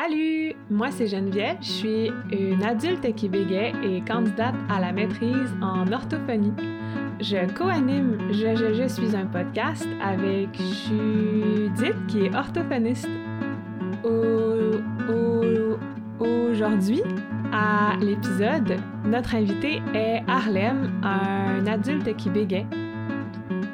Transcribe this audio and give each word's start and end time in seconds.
Salut, 0.00 0.54
moi 0.70 0.92
c'est 0.92 1.08
Geneviève, 1.08 1.56
je 1.60 1.66
suis 1.66 2.10
une 2.30 2.62
adulte 2.62 3.16
québécoise 3.16 3.74
et 3.82 4.00
candidate 4.06 4.54
à 4.68 4.78
la 4.78 4.92
maîtrise 4.92 5.52
en 5.60 5.90
orthophonie. 5.90 6.52
Je 7.20 7.52
co-anime 7.52 8.16
je, 8.30 8.54
je, 8.54 8.74
je, 8.74 8.86
suis 8.86 9.16
un 9.16 9.26
podcast 9.26 9.88
avec 10.00 10.50
Judith 10.56 11.96
qui 12.06 12.26
est 12.26 12.34
orthophoniste. 12.34 13.08
Aujourd'hui, 16.20 17.02
à 17.52 17.96
l'épisode, 18.00 18.76
notre 19.04 19.34
invité 19.34 19.82
est 19.94 20.22
Harlem, 20.28 20.92
un 21.02 21.66
adulte 21.66 22.14
qui 22.14 22.30
bégait. 22.30 22.66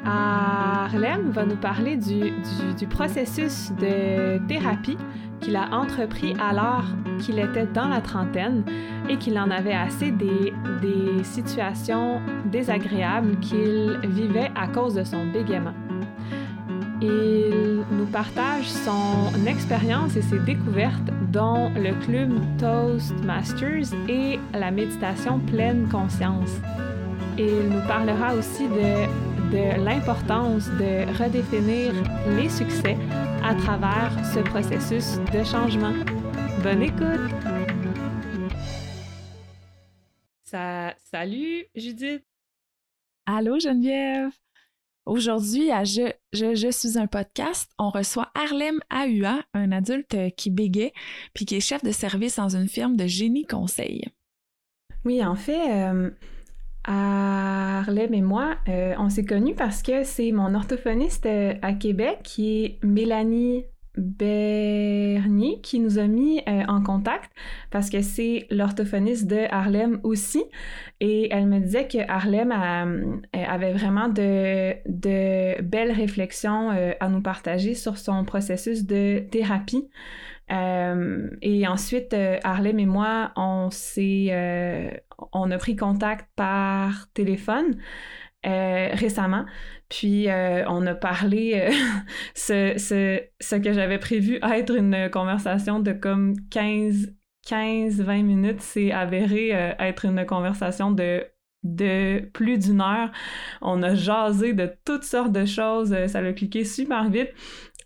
Harlem 0.05 1.31
va 1.31 1.45
nous 1.45 1.55
parler 1.55 1.97
du, 1.97 2.31
du, 2.77 2.87
processus 2.87 3.71
de 3.79 4.37
thérapie 4.47 4.97
qu'il 5.45 5.55
a 5.55 5.69
entrepris 5.71 6.35
alors 6.39 6.85
qu'il 7.19 7.37
était 7.37 7.67
dans 7.67 7.87
la 7.87 8.01
trentaine 8.01 8.63
et 9.07 9.17
qu'il 9.17 9.37
en 9.37 9.51
avait 9.51 9.75
assez 9.75 10.09
des, 10.09 10.51
des 10.81 11.23
situations 11.23 12.19
désagréables 12.45 13.39
qu'il 13.41 13.99
vivait 14.03 14.51
à 14.55 14.67
cause 14.67 14.95
de 14.95 15.03
son 15.03 15.27
bégaiement. 15.27 15.75
Il 16.99 17.83
nous 17.91 18.07
partage 18.07 18.67
son 18.67 19.45
expérience 19.45 20.15
et 20.15 20.23
ses 20.23 20.39
découvertes, 20.39 21.11
dont 21.31 21.69
le 21.75 21.93
club 22.03 22.31
Toastmasters 22.57 23.93
et 24.09 24.39
la 24.51 24.71
méditation 24.71 25.39
pleine 25.39 25.87
conscience. 25.89 26.59
Il 27.37 27.69
nous 27.69 27.87
parlera 27.87 28.33
aussi 28.33 28.67
de 28.67 29.05
de 29.51 29.83
l'importance 29.83 30.69
de 30.71 31.05
redéfinir 31.21 31.93
les 32.35 32.49
succès 32.49 32.97
à 33.45 33.53
travers 33.53 34.11
ce 34.33 34.39
processus 34.39 35.19
de 35.31 35.43
changement. 35.43 35.93
Bonne 36.63 36.81
écoute! 36.81 37.31
salut 41.11 41.65
Judith! 41.75 42.23
Allô 43.27 43.59
Geneviève! 43.59 44.31
Aujourd'hui, 45.05 45.69
à 45.69 45.83
je, 45.83 46.11
je, 46.33 46.55
je, 46.55 46.71
suis 46.71 46.97
un 46.97 47.05
podcast, 47.05 47.69
on 47.77 47.91
reçoit 47.91 48.31
Harlem 48.33 48.79
Aua, 48.91 49.43
un 49.53 49.71
adulte 49.71 50.17
qui 50.35 50.49
bégait 50.49 50.93
puis 51.35 51.45
qui 51.45 51.55
est 51.55 51.59
chef 51.59 51.83
de 51.83 51.91
service 51.91 52.37
dans 52.37 52.55
une 52.55 52.67
firme 52.67 52.97
de 52.97 53.05
génie 53.05 53.45
conseil. 53.45 54.05
Oui, 55.03 55.23
en 55.23 55.35
fait, 55.35 55.71
euh, 55.71 56.09
Harlem 56.87 58.13
et 58.13 58.21
moi, 58.21 58.55
euh, 58.67 58.93
on 58.97 59.09
s'est 59.09 59.25
connus 59.25 59.55
parce 59.55 59.81
que 59.81 60.03
c'est 60.03 60.31
mon 60.31 60.53
orthophoniste 60.53 61.25
euh, 61.25 61.53
à 61.61 61.73
Québec 61.73 62.19
qui 62.23 62.63
est 62.63 62.83
Mélanie 62.83 63.65
Bernier 63.97 65.61
qui 65.61 65.79
nous 65.79 65.99
a 65.99 66.07
mis 66.07 66.41
euh, 66.49 66.63
en 66.67 66.83
contact 66.83 67.31
parce 67.71 67.89
que 67.89 68.01
c'est 68.01 68.45
l'orthophoniste 68.51 69.27
de 69.27 69.45
Harlem 69.49 69.99
aussi. 70.03 70.43
Et 70.99 71.33
elle 71.33 71.47
me 71.47 71.59
disait 71.59 71.87
que 71.87 71.99
Harlem 72.09 72.51
avait 72.51 73.73
vraiment 73.73 74.09
de, 74.09 75.61
belles 75.61 75.91
réflexions 75.91 76.71
à 76.99 77.09
nous 77.09 77.21
partager 77.21 77.73
sur 77.73 77.97
son 77.97 78.25
processus 78.25 78.85
de 78.85 79.19
thérapie. 79.31 79.87
Et 80.49 81.67
ensuite, 81.67 82.15
Harlem 82.43 82.79
et 82.79 82.85
moi, 82.85 83.31
on 83.35 83.69
s'est, 83.71 85.03
on 85.31 85.51
a 85.51 85.57
pris 85.57 85.75
contact 85.75 86.29
par 86.35 87.11
téléphone 87.13 87.77
récemment. 88.43 89.45
Puis 89.89 90.27
on 90.29 90.85
a 90.85 90.93
parlé 90.93 91.67
ce, 92.35 92.75
ce, 92.77 93.55
que 93.55 93.73
j'avais 93.73 93.97
prévu 93.97 94.39
être 94.43 94.75
une 94.75 95.09
conversation 95.09 95.79
de 95.79 95.93
comme 95.93 96.35
15 96.51 97.13
15-20 97.47 98.23
minutes, 98.23 98.61
c'est 98.61 98.91
avéré 98.91 99.49
être 99.49 100.05
une 100.05 100.25
conversation 100.25 100.91
de 100.91 101.25
de 101.65 102.29
plus 102.33 102.57
d'une 102.57 102.79
heure. 102.79 103.11
On 103.61 103.83
a 103.83 103.95
jasé 103.95 104.53
de 104.53 104.71
toutes 104.85 105.03
sortes 105.03 105.31
de 105.31 105.45
choses, 105.45 105.95
ça 106.07 106.19
a 106.19 106.33
cliqué 106.33 106.63
super 106.63 107.09
vite. 107.09 107.31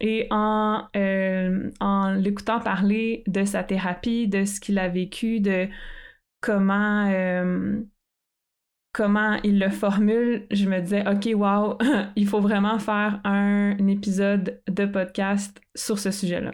Et 0.02 0.28
en, 0.32 0.84
euh, 0.96 1.70
en 1.82 2.12
l'écoutant 2.12 2.60
parler 2.60 3.24
de 3.28 3.44
sa 3.44 3.64
thérapie, 3.64 4.28
de 4.28 4.46
ce 4.46 4.62
qu'il 4.62 4.80
a 4.80 4.88
vécu, 4.88 5.42
de 5.42 5.68
comment, 6.42 7.08
euh, 7.10 7.80
comment 8.94 9.40
il 9.44 9.60
le 9.60 9.70
formule, 9.70 10.48
je 10.52 10.66
me 10.66 10.80
disais, 10.80 11.04
OK, 11.08 11.30
wow, 11.34 11.78
il 12.16 12.28
faut 12.28 12.42
vraiment 12.42 12.80
faire 12.80 13.20
un 13.24 13.78
épisode 13.88 14.62
de 14.68 14.86
podcast 14.86 15.60
sur 15.76 16.00
ce 16.00 16.12
sujet-là. 16.12 16.54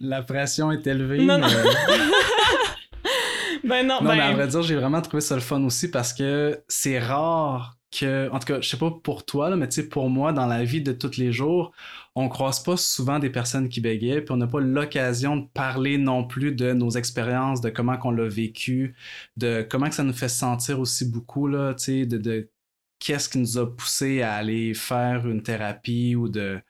La 0.00 0.22
pression 0.22 0.72
est 0.72 0.86
élevée. 0.86 1.24
Non, 1.24 1.38
non. 1.38 1.46
ben 3.64 3.86
non, 3.86 4.02
non 4.02 4.14
mais 4.14 4.20
à 4.20 4.28
ben 4.28 4.36
vrai 4.36 4.48
dire, 4.48 4.62
j'ai 4.62 4.76
vraiment 4.76 5.00
trouvé 5.00 5.22
ça 5.22 5.34
le 5.34 5.40
fun 5.40 5.64
aussi 5.64 5.90
parce 5.90 6.12
que 6.12 6.62
c'est 6.68 6.98
rare 6.98 7.78
que, 7.90 8.28
en 8.30 8.38
tout 8.38 8.46
cas, 8.46 8.60
je 8.60 8.68
sais 8.68 8.76
pas 8.78 8.90
pour 8.90 9.24
toi, 9.24 9.50
là, 9.50 9.56
mais 9.56 9.68
tu 9.68 9.76
sais, 9.82 9.88
pour 9.88 10.10
moi, 10.10 10.32
dans 10.32 10.46
la 10.46 10.64
vie 10.64 10.82
de 10.82 10.92
tous 10.92 11.16
les 11.16 11.32
jours, 11.32 11.72
on 12.14 12.28
croise 12.28 12.62
pas 12.62 12.76
souvent 12.76 13.18
des 13.18 13.30
personnes 13.30 13.68
qui 13.68 13.80
bégayent, 13.80 14.22
puis 14.22 14.32
on 14.32 14.36
n'a 14.36 14.46
pas 14.46 14.60
l'occasion 14.60 15.36
de 15.36 15.46
parler 15.48 15.98
non 15.98 16.24
plus 16.26 16.52
de 16.52 16.72
nos 16.72 16.90
expériences, 16.90 17.60
de 17.60 17.70
comment 17.70 17.96
qu'on 17.98 18.10
l'a 18.10 18.28
vécu, 18.28 18.94
de 19.36 19.66
comment 19.68 19.88
que 19.88 19.94
ça 19.94 20.04
nous 20.04 20.12
fait 20.12 20.28
sentir 20.28 20.80
aussi 20.80 21.10
beaucoup, 21.10 21.46
là, 21.48 21.74
tu 21.74 21.84
sais, 21.84 22.06
de, 22.06 22.18
de 22.18 22.50
qu'est-ce 22.98 23.28
qui 23.28 23.38
nous 23.38 23.58
a 23.58 23.66
poussé 23.76 24.22
à 24.22 24.34
aller 24.34 24.74
faire 24.74 25.26
une 25.28 25.42
thérapie 25.42 26.16
ou 26.16 26.28
de, 26.28 26.60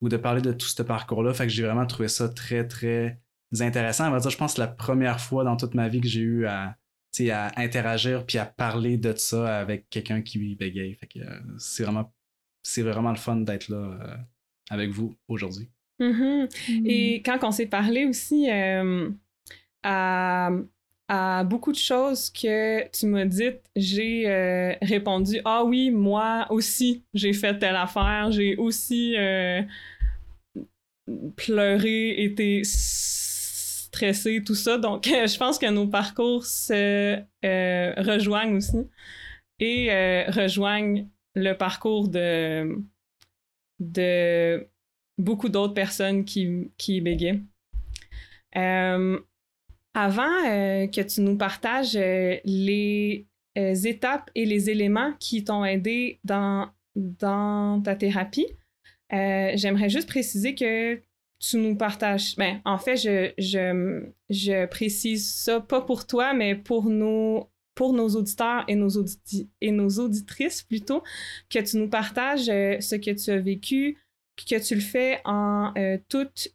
ou 0.00 0.08
de 0.08 0.16
parler 0.16 0.42
de 0.42 0.52
tout 0.52 0.66
ce 0.66 0.82
parcours-là. 0.82 1.34
Fait 1.34 1.46
que 1.46 1.52
j'ai 1.52 1.64
vraiment 1.64 1.86
trouvé 1.86 2.08
ça 2.08 2.28
très, 2.28 2.66
très 2.66 3.20
intéressant. 3.60 4.08
On 4.08 4.10
va 4.12 4.20
dire, 4.20 4.30
je 4.30 4.36
pense 4.36 4.52
que 4.52 4.56
c'est 4.56 4.62
la 4.62 4.68
première 4.68 5.20
fois 5.20 5.44
dans 5.44 5.56
toute 5.56 5.74
ma 5.74 5.88
vie 5.88 6.00
que 6.00 6.08
j'ai 6.08 6.20
eu 6.20 6.46
à, 6.46 6.76
à 7.30 7.52
interagir 7.60 8.24
puis 8.24 8.38
à 8.38 8.46
parler 8.46 8.96
de 8.96 9.14
ça 9.16 9.58
avec 9.58 9.90
quelqu'un 9.90 10.22
qui 10.22 10.54
bégaye. 10.54 10.94
Fait 10.94 11.06
que 11.06 11.18
euh, 11.20 11.40
c'est 11.58 11.82
vraiment 11.82 12.12
c'est 12.62 12.82
vraiment 12.82 13.10
le 13.10 13.16
fun 13.16 13.36
d'être 13.36 13.68
là 13.68 13.76
euh, 13.76 14.16
avec 14.70 14.90
vous 14.90 15.14
aujourd'hui. 15.28 15.68
Mm-hmm. 15.98 16.86
Et 16.86 17.22
quand 17.22 17.38
on 17.42 17.50
s'est 17.50 17.66
parlé 17.66 18.06
aussi 18.06 18.50
euh, 18.50 19.10
à, 19.82 20.50
à, 21.08 21.44
beaucoup 21.44 21.72
de 21.72 21.78
choses 21.78 22.30
que 22.30 22.88
tu 22.90 23.06
m'as 23.06 23.24
dites, 23.24 23.60
j'ai 23.76 24.76
répondu 24.82 25.40
Ah 25.44 25.64
oui, 25.64 25.90
moi 25.90 26.46
aussi, 26.50 27.02
j'ai 27.12 27.32
fait 27.32 27.58
telle 27.58 27.76
affaire, 27.76 28.30
j'ai 28.30 28.56
aussi 28.56 29.16
pleuré, 31.36 32.22
été 32.22 32.62
tout 34.44 34.54
ça. 34.54 34.78
Donc, 34.78 35.04
je 35.06 35.38
pense 35.38 35.58
que 35.58 35.70
nos 35.70 35.86
parcours 35.86 36.44
se 36.44 37.18
euh, 37.44 37.94
rejoignent 37.96 38.56
aussi 38.56 38.88
et 39.58 39.92
euh, 39.92 40.24
rejoignent 40.30 41.06
le 41.34 41.52
parcours 41.52 42.08
de, 42.08 42.82
beaucoup 45.18 45.48
d'autres 45.48 45.74
personnes 45.74 46.24
qui, 46.24 46.70
qui. 46.76 47.02
Euh, 48.56 49.18
avant 49.94 50.42
que 50.86 51.02
tu 51.02 51.20
nous 51.20 51.36
partages 51.36 51.94
les 51.94 53.26
étapes 53.56 54.30
et 54.34 54.44
les 54.44 54.70
éléments 54.70 55.12
qui 55.18 55.44
t'ont 55.44 55.64
aidé 55.64 56.20
dans, 56.24 56.70
dans 56.96 57.80
ta 57.82 57.94
thérapie, 57.96 58.46
j'aimerais 59.10 59.88
juste 59.88 60.08
préciser 60.08 60.54
que 60.54 61.00
tu 61.40 61.56
nous 61.56 61.74
partages. 61.74 62.36
Ben, 62.36 62.60
en 62.64 62.78
fait, 62.78 62.96
je, 62.96 63.32
je, 63.38 64.04
je, 64.28 64.66
précise 64.66 65.34
ça 65.34 65.60
pas 65.60 65.80
pour 65.80 66.06
toi, 66.06 66.34
mais 66.34 66.54
pour 66.54 66.84
nos, 66.84 67.50
pour 67.74 67.94
nos 67.94 68.08
auditeurs 68.10 68.64
et 68.68 68.76
nos, 68.76 68.90
et 69.60 69.70
nos 69.72 69.88
auditrices 69.88 70.62
plutôt, 70.62 71.02
que 71.48 71.58
tu 71.58 71.78
nous 71.78 71.88
partages 71.88 72.48
euh, 72.50 72.78
ce 72.80 72.94
que 72.94 73.10
tu 73.10 73.30
as 73.30 73.38
vécu, 73.38 73.98
que 74.36 74.60
tu 74.60 74.74
le 74.74 74.80
fais 74.80 75.20
en 75.24 75.72
euh, 75.78 75.98
toute 76.08 76.48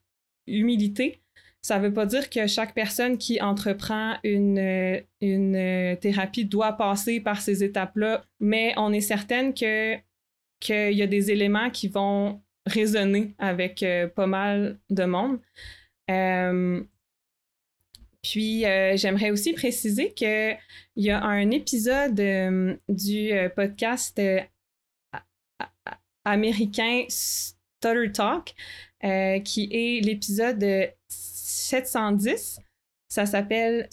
humilité. 0.48 1.20
Ça 1.64 1.80
ne 1.80 1.88
veut 1.88 1.94
pas 1.94 2.06
dire 2.06 2.30
que 2.30 2.46
chaque 2.46 2.76
personne 2.76 3.18
qui 3.18 3.42
entreprend 3.42 4.18
une, 4.24 5.02
une 5.20 5.98
thérapie 6.00 6.46
doit 6.46 6.74
passer 6.74 7.20
par 7.20 7.42
ces 7.42 7.64
étapes-là, 7.64 8.24
mais 8.40 8.76
on 8.78 8.94
est 8.94 9.02
certaine 9.02 9.52
que 9.56 9.96
qu'il 10.60 10.94
y 10.94 11.02
a 11.02 11.08
des 11.08 11.32
éléments 11.32 11.70
qui 11.70 11.88
vont 11.88 12.42
résonner 12.66 13.36
avec 13.38 13.84
euh, 13.84 14.08
pas 14.08 14.28
mal 14.28 14.80
de 14.90 15.06
monde. 15.06 15.40
Euh, 16.10 16.84
puis, 18.22 18.66
euh, 18.66 18.98
j'aimerais 18.98 19.30
aussi 19.30 19.54
préciser 19.54 20.14
qu'il 20.14 20.58
y 20.96 21.12
a 21.12 21.24
un 21.24 21.52
épisode 21.52 22.16
du 22.90 23.32
podcast 23.56 24.20
américain 26.24 27.06
Stutter 27.08 28.12
Talk 28.12 28.56
qui 29.44 29.70
est 29.72 30.04
l'épisode 30.04 30.92
710. 31.08 32.60
Ça 33.08 33.28
s'appelle 33.28 33.88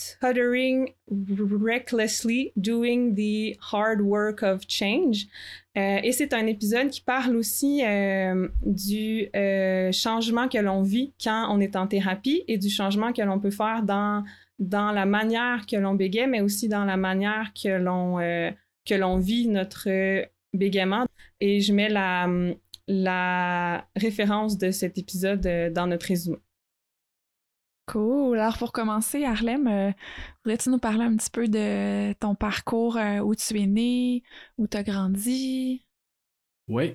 stuttering 0.00 0.94
recklessly, 1.08 2.52
doing 2.56 3.14
the 3.14 3.56
hard 3.60 4.00
work 4.00 4.42
of 4.42 4.66
change. 4.68 5.26
Euh, 5.76 6.00
et 6.02 6.12
c'est 6.12 6.32
un 6.32 6.46
épisode 6.46 6.88
qui 6.88 7.00
parle 7.00 7.36
aussi 7.36 7.84
euh, 7.84 8.48
du 8.64 9.28
euh, 9.36 9.92
changement 9.92 10.48
que 10.48 10.58
l'on 10.58 10.82
vit 10.82 11.12
quand 11.22 11.46
on 11.50 11.60
est 11.60 11.76
en 11.76 11.86
thérapie 11.86 12.42
et 12.48 12.58
du 12.58 12.70
changement 12.70 13.12
que 13.12 13.22
l'on 13.22 13.38
peut 13.38 13.50
faire 13.50 13.82
dans, 13.82 14.24
dans 14.58 14.90
la 14.90 15.06
manière 15.06 15.66
que 15.66 15.76
l'on 15.76 15.94
bégaye, 15.94 16.26
mais 16.26 16.40
aussi 16.40 16.68
dans 16.68 16.84
la 16.84 16.96
manière 16.96 17.52
que 17.54 17.68
l'on 17.68 18.18
que 18.88 18.94
l'on 18.94 19.18
vit 19.18 19.46
notre 19.46 19.88
bégaiement. 20.54 21.06
Et 21.40 21.60
je 21.60 21.72
mets 21.72 21.88
la, 21.88 22.26
la 22.88 23.86
référence 23.94 24.58
de 24.58 24.70
cet 24.70 24.98
épisode 24.98 25.72
dans 25.72 25.86
notre 25.86 26.06
résumé. 26.06 26.38
Cool. 27.86 28.38
Alors, 28.38 28.56
pour 28.58 28.72
commencer, 28.72 29.24
Harlem, 29.24 29.66
euh, 29.66 29.90
voudrais-tu 30.44 30.70
nous 30.70 30.78
parler 30.78 31.04
un 31.04 31.16
petit 31.16 31.30
peu 31.30 31.48
de 31.48 32.12
ton 32.14 32.34
parcours, 32.34 32.96
euh, 32.96 33.18
où 33.18 33.34
tu 33.34 33.60
es 33.60 33.66
né, 33.66 34.22
où 34.58 34.68
tu 34.68 34.76
as 34.76 34.82
grandi? 34.84 35.84
Oui. 36.68 36.94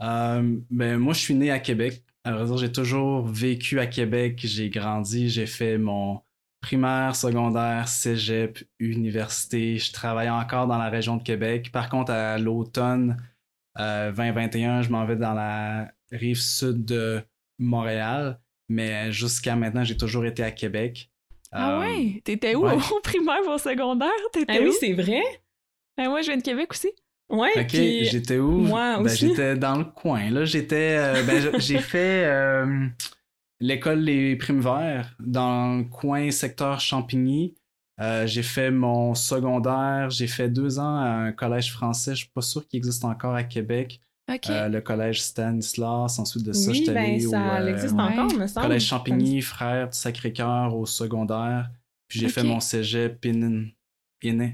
Euh, 0.00 0.58
ben, 0.70 0.98
moi, 0.98 1.12
je 1.12 1.20
suis 1.20 1.34
né 1.34 1.50
à 1.50 1.58
Québec. 1.58 2.04
Alors, 2.22 2.56
j'ai 2.56 2.70
toujours 2.70 3.26
vécu 3.26 3.80
à 3.80 3.86
Québec. 3.86 4.40
J'ai 4.44 4.70
grandi, 4.70 5.28
j'ai 5.28 5.46
fait 5.46 5.76
mon 5.76 6.22
primaire, 6.60 7.16
secondaire, 7.16 7.88
cégep, 7.88 8.58
université. 8.78 9.78
Je 9.78 9.92
travaillais 9.92 10.30
encore 10.30 10.68
dans 10.68 10.78
la 10.78 10.88
région 10.88 11.16
de 11.16 11.22
Québec. 11.22 11.72
Par 11.72 11.88
contre, 11.88 12.12
à 12.12 12.38
l'automne 12.38 13.16
2021, 13.76 14.82
je 14.82 14.90
m'en 14.90 15.04
vais 15.06 15.16
dans 15.16 15.34
la 15.34 15.92
rive 16.10 16.40
sud 16.40 16.84
de 16.84 17.22
Montréal. 17.58 18.40
Mais 18.68 19.10
jusqu'à 19.12 19.56
maintenant, 19.56 19.84
j'ai 19.84 19.96
toujours 19.96 20.24
été 20.26 20.42
à 20.42 20.50
Québec. 20.50 21.10
Ah 21.50 21.80
ouais? 21.80 22.14
Euh, 22.16 22.20
T'étais 22.22 22.54
où 22.54 22.66
au 22.66 23.00
primaire 23.02 23.40
ou 23.46 23.50
au 23.50 23.58
secondaire? 23.58 24.10
T'étais 24.32 24.58
ah 24.58 24.62
oui, 24.62 24.72
c'est 24.78 24.92
vrai? 24.92 25.22
Ben 25.96 26.08
moi, 26.10 26.20
je 26.20 26.26
viens 26.26 26.36
de 26.36 26.42
Québec 26.42 26.70
aussi. 26.70 26.90
Ouais. 27.30 27.50
Ok, 27.58 27.70
j'étais 27.70 28.38
où? 28.38 28.50
Moi 28.50 28.96
ben, 28.98 29.04
aussi. 29.04 29.28
J'étais 29.28 29.56
dans 29.56 29.76
le 29.76 29.84
coin. 29.84 30.30
Là, 30.30 30.44
j'étais. 30.44 30.96
Euh, 30.98 31.22
ben, 31.24 31.58
j'ai 31.58 31.78
fait 31.80 32.24
euh, 32.26 32.86
l'école 33.60 34.00
Les 34.00 34.36
Primes 34.36 34.60
Verts 34.60 35.14
dans 35.18 35.78
le 35.78 35.84
coin 35.84 36.30
secteur 36.30 36.80
Champigny. 36.80 37.54
j'ai 37.98 38.42
fait 38.42 38.70
mon 38.70 39.14
secondaire. 39.14 40.10
J'ai 40.10 40.26
fait 40.26 40.48
deux 40.48 40.78
ans 40.78 40.96
à 40.98 41.08
un 41.08 41.32
collège 41.32 41.72
français. 41.72 42.12
Je 42.12 42.24
suis 42.24 42.32
pas 42.32 42.42
sûr 42.42 42.66
qu'il 42.66 42.78
existe 42.78 43.04
encore 43.04 43.34
à 43.34 43.44
Québec. 43.44 44.00
Euh, 44.28 44.68
le 44.68 44.80
collège 44.80 45.22
Stanislas. 45.22 46.18
Ensuite 46.18 46.44
de 46.44 46.52
ça, 46.52 46.72
j'étais 46.72 46.90
allé 46.90 47.18
ben, 47.18 47.30
ça 47.30 47.62
au 47.62 47.66
existe 47.66 47.94
encore, 47.94 48.32
me 48.34 48.46
semble. 48.46 48.66
collège 48.66 48.86
Champigny, 48.86 49.40
frère 49.40 49.88
du 49.88 49.96
Sacré-Cœur 49.96 50.76
au 50.76 50.84
secondaire. 50.84 51.70
Puis 52.08 52.20
j'ai 52.20 52.28
fait 52.28 52.42
mon 52.42 52.60
cégep 52.60 53.24
in, 53.26 53.66
in, 54.24 54.52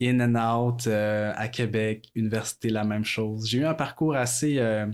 in 0.00 0.20
and 0.20 0.34
out 0.36 0.86
euh, 0.86 1.32
à 1.36 1.48
Québec, 1.48 2.08
université, 2.14 2.68
la 2.68 2.84
même 2.84 3.04
chose. 3.04 3.48
J'ai 3.48 3.58
eu 3.58 3.64
un 3.64 3.74
parcours 3.74 4.14
assez, 4.14 4.58
euh, 4.58 4.86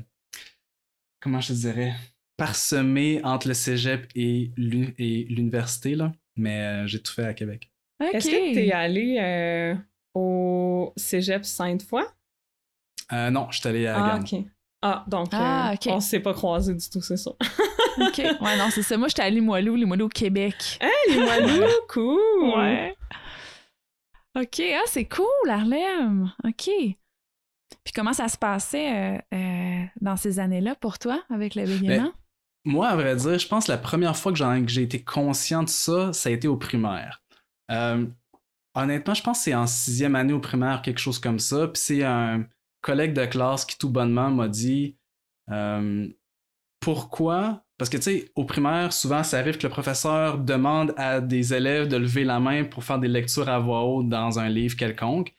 comment 1.21 1.41
je 1.41 1.53
dirais, 1.53 1.95
parsemé 2.37 3.21
entre 3.25 3.49
le 3.49 3.55
cégep 3.55 4.11
et 4.15 4.53
l'université, 4.57 5.95
là. 5.95 6.13
Mais 6.37 6.87
j'ai 6.87 7.03
tout 7.03 7.13
fait 7.13 7.25
à 7.25 7.35
Québec. 7.35 7.71
Est-ce 8.13 8.27
que 8.27 8.53
tu 8.55 8.61
es 8.61 8.73
allé 8.73 9.77
au 10.15 10.93
cégep 10.97 11.45
Sainte-Foy? 11.45 12.03
Euh, 13.13 13.31
non, 13.31 13.49
je 13.51 13.59
suis 13.59 13.69
allé 13.69 13.87
à 13.87 14.15
Ah, 14.15 14.19
ok. 14.19 14.45
Ah, 14.85 15.05
donc, 15.07 15.29
ah, 15.33 15.73
euh, 15.73 15.91
on 15.91 16.01
s'est 16.01 16.21
pas 16.21 16.35
croisés 16.35 16.75
du 16.75 16.91
tout, 16.91 17.01
c'est 17.01 17.17
ça. 17.17 17.31
ok. 18.01 18.19
Ouais, 18.19 18.59
non, 18.59 18.69
c'est 18.71 18.83
ça. 18.83 18.97
Moi, 18.97 19.07
j'étais 19.09 19.23
à 19.23 19.31
Limoilou, 19.31 19.77
Limoilou, 19.77 20.09
Québec. 20.09 20.79
Hein, 20.81 20.89
Limoilou, 21.09 21.65
cool! 21.89 22.55
Ouais. 22.57 22.97
Ok, 24.37 24.61
ah, 24.61 24.83
c'est 24.87 25.05
cool, 25.05 25.49
Harlem. 25.49 26.33
Ok. 26.45 26.69
Puis 27.85 27.93
comment 27.95 28.13
ça 28.13 28.29
se 28.29 28.37
passait 28.37 29.21
euh, 29.33 29.85
dans 30.01 30.17
ces 30.17 30.41
années-là 30.41 30.75
pour 30.75 30.99
toi, 30.99 31.23
avec 31.31 31.55
le 31.55 31.65
bégaiement? 31.65 32.05
Ben, 32.05 32.13
moi, 32.65 32.89
à 32.89 32.97
vrai 32.97 33.15
dire, 33.15 33.39
je 33.39 33.47
pense 33.47 33.67
que 33.67 33.73
la 33.73 33.79
première 33.79 34.17
fois 34.17 34.33
que 34.33 34.39
j'ai 34.67 34.83
été 34.83 35.03
conscient 35.03 35.63
de 35.63 35.69
ça, 35.69 36.13
ça 36.13 36.29
a 36.29 36.33
été 36.33 36.49
au 36.49 36.57
primaire. 36.57 37.23
honnêtement, 38.75 39.15
je 39.15 39.23
pense 39.23 39.39
que 39.39 39.45
c'est 39.45 39.55
en 39.55 39.67
sixième 39.69 40.17
année 40.17 40.33
au 40.33 40.41
primaire, 40.41 40.83
quelque 40.83 41.01
chose 41.01 41.21
comme 41.21 41.39
ça. 41.39 41.69
Puis 41.69 41.83
c'est 41.83 42.03
un 42.03 42.47
collègue 42.83 43.15
de 43.15 43.25
classe 43.25 43.65
qui 43.65 43.79
tout 43.79 43.89
bonnement 43.89 44.31
m'a 44.31 44.49
dit 44.49 44.97
euh, 45.51 46.09
pourquoi? 46.81 47.65
Parce 47.79 47.89
que 47.89 47.97
tu 47.97 48.03
sais 48.03 48.33
au 48.35 48.45
primaire 48.45 48.93
souvent 48.93 49.23
ça 49.23 49.39
arrive 49.39 49.57
que 49.57 49.67
le 49.67 49.73
professeur 49.73 50.39
demande 50.39 50.93
à 50.97 51.21
des 51.21 51.55
élèves 51.55 51.89
de 51.89 51.97
lever 51.97 52.25
la 52.25 52.41
main 52.41 52.65
pour 52.65 52.85
faire 52.85 52.99
des 52.99 53.09
lectures 53.09 53.49
à 53.49 53.59
voix 53.59 53.85
haute 53.85 54.09
dans 54.09 54.39
un 54.39 54.49
livre 54.49 54.77
quelconque. 54.77 55.35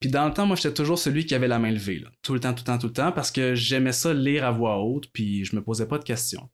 Puis 0.00 0.10
dans 0.10 0.26
le 0.26 0.34
temps 0.34 0.46
moi 0.46 0.56
j'étais 0.56 0.74
toujours 0.74 0.98
celui 0.98 1.24
qui 1.26 1.34
avait 1.34 1.48
la 1.48 1.58
main 1.58 1.70
levée 1.70 2.04
tout 2.22 2.34
le 2.34 2.40
temps 2.40 2.52
tout 2.52 2.62
le 2.62 2.66
temps 2.66 2.78
tout 2.78 2.86
le 2.88 2.92
temps 2.92 3.12
parce 3.12 3.30
que 3.30 3.54
j'aimais 3.54 3.92
ça 3.92 4.12
lire 4.12 4.44
à 4.44 4.50
voix 4.50 4.78
haute 4.78 5.08
puis 5.12 5.44
je 5.44 5.56
me 5.56 5.62
posais 5.62 5.86
pas 5.86 5.98
de 5.98 6.04
questions. 6.04 6.50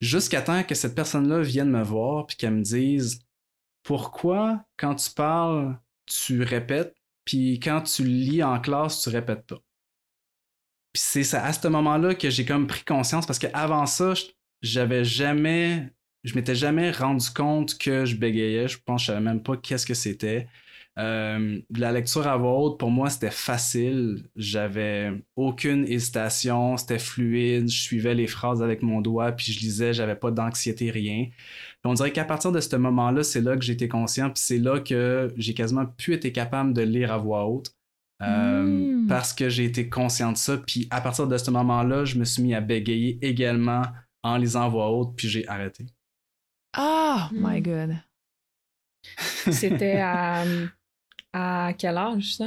Jusqu'à 0.00 0.40
temps 0.40 0.62
que 0.62 0.74
cette 0.74 0.94
personne 0.94 1.28
là 1.28 1.42
vienne 1.42 1.70
me 1.70 1.82
voir 1.82 2.26
puis 2.26 2.36
qu'elle 2.36 2.54
me 2.54 2.62
dise 2.62 3.20
pourquoi 3.82 4.64
quand 4.78 4.94
tu 4.94 5.10
parles 5.10 5.78
tu 6.06 6.42
répètes 6.42 6.94
puis 7.24 7.60
quand 7.60 7.82
tu 7.82 8.04
lis 8.04 8.42
en 8.42 8.60
classe, 8.60 9.02
tu 9.02 9.08
répètes 9.10 9.46
pas. 9.46 9.58
Puis 10.92 11.02
c'est 11.04 11.34
à 11.36 11.52
ce 11.52 11.68
moment-là 11.68 12.14
que 12.14 12.30
j'ai 12.30 12.44
comme 12.44 12.66
pris 12.66 12.84
conscience 12.84 13.26
parce 13.26 13.38
qu'avant 13.38 13.86
ça, 13.86 14.14
j'avais 14.62 15.04
jamais, 15.04 15.92
je 16.24 16.34
m'étais 16.34 16.54
jamais 16.54 16.90
rendu 16.90 17.30
compte 17.30 17.78
que 17.78 18.04
je 18.04 18.16
bégayais. 18.16 18.68
Je 18.68 18.78
pense 18.84 19.06
savais 19.06 19.20
même 19.20 19.42
pas 19.42 19.56
qu'est-ce 19.56 19.86
que 19.86 19.94
c'était. 19.94 20.48
Euh, 20.98 21.60
la 21.76 21.92
lecture 21.92 22.26
à 22.26 22.36
voix 22.36 22.58
haute, 22.58 22.78
pour 22.78 22.90
moi, 22.90 23.08
c'était 23.10 23.30
facile. 23.30 24.24
J'avais 24.36 25.12
aucune 25.36 25.84
hésitation, 25.86 26.76
c'était 26.76 26.98
fluide. 26.98 27.70
Je 27.70 27.80
suivais 27.80 28.14
les 28.14 28.26
phrases 28.26 28.62
avec 28.62 28.82
mon 28.82 29.00
doigt, 29.00 29.32
puis 29.32 29.52
je 29.52 29.60
lisais, 29.60 29.94
j'avais 29.94 30.16
pas 30.16 30.30
d'anxiété, 30.30 30.90
rien. 30.90 31.28
On 31.84 31.94
dirait 31.94 32.12
qu'à 32.12 32.24
partir 32.24 32.52
de 32.52 32.60
ce 32.60 32.76
moment-là, 32.76 33.22
c'est 33.22 33.40
là 33.40 33.56
que 33.56 33.62
j'ai 33.62 33.72
été 33.72 33.88
conscient, 33.88 34.30
puis 34.30 34.42
c'est 34.42 34.58
là 34.58 34.80
que 34.80 35.32
j'ai 35.36 35.54
quasiment 35.54 35.86
pu 35.86 36.14
être 36.14 36.28
capable 36.28 36.72
de 36.72 36.82
lire 36.82 37.12
à 37.12 37.18
voix 37.18 37.46
haute. 37.46 37.74
Euh, 38.22 38.62
hmm. 38.64 39.06
Parce 39.08 39.32
que 39.32 39.48
j'ai 39.48 39.64
été 39.64 39.88
conscient 39.88 40.32
de 40.32 40.36
ça, 40.36 40.58
puis 40.58 40.86
à 40.90 41.00
partir 41.00 41.26
de 41.26 41.38
ce 41.38 41.50
moment-là, 41.50 42.04
je 42.04 42.18
me 42.18 42.24
suis 42.24 42.42
mis 42.42 42.54
à 42.54 42.60
bégayer 42.60 43.18
également 43.22 43.82
en 44.22 44.36
lisant 44.36 44.64
à 44.64 44.68
voix 44.68 44.90
haute, 44.90 45.16
puis 45.16 45.28
j'ai 45.28 45.48
arrêté. 45.48 45.86
Oh 46.78 47.18
my 47.32 47.62
god. 47.62 47.96
C'était 49.50 50.00
à 50.02 50.44
à 51.32 51.72
quel 51.76 51.96
âge, 51.96 52.36
ça? 52.36 52.46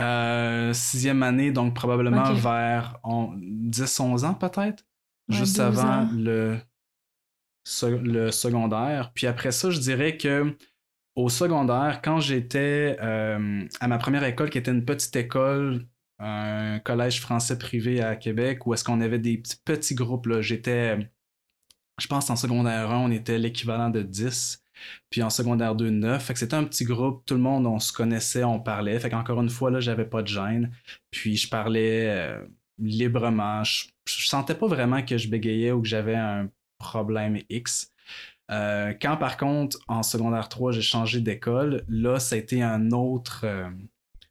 Euh, 0.00 0.72
sixième 0.72 1.22
année, 1.22 1.50
donc 1.50 1.74
probablement 1.74 2.32
vers 2.34 3.00
10-11 3.04 4.24
ans 4.24 4.34
peut-être. 4.34 4.84
juste 5.28 5.58
avant 5.58 6.08
le, 6.14 6.58
le 7.82 8.30
secondaire. 8.30 9.12
Puis 9.14 9.26
après 9.26 9.52
ça, 9.52 9.70
je 9.70 9.78
dirais 9.78 10.16
que 10.16 10.56
au 11.14 11.28
secondaire, 11.28 12.00
quand 12.02 12.20
j'étais 12.20 12.96
euh, 13.00 13.66
à 13.80 13.88
ma 13.88 13.98
première 13.98 14.24
école, 14.24 14.50
qui 14.50 14.58
était 14.58 14.70
une 14.70 14.84
petite 14.84 15.16
école, 15.16 15.86
un 16.20 16.78
collège 16.80 17.20
français 17.20 17.58
privé 17.58 18.00
à 18.00 18.16
Québec, 18.16 18.66
où 18.66 18.74
est-ce 18.74 18.84
qu'on 18.84 19.00
avait 19.00 19.18
des 19.18 19.38
petits, 19.38 19.56
petits 19.64 19.94
groupes. 19.94 20.28
J'étais, 20.40 21.10
je 21.98 22.06
pense 22.06 22.30
en 22.30 22.36
secondaire 22.36 22.90
1, 22.90 22.98
on 22.98 23.10
était 23.10 23.38
l'équivalent 23.38 23.90
de 23.90 24.02
10. 24.02 24.62
Puis 25.10 25.22
en 25.22 25.30
secondaire 25.30 25.74
2, 25.74 25.90
9. 25.90 26.24
Fait 26.24 26.36
c'était 26.36 26.54
un 26.54 26.64
petit 26.64 26.84
groupe, 26.84 27.24
tout 27.26 27.34
le 27.34 27.40
monde, 27.40 27.66
on 27.66 27.78
se 27.80 27.92
connaissait, 27.92 28.44
on 28.44 28.60
parlait. 28.60 28.98
Fait 29.00 29.10
qu'encore 29.10 29.40
une 29.40 29.50
fois, 29.50 29.70
là, 29.70 29.80
j'avais 29.80 30.04
pas 30.04 30.22
de 30.22 30.28
gêne. 30.28 30.72
Puis 31.10 31.36
je 31.36 31.48
parlais 31.48 32.06
euh, 32.08 32.44
librement. 32.78 33.64
Je, 33.64 33.86
sentais 34.06 34.54
pas 34.54 34.66
vraiment 34.66 35.02
que 35.02 35.18
je 35.18 35.28
bégayais 35.28 35.72
ou 35.72 35.82
que 35.82 35.88
j'avais 35.88 36.14
un 36.16 36.48
problème 36.78 37.38
X. 37.50 37.92
Euh, 38.50 38.94
quand 39.00 39.16
par 39.16 39.36
contre, 39.36 39.78
en 39.88 40.02
secondaire 40.02 40.48
3, 40.48 40.72
j'ai 40.72 40.82
changé 40.82 41.20
d'école, 41.20 41.84
là, 41.88 42.18
ça 42.18 42.36
a 42.36 42.38
été 42.38 42.62
un 42.62 42.92
autre, 42.92 43.42
euh, 43.44 43.68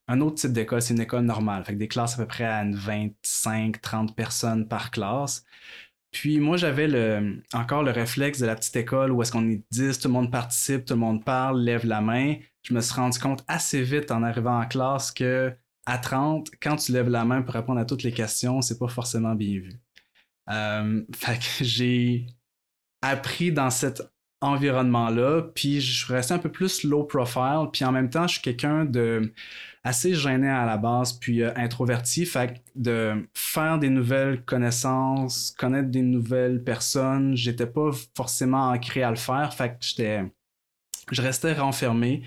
un 0.07 0.21
autre 0.21 0.35
type 0.35 0.53
d'école. 0.53 0.81
C'est 0.81 0.93
une 0.93 1.01
école 1.01 1.23
normale. 1.23 1.63
Fait 1.65 1.73
que 1.73 1.77
des 1.79 1.87
classes 1.87 2.15
à 2.15 2.17
peu 2.17 2.27
près 2.27 2.45
à 2.45 2.63
25-30 2.65 4.15
personnes 4.15 4.67
par 4.67 4.91
classe. 4.91 5.45
Puis 6.11 6.39
moi, 6.39 6.57
j'avais 6.57 6.87
le, 6.87 7.43
encore 7.53 7.83
le 7.83 7.91
réflexe 7.91 8.39
de 8.39 8.45
la 8.45 8.55
petite 8.55 8.75
école 8.75 9.11
où 9.11 9.21
est-ce 9.21 9.31
qu'on 9.31 9.47
est 9.49 9.63
10, 9.71 9.99
tout 9.99 10.07
le 10.07 10.13
monde 10.13 10.31
participe, 10.31 10.85
tout 10.85 10.93
le 10.93 10.99
monde 10.99 11.23
parle, 11.23 11.61
lève 11.61 11.85
la 11.85 12.01
main. 12.01 12.35
Je 12.63 12.73
me 12.73 12.81
suis 12.81 12.95
rendu 12.95 13.19
compte 13.19 13.43
assez 13.47 13.83
vite 13.83 14.11
en 14.11 14.23
arrivant 14.23 14.59
en 14.59 14.65
classe 14.65 15.11
que 15.11 15.55
à 15.85 15.97
30, 15.97 16.49
quand 16.61 16.75
tu 16.77 16.91
lèves 16.91 17.09
la 17.09 17.23
main 17.23 17.41
pour 17.41 17.53
répondre 17.53 17.79
à 17.79 17.85
toutes 17.85 18.03
les 18.03 18.11
questions, 18.11 18.61
c'est 18.61 18.77
pas 18.79 18.87
forcément 18.87 19.35
bien 19.35 19.59
vu. 19.59 19.73
Euh, 20.49 21.03
fait 21.15 21.37
que 21.39 21.63
j'ai 21.63 22.27
appris 23.01 23.51
dans 23.51 23.69
cet 23.69 24.01
environnement-là, 24.41 25.43
puis 25.55 25.81
je 25.81 26.11
resté 26.13 26.33
un 26.33 26.39
peu 26.39 26.51
plus 26.51 26.83
low 26.83 27.03
profile, 27.03 27.67
puis 27.73 27.83
en 27.85 27.91
même 27.91 28.09
temps, 28.09 28.27
je 28.27 28.33
suis 28.33 28.41
quelqu'un 28.41 28.85
de 28.85 29.33
assez 29.83 30.13
gêné 30.13 30.49
à 30.49 30.65
la 30.65 30.77
base, 30.77 31.13
puis 31.13 31.41
euh, 31.41 31.51
introverti. 31.55 32.25
Fait 32.25 32.61
de 32.75 33.27
faire 33.33 33.79
des 33.79 33.89
nouvelles 33.89 34.43
connaissances, 34.43 35.51
connaître 35.57 35.89
des 35.89 36.01
nouvelles 36.01 36.63
personnes, 36.63 37.35
j'étais 37.35 37.67
pas 37.67 37.91
forcément 38.15 38.69
ancré 38.69 39.03
à 39.03 39.09
le 39.09 39.15
faire. 39.15 39.53
Fait 39.53 39.69
que 39.69 39.75
j'étais 39.81 40.25
je 41.11 41.21
restais 41.21 41.53
renfermé. 41.53 42.21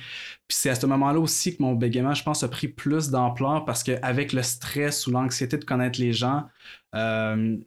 Puis 0.48 0.58
c'est 0.58 0.70
à 0.70 0.74
ce 0.74 0.86
moment-là 0.86 1.20
aussi 1.20 1.56
que 1.56 1.62
mon 1.62 1.74
bégaiement, 1.74 2.14
je 2.14 2.22
pense, 2.22 2.42
a 2.42 2.48
pris 2.48 2.68
plus 2.68 3.10
d'ampleur 3.10 3.64
parce 3.64 3.82
qu'avec 3.82 4.32
le 4.32 4.42
stress 4.42 5.06
ou 5.06 5.10
l'anxiété 5.10 5.58
de 5.58 5.64
connaître 5.64 6.00
les 6.00 6.12
gens, 6.12 6.46
euh, 6.94 7.58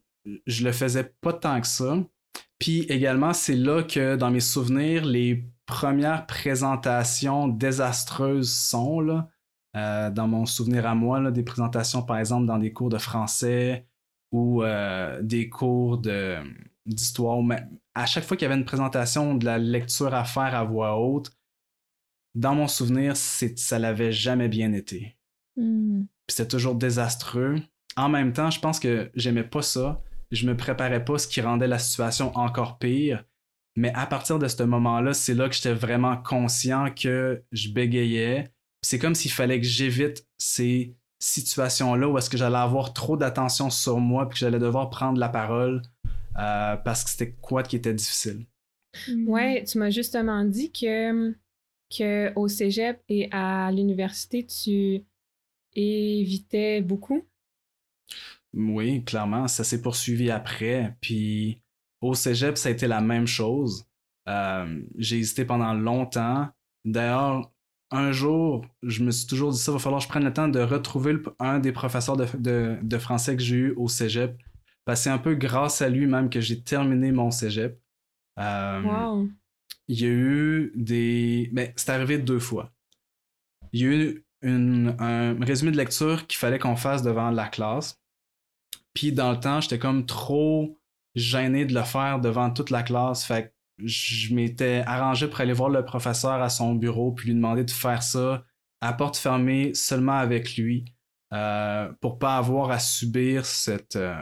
je 0.47 0.63
le 0.63 0.71
faisais 0.71 1.13
pas 1.21 1.33
tant 1.33 1.59
que 1.61 1.67
ça. 1.67 1.97
Puis 2.59 2.81
également, 2.83 3.33
c'est 3.33 3.55
là 3.55 3.83
que 3.83 4.15
dans 4.15 4.31
mes 4.31 4.39
souvenirs, 4.39 5.05
les 5.05 5.45
premières 5.65 6.25
présentations 6.25 7.47
désastreuses 7.47 8.53
sont 8.53 8.99
là. 8.99 9.29
Euh, 9.75 10.11
dans 10.11 10.27
mon 10.27 10.45
souvenir 10.45 10.85
à 10.85 10.93
moi, 10.93 11.19
là, 11.19 11.31
des 11.31 11.43
présentations, 11.43 12.03
par 12.03 12.19
exemple, 12.19 12.45
dans 12.45 12.59
des 12.59 12.71
cours 12.71 12.89
de 12.89 12.99
français 12.99 13.87
ou 14.31 14.63
euh, 14.63 15.19
des 15.21 15.49
cours 15.49 15.99
d'histoire. 16.85 17.39
À 17.95 18.05
chaque 18.05 18.23
fois 18.23 18.37
qu'il 18.37 18.47
y 18.47 18.51
avait 18.51 18.59
une 18.59 18.65
présentation 18.65 19.33
de 19.35 19.45
la 19.45 19.57
lecture 19.57 20.13
à 20.13 20.25
faire 20.25 20.55
à 20.55 20.63
voix 20.63 20.99
haute, 20.99 21.31
dans 22.35 22.55
mon 22.55 22.67
souvenir, 22.67 23.15
ça 23.15 23.79
l'avait 23.79 24.11
jamais 24.11 24.47
bien 24.47 24.73
été. 24.73 25.17
Hmm. 25.55 26.03
C'était 26.27 26.47
toujours 26.47 26.75
désastreux. 26.75 27.61
En 27.95 28.09
même 28.09 28.33
temps, 28.33 28.49
je 28.49 28.59
pense 28.59 28.79
que 28.79 29.11
j'aimais 29.15 29.43
pas 29.43 29.61
ça. 29.61 30.01
Je 30.33 30.45
me 30.45 30.57
préparais 30.57 31.05
pas, 31.05 31.17
ce 31.17 31.27
qui 31.27 31.39
rendait 31.39 31.67
la 31.67 31.79
situation 31.79 32.35
encore 32.35 32.77
pire. 32.77 33.23
Mais 33.75 33.91
à 33.93 34.05
partir 34.05 34.37
de 34.37 34.47
ce 34.47 34.61
moment-là, 34.63 35.13
c'est 35.13 35.33
là 35.33 35.47
que 35.47 35.55
j'étais 35.55 35.73
vraiment 35.73 36.17
conscient 36.17 36.91
que 36.93 37.43
je 37.51 37.69
bégayais. 37.69 38.51
C'est 38.81 38.99
comme 38.99 39.15
s'il 39.15 39.31
fallait 39.31 39.59
que 39.59 39.65
j'évite 39.65 40.27
ces 40.37 40.95
situations-là 41.19 42.09
où 42.09 42.17
est-ce 42.17 42.29
que 42.29 42.37
j'allais 42.37 42.57
avoir 42.57 42.93
trop 42.93 43.15
d'attention 43.15 43.69
sur 43.69 43.99
moi 43.99 44.27
puis 44.27 44.33
que 44.33 44.39
j'allais 44.39 44.59
devoir 44.59 44.89
prendre 44.89 45.19
la 45.19 45.29
parole 45.29 45.81
euh, 46.37 46.75
parce 46.75 47.03
que 47.03 47.09
c'était 47.09 47.31
quoi 47.41 47.63
qui 47.63 47.77
était 47.77 47.93
difficile. 47.93 48.45
Hmm. 49.07 49.27
Ouais, 49.27 49.63
tu 49.63 49.77
m'as 49.77 49.89
justement 49.89 50.43
dit 50.43 50.71
que, 50.71 51.33
que 51.95 52.33
au 52.35 52.47
cégep 52.47 53.01
et 53.07 53.29
à 53.31 53.71
l'université, 53.71 54.45
tu 54.45 55.03
évitais 55.73 56.81
beaucoup. 56.81 57.23
Oui, 58.53 59.03
clairement, 59.03 59.47
ça 59.47 59.63
s'est 59.63 59.81
poursuivi 59.81 60.29
après. 60.29 60.95
Puis 61.01 61.61
au 62.01 62.13
cégep, 62.13 62.57
ça 62.57 62.69
a 62.69 62.71
été 62.71 62.87
la 62.87 63.01
même 63.01 63.27
chose. 63.27 63.85
Euh, 64.27 64.81
j'ai 64.97 65.17
hésité 65.17 65.45
pendant 65.45 65.73
longtemps. 65.73 66.49
D'ailleurs, 66.85 67.51
un 67.91 68.11
jour, 68.11 68.65
je 68.81 69.03
me 69.03 69.11
suis 69.11 69.27
toujours 69.27 69.51
dit 69.51 69.57
ça, 69.57 69.71
il 69.71 69.75
va 69.75 69.79
falloir 69.79 69.99
que 69.99 70.05
je 70.05 70.09
prenne 70.09 70.23
le 70.23 70.33
temps 70.33 70.47
de 70.47 70.59
retrouver 70.59 71.15
un 71.39 71.59
des 71.59 71.71
professeurs 71.71 72.17
de, 72.17 72.97
français 72.97 73.35
que 73.35 73.41
j'ai 73.41 73.55
eu 73.55 73.73
au 73.77 73.87
cégep. 73.87 74.35
Parce 74.85 74.99
que 74.99 75.03
c'est 75.05 75.09
un 75.09 75.17
peu 75.17 75.35
grâce 75.35 75.81
à 75.81 75.89
lui 75.89 76.07
même 76.07 76.29
que 76.29 76.41
j'ai 76.41 76.61
terminé 76.61 77.11
mon 77.11 77.31
cégep. 77.31 77.79
Euh, 78.39 79.25
il 79.87 80.01
y 80.01 80.05
a 80.05 80.09
eu 80.09 80.71
des. 80.75 81.49
Mais 81.53 81.67
ben, 81.67 81.73
c'est 81.75 81.91
arrivé 81.91 82.17
deux 82.17 82.39
fois. 82.39 82.71
Il 83.71 83.81
y 83.81 83.85
a 83.85 83.87
eu 83.87 84.25
un 84.43 85.39
résumé 85.41 85.71
de 85.71 85.77
lecture 85.77 86.27
qu'il 86.27 86.37
fallait 86.37 86.59
qu'on 86.59 86.75
fasse 86.75 87.01
devant 87.01 87.31
la 87.31 87.47
classe. 87.47 88.02
Puis 88.93 89.11
dans 89.11 89.31
le 89.31 89.39
temps, 89.39 89.61
j'étais 89.61 89.79
comme 89.79 90.05
trop 90.05 90.77
gêné 91.15 91.65
de 91.65 91.73
le 91.73 91.83
faire 91.83 92.19
devant 92.19 92.49
toute 92.49 92.69
la 92.69 92.83
classe. 92.83 93.23
Fait 93.23 93.43
que 93.43 93.85
je 93.85 94.33
m'étais 94.33 94.83
arrangé 94.85 95.27
pour 95.27 95.41
aller 95.41 95.53
voir 95.53 95.69
le 95.69 95.83
professeur 95.83 96.41
à 96.41 96.49
son 96.49 96.75
bureau 96.75 97.11
puis 97.11 97.29
lui 97.29 97.35
demander 97.35 97.63
de 97.63 97.71
faire 97.71 98.03
ça 98.03 98.43
à 98.81 98.93
porte 98.93 99.17
fermée 99.17 99.73
seulement 99.73 100.17
avec 100.17 100.57
lui 100.57 100.85
euh, 101.33 101.91
pour 102.01 102.19
pas 102.19 102.37
avoir 102.37 102.69
à 102.69 102.79
subir 102.79 103.45
cette 103.45 103.95
euh, 103.95 104.15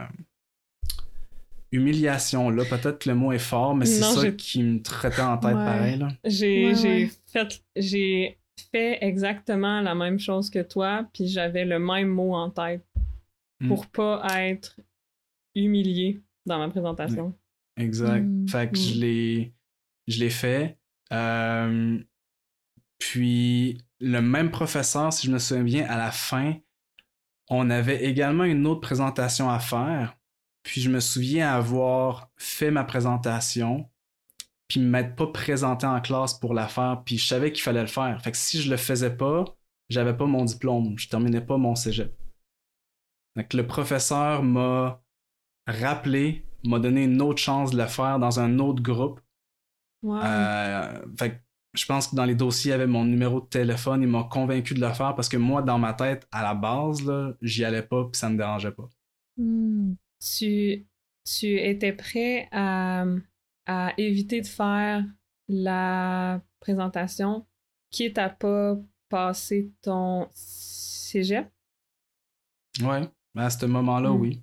humiliation 1.70 2.48
là. 2.48 2.64
Peut-être 2.64 3.00
que 3.00 3.08
le 3.10 3.14
mot 3.14 3.32
est 3.32 3.38
fort, 3.38 3.74
mais 3.74 3.86
c'est 3.86 4.02
ça 4.02 4.30
qui 4.30 4.62
me 4.62 4.80
traitait 4.80 5.20
en 5.20 5.36
tête 5.36 5.52
pareil. 5.52 6.02
J'ai 6.24 7.10
fait 7.26 7.62
j'ai 7.76 8.38
fait 8.70 8.98
exactement 9.04 9.80
la 9.80 9.94
même 9.94 10.18
chose 10.18 10.48
que 10.48 10.62
toi, 10.62 11.04
puis 11.12 11.26
j'avais 11.26 11.64
le 11.64 11.78
même 11.78 12.08
mot 12.08 12.34
en 12.34 12.48
tête. 12.48 12.84
Mm. 13.62 13.68
pour 13.68 13.86
pas 13.86 14.22
être 14.40 14.80
humilié 15.54 16.20
dans 16.46 16.58
ma 16.58 16.68
présentation. 16.68 17.34
Exact. 17.76 18.24
Mm. 18.24 18.48
Fait 18.48 18.70
que 18.70 18.76
je 18.78 18.94
mm. 18.94 19.00
l'ai 19.00 19.54
je 20.08 20.18
l'ai 20.20 20.30
fait. 20.30 20.78
Euh, 21.12 21.98
puis 22.98 23.78
le 24.00 24.20
même 24.20 24.50
professeur, 24.50 25.12
si 25.12 25.26
je 25.26 25.32
me 25.32 25.38
souviens 25.38 25.62
bien, 25.62 25.86
à 25.86 25.96
la 25.96 26.10
fin, 26.10 26.54
on 27.48 27.70
avait 27.70 28.04
également 28.04 28.44
une 28.44 28.66
autre 28.66 28.80
présentation 28.80 29.48
à 29.50 29.58
faire. 29.58 30.16
Puis 30.62 30.80
je 30.80 30.90
me 30.90 31.00
souviens 31.00 31.52
avoir 31.52 32.30
fait 32.36 32.70
ma 32.70 32.84
présentation, 32.84 33.88
puis 34.68 34.80
ne 34.80 34.88
m'être 34.88 35.16
pas 35.16 35.26
présenté 35.26 35.86
en 35.86 36.00
classe 36.00 36.34
pour 36.34 36.54
la 36.54 36.68
faire, 36.68 37.02
puis 37.04 37.18
je 37.18 37.26
savais 37.26 37.52
qu'il 37.52 37.62
fallait 37.62 37.80
le 37.80 37.88
faire. 37.88 38.20
Fait 38.22 38.30
que 38.30 38.36
si 38.36 38.60
je 38.60 38.70
le 38.70 38.76
faisais 38.76 39.16
pas, 39.16 39.44
j'avais 39.88 40.16
pas 40.16 40.26
mon 40.26 40.44
diplôme, 40.44 40.96
je 40.98 41.08
terminais 41.08 41.40
pas 41.40 41.56
mon 41.56 41.74
cégep. 41.74 42.16
Donc, 43.36 43.52
le 43.54 43.66
professeur 43.66 44.42
m'a 44.42 45.02
rappelé, 45.66 46.44
m'a 46.64 46.78
donné 46.78 47.04
une 47.04 47.20
autre 47.22 47.40
chance 47.40 47.70
de 47.70 47.78
le 47.78 47.86
faire 47.86 48.18
dans 48.18 48.40
un 48.40 48.58
autre 48.58 48.82
groupe. 48.82 49.20
Euh, 50.04 51.00
fait 51.18 51.40
je 51.74 51.86
pense 51.86 52.08
que 52.08 52.16
dans 52.16 52.26
les 52.26 52.34
dossiers, 52.34 52.70
il 52.70 52.72
y 52.72 52.74
avait 52.74 52.86
mon 52.86 53.04
numéro 53.04 53.40
de 53.40 53.46
téléphone. 53.46 54.02
Il 54.02 54.08
m'a 54.08 54.24
convaincu 54.24 54.74
de 54.74 54.80
le 54.80 54.92
faire 54.92 55.14
parce 55.14 55.28
que 55.28 55.38
moi, 55.38 55.62
dans 55.62 55.78
ma 55.78 55.94
tête, 55.94 56.28
à 56.30 56.42
la 56.42 56.54
base, 56.54 57.10
j'y 57.40 57.64
allais 57.64 57.82
pas 57.82 58.04
puis 58.04 58.18
ça 58.18 58.28
me 58.28 58.36
dérangeait 58.36 58.72
pas. 58.72 58.88
Hmm. 59.38 59.94
Tu, 60.20 60.86
tu 61.24 61.58
étais 61.58 61.94
prêt 61.94 62.48
à, 62.52 63.06
à 63.66 63.94
éviter 63.96 64.42
de 64.42 64.46
faire 64.46 65.02
la 65.48 66.42
présentation 66.60 67.46
quitte 67.90 68.18
à 68.18 68.28
pas 68.30 68.76
passer 69.08 69.70
ton 69.82 70.28
cégep? 70.34 71.48
Ouais. 72.82 73.02
Mais 73.34 73.42
à 73.42 73.50
ce 73.50 73.64
moment-là, 73.66 74.10
mm. 74.10 74.20
oui. 74.20 74.42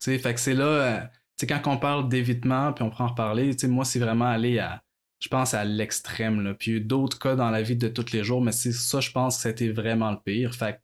fait 0.00 0.34
que 0.34 0.40
c'est 0.40 0.54
là, 0.54 0.64
euh, 0.64 1.00
tu 1.38 1.46
quand 1.46 1.66
on 1.66 1.78
parle 1.78 2.08
d'évitement, 2.08 2.72
puis 2.72 2.84
on 2.84 2.90
prend 2.90 3.04
en 3.04 3.08
reparler, 3.08 3.54
tu 3.56 3.66
moi, 3.68 3.84
c'est 3.84 3.98
vraiment 3.98 4.26
aller 4.26 4.58
à, 4.58 4.82
je 5.20 5.28
pense, 5.28 5.54
à 5.54 5.64
l'extrême, 5.64 6.42
là. 6.42 6.54
Puis 6.54 6.70
il 6.70 6.74
y 6.74 6.76
a 6.76 6.80
eu 6.80 6.84
d'autres 6.84 7.18
cas 7.18 7.36
dans 7.36 7.50
la 7.50 7.62
vie 7.62 7.76
de 7.76 7.88
tous 7.88 8.12
les 8.12 8.24
jours, 8.24 8.42
mais 8.42 8.52
c'est 8.52 8.72
ça, 8.72 9.00
je 9.00 9.10
pense 9.10 9.36
que 9.36 9.42
c'était 9.42 9.70
vraiment 9.70 10.10
le 10.10 10.18
pire. 10.24 10.54
Fait 10.54 10.80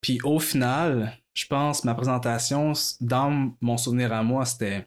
puis 0.00 0.20
au 0.24 0.40
final, 0.40 1.16
je 1.32 1.46
pense, 1.46 1.84
ma 1.84 1.94
présentation, 1.94 2.72
dans 3.00 3.54
mon 3.60 3.76
souvenir 3.76 4.12
à 4.12 4.22
moi, 4.22 4.44
c'était 4.44 4.86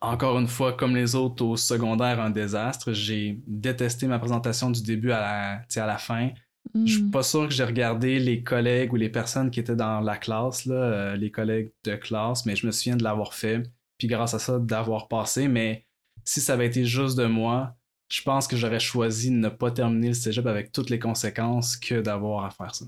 encore 0.00 0.38
une 0.38 0.46
fois, 0.46 0.74
comme 0.74 0.94
les 0.94 1.14
autres 1.14 1.44
au 1.44 1.56
secondaire, 1.56 2.20
un 2.20 2.30
désastre. 2.30 2.92
J'ai 2.92 3.40
détesté 3.46 4.06
ma 4.06 4.18
présentation 4.18 4.70
du 4.70 4.82
début 4.82 5.10
à 5.10 5.20
la, 5.20 5.82
à 5.82 5.86
la 5.86 5.98
fin. 5.98 6.30
Je 6.74 6.92
suis 6.92 7.02
mm. 7.04 7.10
pas 7.10 7.22
sûr 7.22 7.48
que 7.48 7.54
j'ai 7.54 7.64
regardé 7.64 8.18
les 8.18 8.42
collègues 8.42 8.92
ou 8.92 8.96
les 8.96 9.08
personnes 9.08 9.50
qui 9.50 9.60
étaient 9.60 9.76
dans 9.76 10.00
la 10.00 10.16
classe, 10.16 10.66
là, 10.66 10.74
euh, 10.74 11.16
les 11.16 11.30
collègues 11.30 11.72
de 11.84 11.94
classe, 11.96 12.46
mais 12.46 12.56
je 12.56 12.66
me 12.66 12.72
souviens 12.72 12.96
de 12.96 13.04
l'avoir 13.04 13.34
fait, 13.34 13.62
puis 13.98 14.08
grâce 14.08 14.34
à 14.34 14.38
ça, 14.38 14.58
d'avoir 14.58 15.08
passé. 15.08 15.48
Mais 15.48 15.86
si 16.24 16.40
ça 16.40 16.54
avait 16.54 16.66
été 16.66 16.84
juste 16.84 17.16
de 17.16 17.26
moi, 17.26 17.76
je 18.08 18.22
pense 18.22 18.46
que 18.46 18.56
j'aurais 18.56 18.80
choisi 18.80 19.30
de 19.30 19.36
ne 19.36 19.48
pas 19.48 19.70
terminer 19.70 20.08
le 20.08 20.14
cégep 20.14 20.46
avec 20.46 20.72
toutes 20.72 20.90
les 20.90 20.98
conséquences 20.98 21.76
que 21.76 22.00
d'avoir 22.00 22.44
à 22.44 22.50
faire 22.50 22.74
ça. 22.74 22.86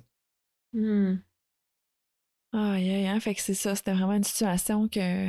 Mm. 0.72 1.20
Ah, 2.52 2.80
yeah, 2.80 3.20
fait 3.20 3.34
que 3.34 3.42
c'est 3.42 3.54
ça, 3.54 3.74
c'était 3.74 3.92
vraiment 3.92 4.14
une 4.14 4.24
situation 4.24 4.88
que... 4.88 5.28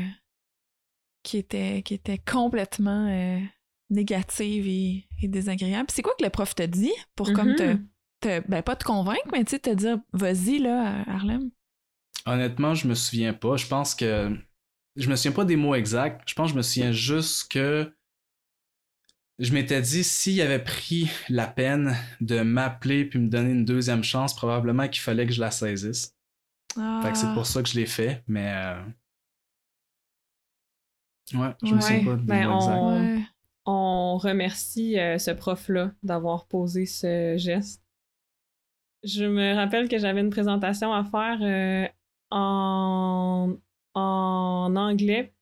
qui, 1.24 1.38
était, 1.38 1.82
qui 1.84 1.94
était 1.94 2.18
complètement 2.18 3.08
euh, 3.08 3.39
négative 3.89 4.68
et, 4.68 5.27
désagréable. 5.27 5.89
c'est 5.91 6.01
quoi 6.01 6.13
que 6.18 6.24
le 6.24 6.29
prof 6.29 6.56
te 6.56 6.63
dit 6.63 6.94
pour 7.15 7.34
comme 7.34 7.56
te 7.56 7.77
ben, 8.22 8.62
pas 8.62 8.76
te 8.76 8.84
convaincre, 8.84 9.28
mais 9.32 9.44
tu 9.44 9.52
sais, 9.52 9.60
te 9.60 9.70
dire, 9.70 10.00
vas-y, 10.14 10.60
là, 10.60 11.04
Harlem? 11.08 11.52
Honnêtement, 12.26 12.76
je 12.76 12.88
me 12.88 12.96
souviens 12.96 13.34
pas. 13.34 13.58
Je 13.58 13.68
pense 13.68 13.96
que. 13.96 14.36
Je 14.96 15.10
me 15.10 15.16
souviens 15.16 15.32
pas 15.32 15.46
des 15.46 15.56
mots 15.56 15.76
exacts. 15.76 16.22
Je 16.28 16.34
pense 16.34 16.48
que 16.48 16.54
je 16.54 16.58
me 16.58 16.62
souviens 16.62 16.92
juste 16.92 17.52
que. 17.52 17.94
Je 19.40 19.54
m'étais 19.54 19.82
dit, 19.82 20.04
s'il 20.04 20.42
avait 20.42 20.64
pris 20.64 21.10
la 21.30 21.48
peine 21.48 21.96
de 22.20 22.42
m'appeler 22.42 23.06
puis 23.06 23.20
me 23.20 23.30
donner 23.30 23.52
une 23.52 23.64
deuxième 23.64 24.04
chance, 24.04 24.36
probablement 24.36 24.90
qu'il 24.90 25.02
fallait 25.02 25.26
que 25.26 25.32
je 25.32 25.40
la 25.40 25.52
saisisse. 25.52 26.14
Fait 26.76 27.12
que 27.12 27.18
c'est 27.18 27.34
pour 27.34 27.42
ah. 27.42 27.46
ça 27.46 27.64
que 27.64 27.70
je 27.70 27.80
l'ai 27.80 27.86
fait, 27.86 28.24
mais. 28.28 28.54
Euh, 28.54 28.84
ouais, 31.36 31.56
je 31.64 31.74
me 31.74 31.80
souviens 31.80 32.06
pas 32.06 32.16
des 32.16 32.24
ben, 32.24 32.48
mots 32.50 32.92
exacts. 32.92 33.30
On 33.66 34.18
remercie 34.18 35.00
euh, 35.00 35.18
ce 35.20 35.32
prof-là 35.32 35.94
d'avoir 36.04 36.48
posé 36.48 36.86
ce 36.86 37.36
geste. 37.38 37.84
Je 39.03 39.25
me 39.25 39.56
rappelle 39.56 39.88
que 39.88 39.98
j'avais 39.98 40.22
une 40.22 40.29
présentation 40.29 40.94
à 40.94 41.03
faire 41.03 41.39
euh, 41.41 41.88
en, 42.32 43.56
anglais. 43.96 45.34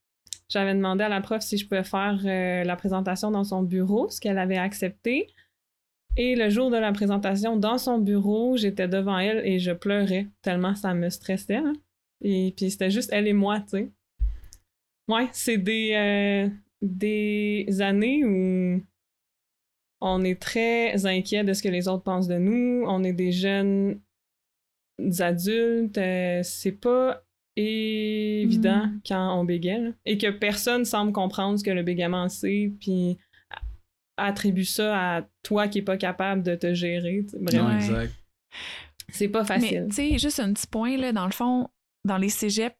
J'avais 0.50 0.74
demandé 0.74 1.04
à 1.04 1.10
la 1.10 1.22
prof 1.22 1.42
si 1.42 1.58
je 1.58 1.68
pouvais 1.68 1.84
faire 1.84 2.20
euh, 2.24 2.64
la 2.64 2.76
présentation 2.76 3.32
dans 3.32 3.44
son 3.44 3.64
bureau, 3.64 4.10
ce 4.10 4.22
qu'elle 4.22 4.38
avait 4.38 4.58
accepté. 4.58 5.28
Et 6.16 6.36
le 6.36 6.50
jour 6.50 6.72
de 6.72 6.78
la 6.78 6.92
présentation, 6.94 7.58
dans 7.58 7.78
son 7.78 8.00
bureau, 8.00 8.58
j'étais 8.58 8.88
devant 8.88 9.20
elle 9.20 9.46
et 9.46 9.60
je 9.60 9.72
pleurais 9.72 10.28
tellement 10.42 10.76
ça 10.76 10.94
me 10.94 11.10
stressait. 11.10 11.58
Hein. 11.58 11.74
Et 12.22 12.54
puis 12.56 12.72
c'était 12.72 12.90
juste 12.90 13.12
elle 13.14 13.28
et 13.28 13.34
moi, 13.34 13.60
tu 13.60 13.70
sais. 13.70 13.92
Ouais, 15.08 15.28
c'est 15.32 15.58
des, 15.58 15.94
euh, 15.94 16.50
des 16.82 17.82
années 17.82 18.26
où 18.26 18.82
on 20.02 20.24
est 20.24 20.40
très 20.40 21.06
inquiet 21.06 21.44
de 21.44 21.54
ce 21.54 21.62
que 21.64 21.70
les 21.70 21.88
autres 21.88 22.04
pensent 22.04 22.28
de 22.28 22.38
nous. 22.38 22.84
On 22.88 23.04
est 23.04 23.14
des 23.14 23.32
jeunes 23.32 24.00
adultes. 25.20 25.98
Euh, 25.98 26.42
c'est 26.44 26.72
pas 26.80 27.24
évident 27.56 28.86
Mm. 28.88 29.02
quand 29.08 29.40
on 29.40 29.44
bégaye. 29.44 29.94
Et 30.06 30.18
que 30.18 30.30
personne 30.30 30.86
semble 30.86 31.12
comprendre 31.12 31.58
ce 31.58 31.64
que 31.64 31.72
le 31.72 31.84
bégaiement 31.84 32.30
c'est, 32.30 32.72
puis 32.80 33.18
attribue 34.18 34.66
ça 34.66 35.18
à 35.18 35.22
toi 35.44 35.68
qui 35.68 35.80
est 35.80 35.84
pas 35.84 35.98
capable 35.98 36.44
de 36.44 36.56
te 36.56 36.74
gérer. 36.74 37.26
Ouais. 37.34 37.76
exact. 37.76 38.14
c'est 39.10 39.28
pas 39.30 39.42
Mais 39.42 39.48
facile. 39.48 39.86
tu 39.90 39.96
sais, 39.96 40.18
juste 40.18 40.40
un 40.40 40.54
petit 40.54 40.68
point, 40.68 40.98
là, 40.98 41.12
dans 41.12 41.26
le 41.26 41.32
fond, 41.32 41.68
dans 42.06 42.18
les 42.18 42.30
cégeps, 42.30 42.76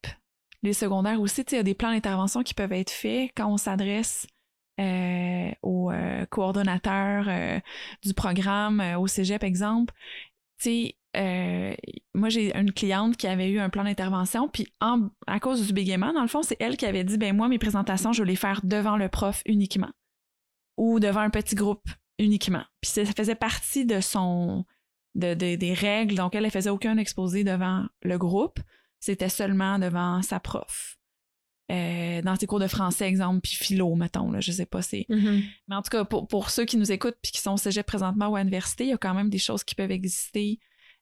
les 0.64 0.74
secondaires 0.74 1.22
aussi, 1.22 1.46
tu 1.46 1.52
sais, 1.52 1.56
il 1.56 1.60
y 1.60 1.62
a 1.62 1.64
des 1.64 1.76
plans 1.76 1.92
d'intervention 1.92 2.42
qui 2.44 2.54
peuvent 2.56 2.74
être 2.74 2.90
faits 2.92 3.32
quand 3.36 3.52
on 3.52 3.58
s'adresse 3.58 4.26
euh, 4.80 5.52
au 5.64 5.92
euh, 5.92 6.26
coordonnateur 6.26 7.26
euh, 7.28 7.60
du 8.04 8.14
programme, 8.14 8.82
au 8.98 9.08
cégep, 9.08 9.44
exemple. 9.44 9.94
Tu 10.60 10.94
sais, 11.14 11.78
moi, 12.14 12.30
j'ai 12.30 12.56
une 12.56 12.72
cliente 12.72 13.18
qui 13.18 13.28
avait 13.28 13.50
eu 13.50 13.60
un 13.60 13.70
plan 13.70 13.84
d'intervention, 13.84 14.48
puis 14.50 14.68
à 14.80 15.40
cause 15.40 15.66
du 15.66 15.74
bégaiement, 15.74 16.14
dans 16.14 16.22
le 16.22 16.28
fond, 16.28 16.44
c'est 16.44 16.58
elle 16.60 16.78
qui 16.78 16.86
avait 16.86 17.04
dit, 17.04 17.18
ben 17.18 17.36
moi, 17.36 17.48
mes 17.48 17.58
présentations, 17.60 18.14
je 18.14 18.24
vais 18.24 18.30
les 18.30 18.36
faire 18.36 18.62
devant 18.64 18.98
le 18.98 19.10
prof 19.10 19.42
uniquement 19.46 19.90
ou 20.78 21.00
devant 21.00 21.22
un 21.22 21.30
petit 21.32 21.56
groupe 21.56 21.88
uniquement. 22.20 22.64
Puis 22.82 22.92
ça 22.92 23.06
faisait 23.06 23.36
partie 23.36 23.86
de 23.86 24.00
son 24.00 24.66
de- 25.16 25.34
des 25.34 25.74
règles. 25.74 26.16
Donc, 26.16 26.36
elle 26.36 26.44
ne 26.44 26.50
faisait 26.50 26.70
aucun 26.70 26.98
exposé 26.98 27.44
devant 27.44 27.86
le 28.04 28.18
groupe. 28.18 28.60
C'était 29.00 29.30
seulement 29.30 29.80
devant 29.80 30.22
sa 30.22 30.40
prof. 30.40 30.97
Euh, 31.70 32.22
dans 32.22 32.36
ses 32.38 32.48
cours 32.48 32.60
de 32.60 32.68
français, 32.68 33.08
exemple, 33.08 33.42
puis 33.42 33.56
philo, 33.56 33.94
mettons, 33.96 34.32
là, 34.32 34.40
je 34.40 34.54
sais 34.54 34.66
pas, 34.66 34.82
c'est... 34.82 35.06
Mhm. 35.10 35.44
Mais 35.68 35.76
en 35.76 35.82
tout 35.82 35.90
cas, 35.90 36.06
pour, 36.06 36.26
pour 36.28 36.50
ceux 36.50 36.64
qui 36.64 36.78
nous 36.78 36.92
écoutent 36.94 37.18
puis 37.22 37.34
qui 37.34 37.42
sont 37.42 37.52
au 37.54 37.58
cégep 37.58 37.86
présentement 37.86 38.28
ou 38.30 38.36
à 38.38 38.40
l'université, 38.40 38.86
il 38.86 38.90
y 38.92 38.94
a 38.94 38.98
quand 38.98 39.14
même 39.14 39.30
des 39.30 39.38
choses 39.38 39.64
qui 39.66 39.76
peuvent 39.76 39.92
exister. 39.92 40.60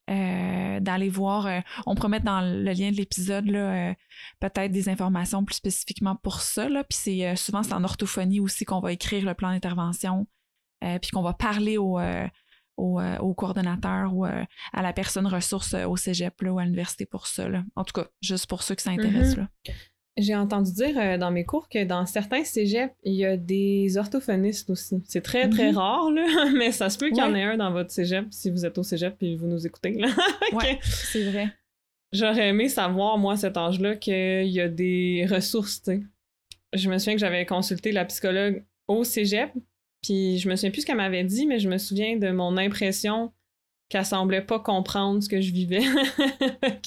euh, 0.10 0.79
d'aller 0.79 1.10
voir, 1.10 1.48
euh, 1.48 1.60
on 1.86 1.95
pourrait 1.95 2.10
mettre 2.10 2.25
dans 2.25 2.41
le 2.41 2.72
lien 2.74 2.91
de 2.91 2.95
l'épisode 2.95 3.48
là, 3.48 3.95
peut-être 4.39 4.72
des 4.72 4.88
informations 4.89 5.43
plus 5.43 5.55
spécifiquement 5.55 6.15
pour 6.15 6.41
ça. 6.41 6.69
Là. 6.69 6.84
Puis 6.84 6.98
c'est 7.01 7.36
souvent 7.36 7.63
c'est 7.63 7.74
en 7.74 7.84
orthophonie 7.84 8.39
aussi 8.39 8.65
qu'on 8.65 8.81
va 8.81 8.91
écrire 8.91 9.25
le 9.25 9.34
plan 9.34 9.51
d'intervention, 9.51 10.27
puis 10.81 11.10
qu'on 11.12 11.24
va 11.24 11.34
parler 11.34 11.77
au, 11.77 12.00
au, 12.77 13.00
euh, 13.00 13.17
au 13.19 13.34
coordonnateur 13.34 14.13
ou 14.13 14.25
euh, 14.25 14.43
à 14.74 14.81
la 14.81 14.93
personne 14.93 15.27
ressource 15.27 15.74
euh, 15.74 15.86
au 15.88 15.95
cégep 15.98 16.41
là, 16.41 16.53
ou 16.53 16.60
à 16.60 16.63
l'université 16.65 17.05
pour 17.05 17.27
ça. 17.27 17.48
là. 17.48 17.63
En 17.75 17.84
tout 17.84 17.93
cas, 17.93 18.07
juste 18.22 18.48
pour 18.48 18.63
ceux 18.63 18.75
qui 18.75 18.84
s'intéressent. 18.84 19.38
Là. 19.38 19.48
J'ai 20.17 20.34
entendu 20.36 20.72
dire 20.72 20.98
euh, 20.98 21.17
dans 21.17 21.29
mes 21.31 21.43
cours 21.43 21.67
que 21.67 21.84
dans 21.84 22.05
certains 22.05 22.43
cégeps, 22.45 22.93
il 23.03 23.15
y 23.15 23.25
a 23.25 23.36
des 23.36 23.98
orthophonistes 23.98 24.69
aussi. 24.69 25.03
C'est 25.07 25.22
très, 25.22 25.50
très 25.50 25.72
Mhm. 25.72 25.77
rare, 25.77 26.10
là, 26.12 26.25
mais 26.55 26.72
ça 26.72 26.89
se 26.89 26.98
peut 26.98 27.10
qu'il 27.10 27.17
y 27.17 27.22
en 27.22 27.36
ait 27.36 27.43
un 27.43 27.57
dans 27.57 27.72
votre 27.72 27.91
cégep 27.91 28.25
si 28.31 28.50
vous 28.50 28.65
êtes 28.65 28.77
au 28.77 28.84
cégep 28.84 29.15
et 29.22 29.36
vous 29.36 29.48
nous 29.48 29.65
écoutez. 29.67 29.91
Là. 29.93 30.07
Ouais, 30.53 30.79
c'est 30.84 31.24
vrai. 31.29 31.50
J'aurais 32.13 32.48
aimé 32.50 32.69
savoir, 32.69 33.17
moi, 33.17 33.34
à 33.34 33.38
cet 33.38 33.57
âge-là, 33.57 33.95
qu'il 33.98 34.48
y 34.48 34.62
a 34.62 34.69
des 34.69 35.27
ressources. 35.29 35.81
Je 36.72 36.89
me 36.89 36.98
souviens 36.98 37.15
que 37.15 37.19
j'avais 37.19 37.45
consulté 37.45 37.91
la 37.91 38.05
psychologue 38.05 38.63
au 38.88 39.03
cégep, 39.03 39.51
puis 40.01 40.38
je 40.38 40.48
me 40.48 40.55
souviens 40.55 40.72
plus 40.72 40.81
ce 40.81 40.86
qu'elle 40.86 40.95
m'avait 40.98 41.24
dit, 41.25 41.45
mais 41.45 41.60
je 41.60 41.67
me 41.67 41.77
souviens 41.77 42.15
de 42.15 42.29
mon 42.31 42.55
impression 42.57 43.34
qu'elle 43.89 44.06
semblait 44.06 44.42
pas 44.42 44.60
comprendre 44.60 45.22
ce 45.22 45.30
que 45.30 45.42
je 45.42 45.51
vivais. 45.51 45.84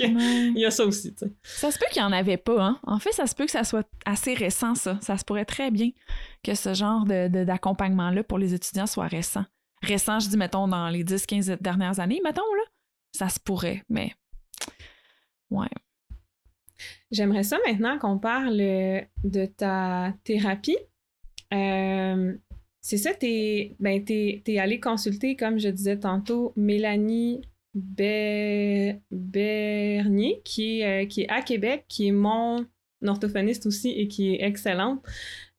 Ouais. 0.01 0.53
Il 0.55 0.59
y 0.59 0.65
a 0.65 0.71
ça 0.71 0.85
aussi, 0.87 1.13
tu 1.13 1.27
sais. 1.27 1.33
Ça 1.43 1.71
se 1.71 1.79
peut 1.79 1.87
qu'il 1.93 2.01
n'y 2.03 2.07
en 2.09 2.13
avait 2.13 2.37
pas, 2.37 2.63
hein. 2.63 2.79
En 2.85 2.99
fait, 2.99 3.13
ça 3.13 3.27
se 3.27 3.35
peut 3.35 3.45
que 3.47 3.51
ça 3.51 3.65
soit 3.65 3.87
assez 4.07 4.33
récent, 4.35 4.75
ça. 4.75 4.97
Ça 5.03 5.19
se 5.19 5.25
pourrait 5.25 5.45
très 5.45 5.71
bien 5.71 5.91
que 6.45 6.55
ce 6.55 6.73
genre 6.73 7.05
de, 7.05 7.29
de- 7.29 7.45
d'accompagnement-là 7.45 8.23
pour 8.23 8.39
les 8.39 8.55
étudiants 8.55 8.87
soit 8.87 9.07
récent. 9.09 9.45
Récent, 9.83 10.21
je 10.21 10.29
dis, 10.29 10.37
mettons, 10.37 10.69
dans 10.69 10.89
les 10.89 11.05
10-15 11.05 11.61
dernières 11.61 11.99
années, 12.01 12.21
mettons, 12.25 12.43
là. 12.55 12.63
Ça 13.13 13.29
se 13.29 13.41
pourrait, 13.41 13.83
mais... 13.89 14.13
Ouais. 15.51 15.69
J'aimerais 17.11 17.43
ça 17.43 17.59
maintenant 17.67 17.99
qu'on 17.99 18.19
parle 18.19 18.61
euh, 18.61 19.01
de 19.25 19.47
ta 19.47 20.15
thérapie. 20.25 20.77
Euh, 21.53 22.35
c'est 22.89 22.97
ça, 22.97 23.13
t'es 23.13 23.77
ben, 23.81 24.03
t'es, 24.03 24.41
t'es 24.47 24.57
allé 24.57 24.81
consulter, 24.81 25.37
comme 25.37 25.59
je 25.59 25.69
disais 25.69 25.99
tantôt, 25.99 26.55
Mélanie 26.57 27.43
Ber- 27.75 28.99
Bernier, 29.11 30.41
qui 30.43 30.81
est, 30.81 31.05
euh, 31.05 31.07
qui 31.07 31.21
est 31.21 31.29
à 31.29 31.43
Québec, 31.43 31.85
qui 31.87 32.07
est 32.07 32.13
mon 32.13 32.65
orthophoniste 33.07 33.67
aussi 33.67 33.91
et 33.91 34.09
qui 34.09 34.33
est 34.35 34.43
excellente. 34.43 35.05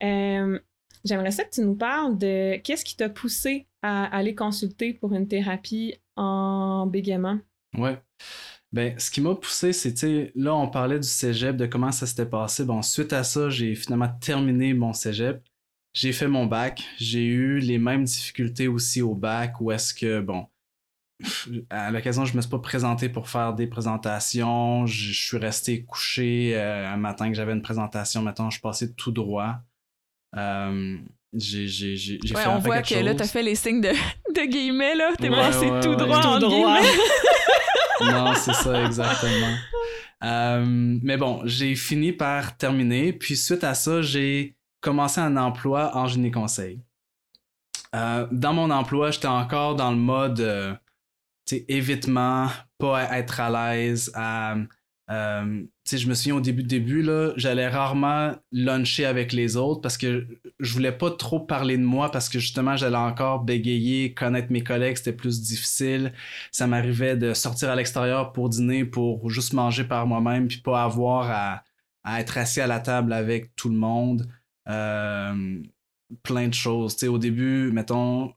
Euh, 0.01 0.57
J'aimerais 1.05 1.29
ça 1.29 1.43
que 1.43 1.51
tu 1.51 1.61
nous 1.61 1.75
parles 1.75 2.17
de 2.17 2.57
qu'est-ce 2.63 2.83
qui 2.83 2.97
t'a 2.97 3.09
poussé 3.09 3.67
à 3.83 4.05
aller 4.05 4.33
consulter 4.33 4.95
pour 4.95 5.13
une 5.13 5.27
thérapie 5.27 5.93
en 6.15 6.87
bégaiement? 6.87 7.37
Ouais. 7.77 8.01
Ben, 8.71 8.97
ce 8.97 9.11
qui 9.11 9.21
m'a 9.21 9.35
poussé, 9.35 9.69
tu 9.69 9.95
sais, 9.95 10.31
là, 10.33 10.55
on 10.55 10.67
parlait 10.67 10.99
du 10.99 11.07
cégep, 11.07 11.55
de 11.55 11.67
comment 11.67 11.91
ça 11.91 12.07
s'était 12.07 12.25
passé. 12.25 12.65
Bon, 12.65 12.81
suite 12.81 13.13
à 13.13 13.23
ça, 13.23 13.51
j'ai 13.51 13.75
finalement 13.75 14.09
terminé 14.19 14.73
mon 14.73 14.93
cégep. 14.93 15.43
J'ai 15.93 16.13
fait 16.13 16.27
mon 16.27 16.45
bac. 16.45 16.83
J'ai 16.97 17.25
eu 17.25 17.59
les 17.59 17.77
mêmes 17.77 18.03
difficultés 18.03 18.67
aussi 18.67 19.01
au 19.01 19.15
bac, 19.15 19.59
où 19.59 19.71
est-ce 19.71 19.93
que, 19.93 20.19
bon, 20.21 20.45
à 21.69 21.91
l'occasion, 21.91 22.25
je 22.25 22.35
me 22.37 22.41
suis 22.41 22.49
pas 22.49 22.59
présenté 22.59 23.09
pour 23.09 23.27
faire 23.27 23.53
des 23.53 23.67
présentations. 23.67 24.85
Je 24.85 25.11
je 25.11 25.25
suis 25.27 25.37
resté 25.37 25.83
couché 25.83 26.53
euh, 26.55 26.87
un 26.87 26.97
matin 26.97 27.27
que 27.29 27.35
j'avais 27.35 27.53
une 27.53 27.61
présentation. 27.61 28.21
Maintenant, 28.21 28.49
je 28.49 28.55
suis 28.55 28.61
passé 28.61 28.93
tout 28.93 29.11
droit. 29.11 29.57
Euh, 30.37 30.97
j'ai 31.33 31.67
j'ai- 31.67 31.95
j'ai- 31.97 32.19
j'ai 32.23 32.35
Ouais, 32.35 32.41
fait 32.43 32.47
on 32.47 32.53
un 32.53 32.59
voit 32.59 32.81
que 32.81 32.93
de 32.99 33.03
là, 33.03 33.15
t'as 33.15 33.27
fait 33.27 33.43
les 33.43 33.55
signes 33.55 33.81
de, 33.81 33.89
de 33.89 34.45
guillemets, 34.49 34.95
là. 34.95 35.11
T'es 35.17 35.29
Ouais, 35.29 35.35
passé 35.35 35.65
ouais, 35.69 35.79
tout 35.81 35.89
ouais. 35.89 35.95
droit, 35.97 36.21
Tout 36.21 36.27
entre 36.27 36.39
droit. 36.49 36.79
guillemets. 36.79 36.97
Non, 38.01 38.33
c'est 38.33 38.53
ça, 38.53 38.85
exactement. 38.85 39.55
Euh, 40.23 40.63
mais 41.03 41.17
bon, 41.17 41.41
j'ai 41.43 41.75
fini 41.75 42.13
par 42.13 42.55
terminer. 42.55 43.11
Puis 43.11 43.35
suite 43.35 43.65
à 43.65 43.73
ça, 43.73 44.01
j'ai 44.01 44.55
commencé 44.81 45.19
un 45.21 45.37
emploi 45.37 45.95
en 45.95 46.07
génie 46.07 46.31
conseil. 46.31 46.81
Euh, 47.95 48.27
dans 48.31 48.53
mon 48.53 48.69
emploi, 48.69 49.11
j'étais 49.11 49.27
encore 49.27 49.75
dans 49.75 49.91
le 49.91 49.97
mode 49.97 50.39
euh, 50.41 50.73
évitement, 51.67 52.47
pas 52.77 53.17
être 53.17 53.39
à 53.39 53.73
l'aise. 53.73 54.11
euh, 54.15 55.63
je 55.91 56.07
me 56.07 56.13
souviens 56.13 56.35
au 56.35 56.39
début, 56.39 56.61
début 56.61 57.01
là, 57.01 57.33
j'allais 57.35 57.67
rarement 57.67 58.35
luncher 58.51 59.05
avec 59.05 59.33
les 59.33 59.57
autres 59.57 59.81
parce 59.81 59.97
que 59.97 60.27
je 60.59 60.73
voulais 60.73 60.91
pas 60.91 61.09
trop 61.09 61.39
parler 61.39 61.77
de 61.77 61.83
moi 61.83 62.11
parce 62.11 62.29
que 62.29 62.37
justement, 62.37 62.77
j'allais 62.77 62.95
encore 62.95 63.39
bégayer, 63.43 64.13
connaître 64.13 64.51
mes 64.51 64.63
collègues, 64.63 64.97
c'était 64.97 65.13
plus 65.13 65.41
difficile 65.41 66.13
ça 66.51 66.67
m'arrivait 66.67 67.17
de 67.17 67.33
sortir 67.33 67.71
à 67.71 67.75
l'extérieur 67.75 68.33
pour 68.33 68.49
dîner, 68.49 68.85
pour 68.85 69.29
juste 69.31 69.53
manger 69.53 69.83
par 69.83 70.05
moi-même, 70.05 70.47
puis 70.47 70.59
pas 70.59 70.83
avoir 70.83 71.63
à 72.03 72.19
être 72.19 72.37
assis 72.37 72.61
à 72.61 72.67
la 72.67 72.79
table 72.79 73.13
avec 73.13 73.55
tout 73.55 73.69
le 73.69 73.75
monde. 73.75 74.27
Euh, 74.67 75.63
plein 76.23 76.47
de 76.47 76.53
choses. 76.53 77.01
Au 77.03 77.17
début, 77.17 77.71
mettons, 77.71 78.33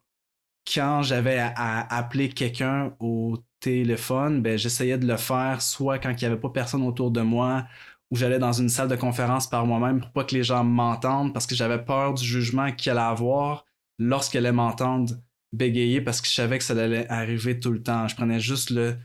quand 0.72 1.02
j'avais 1.02 1.38
à, 1.38 1.96
appeler 1.96 2.28
quelqu'un 2.28 2.94
au 3.00 3.38
téléphone, 3.60 4.42
ben, 4.42 4.58
j'essayais 4.58 4.98
de 4.98 5.06
le 5.06 5.16
faire 5.16 5.62
soit 5.62 5.98
quand 5.98 6.10
il 6.10 6.18
n'y 6.18 6.24
avait 6.24 6.40
pas 6.40 6.50
personne 6.50 6.82
autour 6.82 7.10
de 7.10 7.20
moi 7.20 7.66
ou 8.10 8.16
j'allais 8.16 8.38
dans 8.38 8.52
une 8.52 8.68
salle 8.68 8.88
de 8.88 8.96
conférence 8.96 9.48
par 9.48 9.66
moi-même 9.66 10.00
pour 10.00 10.10
pas 10.12 10.24
que 10.24 10.34
les 10.34 10.44
gens 10.44 10.64
m'entendent 10.64 11.32
parce 11.32 11.46
que 11.46 11.54
j'avais 11.54 11.82
peur 11.82 12.14
du 12.14 12.24
jugement 12.24 12.70
qu'il 12.72 12.92
allait 12.92 13.00
avoir 13.00 13.64
lorsqu'elle 13.98 14.46
allait 14.46 14.54
m'entendre 14.54 15.14
bégayer 15.52 16.00
parce 16.00 16.20
que 16.20 16.28
je 16.28 16.34
savais 16.34 16.58
que 16.58 16.64
ça 16.64 16.74
allait 16.74 17.08
arriver 17.08 17.58
tout 17.60 17.72
le 17.72 17.82
temps. 17.82 18.08
Je 18.08 18.16
prenais 18.16 18.40
juste 18.40 18.70
le 18.70 18.96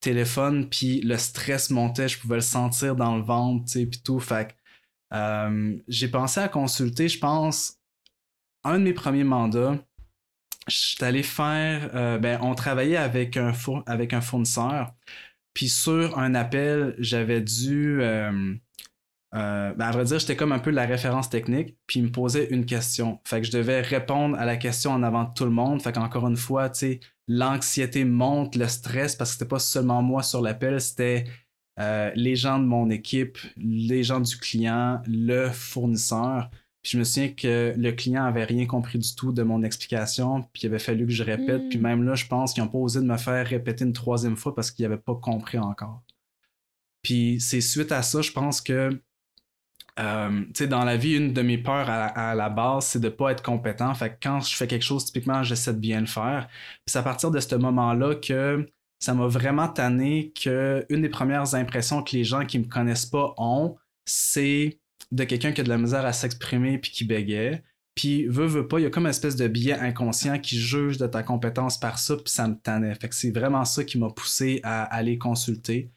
téléphone, 0.00 0.68
puis 0.68 1.00
le 1.00 1.16
stress 1.16 1.70
montait, 1.70 2.08
je 2.08 2.18
pouvais 2.18 2.36
le 2.36 2.40
sentir 2.42 2.96
dans 2.96 3.16
le 3.16 3.22
ventre, 3.22 3.64
puis 3.72 4.02
tout. 4.04 4.20
Fait 4.20 4.54
euh, 5.12 5.76
j'ai 5.88 6.08
pensé 6.08 6.40
à 6.40 6.48
consulter, 6.48 7.08
je 7.08 7.18
pense, 7.18 7.78
un 8.64 8.78
de 8.78 8.84
mes 8.84 8.94
premiers 8.94 9.24
mandats. 9.24 9.78
Je 10.68 10.76
suis 10.76 11.04
allé 11.04 11.22
faire, 11.22 11.90
euh, 11.94 12.18
ben, 12.18 12.38
on 12.42 12.54
travaillait 12.54 12.96
avec 12.96 13.36
un, 13.36 13.52
avec 13.86 14.12
un 14.12 14.20
fournisseur, 14.20 14.94
puis 15.54 15.68
sur 15.68 16.18
un 16.18 16.34
appel, 16.34 16.94
j'avais 16.98 17.40
dû, 17.40 18.00
euh, 18.00 18.56
ben, 19.32 19.80
à 19.80 19.90
vrai 19.90 20.04
dire, 20.04 20.18
j'étais 20.18 20.36
comme 20.36 20.52
un 20.52 20.60
peu 20.60 20.70
la 20.70 20.86
référence 20.86 21.28
technique, 21.28 21.76
puis 21.86 22.00
il 22.00 22.04
me 22.04 22.12
posait 22.12 22.48
une 22.50 22.64
question. 22.64 23.20
Fait 23.24 23.40
que 23.40 23.46
je 23.46 23.52
devais 23.52 23.80
répondre 23.80 24.38
à 24.38 24.44
la 24.44 24.56
question 24.56 24.92
en 24.92 25.02
avant 25.02 25.24
de 25.24 25.34
tout 25.34 25.44
le 25.44 25.50
monde. 25.50 25.82
Fait 25.82 25.92
qu'encore 25.92 26.28
une 26.28 26.36
fois, 26.36 26.70
tu 26.70 26.78
sais, 26.78 27.00
l'anxiété 27.26 28.04
monte, 28.04 28.56
le 28.56 28.68
stress, 28.68 29.16
parce 29.16 29.30
que 29.30 29.38
c'était 29.38 29.48
pas 29.48 29.58
seulement 29.58 30.02
moi 30.02 30.22
sur 30.22 30.42
l'appel, 30.42 30.80
c'était 30.80 31.24
euh, 31.80 32.10
les 32.14 32.36
gens 32.36 32.58
de 32.58 32.64
mon 32.64 32.90
équipe, 32.90 33.38
les 33.56 34.02
gens 34.02 34.20
du 34.20 34.36
client, 34.36 35.00
le 35.06 35.48
fournisseur. 35.48 36.50
Puis 36.82 36.92
je 36.92 36.98
me 36.98 37.04
souviens 37.04 37.28
que 37.28 37.74
le 37.76 37.92
client 37.92 38.24
avait 38.24 38.44
rien 38.44 38.66
compris 38.66 38.98
du 38.98 39.14
tout 39.14 39.32
de 39.32 39.42
mon 39.42 39.62
explication, 39.62 40.42
puis 40.52 40.62
il 40.64 40.66
avait 40.66 40.80
fallu 40.80 41.06
que 41.06 41.12
je 41.12 41.22
répète. 41.22 41.68
Puis 41.68 41.78
même 41.78 42.02
là, 42.02 42.14
je 42.14 42.26
pense 42.26 42.52
qu'ils 42.52 42.62
n'ont 42.62 42.68
pas 42.68 42.78
osé 42.78 43.00
de 43.00 43.06
me 43.06 43.16
faire 43.16 43.46
répéter 43.46 43.84
une 43.84 43.92
troisième 43.92 44.36
fois 44.36 44.54
parce 44.54 44.70
qu'ils 44.70 44.84
n'avaient 44.84 45.00
pas 45.00 45.14
compris 45.14 45.58
encore. 45.58 46.02
Puis 47.02 47.40
c'est 47.40 47.60
suite 47.60 47.92
à 47.92 48.02
ça, 48.02 48.22
je 48.22 48.32
pense 48.32 48.60
que 48.60 49.00
euh, 49.98 50.40
tu 50.46 50.50
sais, 50.54 50.66
dans 50.68 50.84
la 50.84 50.96
vie, 50.96 51.16
une 51.16 51.32
de 51.32 51.42
mes 51.42 51.58
peurs 51.58 51.88
à, 51.90 52.34
la 52.34 52.48
base, 52.48 52.86
c'est 52.86 53.00
de 53.00 53.08
pas 53.10 53.30
être 53.32 53.42
compétent. 53.42 53.92
Fait 53.94 54.10
que 54.10 54.16
quand 54.22 54.40
je 54.40 54.56
fais 54.56 54.66
quelque 54.66 54.84
chose, 54.84 55.04
typiquement, 55.04 55.42
j'essaie 55.42 55.74
de 55.74 55.78
bien 55.78 56.00
le 56.00 56.06
faire. 56.06 56.48
c'est 56.86 56.98
à 56.98 57.02
partir 57.02 57.30
de 57.30 57.40
ce 57.40 57.54
moment-là 57.56 58.14
que 58.14 58.66
ça 59.02 59.14
m'a 59.14 59.26
vraiment 59.26 59.66
tanné 59.66 60.32
que 60.40 60.86
une 60.88 61.02
des 61.02 61.08
premières 61.08 61.56
impressions 61.56 62.04
que 62.04 62.16
les 62.16 62.22
gens 62.22 62.46
qui 62.46 62.60
me 62.60 62.66
connaissent 62.66 63.06
pas 63.06 63.34
ont, 63.36 63.76
c'est 64.06 64.78
de 65.10 65.24
quelqu'un 65.24 65.50
qui 65.50 65.60
a 65.60 65.64
de 65.64 65.68
la 65.68 65.76
misère 65.76 66.06
à 66.06 66.12
s'exprimer 66.12 66.78
puis 66.78 66.92
qui 66.92 67.04
bégait. 67.04 67.64
Puis, 67.96 68.26
veut, 68.28 68.46
veut 68.46 68.68
pas, 68.68 68.78
il 68.78 68.84
y 68.84 68.86
a 68.86 68.90
comme 68.90 69.04
une 69.04 69.10
espèce 69.10 69.34
de 69.34 69.48
biais 69.48 69.74
inconscient 69.74 70.38
qui 70.38 70.56
juge 70.56 70.98
de 70.98 71.08
ta 71.08 71.24
compétence 71.24 71.80
par 71.80 71.98
ça, 71.98 72.16
puis 72.16 72.32
ça 72.32 72.46
me 72.46 72.54
tannait. 72.54 72.94
Fait 72.94 73.08
que 73.08 73.14
c'est 73.16 73.32
vraiment 73.32 73.64
ça 73.64 73.82
qui 73.82 73.98
m'a 73.98 74.08
poussé 74.08 74.60
à 74.62 74.84
aller 74.84 75.18
consulter. 75.18 75.90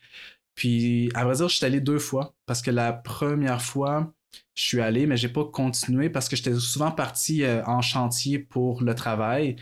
Puis, 0.55 1.11
à 1.13 1.25
vrai 1.25 1.35
dire, 1.35 1.47
je 1.47 1.57
suis 1.57 1.65
allé 1.65 1.81
deux 1.81 1.99
fois 1.99 2.33
parce 2.47 2.63
que 2.63 2.71
la 2.71 2.91
première 2.91 3.61
fois, 3.61 4.11
je 4.55 4.63
suis 4.63 4.81
allé, 4.81 5.05
mais 5.05 5.15
j'ai 5.15 5.29
pas 5.29 5.45
continué 5.45 6.09
parce 6.09 6.27
que 6.27 6.35
j'étais 6.35 6.55
souvent 6.55 6.91
parti 6.91 7.43
euh, 7.43 7.63
en 7.65 7.81
chantier 7.81 8.39
pour 8.39 8.81
le 8.81 8.95
travail. 8.95 9.57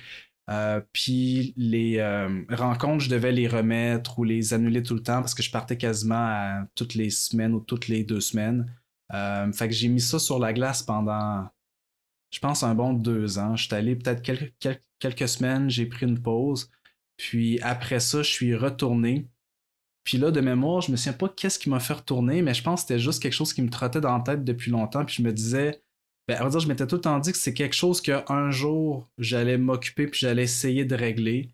Euh, 0.49 0.81
puis 0.91 1.53
les 1.55 1.99
euh, 1.99 2.43
rencontres, 2.49 3.05
je 3.05 3.09
devais 3.09 3.31
les 3.31 3.47
remettre 3.47 4.19
ou 4.19 4.23
les 4.23 4.53
annuler 4.53 4.83
tout 4.83 4.93
le 4.93 5.03
temps 5.03 5.21
parce 5.21 5.33
que 5.33 5.43
je 5.43 5.51
partais 5.51 5.77
quasiment 5.77 6.65
toutes 6.75 6.95
les 6.95 7.09
semaines 7.09 7.53
ou 7.53 7.61
toutes 7.61 7.87
les 7.87 8.03
deux 8.03 8.19
semaines. 8.19 8.69
fait 9.09 9.67
que 9.69 9.73
j'ai 9.73 9.87
mis 9.87 10.01
ça 10.01 10.19
sur 10.19 10.39
la 10.39 10.53
glace 10.53 10.83
pendant, 10.83 11.47
je 12.31 12.39
pense, 12.39 12.63
un 12.63 12.75
bon 12.75 12.93
deux 12.93 13.39
ans. 13.39 13.55
J'étais 13.55 13.75
allé 13.77 13.95
peut-être 13.95 14.21
quelques, 14.21 14.81
quelques 14.99 15.27
semaines, 15.29 15.69
j'ai 15.69 15.85
pris 15.85 16.05
une 16.05 16.21
pause. 16.21 16.69
Puis 17.17 17.59
après 17.61 17.99
ça, 17.99 18.23
je 18.23 18.29
suis 18.29 18.55
retourné. 18.55 19.27
Puis 20.03 20.17
là, 20.17 20.31
de 20.31 20.41
mémoire, 20.41 20.81
je 20.81 20.91
me 20.91 20.97
souviens 20.97 21.13
pas 21.13 21.29
qu'est-ce 21.29 21.59
qui 21.59 21.69
m'a 21.69 21.79
fait 21.79 21.93
retourner, 21.93 22.41
mais 22.41 22.53
je 22.53 22.63
pense 22.63 22.81
que 22.81 22.87
c'était 22.87 22.99
juste 22.99 23.21
quelque 23.21 23.33
chose 23.33 23.53
qui 23.53 23.61
me 23.61 23.69
trottait 23.69 24.01
dans 24.01 24.17
la 24.17 24.23
tête 24.23 24.43
depuis 24.43 24.71
longtemps. 24.71 25.05
Puis 25.05 25.15
je 25.17 25.21
me 25.21 25.31
disais, 25.31 25.81
ben, 26.27 26.41
à 26.41 26.49
dire, 26.49 26.59
je 26.59 26.67
m'étais 26.67 26.87
tout 26.87 26.95
le 26.95 27.01
temps 27.01 27.19
dit 27.19 27.31
que 27.31 27.37
c'est 27.37 27.53
quelque 27.53 27.75
chose 27.75 28.01
qu'un 28.01 28.51
jour, 28.51 29.09
j'allais 29.17 29.57
m'occuper 29.57 30.07
puis 30.07 30.21
j'allais 30.21 30.43
essayer 30.43 30.85
de 30.85 30.95
régler. 30.95 31.49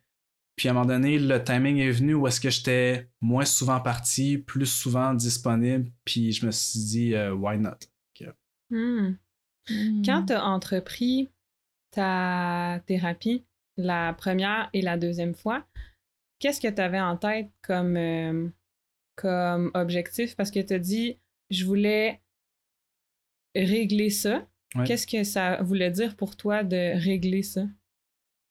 Puis 0.55 0.67
à 0.67 0.71
un 0.71 0.73
moment 0.73 0.85
donné, 0.85 1.17
le 1.17 1.43
timing 1.43 1.77
est 1.77 1.91
venu 1.91 2.13
où 2.15 2.27
est-ce 2.27 2.41
que 2.41 2.49
j'étais 2.49 3.09
moins 3.21 3.45
souvent 3.45 3.79
parti, 3.79 4.37
plus 4.37 4.65
souvent 4.65 5.13
disponible. 5.13 5.89
Puis 6.05 6.33
je 6.33 6.45
me 6.45 6.51
suis 6.51 6.79
dit, 6.79 7.15
euh, 7.15 7.33
why 7.33 7.57
not? 7.57 7.77
Hmm. 8.69 9.15
Hmm. 9.67 10.01
Quand 10.05 10.25
tu 10.25 10.33
as 10.33 10.45
entrepris 10.45 11.29
ta 11.91 12.81
thérapie, 12.85 13.45
la 13.77 14.13
première 14.13 14.69
et 14.73 14.81
la 14.81 14.97
deuxième 14.97 15.33
fois, 15.33 15.65
qu'est-ce 16.39 16.61
que 16.61 16.67
tu 16.67 16.81
avais 16.81 16.99
en 16.99 17.17
tête 17.17 17.49
comme, 17.61 17.97
euh, 17.97 18.49
comme 19.15 19.71
objectif? 19.73 20.35
Parce 20.35 20.51
que 20.51 20.59
tu 20.59 20.73
as 20.73 20.79
dit, 20.79 21.17
je 21.49 21.65
voulais 21.65 22.21
régler 23.55 24.09
ça. 24.09 24.47
Qu'est-ce 24.85 25.07
que 25.07 25.23
ça 25.23 25.61
voulait 25.61 25.91
dire 25.91 26.15
pour 26.15 26.35
toi 26.35 26.63
de 26.63 27.01
régler 27.01 27.43
ça? 27.43 27.61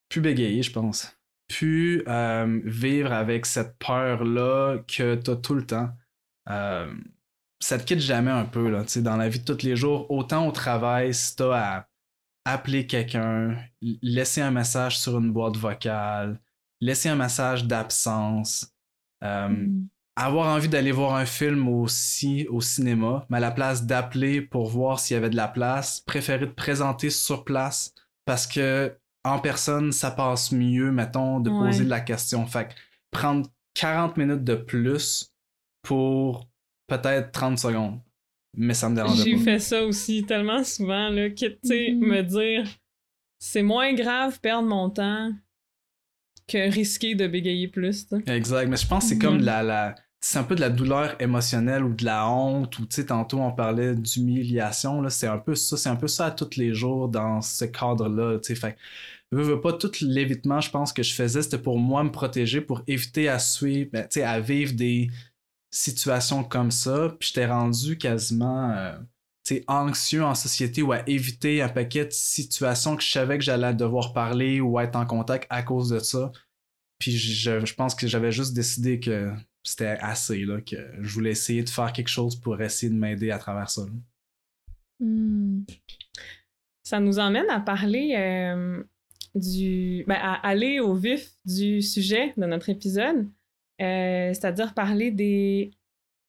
Plus 0.09 0.21
bégayer, 0.21 0.63
je 0.63 0.73
pense. 0.73 1.17
Plus 1.49 2.03
euh, 2.09 2.61
vivre 2.65 3.13
avec 3.13 3.47
cette 3.47 3.79
peur-là 3.79 4.79
que 4.87 5.15
tu 5.15 5.31
as 5.31 5.37
tout 5.37 5.55
le 5.55 5.65
temps. 5.65 5.91
Euh, 6.51 6.93
ça 7.61 7.79
te 7.79 7.85
quitte 7.85 8.01
jamais 8.01 8.31
un 8.31 8.45
peu, 8.45 8.69
là, 8.69 8.85
dans 8.97 9.17
la 9.17 9.29
vie 9.29 9.41
de 9.41 9.45
tous 9.45 9.65
les 9.65 9.77
jours. 9.77 10.11
Autant 10.11 10.47
au 10.47 10.53
travail, 10.53 11.15
si 11.15 11.37
tu 11.37 11.43
as 11.45 11.79
à 11.79 11.89
appeler 12.45 12.87
quelqu'un, 12.87 13.57
laisser 14.03 14.41
un 14.41 14.51
message 14.51 14.99
sur 14.99 15.19
une 15.19 15.33
boîte 15.33 15.57
vocale, 15.57 16.41
laisser 16.81 17.09
un 17.09 17.17
message 17.17 17.65
d'absence, 17.65 18.73
euh, 19.23 19.49
mm. 19.49 19.89
Avoir 20.25 20.55
envie 20.55 20.69
d'aller 20.69 20.93
voir 20.93 21.15
un 21.15 21.27
film 21.27 21.69
aussi 21.69 22.47
au 22.49 22.61
cinéma, 22.61 23.27
mais 23.31 23.37
à 23.37 23.41
la 23.41 23.51
place 23.51 23.87
d'appeler 23.87 24.43
pour 24.43 24.67
voir 24.67 24.99
s'il 24.99 25.15
y 25.15 25.17
avait 25.17 25.31
de 25.31 25.37
la 25.37 25.49
place, 25.49 26.01
préférer 26.01 26.47
te 26.47 26.55
présenter 26.55 27.11
sur 27.11 27.45
place 27.45 27.95
parce 28.25 28.47
que 28.47 28.95
en 29.25 29.39
personne, 29.39 29.93
ça 29.93 30.11
passe 30.11 30.53
mieux, 30.53 30.91
mettons, 30.91 31.41
de 31.41 31.51
poser 31.51 31.85
la 31.85 32.01
question. 32.01 32.47
Fait 32.47 32.75
prendre 33.11 33.49
40 33.75 34.17
minutes 34.17 34.45
de 34.45 34.55
plus 34.55 35.33
pour 35.83 36.49
peut-être 36.87 37.31
30 37.33 37.59
secondes. 37.59 38.01
Mais 38.57 38.75
ça 38.75 38.89
me 38.89 38.97
dérange 38.97 39.19
pas. 39.19 39.25
J'ai 39.25 39.37
fait 39.37 39.59
ça 39.59 39.85
aussi 39.85 40.25
tellement 40.25 40.65
souvent, 40.65 41.11
là, 41.11 41.31
que, 41.31 41.47
tu 41.47 41.59
sais, 41.63 41.91
mm-hmm. 41.91 42.07
me 42.07 42.23
dire 42.23 42.69
c'est 43.39 43.63
moins 43.63 43.93
grave 43.95 44.41
perdre 44.41 44.69
mon 44.69 44.91
temps 44.91 45.33
que 46.49 46.71
risquer 46.71 47.15
de 47.15 47.27
bégayer 47.27 47.69
plus. 47.69 48.07
Exact, 48.27 48.69
mais 48.69 48.77
je 48.77 48.87
pense 48.87 49.05
que 49.05 49.11
c'est 49.11 49.19
comme 49.19 49.39
la, 49.39 49.63
la... 49.63 49.95
c'est 50.21 50.39
un 50.39 50.45
peu 50.45 50.55
de 50.55 50.61
la 50.61 50.71
douleur 50.71 51.21
émotionnelle 51.21 51.85
ou 51.85 51.95
de 51.95 52.05
la 52.05 52.29
honte 52.29 52.79
ou 52.79 52.87
tu 52.87 52.97
sais 52.97 53.07
tantôt 53.07 53.39
on 53.39 53.53
parlait 53.53 53.95
d'humiliation 53.95 55.01
là, 55.01 55.11
c'est 55.11 55.29
un 55.29 55.39
peu 55.39 55.55
ça, 55.55 55.77
c'est 55.77 55.89
un 55.89 55.97
peu 55.97 56.09
ça 56.09 56.27
à 56.27 56.31
tous 56.31 56.57
les 56.57 56.75
jours 56.75 57.09
dans 57.09 57.41
ce 57.41 57.65
cadre-là, 57.65 58.39
tu 58.39 58.49
sais 58.49 58.55
fait 58.55 58.77
veux, 59.31 59.43
veux 59.43 59.61
pas 59.61 59.73
tout 59.73 59.93
l'évitement, 60.01 60.61
je 60.61 60.71
pense 60.71 60.93
que 60.93 61.03
je 61.03 61.15
faisais 61.15 61.43
c'était 61.43 61.59
pour 61.59 61.79
moi 61.79 62.03
me 62.05 62.11
protéger 62.11 62.61
pour 62.61 62.83
éviter 62.87 63.29
à 63.29 63.39
suivre 63.39 63.91
ben, 63.93 64.03
tu 64.03 64.21
sais 64.21 64.23
à 64.25 64.41
vivre 64.41 64.75
des 64.75 65.09
situations 65.71 66.45
comme 66.45 66.71
ça, 66.71 67.15
puis 67.19 67.29
j'étais 67.29 67.47
rendu 67.47 67.99
quasiment 67.99 68.71
euh, 68.71 68.99
anxieux 69.67 70.25
en 70.25 70.35
société 70.35 70.83
ou 70.83 70.93
à 70.93 71.09
éviter 71.09 71.63
un 71.63 71.69
paquet 71.69 72.07
de 72.07 72.13
situations 72.13 72.97
que 72.97 73.03
je 73.03 73.11
savais 73.11 73.39
que 73.39 73.45
j'allais 73.45 73.75
devoir 73.75 74.13
parler 74.13 74.61
ou 74.61 74.79
être 74.81 74.97
en 74.97 75.07
contact 75.07 75.47
à 75.51 75.63
cause 75.63 75.91
de 75.91 75.99
ça. 75.99 76.33
Puis 76.99 77.17
je, 77.17 77.65
je 77.65 77.75
pense 77.75 77.95
que 77.95 78.07
j'avais 78.07 78.33
juste 78.33 78.55
décidé 78.55 79.01
que 79.01 79.33
c'était 79.63 79.99
assez, 80.01 80.45
là, 80.45 80.61
que 80.61 80.77
je 81.01 81.13
voulais 81.13 81.31
essayer 81.31 81.63
de 81.63 81.71
faire 81.71 81.93
quelque 81.93 82.09
chose 82.09 82.37
pour 82.37 82.61
essayer 82.61 82.91
de 82.91 82.99
m'aider 82.99 83.31
à 83.31 83.39
travers 83.39 83.71
ça. 83.71 83.83
Hmm. 85.01 85.63
Ça 86.83 87.01
nous 87.01 87.19
emmène 87.19 87.49
à 87.51 87.61
parler 87.61 88.15
euh, 88.17 88.83
du. 89.35 90.05
Ben, 90.07 90.17
à 90.21 90.35
aller 90.47 90.81
au 90.81 90.95
vif 90.95 91.33
du 91.45 91.83
sujet 91.83 92.33
de 92.37 92.47
notre 92.47 92.71
épisode, 92.71 93.29
euh, 93.81 94.33
c'est-à-dire 94.33 94.75
parler 94.75 95.11
des 95.11 95.71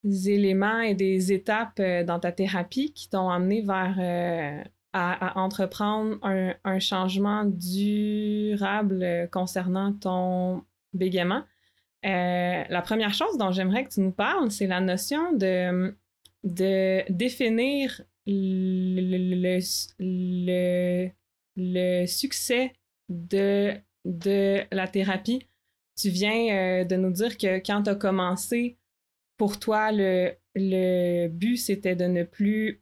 éléments 0.03 0.81
et 0.81 0.93
des 0.93 1.33
étapes 1.33 1.79
euh, 1.79 2.03
dans 2.03 2.19
ta 2.19 2.31
thérapie 2.31 2.93
qui 2.93 3.09
t'ont 3.09 3.29
amené 3.29 3.61
vers 3.61 3.95
euh, 3.99 4.63
à, 4.93 5.39
entreprendre 5.39 6.17
un, 6.23 6.79
changement 6.79 7.45
durable 7.45 9.29
concernant 9.31 9.93
ton 9.93 10.63
bégaiement. 10.93 11.43
La 12.03 12.81
première 12.81 13.13
chose 13.13 13.37
dont 13.37 13.51
j'aimerais 13.51 13.83
que 13.83 13.93
tu 13.93 14.01
nous 14.01 14.11
parles, 14.11 14.51
c'est 14.51 14.67
la 14.67 14.81
notion 14.81 15.33
de, 15.33 15.95
de 16.43 17.03
définir 17.11 18.01
le, 18.25 19.59
le, 21.57 22.05
succès 22.05 22.73
de, 23.09 23.73
de 24.05 24.61
la 24.71 24.87
thérapie. 24.87 25.47
Tu 25.97 26.09
viens 26.09 26.85
de 26.85 26.95
nous 26.95 27.11
dire 27.11 27.37
que 27.37 27.57
quand 27.57 27.83
tu 27.83 27.89
as 27.89 27.95
commencé 27.95 28.77
pour 29.37 29.59
toi, 29.59 29.91
le, 29.91 30.33
le 30.55 31.27
but, 31.27 31.57
c'était 31.57 31.95
de 31.95 32.05
ne 32.05 32.23
plus 32.23 32.81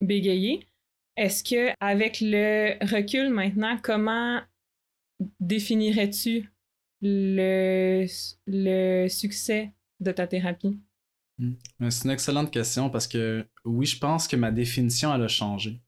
bégayer. 0.00 0.66
Est-ce 1.16 1.44
que, 1.44 1.72
avec 1.80 2.20
le 2.20 2.76
recul 2.84 3.30
maintenant, 3.30 3.78
comment 3.82 4.40
définirais-tu 5.40 6.50
le, 7.04 8.06
le 8.46 9.08
succès 9.08 9.72
de 10.00 10.10
ta 10.10 10.26
thérapie? 10.26 10.80
Hmm. 11.38 11.54
C'est 11.90 12.04
une 12.04 12.10
excellente 12.10 12.50
question 12.50 12.90
parce 12.90 13.06
que 13.06 13.46
oui, 13.64 13.86
je 13.86 13.98
pense 13.98 14.26
que 14.28 14.36
ma 14.36 14.50
définition, 14.50 15.14
elle 15.14 15.22
a 15.22 15.28
changé. 15.28 15.80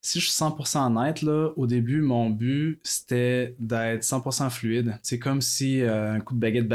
Si 0.00 0.20
je 0.20 0.30
suis 0.30 0.44
100% 0.44 0.86
honnête, 0.86 1.22
là, 1.22 1.50
au 1.56 1.66
début, 1.66 2.00
mon 2.00 2.30
but, 2.30 2.80
c'était 2.84 3.56
d'être 3.58 4.02
100% 4.02 4.50
fluide. 4.50 4.98
C'est 5.02 5.18
comme 5.18 5.40
si 5.40 5.82
euh, 5.82 6.12
un 6.14 6.20
coup 6.20 6.34
de 6.34 6.40
baguette 6.40 6.68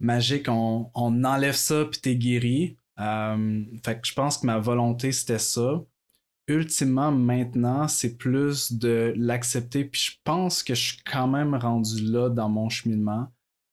magique, 0.00 0.48
on, 0.48 0.90
enlève 0.94 1.54
ça 1.54 1.84
puis 1.84 2.00
t'es 2.00 2.16
guéri. 2.16 2.78
Euh, 2.98 3.64
fait 3.84 4.00
que 4.00 4.06
je 4.06 4.14
pense 4.14 4.38
que 4.38 4.46
ma 4.46 4.58
volonté 4.58 5.12
c'était 5.12 5.38
ça. 5.38 5.82
Ultimement, 6.48 7.10
maintenant, 7.10 7.88
c'est 7.88 8.16
plus 8.16 8.72
de 8.72 9.12
l'accepter. 9.16 9.84
Puis 9.84 10.12
je 10.12 10.18
pense 10.22 10.62
que 10.62 10.74
je 10.74 10.92
suis 10.92 10.98
quand 11.04 11.26
même 11.26 11.54
rendu 11.54 12.02
là 12.02 12.28
dans 12.28 12.48
mon 12.48 12.68
cheminement. 12.68 13.32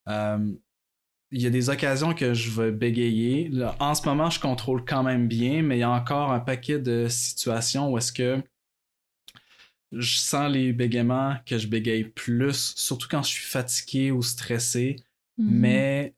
Euh, 0.09 0.53
il 1.31 1.41
y 1.41 1.47
a 1.47 1.49
des 1.49 1.69
occasions 1.69 2.13
que 2.13 2.33
je 2.33 2.49
vais 2.51 2.71
bégayer. 2.71 3.51
en 3.79 3.95
ce 3.95 4.07
moment, 4.07 4.29
je 4.29 4.39
contrôle 4.39 4.85
quand 4.85 5.03
même 5.03 5.27
bien, 5.27 5.63
mais 5.63 5.77
il 5.77 5.79
y 5.79 5.83
a 5.83 5.89
encore 5.89 6.31
un 6.31 6.39
paquet 6.39 6.79
de 6.79 7.07
situations 7.09 7.91
où 7.91 7.97
est-ce 7.97 8.13
que 8.13 8.41
je 9.91 10.17
sens 10.17 10.51
les 10.51 10.73
bégaiements, 10.73 11.35
que 11.45 11.57
je 11.57 11.67
bégaye 11.67 12.03
plus, 12.03 12.73
surtout 12.75 13.07
quand 13.09 13.23
je 13.23 13.29
suis 13.29 13.45
fatigué 13.45 14.11
ou 14.11 14.21
stressé. 14.21 14.97
Mm-hmm. 15.39 15.49
Mais 15.49 16.15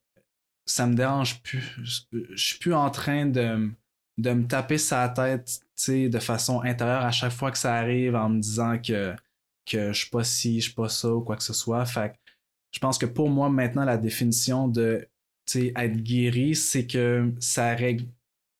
ça 0.66 0.88
me 0.88 0.96
dérange 0.96 1.42
plus. 1.42 1.78
Je 1.84 2.36
suis 2.36 2.60
plus 2.60 2.74
en 2.74 2.90
train 2.90 3.26
de, 3.26 3.70
de 4.18 4.32
me 4.32 4.48
taper 4.48 4.78
sa 4.78 5.10
tête 5.10 5.60
de 5.88 6.20
façon 6.20 6.62
intérieure 6.62 7.04
à 7.06 7.12
chaque 7.12 7.34
fois 7.34 7.52
que 7.52 7.58
ça 7.58 7.76
arrive 7.76 8.16
en 8.16 8.30
me 8.30 8.40
disant 8.40 8.78
que, 8.80 9.14
que 9.66 9.92
je 9.92 10.00
suis 10.00 10.10
pas 10.10 10.24
ci, 10.24 10.62
je 10.62 10.66
suis 10.66 10.74
pas 10.74 10.90
ça 10.90 11.14
ou 11.14 11.22
quoi 11.22 11.36
que 11.36 11.44
ce 11.44 11.54
soit. 11.54 11.86
Fait 11.86 12.16
je 12.72 12.80
pense 12.80 12.98
que 12.98 13.06
pour 13.06 13.30
moi, 13.30 13.50
maintenant, 13.50 13.86
la 13.86 13.98
définition 13.98 14.68
de 14.68 15.08
être 15.54 15.98
guéri, 15.98 16.56
c'est 16.56 16.88
que 16.88 17.34
ça 17.40 17.74
règle 17.74 18.06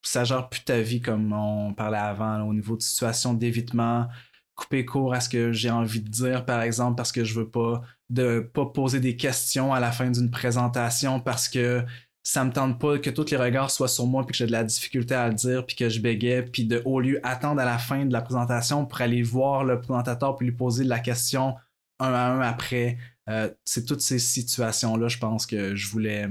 ça 0.06 0.24
gère 0.24 0.50
plus 0.50 0.64
ta 0.64 0.82
vie 0.82 1.02
comme 1.02 1.34
on 1.34 1.74
parlait 1.74 1.98
avant, 1.98 2.42
au 2.44 2.54
niveau 2.54 2.78
de 2.78 2.82
situation 2.82 3.34
d'évitement, 3.34 4.08
couper 4.54 4.86
court 4.86 5.14
à 5.14 5.20
ce 5.20 5.30
que 5.30 5.52
j'ai 5.52 5.70
envie 5.70 6.02
de 6.02 6.10
dire, 6.10 6.46
par 6.46 6.62
exemple, 6.62 6.96
parce 6.96 7.12
que 7.12 7.24
je 7.24 7.34
veux 7.34 7.50
pas 7.50 7.82
de 8.10 8.40
pas 8.40 8.68
poser 8.68 9.00
des 9.00 9.18
questions 9.18 9.74
à 9.74 9.80
la 9.80 9.92
fin 9.92 10.12
d'une 10.12 10.30
présentation 10.30 11.20
parce 11.20 11.50
que 11.50 11.84
ça 12.26 12.44
me 12.44 12.52
tente 12.52 12.80
pas 12.80 12.98
que 12.98 13.12
tous 13.12 13.30
les 13.30 13.38
regards 13.38 13.70
soient 13.70 13.88
sur 13.88 14.08
moi 14.08 14.26
puis 14.26 14.32
que 14.32 14.38
j'ai 14.38 14.48
de 14.48 14.52
la 14.52 14.64
difficulté 14.64 15.14
à 15.14 15.28
le 15.28 15.36
dire 15.36 15.64
puis 15.64 15.76
que 15.76 15.90
je 15.90 16.02
bégais 16.02 16.42
puis 16.42 16.66
de 16.66 16.82
au 16.84 17.00
lieu 17.00 17.20
attendre 17.24 17.62
à 17.62 17.66
la 17.66 17.78
fin 17.78 18.04
de 18.04 18.12
la 18.12 18.24
présentation 18.24 18.88
pour 18.88 19.00
aller 19.00 19.22
voir 19.22 19.64
le 19.64 19.80
présentateur 19.80 20.36
puis 20.36 20.48
lui 20.48 20.56
poser 20.56 20.86
la 20.86 21.00
question 21.00 21.56
un 22.00 22.12
à 22.12 22.32
un 22.32 22.42
après 22.42 22.98
euh, 23.30 23.52
c'est 23.64 23.86
toutes 23.86 24.02
ces 24.02 24.18
situations 24.18 24.98
là 24.98 25.08
je 25.08 25.20
pense 25.20 25.46
que 25.46 25.76
je 25.76 25.88
voulais 25.88 26.28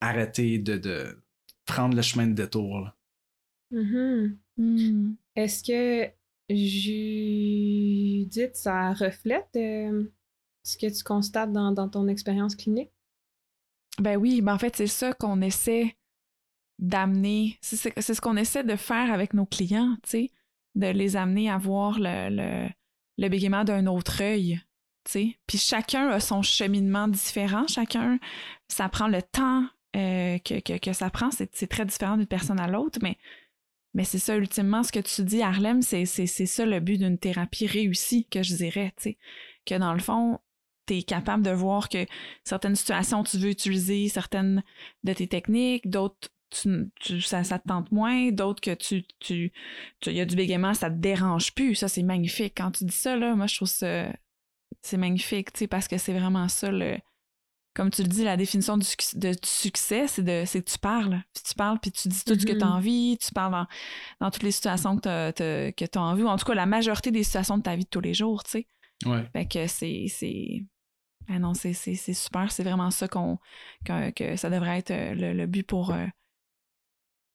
arrêter 0.00 0.58
de, 0.58 1.22
prendre 1.66 1.94
le 1.94 2.02
chemin 2.02 2.26
de 2.26 2.32
détour 2.32 2.90
mm-hmm. 3.72 4.36
mm. 4.56 5.14
est-ce 5.36 5.62
que 5.62 6.10
Judith 6.50 8.56
ça 8.56 8.92
reflète 8.92 9.54
euh, 9.54 10.02
ce 10.64 10.76
que 10.76 10.92
tu 10.92 11.04
constates 11.04 11.52
dans 11.52 11.88
ton 11.88 12.08
expérience 12.08 12.56
clinique? 12.56 12.90
Ben 14.00 14.16
oui, 14.16 14.40
ben 14.40 14.54
en 14.54 14.58
fait, 14.58 14.76
c'est 14.76 14.86
ça 14.86 15.12
qu'on 15.12 15.40
essaie 15.40 15.96
d'amener. 16.78 17.58
C'est 17.60 18.14
ce 18.14 18.20
qu'on 18.20 18.36
essaie 18.36 18.64
de 18.64 18.76
faire 18.76 19.12
avec 19.12 19.34
nos 19.34 19.46
clients, 19.46 19.96
tu 20.02 20.10
sais, 20.10 20.30
de 20.74 20.86
les 20.86 21.16
amener 21.16 21.50
à 21.50 21.58
voir 21.58 21.98
le, 21.98 22.28
le, 22.30 22.68
le 23.18 23.28
bégaiement 23.28 23.64
d'un 23.64 23.86
autre 23.86 24.22
œil. 24.22 24.60
sais. 25.04 25.36
Puis 25.46 25.58
chacun 25.58 26.08
a 26.08 26.20
son 26.20 26.42
cheminement 26.42 27.08
différent, 27.08 27.66
chacun, 27.66 28.18
ça 28.68 28.88
prend 28.88 29.08
le 29.08 29.22
temps 29.22 29.66
euh, 29.96 30.38
que, 30.38 30.60
que, 30.60 30.78
que, 30.78 30.92
ça 30.92 31.10
prend, 31.10 31.30
c'est 31.30 31.66
très 31.66 31.84
différent 31.84 32.16
d'une 32.16 32.26
personne 32.26 32.60
à 32.60 32.68
l'autre, 32.68 32.98
mais, 33.02 33.16
mais 33.94 34.04
c'est 34.04 34.18
ça, 34.18 34.36
ultimement, 34.36 34.82
ce 34.82 34.92
que 34.92 35.00
tu 35.00 35.22
dis, 35.24 35.42
Harlem, 35.42 35.82
c'est 35.82 36.06
ça 36.06 36.66
le 36.66 36.80
but 36.80 36.98
d'une 36.98 37.18
thérapie 37.18 37.66
réussie, 37.66 38.26
que 38.30 38.42
je 38.42 38.54
dirais, 38.54 38.92
tu 38.96 39.02
sais, 39.02 39.18
que 39.66 39.74
dans 39.74 39.94
le 39.94 40.00
fond, 40.00 40.38
tu 40.88 40.98
es 40.98 41.02
capable 41.02 41.42
de 41.42 41.50
voir 41.50 41.88
que 41.88 42.06
certaines 42.44 42.76
situations, 42.76 43.22
tu 43.22 43.38
veux 43.38 43.50
utiliser 43.50 44.08
certaines 44.08 44.62
de 45.04 45.12
tes 45.12 45.28
techniques, 45.28 45.88
d'autres, 45.88 46.28
ça, 46.50 47.44
ça, 47.44 47.58
te 47.58 47.68
tente 47.68 47.92
moins, 47.92 48.30
d'autres 48.32 48.60
que 48.60 48.74
tu, 48.74 49.04
tu, 49.20 49.52
il 50.06 50.12
y 50.12 50.20
a 50.20 50.24
du 50.24 50.34
bégaiement, 50.34 50.74
ça 50.74 50.90
te 50.90 50.96
dérange 50.96 51.54
plus. 51.54 51.74
Ça, 51.74 51.88
c'est 51.88 52.02
magnifique. 52.02 52.54
Quand 52.56 52.70
tu 52.70 52.84
dis 52.84 52.96
ça, 52.96 53.16
là, 53.16 53.34
moi, 53.34 53.46
je 53.46 53.56
trouve 53.56 53.68
ça, 53.68 54.06
c'est 54.80 54.96
magnifique, 54.96 55.52
tu 55.52 55.60
sais, 55.60 55.66
parce 55.66 55.88
que 55.88 55.98
c'est 55.98 56.12
vraiment 56.12 56.48
ça, 56.48 56.70
le, 56.70 56.96
comme 57.74 57.90
tu 57.90 58.02
le 58.02 58.08
dis, 58.08 58.24
la 58.24 58.36
définition 58.36 58.76
du, 58.76 58.86
de, 59.14 59.32
succès, 59.44 60.08
c'est 60.08 60.22
de, 60.22 60.44
c'est 60.46 60.62
que 60.62 60.70
tu 60.70 60.78
parles. 60.78 61.22
Puis 61.34 61.44
tu 61.46 61.54
parles, 61.54 61.78
puis 61.80 61.92
tu 61.92 62.08
dis 62.08 62.24
tout 62.24 62.38
ce 62.38 62.44
que 62.44 62.52
tu 62.52 62.58
as 62.58 62.66
mm-hmm. 62.66 62.72
envie, 62.72 63.18
tu 63.20 63.32
parles 63.32 63.66
dans, 64.20 64.30
toutes 64.30 64.42
les 64.42 64.50
situations 64.50 64.96
que 64.98 65.70
tu 65.70 65.98
as 65.98 66.02
envie, 66.02 66.22
ou 66.22 66.28
en 66.28 66.36
tout 66.36 66.44
cas, 66.44 66.54
la 66.54 66.66
majorité 66.66 67.10
des 67.10 67.22
situations 67.22 67.58
de 67.58 67.62
ta 67.62 67.76
vie 67.76 67.84
de 67.84 67.88
tous 67.88 68.00
les 68.00 68.14
jours, 68.14 68.42
tu 68.42 68.50
sais. 68.50 68.66
Ouais. 69.06 69.24
Fait 69.32 69.46
que 69.46 69.66
c'est, 69.68 70.06
c'est, 70.08 70.64
ah 71.28 71.38
non, 71.38 71.54
c'est 71.54 71.74
super. 71.74 72.50
C'est 72.50 72.64
vraiment 72.64 72.90
ça 72.90 73.06
qu'on 73.06 73.38
que, 73.84 74.36
ça 74.36 74.50
devrait 74.50 74.78
être 74.78 74.90
euh, 74.90 75.34
le, 75.34 75.46
but 75.46 75.62
pour, 75.62 75.92
euh, 75.92 76.06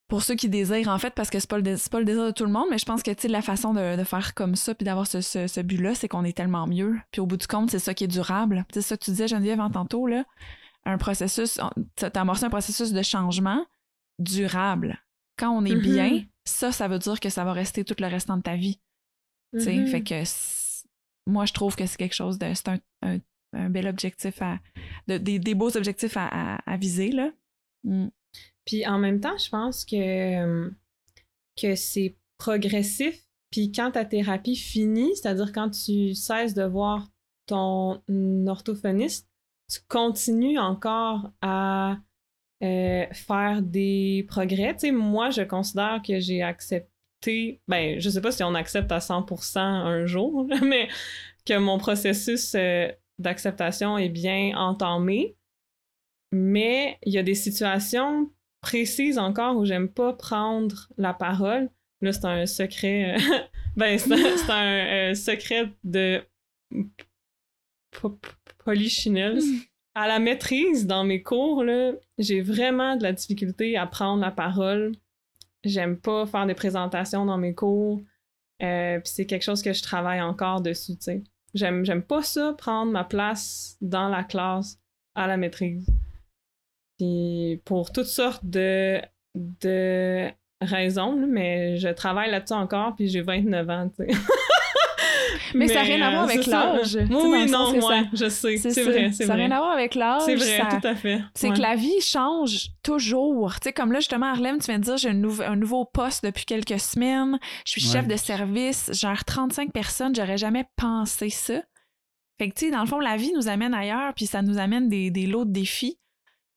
pour 0.08 0.23
ceux 0.23 0.36
qui 0.36 0.49
désirent, 0.49 0.89
en 0.89 0.97
fait, 0.97 1.13
parce 1.13 1.29
que 1.29 1.39
c'est 1.39 1.49
pas, 1.49 1.60
le, 1.60 1.89
pas 1.89 1.99
le 1.99 2.06
désir 2.06 2.25
de 2.25 2.32
tout 2.32 2.45
le 2.45 2.51
monde, 2.51 2.67
mais 2.71 2.79
je 2.79 2.86
pense 2.86 3.03
que 3.03 3.12
la 3.27 3.41
façon 3.41 3.73
de, 3.73 4.03
faire 4.03 4.34
comme 4.34 4.56
ça 4.56 4.73
puis 4.73 4.86
d'avoir 4.86 5.06
ce, 5.06 5.21
ce, 5.21 5.62
but-là, 5.62 5.93
c'est 5.93 6.08
qu'on 6.08 6.23
est 6.23 6.36
tellement 6.36 6.65
mieux. 6.65 6.97
Puis 7.12 7.21
au 7.21 7.27
bout 7.27 7.38
du 7.38 7.47
compte, 7.47 7.69
c'est 7.69 7.79
ça 7.79 7.93
qui 7.93 8.03
est 8.03 8.08
durable. 8.08 8.65
C'est 8.73 8.82
ça 8.82 8.97
que 8.97 9.03
tu 9.03 9.12
disais, 9.12 9.27
Geneviève, 9.27 9.60
en 9.60 9.69
tantôt, 9.69 10.08
là. 10.08 10.25
Un 10.86 10.97
processus, 10.97 11.60
t'as 11.95 12.10
amorcé 12.19 12.43
un 12.43 12.49
processus 12.49 12.91
de 12.91 13.01
changement 13.03 13.65
durable. 14.19 15.01
Quand 15.38 15.51
on 15.51 15.63
est 15.63 15.75
bien, 15.75 16.10
mm-hmm. 16.10 16.27
ça, 16.43 16.71
ça 16.73 16.89
veut 16.89 16.99
dire 16.99 17.21
que 17.21 17.29
ça 17.29 17.45
va 17.45 17.53
rester 17.53 17.86
tout 17.86 17.95
le 17.99 18.08
restant 18.08 18.36
de 18.36 18.41
ta 18.41 18.58
vie. 18.58 18.82
tu 19.53 19.62
sais 19.62 19.75
mm-hmm. 19.75 19.88
Fait 19.88 20.03
que 20.03 20.23
moi, 21.25 21.45
je 21.45 21.53
trouve 21.53 21.77
que 21.77 21.86
c'est 21.86 21.95
quelque 21.95 22.15
chose 22.15 22.38
de. 22.38 22.53
C'est 22.53 22.67
un 22.67 22.79
un 23.03 23.19
bel 23.69 23.87
objectif 23.87 24.41
à. 24.41 24.59
des, 25.07 25.55
beaux 25.55 25.75
objectifs 25.77 26.17
à, 26.17 26.77
viser, 26.77 27.11
là. 27.11 27.31
Mm. 27.83 28.07
Puis 28.65 28.85
en 28.87 28.97
même 28.97 29.19
temps, 29.19 29.37
je 29.37 29.49
pense 29.49 29.85
que, 29.85 30.71
que 31.59 31.75
c'est 31.75 32.15
progressif. 32.37 33.19
Puis 33.51 33.71
quand 33.71 33.91
ta 33.91 34.05
thérapie 34.05 34.55
finit, 34.55 35.15
c'est-à-dire 35.15 35.51
quand 35.51 35.69
tu 35.69 36.15
cesses 36.15 36.53
de 36.53 36.63
voir 36.63 37.09
ton 37.45 38.01
orthophoniste, 38.47 39.29
tu 39.71 39.79
continues 39.87 40.59
encore 40.59 41.31
à 41.41 41.97
euh, 42.63 43.05
faire 43.11 43.61
des 43.61 44.25
progrès. 44.27 44.73
Tu 44.73 44.79
sais, 44.79 44.91
moi, 44.91 45.29
je 45.29 45.41
considère 45.41 46.01
que 46.05 46.19
j'ai 46.19 46.41
accepté, 46.41 47.61
ben, 47.67 47.99
je 47.99 48.09
sais 48.09 48.21
pas 48.21 48.31
si 48.31 48.43
on 48.43 48.55
accepte 48.55 48.91
à 48.91 48.99
100% 48.99 49.59
un 49.59 50.05
jour, 50.05 50.47
mais 50.63 50.87
que 51.45 51.57
mon 51.57 51.77
processus 51.77 52.55
euh, 52.55 52.89
d'acceptation 53.19 53.97
est 53.97 54.10
bien 54.10 54.56
entamée. 54.56 55.36
Mais 56.32 56.97
il 57.04 57.13
y 57.13 57.17
a 57.17 57.23
des 57.23 57.36
situations 57.36 58.32
précises 58.62 59.19
encore 59.19 59.58
où 59.58 59.65
j'aime 59.65 59.89
pas 59.89 60.13
prendre 60.13 60.89
la 60.97 61.13
parole. 61.13 61.69
Là, 62.02 62.12
c'est 62.12 62.26
un 62.26 62.45
secret. 62.45 63.15
Euh, 63.15 63.38
ben, 63.78 63.97
c'est 63.99 64.49
un, 64.49 65.12
euh, 65.12 65.13
secret 65.13 65.69
de 65.84 66.23
polychinelle. 68.63 69.39
À 69.95 70.08
la 70.08 70.17
maîtrise, 70.17 70.88
dans 70.88 71.04
mes 71.04 71.21
cours, 71.21 71.63
j'ai 72.17 72.41
vraiment 72.41 72.95
de 72.95 73.04
la 73.04 73.13
difficulté 73.13 73.78
à 73.78 73.86
prendre 73.86 74.21
la 74.21 74.32
parole. 74.32 74.93
J'aime 75.63 75.97
pas 75.97 76.26
faire 76.26 76.47
des 76.47 76.56
présentations 76.56 77.28
dans 77.28 77.38
mes 77.38 77.54
cours. 77.54 78.02
Euh, 78.63 78.99
puis 78.99 79.12
c'est 79.13 79.28
quelque 79.28 79.43
chose 79.43 79.62
que 79.62 79.71
je 79.71 79.84
travaille 79.84 80.19
encore 80.19 80.62
dessus, 80.62 80.95
tu 80.95 81.04
sais. 81.04 81.23
J'aime, 81.53 81.85
j'aime 81.85 82.03
pas 82.03 82.23
ça, 82.23 82.53
prendre 82.57 82.91
ma 82.91 83.03
place 83.03 83.77
dans 83.81 84.09
la 84.09 84.23
classe 84.23 84.79
à 85.15 85.27
la 85.27 85.37
maîtrise. 85.37 85.87
Puis 86.97 87.61
pour 87.65 87.91
toutes 87.91 88.05
sortes 88.05 88.45
de, 88.45 89.01
de 89.35 90.29
raisons, 90.61 91.15
mais 91.27 91.77
je 91.77 91.89
travaille 91.89 92.31
là-dessus 92.31 92.53
encore, 92.53 92.95
puis 92.95 93.07
j'ai 93.07 93.21
29 93.21 93.69
ans, 93.69 93.89
tu 93.89 94.05
sais. 94.05 94.11
Mais, 95.53 95.67
ça 95.67 95.75
n'a 95.75 95.82
rien 95.82 96.01
à 96.01 96.12
voir 96.12 96.23
avec 96.23 96.45
l'âge. 96.45 96.97
Oui, 97.10 97.49
non, 97.49 97.73
moi, 97.79 98.03
je 98.13 98.29
sais. 98.29 98.58
C'est 98.58 98.84
vrai, 98.84 99.12
Ça 99.12 99.27
n'a 99.27 99.34
rien 99.36 99.51
à 99.51 99.60
voir 99.60 99.71
avec 99.71 99.95
l'âge. 99.95 100.23
C'est 100.25 100.36
vrai, 100.36 100.79
tout 100.79 100.88
à 100.88 100.95
fait. 100.95 101.21
C'est 101.34 101.51
que 101.51 101.62
la 101.62 101.75
vie 101.75 102.01
change 102.01 102.69
toujours. 102.84 103.53
Tu 103.56 103.65
sais, 103.65 103.73
comme 103.73 103.91
là, 103.91 103.99
justement, 103.99 104.27
Harlem, 104.27 104.60
tu 104.60 104.65
viens 104.65 104.79
de 104.79 104.84
dire, 104.84 104.97
j'ai 104.97 105.10
un, 105.10 105.56
nouveau 105.56 105.86
poste 105.86 106.23
depuis 106.23 106.45
quelques 106.45 106.79
semaines. 106.79 107.39
Je 107.65 107.71
suis 107.71 107.82
chef 107.82 108.08
de 108.08 108.15
service, 108.15 108.89
gère 108.93 109.25
35 109.25 109.71
personnes. 109.71 110.15
J'aurais 110.15 110.38
jamais 110.38 110.65
pensé 110.75 111.29
ça. 111.29 111.62
Fait 112.39 112.49
que, 112.49 112.56
tu 112.56 112.65
sais, 112.65 112.71
dans 112.71 112.82
le 112.82 112.88
fond, 112.88 112.99
la 112.99 113.15
vie 113.15 113.32
nous 113.36 113.47
amène 113.47 113.73
ailleurs, 113.73 114.13
puis 114.15 114.25
ça 114.25 114.41
nous 114.41 114.58
amène 114.58 114.89
des, 114.89 115.12
des 115.12 115.27
lots 115.27 115.45
de 115.45 115.51
défis. 115.51 115.99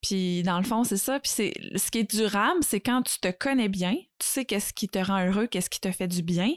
Puis 0.02 0.42
dans 0.42 0.58
le 0.58 0.64
fond, 0.64 0.84
c'est 0.84 0.96
ça. 0.96 1.18
Puis 1.20 1.32
c'est 1.34 1.52
ce 1.76 1.90
qui 1.90 1.98
est 1.98 2.10
durable, 2.10 2.60
c'est 2.62 2.80
quand 2.80 3.02
tu 3.02 3.18
te 3.18 3.30
connais 3.30 3.68
bien, 3.68 3.94
tu 4.18 4.26
sais 4.26 4.44
qu'est-ce 4.44 4.72
qui 4.72 4.88
te 4.88 4.98
rend 4.98 5.26
heureux, 5.26 5.46
qu'est-ce 5.46 5.70
qui 5.70 5.80
te 5.80 5.90
fait 5.90 6.08
du 6.08 6.22
bien 6.22 6.50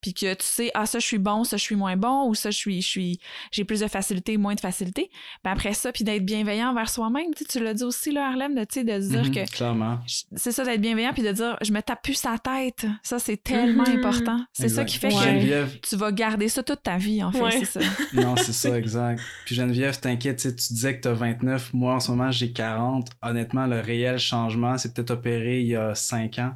puis 0.00 0.14
que 0.14 0.34
tu 0.34 0.44
sais 0.44 0.70
ah 0.74 0.86
ça 0.86 0.98
je 0.98 1.06
suis 1.06 1.18
bon 1.18 1.44
ça 1.44 1.56
je 1.56 1.62
suis 1.62 1.76
moins 1.76 1.96
bon 1.96 2.28
ou 2.28 2.34
ça 2.34 2.50
je 2.50 2.56
suis 2.56 2.82
je 2.82 2.88
suis 2.88 3.20
j'ai 3.52 3.64
plus 3.64 3.80
de 3.80 3.88
facilité 3.88 4.36
moins 4.36 4.54
de 4.54 4.60
facilité. 4.60 5.10
Ben 5.44 5.52
après 5.52 5.74
ça 5.74 5.92
puis 5.92 6.04
d'être 6.04 6.24
bienveillant 6.24 6.70
envers 6.70 6.88
soi-même. 6.88 7.34
Tu, 7.34 7.44
tu 7.44 7.62
l'as 7.62 7.74
dit 7.74 7.84
aussi 7.84 8.12
là 8.12 8.28
Harlem 8.28 8.54
de 8.54 8.64
tu 8.64 8.80
sais 8.80 8.84
de 8.84 8.98
dire 8.98 9.24
mhm, 9.24 9.34
que 9.34 9.50
clairement. 9.50 9.98
c'est 10.06 10.52
ça 10.52 10.64
d'être 10.64 10.80
bienveillant 10.80 11.12
puis 11.12 11.22
de 11.22 11.32
dire 11.32 11.56
je 11.60 11.72
me 11.72 11.80
tape 11.80 12.02
plus 12.02 12.14
sa 12.14 12.38
tête. 12.38 12.86
Ça 13.02 13.18
c'est 13.18 13.42
tellement 13.42 13.84
mhm. 13.84 13.98
important. 13.98 14.40
C'est 14.52 14.68
ça 14.68 14.84
qui 14.84 14.98
fait 14.98 15.08
que 15.08 15.76
tu 15.88 15.96
vas 15.96 16.12
garder 16.12 16.48
ça 16.48 16.62
toute 16.62 16.82
ta 16.82 16.96
vie 16.96 17.22
en 17.22 17.32
fait 17.32 17.64
c'est 17.64 17.80
ça. 17.80 17.80
Non 18.12 18.36
c'est 18.36 18.52
ça 18.52 18.76
exact. 18.78 19.20
Puis 19.44 19.54
Geneviève 19.54 19.98
t'inquiète 20.00 20.38
tu 20.38 20.72
disais 20.72 20.96
que 20.96 21.02
t'as 21.02 21.12
29 21.12 21.74
moi 21.74 21.94
en 21.94 22.00
ce 22.00 22.10
moment 22.10 22.30
j'ai 22.30 22.52
40 22.52 23.08
honnêtement 23.22 23.66
le 23.66 23.80
réel 23.80 24.18
changement 24.18 24.78
c'est 24.78 24.94
peut-être 24.94 25.10
opéré 25.10 25.60
il 25.60 25.68
y 25.68 25.76
a 25.76 25.94
5 25.94 26.38
ans 26.38 26.54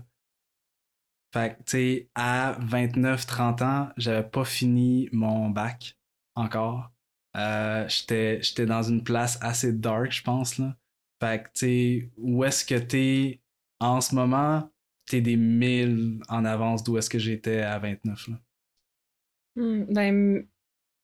fait 1.35 1.57
que, 1.57 1.63
tu 1.65 1.65
sais, 1.67 2.09
à 2.15 2.57
29-30 2.61 3.65
ans, 3.65 3.89
j'avais 3.97 4.23
pas 4.23 4.45
fini 4.45 5.09
mon 5.11 5.51
bac 5.51 5.99
encore. 6.37 6.93
Euh, 7.37 7.89
j'étais 7.89 8.67
dans 8.67 8.85
une 8.85 9.03
place 9.03 9.37
assez 9.43 9.73
dark, 9.73 10.13
je 10.13 10.23
pense, 10.23 10.59
là. 10.59 10.77
Fait 11.21 11.43
que, 11.43 11.49
tu 11.49 11.59
sais, 11.59 12.11
où 12.19 12.45
est-ce 12.45 12.65
que 12.65 12.77
t'es 12.77 13.41
en 13.81 14.01
ce 14.01 14.15
moment? 14.15 14.71
T'es 15.07 15.21
des 15.21 15.35
mille 15.35 16.21
en 16.29 16.45
avance 16.45 16.85
d'où 16.85 16.99
est-ce 16.99 17.11
que 17.11 17.19
j'étais 17.19 17.63
à 17.63 17.81
29, 17.81 18.29
là. 18.29 18.41
Hmm, 19.57 19.85
ben, 19.93 20.47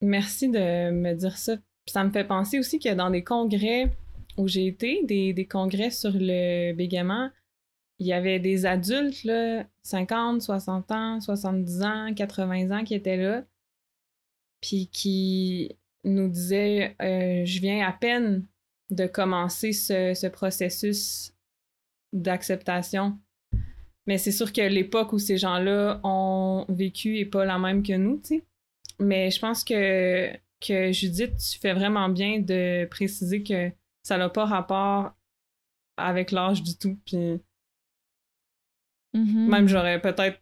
merci 0.01 0.49
de 0.49 0.93
me 0.93 1.13
dire 1.15 1.37
ça. 1.39 1.57
Ça 1.89 2.05
me 2.05 2.11
fait 2.13 2.25
penser 2.25 2.61
aussi 2.61 2.79
que 2.79 2.95
dans 2.95 3.11
des 3.11 3.25
congrès 3.25 3.91
où 4.37 4.47
j'ai 4.47 4.69
été, 4.69 5.03
des, 5.07 5.33
des 5.33 5.47
congrès 5.47 5.91
sur 5.91 6.13
le 6.15 6.73
bégaiement, 6.73 7.31
il 8.01 8.07
y 8.07 8.15
avait 8.15 8.41
des 8.41 8.65
adultes, 8.65 9.25
là, 9.25 9.67
50, 9.83 10.41
60 10.41 10.91
ans, 10.91 11.21
70 11.21 11.83
ans, 11.83 12.15
80 12.15 12.71
ans 12.71 12.83
qui 12.83 12.95
étaient 12.95 13.19
là, 13.19 13.45
puis 14.63 14.89
qui 14.91 15.77
nous 16.05 16.29
disaient 16.29 16.97
euh, 17.03 17.45
Je 17.45 17.61
viens 17.61 17.87
à 17.87 17.93
peine 17.93 18.47
de 18.89 19.07
commencer 19.07 19.73
ce, 19.73 20.29
processus 20.29 21.35
d'acceptation. 22.15 23.19
Mais 24.07 24.17
c'est 24.17 24.33
sûr 24.33 24.51
que 24.51 24.63
l'époque 24.63 25.13
où 25.13 25.19
ces 25.19 25.37
gens-là 25.37 26.01
ont 26.03 26.65
vécu 26.71 27.19
est 27.19 27.27
pas 27.27 27.45
la 27.45 27.59
même 27.59 27.83
que 27.83 27.93
nous, 27.93 28.17
tu 28.17 28.39
sais. 28.39 28.45
Mais 28.99 29.31
je 29.31 29.39
pense 29.39 29.63
que, 29.63 30.31
que 30.61 30.91
Judith, 30.91 31.37
tu 31.37 31.59
fais 31.59 31.75
vraiment 31.75 32.09
bien 32.09 32.41
de 32.41 32.87
préciser 32.87 33.43
que 33.43 33.71
ça 34.03 34.17
n'a 34.17 34.31
pas 34.31 34.47
rapport 34.47 35.13
avec 35.99 36.33
l'âge 36.33 36.63
du 36.63 36.77
tout. 36.77 36.99
Puis 37.05 37.41
Mhm. 39.15 39.49
même 39.49 39.67
j'aurais 39.69 40.01
peut-être 40.01 40.41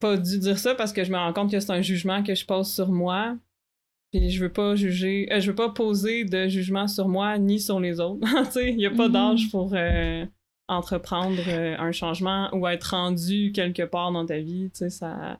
pas 0.00 0.16
dû 0.16 0.38
dire 0.38 0.58
ça 0.58 0.74
parce 0.74 0.92
que 0.92 1.04
je 1.04 1.10
me 1.12 1.16
rends 1.16 1.32
compte 1.32 1.50
que 1.50 1.60
c'est 1.60 1.72
un 1.72 1.82
jugement 1.82 2.22
que 2.22 2.34
je 2.34 2.44
pose 2.46 2.72
sur 2.72 2.88
moi. 2.90 3.36
Puis 4.12 4.30
je 4.30 4.42
veux 4.42 4.52
pas 4.52 4.74
juger, 4.74 5.28
euh, 5.32 5.40
je 5.40 5.50
veux 5.50 5.54
pas 5.54 5.68
poser 5.70 6.24
de 6.24 6.48
jugement 6.48 6.88
sur 6.88 7.06
moi 7.08 7.38
ni 7.38 7.60
sur 7.60 7.78
les 7.80 8.00
autres. 8.00 8.20
tu 8.46 8.50
sais, 8.52 8.70
il 8.72 8.80
y 8.80 8.86
a 8.86 8.90
pas 8.90 9.06
Mhm. 9.08 9.12
d'âge 9.12 9.50
pour 9.50 9.70
euh, 9.74 10.26
entreprendre 10.68 11.42
euh, 11.48 11.76
un 11.78 11.92
changement 11.92 12.48
ou 12.54 12.66
être 12.66 12.90
rendu 12.94 13.52
quelque 13.52 13.82
part 13.82 14.10
dans 14.12 14.24
ta 14.26 14.38
vie, 14.38 14.70
tu 14.72 14.78
sais, 14.78 14.90
ça... 14.90 15.36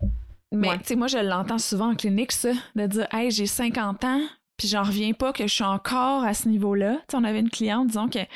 Mais 0.52 0.68
Ouais. 0.68 0.78
tu 0.78 0.84
sais, 0.86 0.96
moi, 0.96 1.06
je 1.06 1.18
l'entends 1.18 1.58
souvent 1.58 1.90
en 1.92 1.94
clinique, 1.94 2.32
ça, 2.32 2.50
de 2.74 2.86
dire 2.86 3.06
Hey, 3.12 3.30
j'ai 3.30 3.46
50 3.46 4.04
ans, 4.04 4.20
puis 4.56 4.66
j'en 4.68 4.82
reviens 4.82 5.12
pas 5.12 5.32
que 5.32 5.46
je 5.46 5.52
suis 5.54 5.64
encore 5.64 6.24
à 6.24 6.34
ce 6.34 6.48
niveau-là. 6.48 6.94
Tu 6.94 7.04
sais, 7.12 7.16
on 7.16 7.24
avait 7.24 7.38
une 7.40 7.50
cliente, 7.50 7.86
disons, 7.88 8.08
qu'elle 8.08 8.26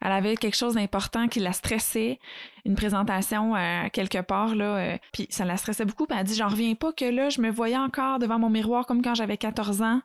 avait 0.00 0.36
quelque 0.36 0.56
chose 0.56 0.74
d'important 0.74 1.28
qui 1.28 1.40
la 1.40 1.52
stressait, 1.52 2.18
une 2.64 2.74
présentation 2.74 3.56
euh, 3.56 3.88
quelque 3.92 4.20
part, 4.20 4.54
là, 4.54 4.76
euh, 4.76 4.98
puis 5.12 5.26
ça 5.30 5.44
la 5.44 5.56
stressait 5.56 5.84
beaucoup, 5.84 6.06
puis 6.06 6.14
elle 6.14 6.20
a 6.20 6.24
dit 6.24 6.34
J'en 6.34 6.48
reviens 6.48 6.74
pas 6.74 6.92
que 6.92 7.04
là, 7.04 7.28
je 7.28 7.40
me 7.40 7.50
voyais 7.50 7.76
encore 7.76 8.18
devant 8.18 8.38
mon 8.38 8.50
miroir 8.50 8.86
comme 8.86 9.02
quand 9.02 9.14
j'avais 9.14 9.36
14 9.36 9.82
ans, 9.82 10.00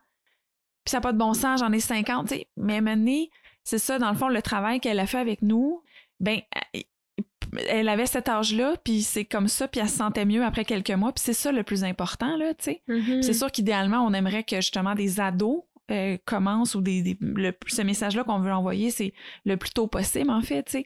puis 0.83 0.91
ça 0.91 0.97
n'a 0.97 1.01
pas 1.01 1.13
de 1.13 1.17
bon 1.17 1.33
sens, 1.33 1.59
j'en 1.59 1.71
ai 1.71 1.79
50, 1.79 2.27
tu 2.27 2.35
sais. 2.35 2.47
Mais 2.57 2.81
maintenant, 2.81 3.25
c'est 3.63 3.79
ça, 3.79 3.99
dans 3.99 4.09
le 4.09 4.17
fond, 4.17 4.27
le 4.27 4.41
travail 4.41 4.79
qu'elle 4.79 4.99
a 4.99 5.05
fait 5.05 5.19
avec 5.19 5.41
nous, 5.41 5.83
ben, 6.19 6.39
elle 7.69 7.89
avait 7.89 8.05
cet 8.05 8.27
âge-là, 8.29 8.75
puis 8.83 9.03
c'est 9.03 9.25
comme 9.25 9.47
ça, 9.47 9.67
puis 9.67 9.81
elle 9.81 9.89
se 9.89 9.97
sentait 9.97 10.25
mieux 10.25 10.43
après 10.43 10.65
quelques 10.65 10.91
mois, 10.91 11.11
puis 11.11 11.23
c'est 11.23 11.33
ça 11.33 11.51
le 11.51 11.63
plus 11.63 11.83
important, 11.83 12.35
là, 12.37 12.53
tu 12.53 12.65
sais. 12.65 12.81
Mm. 12.87 13.21
C'est 13.21 13.33
sûr 13.33 13.51
qu'idéalement, 13.51 13.99
on 13.99 14.13
aimerait 14.13 14.43
que 14.43 14.57
justement 14.57 14.95
des 14.95 15.19
ados 15.19 15.63
euh, 15.91 16.17
commencent 16.25 16.75
ou 16.75 16.81
des, 16.81 17.17
le- 17.21 17.57
ce 17.67 17.81
message-là 17.81 18.23
qu'on 18.23 18.39
veut 18.39 18.51
envoyer, 18.51 18.91
c'est 18.91 19.13
le 19.45 19.57
plus 19.57 19.71
tôt 19.71 19.87
possible, 19.87 20.29
en 20.29 20.41
fait. 20.41 20.77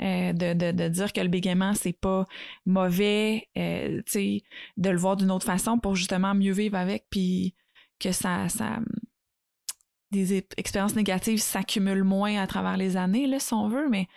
Euh, 0.00 0.32
de, 0.32 0.52
de, 0.54 0.72
de 0.72 0.88
dire 0.88 1.12
que 1.12 1.20
le 1.20 1.28
bégaiement, 1.28 1.74
c'est 1.74 1.92
pas 1.92 2.24
mauvais, 2.66 3.48
euh, 3.56 4.02
de 4.14 4.90
le 4.90 4.96
voir 4.98 5.16
d'une 5.16 5.30
autre 5.30 5.46
façon 5.46 5.78
pour 5.78 5.94
justement 5.96 6.34
mieux 6.34 6.52
vivre 6.52 6.76
avec, 6.76 7.06
puis 7.10 7.54
que 7.98 8.12
ça, 8.12 8.48
ça 8.48 8.80
des 10.10 10.44
expériences 10.58 10.94
négatives 10.94 11.40
s'accumulent 11.40 12.04
moins 12.04 12.36
à 12.40 12.46
travers 12.46 12.76
les 12.76 12.96
années, 12.98 13.26
là, 13.26 13.38
si 13.38 13.54
on 13.54 13.68
veut, 13.68 13.88
mais 13.88 14.08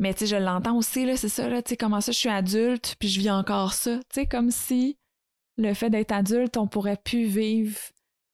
mais 0.00 0.12
tu 0.14 0.20
sais, 0.20 0.26
je 0.26 0.42
l'entends 0.42 0.76
aussi, 0.76 1.04
là, 1.06 1.16
c'est 1.16 1.28
ça, 1.28 1.48
là, 1.48 1.62
tu 1.62 1.70
sais, 1.70 1.76
comment 1.76 2.00
ça, 2.00 2.10
je 2.10 2.18
suis 2.18 2.28
adulte, 2.28 2.96
puis 2.98 3.08
je 3.08 3.20
vis 3.20 3.30
encore 3.30 3.72
ça, 3.72 3.98
tu 3.98 4.04
sais, 4.14 4.26
comme 4.26 4.50
si 4.50 4.98
le 5.56 5.74
fait 5.74 5.90
d'être 5.90 6.10
adulte, 6.10 6.56
on 6.56 6.66
pourrait 6.66 6.96
plus 6.96 7.26
vivre 7.26 7.78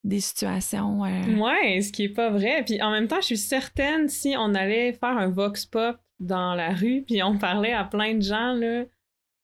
des 0.08 0.20
situations... 0.20 1.04
euh, 1.04 1.36
Ouais, 1.36 1.80
ce 1.82 1.92
qui 1.92 2.04
est 2.04 2.08
pas 2.08 2.30
vrai. 2.30 2.64
Puis 2.64 2.80
en 2.82 2.90
même 2.90 3.06
temps, 3.08 3.20
je 3.20 3.26
suis 3.26 3.36
certaine 3.38 4.08
si 4.08 4.34
on 4.36 4.54
allait 4.54 4.92
faire 4.94 5.16
un 5.16 5.28
vox 5.28 5.66
pop 5.66 5.96
dans 6.18 6.54
la 6.54 6.70
rue, 6.70 7.02
puis 7.06 7.22
on 7.22 7.38
parlait 7.38 7.72
à 7.74 7.84
plein 7.84 8.14
de 8.14 8.22
gens, 8.22 8.54
là, 8.54 8.84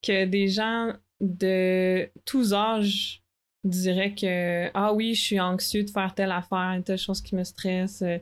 que 0.02 0.24
des 0.24 0.48
gens 0.48 0.92
de 1.20 2.10
tous 2.24 2.52
âges 2.52 3.22
diraient 3.62 4.14
que 4.14 4.70
Ah 4.74 4.92
oui, 4.92 5.14
je 5.14 5.20
suis 5.22 5.40
anxieux 5.40 5.84
de 5.84 5.90
faire 5.90 6.14
telle 6.14 6.32
affaire, 6.32 6.80
telle 6.84 6.98
chose 6.98 7.22
qui 7.22 7.34
me 7.36 7.44
stresse, 7.44 8.02
euh, 8.02 8.18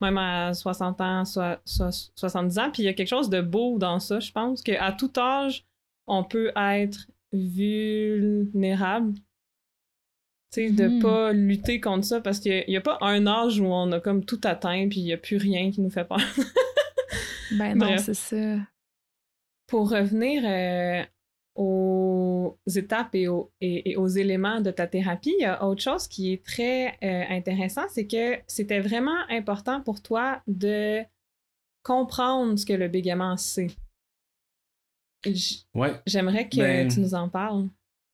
même 0.00 0.18
à 0.18 0.52
60 0.54 1.00
ans, 1.00 1.24
soit, 1.24 1.60
soit- 1.64 2.10
70 2.14 2.58
ans. 2.58 2.70
Puis 2.70 2.82
il 2.82 2.86
y 2.86 2.88
a 2.88 2.92
quelque 2.94 3.08
chose 3.08 3.28
de 3.30 3.40
beau 3.40 3.78
dans 3.78 3.98
ça, 3.98 4.20
je 4.20 4.30
pense, 4.30 4.62
qu'à 4.62 4.92
tout 4.92 5.12
âge, 5.18 5.64
on 6.06 6.22
peut 6.24 6.52
être 6.56 7.08
vulnérable. 7.32 9.14
Tu 10.56 10.68
sais, 10.68 10.70
de 10.72 10.88
Mhm. 10.88 11.02
pas 11.02 11.32
lutter 11.32 11.80
contre 11.80 12.06
ça 12.06 12.20
parce 12.22 12.40
qu'il 12.40 12.64
n'y 12.66 12.76
a, 12.78 12.80
pas 12.80 12.96
un 13.02 13.26
âge 13.26 13.60
où 13.60 13.66
on 13.66 13.92
a 13.92 14.00
comme 14.00 14.24
tout 14.24 14.40
atteint 14.44 14.88
puis 14.88 15.00
il 15.00 15.04
n'y 15.04 15.12
a 15.12 15.18
plus 15.18 15.36
rien 15.36 15.70
qui 15.70 15.80
nous 15.82 15.90
fait 15.90 16.04
peur. 16.06 16.16
Ben 17.58 17.74
non, 17.76 17.86
Bref. 17.86 18.02
c'est 18.06 18.14
ça. 18.14 18.56
Pour 19.66 19.90
revenir 19.90 20.42
euh, 20.46 21.04
aux 21.56 22.58
étapes 22.74 23.14
et 23.14 23.28
aux, 23.28 23.52
et- 23.60 23.90
et 23.90 23.96
aux 23.96 24.08
éléments 24.08 24.60
de 24.60 24.70
ta 24.70 24.86
thérapie, 24.86 25.34
il 25.38 25.42
y 25.42 25.44
a 25.44 25.64
autre 25.64 25.82
chose 25.82 26.08
qui 26.08 26.32
est 26.32 26.44
très 26.44 26.96
euh, 27.04 27.24
intéressant, 27.30 27.82
c'est 27.88 28.06
que 28.06 28.36
c'était 28.46 28.80
vraiment 28.80 29.16
important 29.28 29.80
pour 29.82 30.02
toi 30.02 30.42
de 30.46 31.02
comprendre 31.82 32.58
ce 32.58 32.64
que 32.66 32.72
le 32.72 32.88
bégaiement 32.88 33.36
c'est. 33.36 33.68
J- 35.24 35.66
Ouais, 35.74 35.92
J'aimerais 36.06 36.48
que 36.48 36.56
Ben- 36.56 36.88
tu 36.88 37.00
nous 37.00 37.14
en 37.14 37.28
parles. 37.28 37.68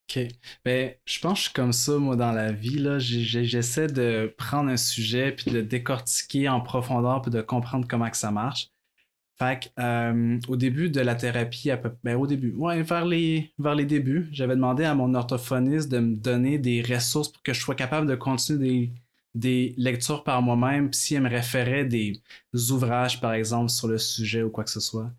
Ok. 0.08 0.28
Ben, 0.64 0.94
je 1.06 1.20
pense 1.20 1.48
que 1.48 1.54
comme 1.54 1.72
ça, 1.72 1.98
moi, 1.98 2.16
dans 2.16 2.32
la 2.32 2.52
vie. 2.52 2.78
J'essaie 2.98 3.86
de 3.88 4.34
prendre 4.36 4.70
un 4.70 4.76
sujet, 4.76 5.32
puis 5.32 5.50
de 5.50 5.58
le 5.58 5.62
décortiquer 5.62 6.48
en 6.48 6.60
profondeur, 6.60 7.22
puis 7.22 7.30
de 7.30 7.40
comprendre 7.42 7.86
comment 7.88 8.10
que 8.10 8.16
ça 8.16 8.30
marche. 8.30 8.68
Fait 9.38 9.60
que, 9.76 9.82
euh, 9.82 10.38
au 10.48 10.56
début 10.56 10.90
de 10.90 11.00
la 11.00 11.14
thérapie, 11.14 11.70
à 11.70 11.76
peu, 11.76 11.90
ben, 12.04 12.16
au 12.16 12.26
début, 12.26 12.52
ouais, 12.54 12.82
vers 12.82 13.06
les, 13.06 13.52
vers 13.58 13.74
les 13.74 13.86
débuts, 13.86 14.28
j'avais 14.32 14.54
demandé 14.56 14.84
à 14.84 14.94
mon 14.94 15.14
orthophoniste 15.14 15.90
de 15.90 15.98
me 15.98 16.16
donner 16.16 16.58
des 16.58 16.82
ressources 16.82 17.30
pour 17.32 17.42
que 17.42 17.52
je 17.52 17.60
sois 17.60 17.74
capable 17.74 18.06
de 18.06 18.14
continuer 18.14 18.58
des, 18.58 18.92
des 19.34 19.74
lectures 19.78 20.22
par 20.24 20.42
moi-même, 20.42 20.90
puis 20.90 21.00
si 21.00 21.14
elle 21.14 21.22
me 21.22 21.30
référait 21.30 21.84
des 21.86 22.22
ouvrages, 22.70 23.20
par 23.20 23.32
exemple, 23.34 23.70
sur 23.70 23.88
le 23.88 23.98
sujet 23.98 24.42
ou 24.42 24.50
quoi 24.50 24.64
que 24.64 24.70
ce 24.70 24.80
soit. 24.80 25.10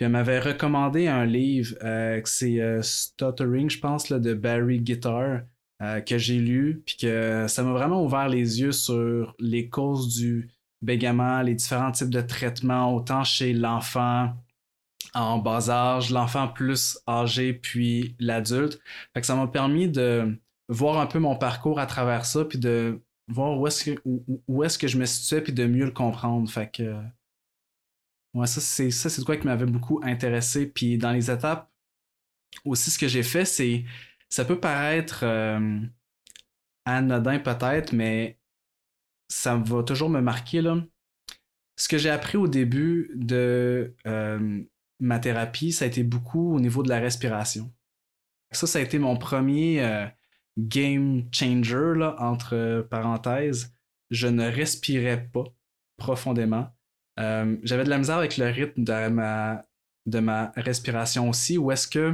Puis 0.00 0.06
elle 0.06 0.12
m'avait 0.12 0.40
recommandé 0.40 1.08
un 1.08 1.26
livre, 1.26 1.76
euh, 1.82 2.22
c'est 2.24 2.58
euh, 2.58 2.80
Stuttering, 2.80 3.68
je 3.68 3.80
pense, 3.80 4.08
là, 4.08 4.18
de 4.18 4.32
Barry 4.32 4.80
Guitar, 4.80 5.42
euh, 5.82 6.00
que 6.00 6.16
j'ai 6.16 6.38
lu, 6.38 6.82
puis 6.86 6.96
que 6.96 7.44
ça 7.48 7.62
m'a 7.62 7.72
vraiment 7.72 8.02
ouvert 8.02 8.26
les 8.26 8.62
yeux 8.62 8.72
sur 8.72 9.34
les 9.38 9.68
causes 9.68 10.16
du 10.16 10.48
bégaiement, 10.80 11.42
les 11.42 11.54
différents 11.54 11.92
types 11.92 12.08
de 12.08 12.22
traitements, 12.22 12.94
autant 12.94 13.24
chez 13.24 13.52
l'enfant 13.52 14.32
en 15.12 15.36
bas 15.36 15.68
âge, 15.68 16.08
l'enfant 16.08 16.48
plus 16.48 16.98
âgé, 17.06 17.52
puis 17.52 18.16
l'adulte. 18.18 18.80
Fait 19.12 19.20
que 19.20 19.26
ça 19.26 19.36
m'a 19.36 19.48
permis 19.48 19.90
de 19.90 20.34
voir 20.70 20.98
un 20.98 21.06
peu 21.06 21.18
mon 21.18 21.36
parcours 21.36 21.78
à 21.78 21.84
travers 21.84 22.24
ça, 22.24 22.46
puis 22.46 22.58
de 22.58 23.02
voir 23.28 23.60
où 23.60 23.66
est-ce 23.66 23.84
que, 23.84 24.00
où, 24.06 24.42
où 24.48 24.64
est-ce 24.64 24.78
que 24.78 24.88
je 24.88 24.96
me 24.96 25.04
situais, 25.04 25.42
puis 25.42 25.52
de 25.52 25.66
mieux 25.66 25.84
le 25.84 25.90
comprendre. 25.90 26.48
Fait 26.48 26.70
que 26.72 26.94
Ouais, 28.34 28.46
ça, 28.46 28.60
c'est 28.60 28.90
ça, 28.90 29.10
c'est 29.10 29.24
quoi 29.24 29.36
qui 29.36 29.46
m'avait 29.46 29.66
beaucoup 29.66 30.00
intéressé. 30.04 30.66
Puis 30.66 30.98
dans 30.98 31.12
les 31.12 31.30
étapes, 31.30 31.70
aussi, 32.64 32.90
ce 32.90 32.98
que 32.98 33.08
j'ai 33.08 33.22
fait, 33.22 33.44
c'est. 33.44 33.84
Ça 34.28 34.44
peut 34.44 34.60
paraître 34.60 35.20
euh, 35.24 35.80
anodin 36.84 37.40
peut-être, 37.40 37.92
mais 37.92 38.38
ça 39.28 39.56
va 39.56 39.82
toujours 39.82 40.08
me 40.10 40.20
marquer. 40.20 40.62
Là. 40.62 40.84
Ce 41.76 41.88
que 41.88 41.98
j'ai 41.98 42.10
appris 42.10 42.38
au 42.38 42.46
début 42.46 43.10
de 43.14 43.96
euh, 44.06 44.62
ma 45.00 45.18
thérapie, 45.18 45.72
ça 45.72 45.84
a 45.84 45.88
été 45.88 46.04
beaucoup 46.04 46.54
au 46.54 46.60
niveau 46.60 46.82
de 46.82 46.88
la 46.88 47.00
respiration. 47.00 47.72
Ça, 48.52 48.66
ça 48.66 48.78
a 48.78 48.82
été 48.82 48.98
mon 48.98 49.16
premier 49.16 49.82
euh, 49.82 50.06
game 50.58 51.24
changer, 51.32 51.94
là, 51.96 52.14
entre 52.20 52.86
parenthèses. 52.90 53.74
Je 54.10 54.28
ne 54.28 54.46
respirais 54.46 55.28
pas 55.32 55.44
profondément. 55.96 56.72
Euh, 57.20 57.56
j'avais 57.62 57.84
de 57.84 57.90
la 57.90 57.98
misère 57.98 58.16
avec 58.16 58.36
le 58.38 58.46
rythme 58.46 58.82
de 58.82 59.08
ma, 59.08 59.64
de 60.06 60.18
ma 60.20 60.52
respiration 60.56 61.28
aussi, 61.28 61.58
où 61.58 61.70
est-ce 61.70 61.86
que 61.88 62.12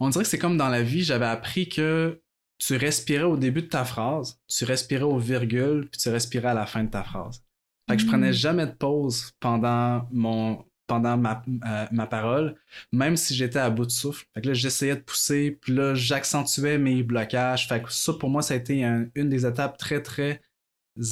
on 0.00 0.08
dirait 0.08 0.24
que 0.24 0.30
c'est 0.30 0.38
comme 0.38 0.56
dans 0.56 0.68
la 0.68 0.82
vie, 0.82 1.04
j'avais 1.04 1.26
appris 1.26 1.68
que 1.68 2.20
tu 2.58 2.76
respirais 2.76 3.22
au 3.24 3.36
début 3.36 3.62
de 3.62 3.68
ta 3.68 3.84
phrase, 3.84 4.40
tu 4.48 4.64
respirais 4.64 5.04
au 5.04 5.18
virgule, 5.18 5.88
puis 5.90 6.00
tu 6.00 6.08
respirais 6.08 6.48
à 6.48 6.54
la 6.54 6.66
fin 6.66 6.82
de 6.82 6.90
ta 6.90 7.04
phrase. 7.04 7.44
Fait 7.88 7.96
que 7.96 8.02
je 8.02 8.06
prenais 8.06 8.32
jamais 8.32 8.66
de 8.66 8.72
pause 8.72 9.32
pendant 9.40 10.06
mon 10.10 10.64
pendant 10.88 11.18
ma, 11.18 11.42
euh, 11.66 11.86
ma 11.92 12.06
parole, 12.06 12.56
même 12.92 13.14
si 13.18 13.34
j'étais 13.34 13.58
à 13.58 13.68
bout 13.68 13.84
de 13.84 13.90
souffle. 13.90 14.24
Fait 14.32 14.40
que 14.40 14.48
là, 14.48 14.54
j'essayais 14.54 14.96
de 14.96 15.02
pousser, 15.02 15.50
puis 15.60 15.74
là, 15.74 15.94
j'accentuais 15.94 16.78
mes 16.78 17.02
blocages. 17.02 17.68
Fait 17.68 17.82
que 17.82 17.92
ça, 17.92 18.14
pour 18.14 18.30
moi, 18.30 18.40
ça 18.40 18.54
a 18.54 18.56
été 18.56 18.82
un- 18.82 19.06
une 19.14 19.28
des 19.28 19.44
étapes 19.44 19.76
très, 19.76 20.02
très 20.02 20.40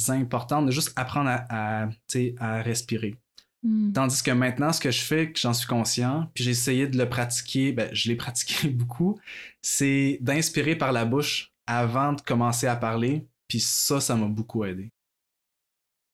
importantes 0.09 0.65
de 0.65 0.71
juste 0.71 0.93
apprendre 0.95 1.29
à 1.49 2.61
respirer. 2.61 3.15
Hmm. 3.63 3.91
Tandis 3.91 4.21
que 4.21 4.31
maintenant, 4.31 4.71
ce 4.71 4.79
que 4.79 4.91
je 4.91 5.01
fais, 5.01 5.31
que 5.31 5.39
j'en 5.39 5.53
suis 5.53 5.67
conscient, 5.67 6.29
puis 6.33 6.43
j'ai 6.43 6.51
essayé 6.51 6.87
de 6.87 6.97
le 6.97 7.09
pratiquer, 7.09 7.71
ben, 7.71 7.89
je 7.93 8.09
l'ai 8.09 8.15
pratiqué 8.25 8.69
beaucoup, 8.69 9.19
c'est 9.61 10.19
d'inspirer 10.21 10.75
par 10.75 10.91
la 10.91 11.05
bouche 11.05 11.51
avant 11.65 12.13
de 12.13 12.21
commencer 12.21 12.67
à 12.67 12.75
parler, 12.75 13.27
puis 13.47 13.59
ça, 13.59 13.99
ça 13.99 14.15
m'a 14.15 14.27
beaucoup 14.27 14.63
aidé. 14.63 14.89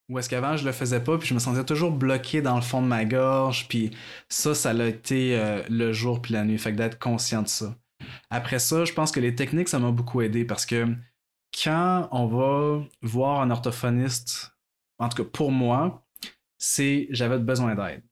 Ou 0.10 0.20
est-ce 0.20 0.30
qu'avant, 0.30 0.58
je 0.58 0.66
le 0.66 0.72
faisais 0.72 1.00
pas, 1.00 1.18
puis 1.18 1.28
je 1.28 1.34
me 1.34 1.40
sentais 1.40 1.64
toujours 1.64 1.92
bloqué 1.92 2.42
dans 2.42 2.56
le 2.56 2.62
fond 2.62 2.82
de 2.82 2.88
ma 2.88 3.06
gorge, 3.06 3.68
puis 3.68 3.92
ça, 4.30 4.54
ça 4.56 4.74
l'a 4.74 4.88
été 4.88 5.38
euh, 5.38 5.64
le 5.70 5.94
jour 5.94 6.22
puis 6.22 6.34
la 6.34 6.44
nuit, 6.44 6.58
fait 6.58 6.72
que 6.72 6.78
d'être 6.78 7.00
conscient 7.00 7.42
de 7.42 7.48
ça. 7.48 7.76
Après 8.30 8.60
ça, 8.60 8.84
je 8.84 8.94
pense 8.94 9.12
que 9.12 9.20
les 9.20 9.36
techniques, 9.36 9.70
ça 9.70 9.80
m'a 9.80 9.92
beaucoup 9.92 10.22
aidé 10.22 10.44
parce 10.44 10.66
que 10.66 10.94
quand 11.54 12.08
on 12.12 12.28
va 12.28 12.84
voir 13.02 13.42
un 13.42 13.52
orthophoniste, 13.52 14.56
en 15.00 15.10
tout 15.10 15.24
cas 15.24 15.30
pour 15.32 15.52
moi, 15.52 16.06
c'est 16.58 17.08
j'avais 17.12 17.40
besoin 17.40 17.76
d'aide. 17.76 18.04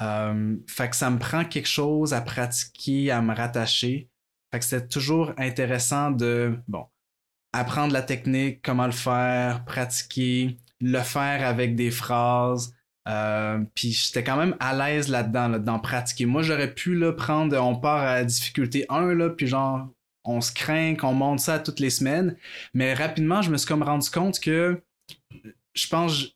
Euh, 0.00 0.56
fait 0.68 0.90
que 0.90 0.96
ça 0.96 1.10
me 1.10 1.18
prend 1.18 1.44
quelque 1.44 1.68
chose 1.68 2.14
à 2.14 2.20
pratiquer, 2.20 3.10
à 3.10 3.20
me 3.20 3.34
rattacher. 3.34 4.10
Fait 4.52 4.60
que 4.60 4.64
c'est 4.64 4.88
toujours 4.88 5.32
intéressant 5.38 6.10
de, 6.10 6.56
bon, 6.68 6.86
apprendre 7.52 7.92
la 7.92 8.02
technique, 8.02 8.62
comment 8.62 8.86
le 8.86 8.92
faire, 8.92 9.64
pratiquer, 9.64 10.58
le 10.80 11.00
faire 11.00 11.46
avec 11.46 11.74
des 11.74 11.90
phrases. 11.90 12.74
Euh, 13.08 13.64
puis 13.74 13.92
j'étais 13.92 14.22
quand 14.22 14.36
même 14.36 14.54
à 14.60 14.74
l'aise 14.74 15.08
là-dedans, 15.08 15.48
là, 15.48 15.78
pratiquer. 15.78 16.26
Moi, 16.26 16.42
j'aurais 16.42 16.74
pu 16.74 16.94
là, 16.94 17.12
prendre, 17.12 17.56
on 17.58 17.76
part 17.76 18.02
à 18.02 18.22
difficulté 18.22 18.84
1, 18.88 19.14
là, 19.14 19.30
puis 19.30 19.46
genre, 19.46 19.88
on 20.28 20.40
se 20.40 20.52
craint 20.52 20.94
qu'on 20.94 21.14
monte 21.14 21.40
ça 21.40 21.58
toutes 21.58 21.80
les 21.80 21.90
semaines. 21.90 22.36
Mais 22.74 22.94
rapidement, 22.94 23.42
je 23.42 23.50
me 23.50 23.56
suis 23.56 23.66
comme 23.66 23.82
rendu 23.82 24.08
compte 24.10 24.38
que 24.40 24.82
je 25.74 25.86
pense 25.88 26.26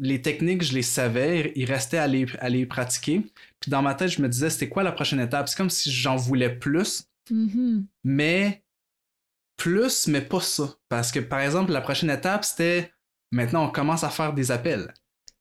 les 0.00 0.22
techniques, 0.22 0.62
je 0.62 0.74
les 0.74 0.82
savais, 0.82 1.52
il 1.56 1.64
restait 1.64 1.98
à 1.98 2.06
les, 2.06 2.26
à 2.40 2.48
les 2.48 2.66
pratiquer. 2.66 3.22
Puis 3.60 3.70
dans 3.70 3.82
ma 3.82 3.94
tête, 3.94 4.08
je 4.10 4.22
me 4.22 4.28
disais, 4.28 4.50
c'était 4.50 4.68
quoi 4.68 4.82
la 4.82 4.92
prochaine 4.92 5.20
étape? 5.20 5.48
C'est 5.48 5.56
comme 5.56 5.70
si 5.70 5.90
j'en 5.90 6.16
voulais 6.16 6.50
plus, 6.54 7.04
Mhm. 7.30 7.86
mais 8.04 8.62
plus, 9.56 10.06
mais 10.08 10.20
pas 10.22 10.40
ça. 10.40 10.74
Parce 10.88 11.12
que 11.12 11.20
par 11.20 11.40
exemple, 11.40 11.72
la 11.72 11.80
prochaine 11.80 12.10
étape, 12.10 12.44
c'était 12.44 12.92
maintenant 13.32 13.66
on 13.66 13.70
commence 13.70 14.04
à 14.04 14.08
faire 14.10 14.32
des 14.32 14.50
appels. 14.50 14.92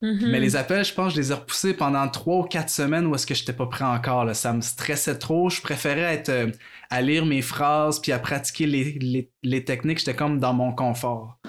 Mhm. 0.02 0.30
Mais 0.30 0.40
les 0.40 0.56
appels, 0.56 0.86
je 0.86 0.94
pense, 0.94 1.14
je 1.14 1.20
les 1.20 1.32
ai 1.32 1.34
repoussés 1.34 1.74
pendant 1.74 2.08
trois 2.08 2.40
ou 2.40 2.44
quatre 2.44 2.70
semaines 2.70 3.08
où 3.08 3.16
est-ce 3.16 3.26
que 3.26 3.34
j'étais 3.34 3.54
pas 3.54 3.66
prêt 3.66 3.86
encore. 3.86 4.26
Là. 4.26 4.34
Ça 4.34 4.54
me 4.54 4.62
stressait 4.62 5.18
trop. 5.18 5.50
Je 5.50 5.62
préférais 5.62 6.14
être 6.14 6.30
euh, 6.30 6.52
à 6.90 7.02
lire 7.02 7.26
mes 7.26 7.42
phrases 7.42 8.00
puis 8.00 8.12
à 8.12 8.20
pratiquer 8.20 8.68
les, 8.68 8.94
les, 9.00 9.32
les 9.42 9.64
techniques. 9.66 10.00
J'étais 10.00 10.16
comme 10.16 10.40
dans 10.40 10.54
mon 10.54 10.72
confort. 10.72 11.40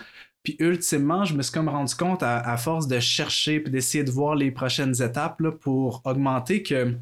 Puis 0.42 0.56
ultimement, 0.60 1.24
je 1.24 1.34
me 1.34 1.42
suis 1.42 1.52
comme 1.52 1.68
rendu 1.68 1.94
compte 1.94 2.22
à, 2.22 2.56
force 2.56 2.86
de 2.88 3.00
chercher 3.00 3.60
puis 3.60 3.70
d'essayer 3.70 4.02
de 4.02 4.10
voir 4.10 4.34
les 4.34 4.50
prochaines 4.50 5.02
étapes 5.02 5.40
là, 5.40 5.52
pour 5.52 6.00
augmenter 6.06 6.62
que 6.62 6.96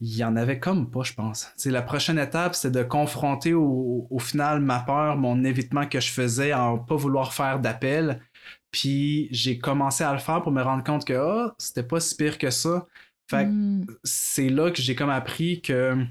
il 0.00 0.16
y 0.16 0.24
en 0.24 0.34
avait 0.34 0.58
comme 0.58 0.90
pas, 0.90 1.04
je 1.04 1.12
pense. 1.12 1.52
C'est 1.56 1.70
la 1.70 1.82
prochaine 1.82 2.18
étape, 2.18 2.56
c'est 2.56 2.72
de 2.72 2.82
confronter 2.82 3.54
au, 3.54 4.08
au 4.10 4.18
final 4.18 4.58
ma 4.58 4.80
peur, 4.80 5.16
mon 5.16 5.44
évitement 5.44 5.86
que 5.86 6.00
je 6.00 6.10
faisais 6.10 6.50
à 6.50 6.74
pas 6.88 6.96
vouloir 6.96 7.32
faire 7.32 7.60
d'appel. 7.60 8.20
Puis 8.70 9.28
j'ai 9.30 9.58
commencé 9.58 10.04
à 10.04 10.12
le 10.12 10.18
faire 10.18 10.42
pour 10.42 10.52
me 10.52 10.62
rendre 10.62 10.84
compte 10.84 11.04
que 11.04 11.12
ah, 11.14 11.54
c'était 11.58 11.82
pas 11.82 12.00
si 12.00 12.16
pire 12.16 12.38
que 12.38 12.50
ça. 12.50 12.86
Fait 13.30 13.44
que 13.44 13.50
Mm. 13.50 13.86
c'est 14.04 14.48
là 14.48 14.70
que 14.70 14.82
j'ai 14.82 14.94
comme 14.94 15.10
appris 15.10 15.62
que 15.62 16.04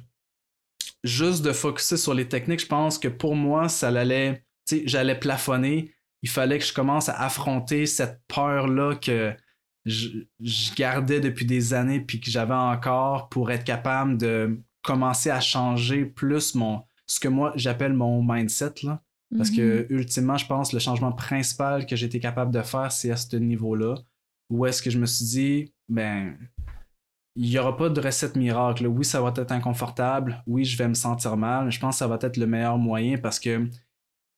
juste 1.04 1.44
de 1.44 1.52
focuser 1.52 1.98
sur 1.98 2.14
les 2.14 2.28
techniques, 2.28 2.62
je 2.62 2.68
pense 2.68 2.98
que 3.00 3.08
pour 3.08 3.36
moi, 3.36 3.70
ça 3.70 3.88
allait, 3.90 4.44
tu 4.68 4.78
sais, 4.78 4.84
j'allais 4.86 5.18
plafonner. 5.20 5.94
Il 6.22 6.30
fallait 6.30 6.60
que 6.60 6.66
je 6.66 6.74
commence 6.74 7.10
à 7.10 7.14
affronter 7.20 7.86
cette 7.86 8.22
peur-là 8.28 8.96
que 8.96 9.36
je, 9.86 10.10
je 10.40 10.74
gardais 10.76 11.20
depuis 11.20 11.46
des 11.46 11.74
années 11.74 12.00
puis 12.00 12.20
que 12.22 12.30
j'avais 12.30 12.54
encore 12.54 13.30
pour 13.30 13.50
être 13.52 13.64
capable 13.64 14.18
de 14.18 14.60
commencer 14.84 15.30
à 15.32 15.40
changer 15.42 16.06
plus 16.06 16.56
mon 16.56 16.84
ce 17.08 17.20
que 17.20 17.28
moi 17.28 17.52
j'appelle 17.56 17.94
mon 17.94 18.24
mindset 18.24 18.74
là. 18.84 19.02
Parce 19.38 19.50
que 19.50 19.88
ultimement, 19.90 20.38
je 20.38 20.46
pense 20.46 20.74
le 20.74 20.80
changement 20.80 21.12
principal 21.12 21.86
que 21.86 21.96
j'ai 21.96 22.06
été 22.06 22.20
capable 22.20 22.52
de 22.52 22.62
faire, 22.62 22.92
c'est 22.92 23.12
à 23.12 23.16
ce 23.16 23.36
niveau-là. 23.38 23.96
Où 24.50 24.66
est-ce 24.66 24.82
que 24.82 24.90
je 24.90 25.00
me 25.00 25.06
suis 25.06 25.26
dit, 25.26 25.74
ben, 25.88 26.38
il 27.36 27.50
n'y 27.50 27.58
aura 27.58 27.78
pas 27.78 27.90
de 27.90 28.02
recette 28.02 28.36
miracle. 28.36 28.86
Oui, 28.88 29.06
ça 29.06 29.22
va 29.22 29.34
être 29.36 29.52
inconfortable. 29.52 30.44
Oui, 30.48 30.66
je 30.66 30.78
vais 30.78 30.88
me 30.88 30.94
sentir 30.94 31.38
mal. 31.38 31.66
Mais 31.66 31.72
je 31.72 31.80
pense 31.80 31.96
que 31.96 32.00
ça 32.00 32.08
va 32.08 32.18
être 32.22 32.38
le 32.38 32.46
meilleur 32.46 32.78
moyen 32.78 33.18
parce 33.18 33.40
que 33.40 33.70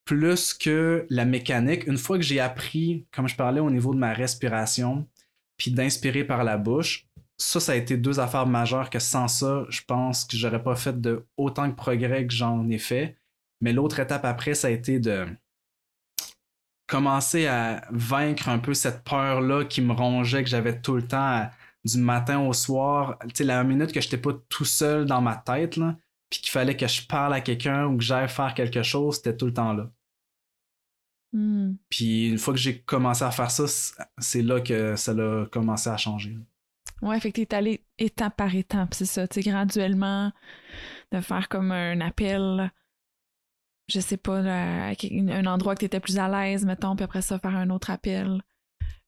plus 0.06 0.54
que 0.54 1.08
la 1.10 1.26
mécanique, 1.26 1.88
une 1.88 1.98
fois 1.98 2.18
que 2.18 2.24
j'ai 2.24 2.40
appris, 2.40 3.08
comme 3.12 3.28
je 3.28 3.36
parlais 3.36 3.62
au 3.62 3.72
niveau 3.72 3.94
de 3.94 4.00
ma 4.00 4.14
respiration, 4.14 5.08
puis 5.58 5.72
d'inspirer 5.72 6.24
par 6.24 6.44
la 6.44 6.58
bouche, 6.58 7.08
ça, 7.38 7.60
ça 7.60 7.72
a 7.72 7.76
été 7.76 7.98
deux 7.98 8.20
affaires 8.20 8.46
majeures 8.46 8.90
que 8.90 9.00
sans 9.00 9.28
ça, 9.28 9.66
je 9.70 9.82
pense 9.88 10.26
que 10.26 10.38
j'aurais 10.38 10.62
pas 10.62 10.76
fait 10.76 11.00
de 11.00 11.26
autant 11.38 11.68
de 11.68 11.74
progrès 11.74 12.28
que 12.28 12.34
j'en 12.34 12.70
ai 12.70 12.78
fait. 12.78 13.18
Mais 13.64 13.72
l'autre 13.72 14.00
étape 14.00 14.26
après, 14.26 14.56
ça 14.56 14.68
a 14.68 14.72
été 14.72 15.00
de 15.00 15.26
commencer 16.86 17.48
à 17.48 17.88
vaincre 17.92 18.50
un 18.50 18.60
peu 18.60 18.74
cette 18.74 19.06
peur-là 19.06 19.64
qui 19.64 19.82
me 19.82 19.94
rongeait, 19.94 20.44
que 20.44 20.50
j'avais 20.50 20.82
tout 20.82 20.96
le 20.96 21.08
temps 21.08 21.18
à- 21.18 21.52
du 21.86 21.98
matin 21.98 22.42
au 22.42 22.52
soir. 22.52 23.18
Tu 23.22 23.30
sais, 23.36 23.44
la 23.46 23.64
minute 23.64 23.94
que 23.94 24.02
j'étais 24.02 24.18
pas 24.18 24.34
tout 24.50 24.66
seul 24.66 25.06
dans 25.06 25.22
ma 25.22 25.38
tête, 25.38 25.78
là, 25.78 25.96
puis 26.30 26.42
qu'il 26.42 26.52
fallait 26.52 26.76
que 26.76 26.86
je 26.88 27.08
parle 27.08 27.34
à 27.34 27.40
quelqu'un 27.40 27.86
ou 27.86 27.98
que 27.98 28.04
j'aille 28.04 28.28
faire 28.28 28.54
quelque 28.54 28.84
chose, 28.84 29.16
c'était 29.16 29.38
tout 29.38 29.46
le 29.46 29.54
temps 29.54 29.72
là. 29.72 29.90
Mm. 31.32 31.76
Puis 31.90 32.32
une 32.32 32.38
fois 32.38 32.54
que 32.54 32.60
j'ai 32.60 32.82
commencé 32.82 33.24
à 33.24 33.32
faire 33.32 33.50
ça, 33.50 33.64
c'est 34.18 34.42
là 34.42 34.60
que 34.60 34.98
ça 34.98 35.14
a 35.14 35.46
commencé 35.46 35.90
à 35.90 35.96
changer. 35.96 36.38
Ouais, 37.02 37.18
fait 37.22 37.32
que 37.32 37.42
t'es 37.42 37.56
allé 37.56 37.86
étape 37.98 38.36
par 38.36 38.54
étape, 38.54 38.94
c'est 38.94 39.06
ça, 39.06 39.26
tu 39.26 39.42
sais, 39.42 39.50
graduellement, 39.50 40.34
de 41.14 41.22
faire 41.22 41.48
comme 41.48 41.72
un 41.72 42.02
appel, 42.02 42.72
je 43.88 44.00
sais 44.00 44.18
pas, 44.18 44.42
là, 44.42 44.92
un 44.92 45.46
endroit 45.46 45.76
que 45.76 45.82
t'étais 45.82 46.00
plus 46.00 46.18
à 46.18 46.28
l'aise, 46.30 46.66
mettons, 46.66 46.96
puis 46.96 47.04
après 47.04 47.22
ça, 47.22 47.38
faire 47.40 47.56
un 47.56 47.70
autre 47.70 47.90
appel, 47.90 48.42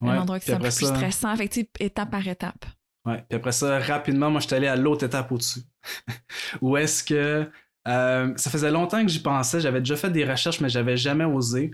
un 0.02 0.18
endroit 0.18 0.40
qui 0.40 0.52
après 0.52 0.70
plus 0.70 0.86
ça- 0.86 0.96
stressant, 0.96 1.36
fait 1.36 1.48
que 1.48 1.54
tu 1.54 1.68
étape 1.80 2.12
par 2.12 2.28
étape. 2.28 2.66
Ouais. 3.06 3.24
Puis 3.30 3.36
après 3.38 3.52
ça, 3.52 3.80
rapidement, 3.80 4.30
moi, 4.32 4.40
je 4.42 4.48
suis 4.48 4.56
allé 4.56 4.68
à 4.68 4.76
l'autre 4.76 5.06
étape 5.06 5.32
au-dessus. 5.32 5.62
Où 6.62 6.76
est-ce 6.78 7.04
que. 7.04 7.50
euh, 7.88 8.34
ça 8.36 8.50
faisait 8.50 8.72
longtemps 8.72 9.02
que 9.04 9.08
j'y 9.12 9.20
pensais. 9.22 9.60
J'avais 9.62 9.80
déjà 9.80 9.96
fait 9.96 10.10
des 10.10 10.26
recherches, 10.26 10.60
mais 10.60 10.70
j'avais 10.70 10.98
jamais 10.98 11.24
osé. 11.26 11.72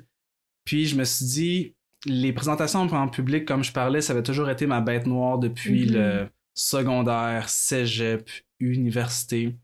Puis 0.65 0.85
je 0.85 0.95
me 0.97 1.05
suis 1.05 1.25
dit, 1.25 1.75
les 2.05 2.33
présentations 2.33 2.81
en 2.81 3.07
public, 3.07 3.45
comme 3.45 3.63
je 3.63 3.71
parlais, 3.71 4.01
ça 4.01 4.11
avait 4.13 4.23
toujours 4.23 4.49
été 4.49 4.67
ma 4.67 4.81
bête 4.81 5.07
noire 5.07 5.39
depuis 5.39 5.85
Mhm. 5.87 5.93
le 5.93 6.29
secondaire, 6.53 7.47
cégep, 7.47 8.29
université. 8.59 9.55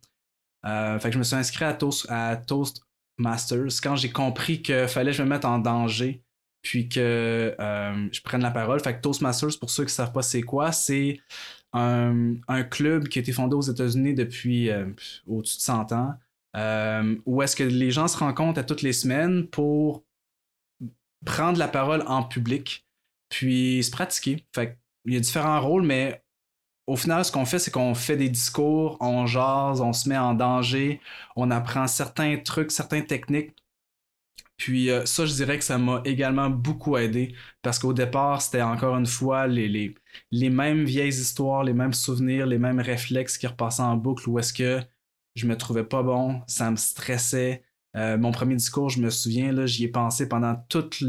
Euh, 0.66 0.98
fait 1.00 1.10
que 1.10 1.14
je 1.14 1.20
me 1.20 1.24
suis 1.24 1.36
inscrit 1.36 1.66
à, 1.66 1.74
Toast, 1.74 2.08
à 2.10 2.36
Toastmasters 3.18 3.82
quand 3.82 3.96
j'ai 3.96 4.12
compris 4.12 4.62
qu'il 4.62 4.88
fallait 4.88 5.12
que 5.12 5.18
je 5.18 5.24
me 5.24 5.30
mette 5.30 5.46
en 5.46 5.60
danger 5.60 6.24
puis 6.62 6.90
que 6.90 7.56
euh, 7.60 8.10
je 8.12 8.22
prenne 8.22 8.42
la 8.42 8.52
parole. 8.52 8.80
Fait 8.82 8.96
que 8.96 9.02
Toastmasters, 9.02 9.58
pour 9.60 9.70
ceux 9.70 9.84
qui 9.84 9.92
ne 9.92 9.96
savent 9.96 10.12
pas 10.12 10.22
c'est 10.22 10.42
quoi, 10.42 10.72
c'est 10.72 11.20
un, 11.74 12.36
club 12.70 13.08
qui 13.08 13.20
a 13.20 13.22
été 13.22 13.32
fondé 13.32 13.56
aux 13.56 13.62
États-Unis 13.62 14.14
depuis 14.14 14.70
euh, 14.70 14.86
au-dessus 15.28 15.58
de 15.58 15.62
100 15.62 15.92
ans, 15.94 16.16
euh, 16.56 17.16
où 17.26 17.42
est-ce 17.42 17.56
que 17.56 17.64
les 17.64 17.92
gens 17.92 18.08
se 18.08 18.18
rencontrent 18.18 18.60
à 18.60 18.64
toutes 18.64 18.82
les 18.82 18.94
semaines 18.94 19.48
pour 19.48 20.04
prendre 21.26 21.60
la 21.60 21.68
parole 21.68 22.04
en 22.08 22.24
public, 22.24 22.86
puis 23.30 23.84
se 23.84 23.92
pratiquer. 23.92 24.44
Fait 24.54 24.72
que 24.72 24.76
il 25.06 25.14
y 25.14 25.18
a 25.18 25.22
différents 25.22 25.62
rôles, 25.62 25.84
mais 25.84 26.22
au 26.88 26.96
final, 26.96 27.24
ce 27.26 27.32
qu'on 27.32 27.46
fait, 27.46 27.60
c'est 27.60 27.72
qu'on 27.72 27.94
fait 27.94 28.16
des 28.18 28.30
discours, 28.30 28.98
on 29.02 29.26
jase, 29.26 29.82
on 29.82 29.94
se 29.94 30.08
met 30.08 30.18
en 30.18 30.34
danger, 30.34 31.02
on 31.36 31.52
apprend 31.52 31.86
certains 31.88 32.38
trucs, 32.38 32.72
certaines 32.72 33.06
techniques. 33.06 33.54
Puis 34.56 34.90
euh, 34.90 35.06
ça, 35.06 35.26
je 35.26 35.34
dirais 35.34 35.58
que 35.60 35.64
ça 35.64 35.78
m'a 35.78 36.02
également 36.06 36.50
beaucoup 36.50 36.98
aidé 36.98 37.36
parce 37.62 37.78
qu'au 37.78 37.94
départ, 37.94 38.42
c'était 38.42 38.62
encore 38.62 38.98
une 38.98 39.06
fois 39.06 39.48
les, 39.48 39.94
mêmes 40.32 40.86
vieilles 40.86 41.10
histoires, 41.10 41.64
les 41.64 41.74
mêmes 41.74 41.94
souvenirs, 41.94 42.48
les 42.48 42.58
mêmes 42.58 42.80
réflexes 42.80 43.38
qui 43.38 43.48
repassaient 43.48 43.84
en 43.84 43.98
boucle 43.98 44.28
où 44.30 44.40
est-ce 44.40 44.54
que 44.54 44.82
je 45.36 45.46
me 45.46 45.56
trouvais 45.58 45.84
pas 45.84 46.02
bon, 46.04 46.42
ça 46.48 46.72
me 46.72 46.78
stressait. 46.78 47.64
Euh, 47.96 48.18
mon 48.18 48.32
premier 48.32 48.56
discours, 48.56 48.90
je 48.90 49.02
me 49.02 49.10
souviens, 49.10 49.52
là, 49.52 49.66
j'y 49.68 49.86
ai 49.86 49.88
pensé 49.90 50.28
pendant 50.28 50.56
toute 50.70 51.04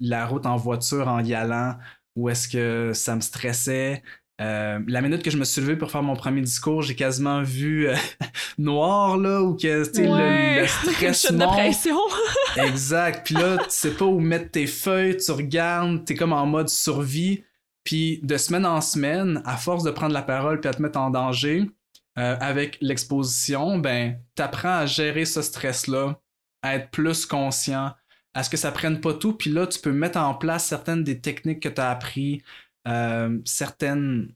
la 0.00 0.26
route 0.26 0.46
en 0.46 0.56
voiture 0.56 1.08
en 1.08 1.24
y 1.24 1.32
allant, 1.32 1.78
où 2.16 2.28
est-ce 2.28 2.48
que 2.48 2.92
ça 2.92 3.16
me 3.16 3.20
stressait. 3.20 4.02
Euh, 4.40 4.80
la 4.86 5.00
minute 5.00 5.22
que 5.22 5.30
je 5.30 5.38
me 5.38 5.44
suis 5.44 5.62
levé 5.62 5.76
pour 5.76 5.90
faire 5.90 6.02
mon 6.02 6.14
premier 6.14 6.42
discours, 6.42 6.82
j'ai 6.82 6.94
quasiment 6.94 7.42
vu 7.42 7.88
euh, 7.88 7.94
noir, 8.58 9.16
là, 9.16 9.40
ou 9.42 9.54
que 9.54 9.84
tu 9.86 9.94
sais, 9.94 10.02
le- 10.06 10.12
Ouais. 10.12 10.60
le, 10.60 10.66
stress 10.66 11.22
Chute 11.28 11.36
de 11.36 11.44
pression. 11.46 11.96
Exact. 12.56 13.24
Puis 13.24 13.34
là, 13.34 13.56
tu 13.58 13.64
sais 13.70 13.92
pas 13.92 14.04
où 14.04 14.20
mettre 14.20 14.50
tes 14.50 14.66
feuilles, 14.66 15.16
tu 15.16 15.30
regardes, 15.32 16.04
t'es 16.04 16.14
comme 16.14 16.32
en 16.32 16.44
mode 16.46 16.68
survie. 16.68 17.44
Puis 17.84 18.20
de 18.24 18.36
semaine 18.36 18.66
en 18.66 18.80
semaine, 18.80 19.40
à 19.44 19.56
force 19.56 19.84
de 19.84 19.90
prendre 19.90 20.12
la 20.12 20.22
parole 20.22 20.60
puis 20.60 20.68
à 20.68 20.74
te 20.74 20.82
mettre 20.82 20.98
en 20.98 21.10
danger, 21.10 21.70
euh, 22.18 22.36
avec 22.40 22.78
l'exposition, 22.80 23.78
ben, 23.78 24.18
t'apprends 24.34 24.78
à 24.78 24.86
gérer 24.86 25.24
ce 25.24 25.40
stress-là, 25.40 26.18
à 26.62 26.74
être 26.76 26.90
plus 26.90 27.26
conscient, 27.26 27.92
à 28.34 28.42
ce 28.42 28.50
que 28.50 28.56
ça 28.56 28.72
prenne 28.72 29.00
pas 29.00 29.14
tout. 29.14 29.34
Puis 29.34 29.50
là, 29.50 29.66
tu 29.66 29.78
peux 29.78 29.92
mettre 29.92 30.18
en 30.18 30.34
place 30.34 30.64
certaines 30.66 31.04
des 31.04 31.20
techniques 31.20 31.60
que 31.60 31.68
tu 31.68 31.80
as 31.80 31.90
appris, 31.90 32.42
euh, 32.86 33.38
certaines, 33.44 34.34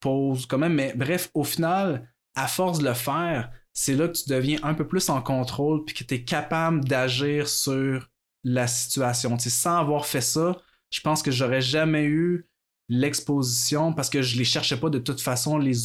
pauses 0.00 0.46
quand 0.46 0.58
même. 0.58 0.74
Mais 0.74 0.94
bref, 0.94 1.30
au 1.34 1.44
final, 1.44 2.08
à 2.34 2.46
force 2.46 2.78
de 2.78 2.84
le 2.84 2.94
faire, 2.94 3.50
c'est 3.72 3.94
là 3.94 4.08
que 4.08 4.14
tu 4.14 4.28
deviens 4.28 4.58
un 4.62 4.74
peu 4.74 4.86
plus 4.86 5.08
en 5.08 5.22
contrôle 5.22 5.84
puis 5.84 5.94
que 5.94 6.04
tu 6.04 6.14
es 6.14 6.24
capable 6.24 6.84
d'agir 6.84 7.48
sur 7.48 8.08
la 8.44 8.66
situation. 8.66 9.38
Sans 9.38 9.76
avoir 9.78 10.06
fait 10.06 10.20
ça, 10.20 10.60
je 10.90 11.00
pense 11.00 11.22
que 11.22 11.30
j'aurais 11.30 11.60
jamais 11.60 12.04
eu 12.04 12.48
l'exposition 12.88 13.92
parce 13.92 14.10
que 14.10 14.22
je 14.22 14.36
les 14.36 14.44
cherchais 14.44 14.76
pas 14.76 14.90
de 14.90 14.98
toute 14.98 15.20
façon 15.20 15.58
les, 15.58 15.76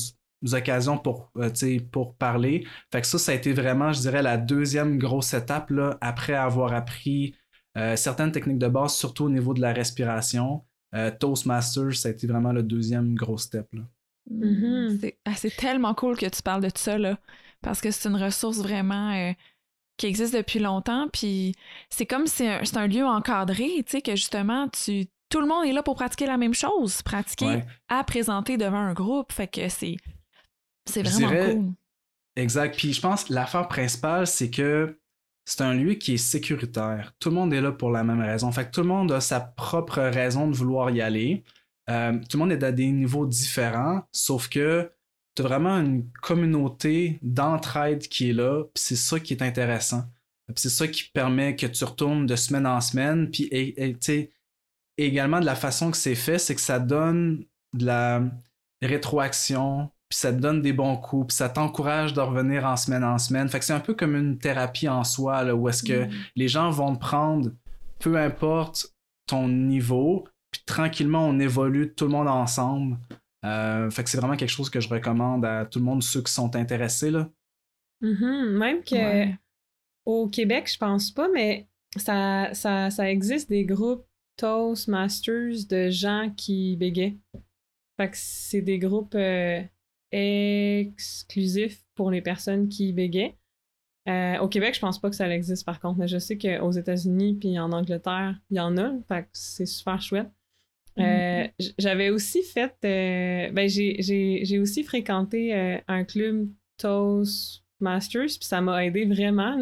occasions 0.54 0.98
pour, 0.98 1.32
euh, 1.38 1.50
parler. 2.20 2.68
Fait 2.92 3.02
que 3.02 3.08
ça, 3.08 3.18
ça 3.18 3.32
a 3.32 3.36
été 3.36 3.54
vraiment, 3.54 3.94
je 3.94 4.02
dirais, 4.02 4.22
la 4.22 4.38
deuxième 4.38 4.98
grosse 4.98 5.34
étape 5.34 5.72
après 6.02 6.34
avoir 6.34 6.74
appris 6.74 7.36
euh, 7.78 7.96
certaines 7.96 8.32
techniques 8.32 8.60
de 8.60 8.68
base, 8.68 8.94
surtout 8.94 9.26
au 9.26 9.30
niveau 9.30 9.54
de 9.54 9.62
la 9.62 9.74
respiration. 9.74 10.64
Euh, 10.98 11.12
Toastmasters, 11.12 11.96
ça 11.96 12.10
a 12.10 12.12
été 12.12 12.28
vraiment 12.28 12.52
le 12.52 12.64
deuxième 12.64 13.16
gros 13.16 13.38
step. 13.38 13.68
Là. 13.74 13.84
Mm-hmm. 14.32 15.14
Ah, 15.26 15.36
c'est 15.36 15.56
tellement 15.56 15.94
cool 15.94 16.18
que 16.18 16.26
tu 16.26 16.42
parles 16.42 16.64
de 16.64 16.72
ça, 16.74 16.98
là, 16.98 17.18
parce 17.62 17.82
que 17.82 17.92
c'est 17.92 18.10
une 18.10 18.16
ressource 18.16 18.58
vraiment 18.58 19.14
euh, 19.14 19.32
qui 19.98 20.08
existe 20.08 20.34
depuis 20.34 20.60
longtemps, 20.60 21.08
puis 21.12 21.54
c'est 21.90 22.06
comme 22.06 22.28
si 22.28 22.48
c'est 22.64 22.78
un, 22.78 22.88
lieu 22.88 23.06
encadré, 23.06 23.68
tu 23.78 23.84
sais, 23.88 24.02
que 24.02 24.16
justement, 24.16 24.68
tu, 24.70 25.06
tout 25.30 25.40
le 25.40 25.48
monde 25.48 25.66
est 25.66 25.74
là 25.74 25.84
pour 25.84 25.96
pratiquer 25.96 26.26
la 26.26 26.38
même 26.38 26.54
chose, 26.54 27.02
pratiquer 27.02 27.64
à 27.90 28.04
présenter 28.04 28.58
devant 28.58 28.78
un 28.78 28.94
groupe, 28.94 29.32
fait 29.32 29.48
que 29.48 29.70
c'est, 29.70 29.98
c'est 30.86 31.04
vraiment 31.04 31.30
cool. 31.30 31.74
Exact, 32.36 32.76
puis 32.76 32.94
je 32.94 33.02
pense 33.02 33.26
que 33.26 33.34
l'affaire 33.34 33.68
principale, 33.68 34.28
c'est 34.28 34.52
que 34.52 35.00
c'est 35.48 35.62
un 35.62 35.74
lieu 35.74 35.94
qui 35.94 36.16
est 36.16 36.18
sécuritaire. 36.18 37.14
Tout 37.20 37.30
le 37.30 37.36
monde 37.36 37.54
est 37.54 37.62
là 37.62 37.72
pour 37.72 37.90
la 37.90 38.04
même 38.04 38.20
raison. 38.20 38.52
Fait 38.52 38.66
que 38.66 38.72
tout 38.72 38.82
le 38.82 38.88
monde 38.88 39.14
a 39.14 39.22
sa 39.22 39.40
propre 39.40 40.02
raison 40.02 40.50
de 40.50 40.54
vouloir 40.54 40.90
y 40.92 41.00
aller. 41.00 41.46
Euh, 41.90 42.20
tout 42.30 42.36
le 42.36 42.40
monde 42.40 42.52
est 42.52 42.64
à 42.66 42.74
des 42.74 42.92
niveaux 42.92 43.26
différents, 43.26 44.02
sauf 44.12 44.50
que 44.50 44.92
tu 45.36 45.42
as 45.42 45.46
vraiment 45.46 45.78
une 45.78 46.12
communauté 46.22 47.18
d'entraide 47.22 48.10
qui 48.10 48.32
est 48.32 48.34
là, 48.34 48.66
puis 48.66 48.84
c'est 48.84 48.98
ça 48.98 49.22
qui 49.22 49.34
est 49.34 49.42
intéressant. 49.42 50.04
C'est 50.58 50.70
ça 50.70 50.86
qui 50.86 51.04
permet 51.14 51.56
que 51.56 51.66
tu 51.66 51.86
retournes 51.86 52.26
de 52.26 52.36
semaine 52.36 52.68
en 52.68 52.82
semaine, 52.82 53.32
puis 53.32 53.50
également 54.98 55.40
de 55.40 55.46
la 55.46 55.56
façon 55.56 55.92
que 55.92 55.98
c'est 55.98 56.16
fait, 56.16 56.40
c'est 56.40 56.56
que 56.56 56.62
ça 56.62 56.80
donne 56.80 57.46
de 57.72 57.86
la 57.86 58.22
rétroaction, 58.82 59.92
puis 60.10 60.18
ça 60.20 60.32
te 60.32 60.40
donne 60.40 60.62
des 60.62 60.74
bons 60.74 60.96
coups, 60.98 61.28
puis 61.28 61.36
ça 61.36 61.50
t'encourage 61.50 62.14
de 62.14 62.22
revenir 62.22 62.66
en 62.66 62.78
semaine 62.78 63.04
en 63.04 63.18
semaine. 63.18 63.50
Fait 63.50 63.60
que 63.60 63.66
c'est 63.66 63.74
un 63.74 63.80
peu 63.80 63.94
comme 63.94 64.16
une 64.16 64.38
thérapie 64.38 64.88
en 64.88 65.04
soi, 65.04 65.44
là, 65.44 65.56
où 65.56 65.68
est-ce 65.68 65.84
que 65.84 66.06
mm. 66.06 66.12
les 66.36 66.48
gens 66.48 66.70
vont 66.70 66.96
te 66.96 67.00
prendre, 67.00 67.52
peu 68.00 68.18
importe 68.18 68.94
ton 69.28 69.48
niveau, 69.48 70.26
puis 70.52 70.62
tranquillement 70.66 71.28
on 71.28 71.40
évolue 71.40 71.94
tout 71.94 72.06
le 72.06 72.12
monde 72.12 72.30
ensemble. 72.30 72.98
Euh, 73.46 73.90
fait 73.90 74.04
que 74.04 74.10
c'est 74.10 74.18
vraiment 74.18 74.38
quelque 74.38 74.50
chose 74.50 74.70
que 74.70 74.80
je 74.80 74.90
recommande 74.90 75.46
à 75.46 75.66
tout 75.66 75.80
le 75.80 75.86
monde, 75.86 76.02
ceux 76.02 76.22
qui 76.22 76.32
sont 76.32 76.56
intéressés. 76.56 77.12
Là. 77.12 77.30
Mm-hmm. 78.02 78.58
Même 78.58 78.84
que 78.84 79.34
au 80.06 80.30
Québec, 80.30 80.72
je 80.72 80.78
pense 80.78 81.12
pas, 81.12 81.28
mais 81.34 81.68
ça, 81.98 82.54
ça, 82.54 82.90
ça 82.90 83.12
existe 83.12 83.50
des 83.50 83.66
groupes 83.66 84.06
Toastmasters 84.38 85.66
de 85.70 85.90
gens 85.90 86.32
qui 86.36 86.78
bégayent. 86.78 87.20
Fait 87.98 88.10
que 88.10 88.16
c'est 88.16 88.62
des 88.62 88.80
groupes 88.80 89.16
euh, 89.16 89.62
exclusif 90.12 91.84
pour 91.96 92.12
les 92.12 92.22
personnes 92.22 92.70
qui 92.70 92.94
bégaient. 92.94 93.38
Euh, 94.08 94.38
au 94.40 94.48
Québec, 94.48 94.74
je 94.74 94.80
pense 94.80 95.00
pas 95.00 95.10
que 95.10 95.16
ça 95.16 95.30
existe 95.34 95.66
par 95.66 95.80
contre, 95.82 96.00
mais 96.00 96.08
je 96.08 96.18
sais 96.18 96.38
qu'aux 96.38 96.72
États-Unis 96.72 97.36
puis 97.36 97.60
en 97.60 97.72
Angleterre, 97.74 98.40
il 98.50 98.58
y 98.58 98.60
en 98.60 98.78
a, 98.78 98.94
fait 99.08 99.28
c'est 99.34 99.66
super 99.66 100.02
chouette. 100.02 100.30
Euh, 100.98 101.44
mm-hmm. 101.44 101.74
J'avais 101.78 102.10
aussi 102.10 102.42
fait, 102.42 102.74
euh, 102.86 103.52
ben 103.52 103.68
j'ai 103.68 104.60
aussi 104.60 104.84
fréquenté 104.84 105.82
un 105.88 106.04
club 106.06 106.50
Toastmasters, 106.78 108.38
puis 108.40 108.48
ça 108.48 108.62
m'a 108.62 108.86
aidé 108.86 109.06
vraiment. 109.06 109.60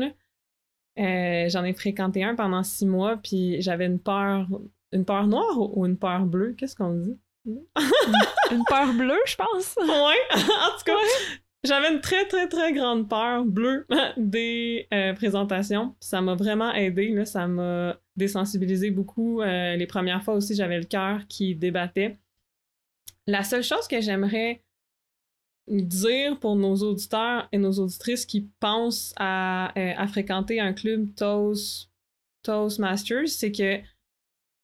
J'en 0.96 1.64
ai 1.64 1.74
fréquenté 1.74 2.24
un 2.24 2.36
pendant 2.36 2.64
six 2.64 2.86
mois, 2.86 3.18
puis 3.18 3.62
j'avais 3.62 3.88
une 3.88 4.00
peur, 4.00 4.48
une 4.92 5.06
peur 5.06 5.26
noire 5.26 5.76
ou 5.76 5.88
une 5.88 5.98
peur 5.98 6.26
bleue, 6.26 6.54
qu'est-ce 6.54 6.76
qu'on 6.76 6.94
dit? 6.94 7.18
Une 7.46 8.64
peur 8.68 8.94
bleue, 8.94 9.20
je 9.26 9.36
pense. 9.36 9.76
Ouais, 9.78 10.38
en 10.38 10.78
tout 10.78 10.84
cas, 10.86 10.94
j'avais 11.64 11.94
une 11.94 12.02
très, 12.02 12.28
très, 12.28 12.48
très 12.48 12.74
grande 12.74 13.10
peur 13.10 13.46
bleue 13.46 13.86
des 14.18 14.88
euh, 14.94 15.14
présentations. 15.14 15.96
Ça 16.00 16.22
m'a 16.22 16.36
vraiment 16.36 16.74
aidé, 16.74 17.26
ça 17.26 17.48
m'a 17.48 17.98
désensibilisé 18.16 18.92
beaucoup. 18.92 19.42
Euh, 19.42 19.76
les 19.76 19.88
premières 19.88 20.24
fois 20.24 20.36
aussi, 20.36 20.56
j'avais 20.56 20.78
le 20.78 20.86
cœur 20.86 21.22
qui 21.28 21.56
débattait. 21.56 22.18
La 23.28 23.44
seule 23.44 23.64
chose 23.64 23.88
que 23.88 24.02
j'aimerais 24.02 24.62
dire 25.68 26.40
pour 26.40 26.56
nos 26.56 26.76
auditeurs 26.76 27.48
et 27.52 27.58
nos 27.58 27.72
auditrices 27.80 28.26
qui 28.26 28.50
pensent 28.60 29.14
à, 29.18 29.72
euh, 29.78 29.94
à 29.98 30.08
fréquenter 30.08 30.60
un 30.60 30.74
club 30.74 31.16
Toast, 31.16 31.90
Toastmasters, 32.44 33.28
c'est 33.28 33.52
que 33.52 33.80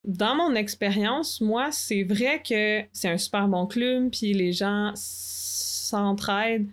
dans 0.03 0.35
mon 0.35 0.55
expérience, 0.55 1.41
moi, 1.41 1.71
c'est 1.71 2.03
vrai 2.03 2.41
que 2.41 2.83
c'est 2.91 3.09
un 3.09 3.17
super 3.17 3.47
bon 3.47 3.67
club, 3.67 4.09
puis 4.11 4.33
les 4.33 4.51
gens 4.51 4.91
s'entraident. 4.95 6.69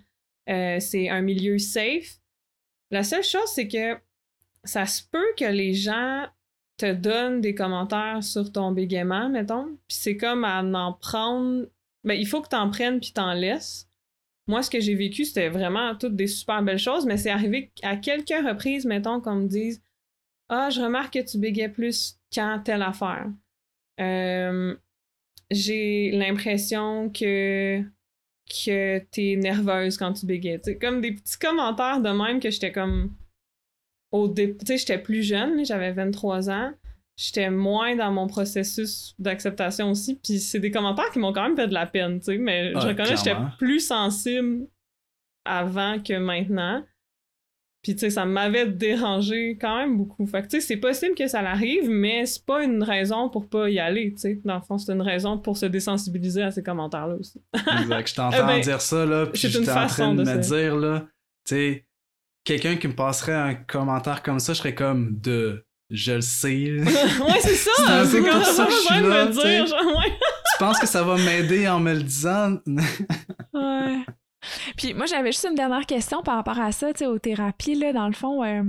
Euh, 0.48 0.80
c'est 0.80 1.10
un 1.10 1.20
milieu 1.20 1.58
safe. 1.58 2.20
La 2.90 3.04
seule 3.04 3.22
chose, 3.24 3.48
c'est 3.54 3.68
que 3.68 3.98
ça 4.64 4.86
se 4.86 5.02
peut 5.02 5.26
que 5.36 5.44
les 5.44 5.74
gens 5.74 6.26
te 6.78 6.92
donnent 6.92 7.40
des 7.40 7.54
commentaires 7.54 8.22
sur 8.22 8.50
ton 8.50 8.72
bégaiement, 8.72 9.28
mettons. 9.28 9.66
Puis 9.88 9.98
c'est 9.98 10.16
comme 10.16 10.44
à 10.44 10.62
en 10.62 10.92
prendre. 10.94 11.66
Ben, 12.04 12.14
il 12.14 12.26
faut 12.26 12.40
que 12.40 12.48
tu 12.48 12.56
en 12.56 12.70
prennes 12.70 13.00
puis 13.00 13.12
t'en 13.12 13.34
laisses. 13.34 13.88
Moi, 14.46 14.62
ce 14.62 14.70
que 14.70 14.80
j'ai 14.80 14.94
vécu, 14.94 15.26
c'était 15.26 15.50
vraiment 15.50 15.94
toutes 15.94 16.16
des 16.16 16.28
super 16.28 16.62
belles 16.62 16.78
choses, 16.78 17.04
mais 17.04 17.18
c'est 17.18 17.30
arrivé 17.30 17.70
à 17.82 17.96
quelques 17.96 18.30
reprises, 18.30 18.86
mettons, 18.86 19.20
qu'on 19.20 19.34
me 19.34 19.48
dise 19.48 19.82
Ah, 20.48 20.70
je 20.70 20.80
remarque 20.80 21.14
que 21.14 21.30
tu 21.30 21.38
bégais 21.38 21.68
plus 21.68 22.18
quand 22.32 22.60
telle 22.64 22.82
affaire. 22.82 23.26
Euh, 24.00 24.76
j'ai 25.50 26.10
l'impression 26.12 27.10
que 27.10 27.82
que 28.48 28.98
t'es 29.10 29.36
nerveuse 29.36 29.98
quand 29.98 30.14
tu 30.14 30.24
bégayes. 30.24 30.60
C'est 30.62 30.78
comme 30.78 31.02
des 31.02 31.12
petits 31.12 31.38
commentaires 31.38 32.00
de 32.00 32.08
même 32.08 32.40
que 32.40 32.50
j'étais 32.50 32.72
comme 32.72 33.14
au 34.10 34.28
début, 34.28 34.56
tu 34.58 34.66
sais, 34.66 34.78
j'étais 34.78 34.98
plus 34.98 35.22
jeune, 35.22 35.64
j'avais 35.64 35.92
23 35.92 36.50
ans. 36.50 36.72
J'étais 37.16 37.50
moins 37.50 37.96
dans 37.96 38.12
mon 38.12 38.26
processus 38.26 39.14
d'acceptation 39.18 39.90
aussi. 39.90 40.14
Puis 40.14 40.38
c'est 40.38 40.60
des 40.60 40.70
commentaires 40.70 41.10
qui 41.10 41.18
m'ont 41.18 41.32
quand 41.32 41.42
même 41.42 41.56
fait 41.56 41.66
de 41.66 41.74
la 41.74 41.84
peine, 41.86 42.20
tu 42.20 42.26
sais. 42.26 42.38
Mais 42.38 42.72
je 42.72 42.78
reconnais 42.78 43.10
que 43.10 43.16
j'étais 43.16 43.36
plus 43.58 43.80
sensible 43.80 44.66
avant 45.44 46.00
que 46.00 46.16
maintenant. 46.16 46.84
Puis, 47.88 47.94
tu 47.94 48.00
sais, 48.00 48.10
ça 48.10 48.26
m'avait 48.26 48.66
dérangé 48.66 49.56
quand 49.58 49.78
même 49.78 49.96
beaucoup. 49.96 50.26
Fait 50.26 50.42
que, 50.42 50.48
tu 50.48 50.60
sais, 50.60 50.66
c'est 50.66 50.76
possible 50.76 51.14
que 51.14 51.26
ça 51.26 51.40
l'arrive, 51.40 51.88
mais 51.88 52.26
c'est 52.26 52.44
pas 52.44 52.62
une 52.62 52.82
raison 52.82 53.30
pour 53.30 53.48
pas 53.48 53.70
y 53.70 53.78
aller, 53.78 54.12
tu 54.12 54.18
sais. 54.18 54.40
Dans 54.44 54.56
le 54.56 54.60
fond, 54.60 54.76
c'est 54.76 54.92
une 54.92 55.00
raison 55.00 55.38
pour 55.38 55.56
se 55.56 55.64
désensibiliser 55.64 56.42
à 56.42 56.50
ces 56.50 56.62
commentaires-là 56.62 57.14
aussi. 57.14 57.40
exact. 57.54 58.10
Je 58.10 58.14
t'entends 58.14 58.36
eh 58.42 58.46
ben, 58.46 58.60
dire 58.60 58.82
ça, 58.82 59.06
là, 59.06 59.24
puis 59.24 59.40
j'étais 59.40 59.70
en 59.70 59.86
train 59.86 60.14
de, 60.14 60.22
me 60.22 60.36
dire, 60.36 60.76
là, 60.76 61.06
tu 61.46 61.54
sais, 61.54 61.86
quelqu'un 62.44 62.76
qui 62.76 62.88
me 62.88 62.94
passerait 62.94 63.32
un 63.32 63.54
commentaire 63.54 64.22
comme 64.22 64.38
ça, 64.38 64.52
je 64.52 64.58
serais 64.58 64.74
comme 64.74 65.18
de... 65.18 65.64
Je 65.88 66.12
le 66.12 66.20
sais. 66.20 66.48
ouais, 66.82 67.40
c'est 67.40 67.54
ça! 67.54 68.04
c'est 68.04 68.20
comme 68.20 68.44
ça 68.44 68.66
que 68.66 68.70
je 68.70 68.76
suis 68.76 69.00
là, 69.00 69.24
me 69.24 69.32
dire, 69.32 69.66
genre, 69.66 69.96
ouais. 69.96 70.12
tu 70.12 70.58
penses 70.58 70.78
que 70.78 70.86
ça 70.86 71.02
va 71.02 71.16
m'aider 71.16 71.66
en 71.66 71.80
me 71.80 71.94
le 71.94 72.02
disant? 72.02 72.58
ouais. 73.54 74.04
Puis 74.76 74.94
moi, 74.94 75.06
j'avais 75.06 75.32
juste 75.32 75.46
une 75.48 75.54
dernière 75.54 75.86
question 75.86 76.22
par 76.22 76.36
rapport 76.36 76.58
à 76.58 76.72
ça, 76.72 76.92
tu 76.92 77.00
sais, 77.00 77.06
aux 77.06 77.18
thérapies, 77.18 77.74
là, 77.74 77.92
dans 77.92 78.06
le 78.06 78.14
fond. 78.14 78.44
Euh, 78.44 78.62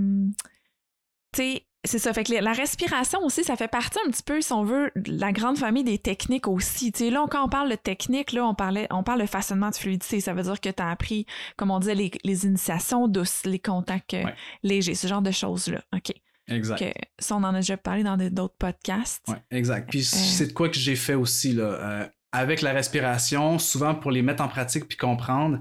tu 1.33 1.41
sais, 1.41 1.65
c'est 1.85 1.99
ça. 1.99 2.13
Fait 2.13 2.23
que 2.23 2.33
la 2.33 2.53
respiration 2.53 3.23
aussi, 3.23 3.43
ça 3.43 3.55
fait 3.55 3.67
partie 3.67 3.99
un 4.05 4.09
petit 4.11 4.23
peu, 4.23 4.41
si 4.41 4.51
on 4.51 4.63
veut, 4.63 4.91
de 4.95 5.17
la 5.17 5.31
grande 5.31 5.57
famille 5.57 5.83
des 5.83 5.97
techniques 5.97 6.47
aussi. 6.47 6.91
Tu 6.91 7.05
sais, 7.05 7.09
là, 7.09 7.25
quand 7.29 7.45
on 7.45 7.49
parle 7.49 7.69
de 7.69 7.75
technique, 7.75 8.33
là, 8.33 8.45
on, 8.45 8.55
parlait, 8.55 8.87
on 8.89 9.03
parle 9.03 9.21
de 9.21 9.27
façonnement 9.27 9.69
de 9.69 9.75
fluidité. 9.75 10.19
Ça 10.19 10.33
veut 10.33 10.43
dire 10.43 10.59
que 10.59 10.69
tu 10.69 10.81
as 10.81 10.89
appris, 10.89 11.25
comme 11.55 11.71
on 11.71 11.79
disait, 11.79 11.95
les, 11.95 12.45
initiations 12.45 13.07
douces, 13.07 13.45
les 13.45 13.59
contacts 13.59 14.13
euh, 14.13 14.25
légers, 14.63 14.95
ce 14.95 15.07
genre 15.07 15.21
de 15.21 15.31
choses-là. 15.31 15.81
OK. 15.95 16.13
Exact. 16.47 16.83
ça, 17.19 17.35
on 17.35 17.43
en 17.43 17.53
a 17.53 17.59
déjà 17.59 17.77
parlé 17.77 18.01
dans 18.01 18.17
d'autres 18.17 18.55
podcasts. 18.57 19.23
Oui, 19.27 19.35
exact. 19.51 19.87
Puis 19.87 19.99
euh, 19.99 20.03
c'est 20.03 20.47
de 20.47 20.53
quoi 20.53 20.67
que 20.67 20.79
j'ai 20.79 20.95
fait 20.95 21.13
aussi, 21.13 21.53
là 21.53 22.09
avec 22.31 22.61
la 22.61 22.71
respiration, 22.73 23.59
souvent 23.59 23.95
pour 23.95 24.11
les 24.11 24.21
mettre 24.21 24.43
en 24.43 24.47
pratique 24.47 24.87
puis 24.87 24.97
comprendre. 24.97 25.59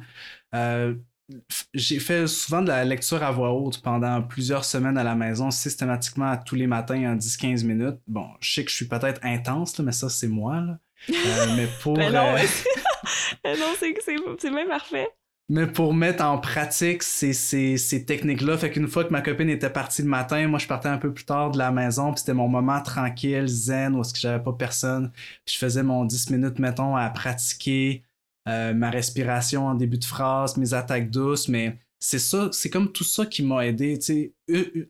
Euh, 0.55 0.95
j'ai 1.75 2.01
fait 2.01 2.27
souvent 2.27 2.63
de 2.63 2.69
la 2.69 2.85
lecture 2.85 3.23
à 3.23 3.31
voix 3.31 3.53
haute 3.53 3.83
pendant 3.83 4.23
plusieurs 4.23 4.65
semaines 4.65 4.97
à 4.97 5.05
la 5.05 5.15
maison, 5.15 5.51
systématiquement 5.51 6.35
tous 6.39 6.55
les 6.55 6.67
matins 6.67 7.13
en 7.13 7.17
10-15 7.17 7.65
minutes. 7.65 7.99
Bon, 8.07 8.29
je 8.41 8.55
sais 8.55 8.65
que 8.65 8.71
je 8.71 8.77
suis 8.77 8.89
peut-être 8.89 9.21
intense, 9.23 9.79
mais 9.81 9.93
ça, 9.93 10.09
c'est 10.09 10.29
moi. 10.29 10.65
Euh, 11.11 11.47
mais 11.57 11.69
pour. 11.83 11.95
Ben 11.99 12.13
non, 12.13 12.35
euh, 12.35 12.39
non 13.59 13.75
c'est 13.79 14.51
bien 14.51 14.67
parfait. 14.67 15.09
Mais 15.51 15.67
pour 15.67 15.95
mettre 15.95 16.23
en 16.25 16.39
pratique 16.39 17.03
ces, 17.03 17.33
ces, 17.33 18.05
techniques-là, 18.05 18.59
fait 18.59 18.71
qu'une 18.71 18.87
fois 18.87 19.05
que 19.05 19.11
ma 19.11 19.23
copine 19.23 19.49
était 19.49 19.71
partie 19.71 20.03
le 20.03 20.09
matin, 20.09 20.47
moi 20.47 20.59
je 20.59 20.67
partais 20.67 20.91
un 20.91 20.99
peu 20.99 21.13
plus 21.13 21.25
tard 21.25 21.51
de 21.51 21.59
la 21.59 21.71
maison, 21.71 22.13
puis 22.13 22.21
c'était 22.21 22.35
mon 22.35 22.49
moment 22.49 22.83
tranquille, 22.83 23.47
zen, 23.47 23.95
où 23.95 24.03
est-ce 24.03 24.13
que 24.13 24.19
j'avais 24.21 24.43
pas 24.43 24.53
personne. 24.53 25.11
je 25.47 25.57
faisais 25.57 25.83
mon 25.83 26.05
10 26.05 26.31
minutes, 26.31 26.59
mettons, 26.59 26.97
à 26.97 27.09
pratiquer 27.09 28.03
euh, 28.47 28.75
ma 28.75 28.91
respiration 28.91 29.67
en 29.69 29.75
début 29.75 29.99
de 29.99 30.05
phrase, 30.05 30.59
mes 30.59 30.75
attaques 30.75 31.11
douces, 31.11 31.49
mais 31.49 31.79
c'est 31.99 32.19
ça, 32.19 32.51
c'est 32.53 32.71
comme 32.71 32.93
tout 32.93 33.05
ça 33.05 33.25
qui 33.25 33.43
m'a 33.43 33.67
aidé. 33.67 33.99
Tu 33.99 34.35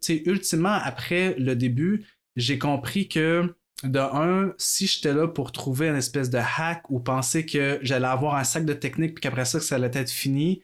sais, 0.01 0.23
ultimement, 0.27 0.75
après 0.83 1.37
le 1.39 1.55
début, 1.55 2.05
j'ai 2.37 2.59
compris 2.59 3.09
que 3.09 3.55
de 3.85 3.99
un, 3.99 4.55
si 4.59 4.87
j'étais 4.87 5.13
là 5.13 5.29
pour 5.29 5.53
trouver 5.53 5.89
une 5.89 5.97
espèce 5.97 6.31
de 6.31 6.39
hack 6.39 6.91
ou 6.91 7.01
penser 7.01 7.47
que 7.47 7.79
j'allais 7.83 8.09
avoir 8.09 8.35
un 8.35 8.45
sac 8.45 8.65
de 8.65 8.73
technique 8.73 9.15
puis 9.15 9.21
qu'après 9.21 9.45
ça, 9.45 9.59
que 9.59 9.65
ça 9.65 9.77
allait 9.77 9.91
être 9.95 10.11
fini, 10.11 10.63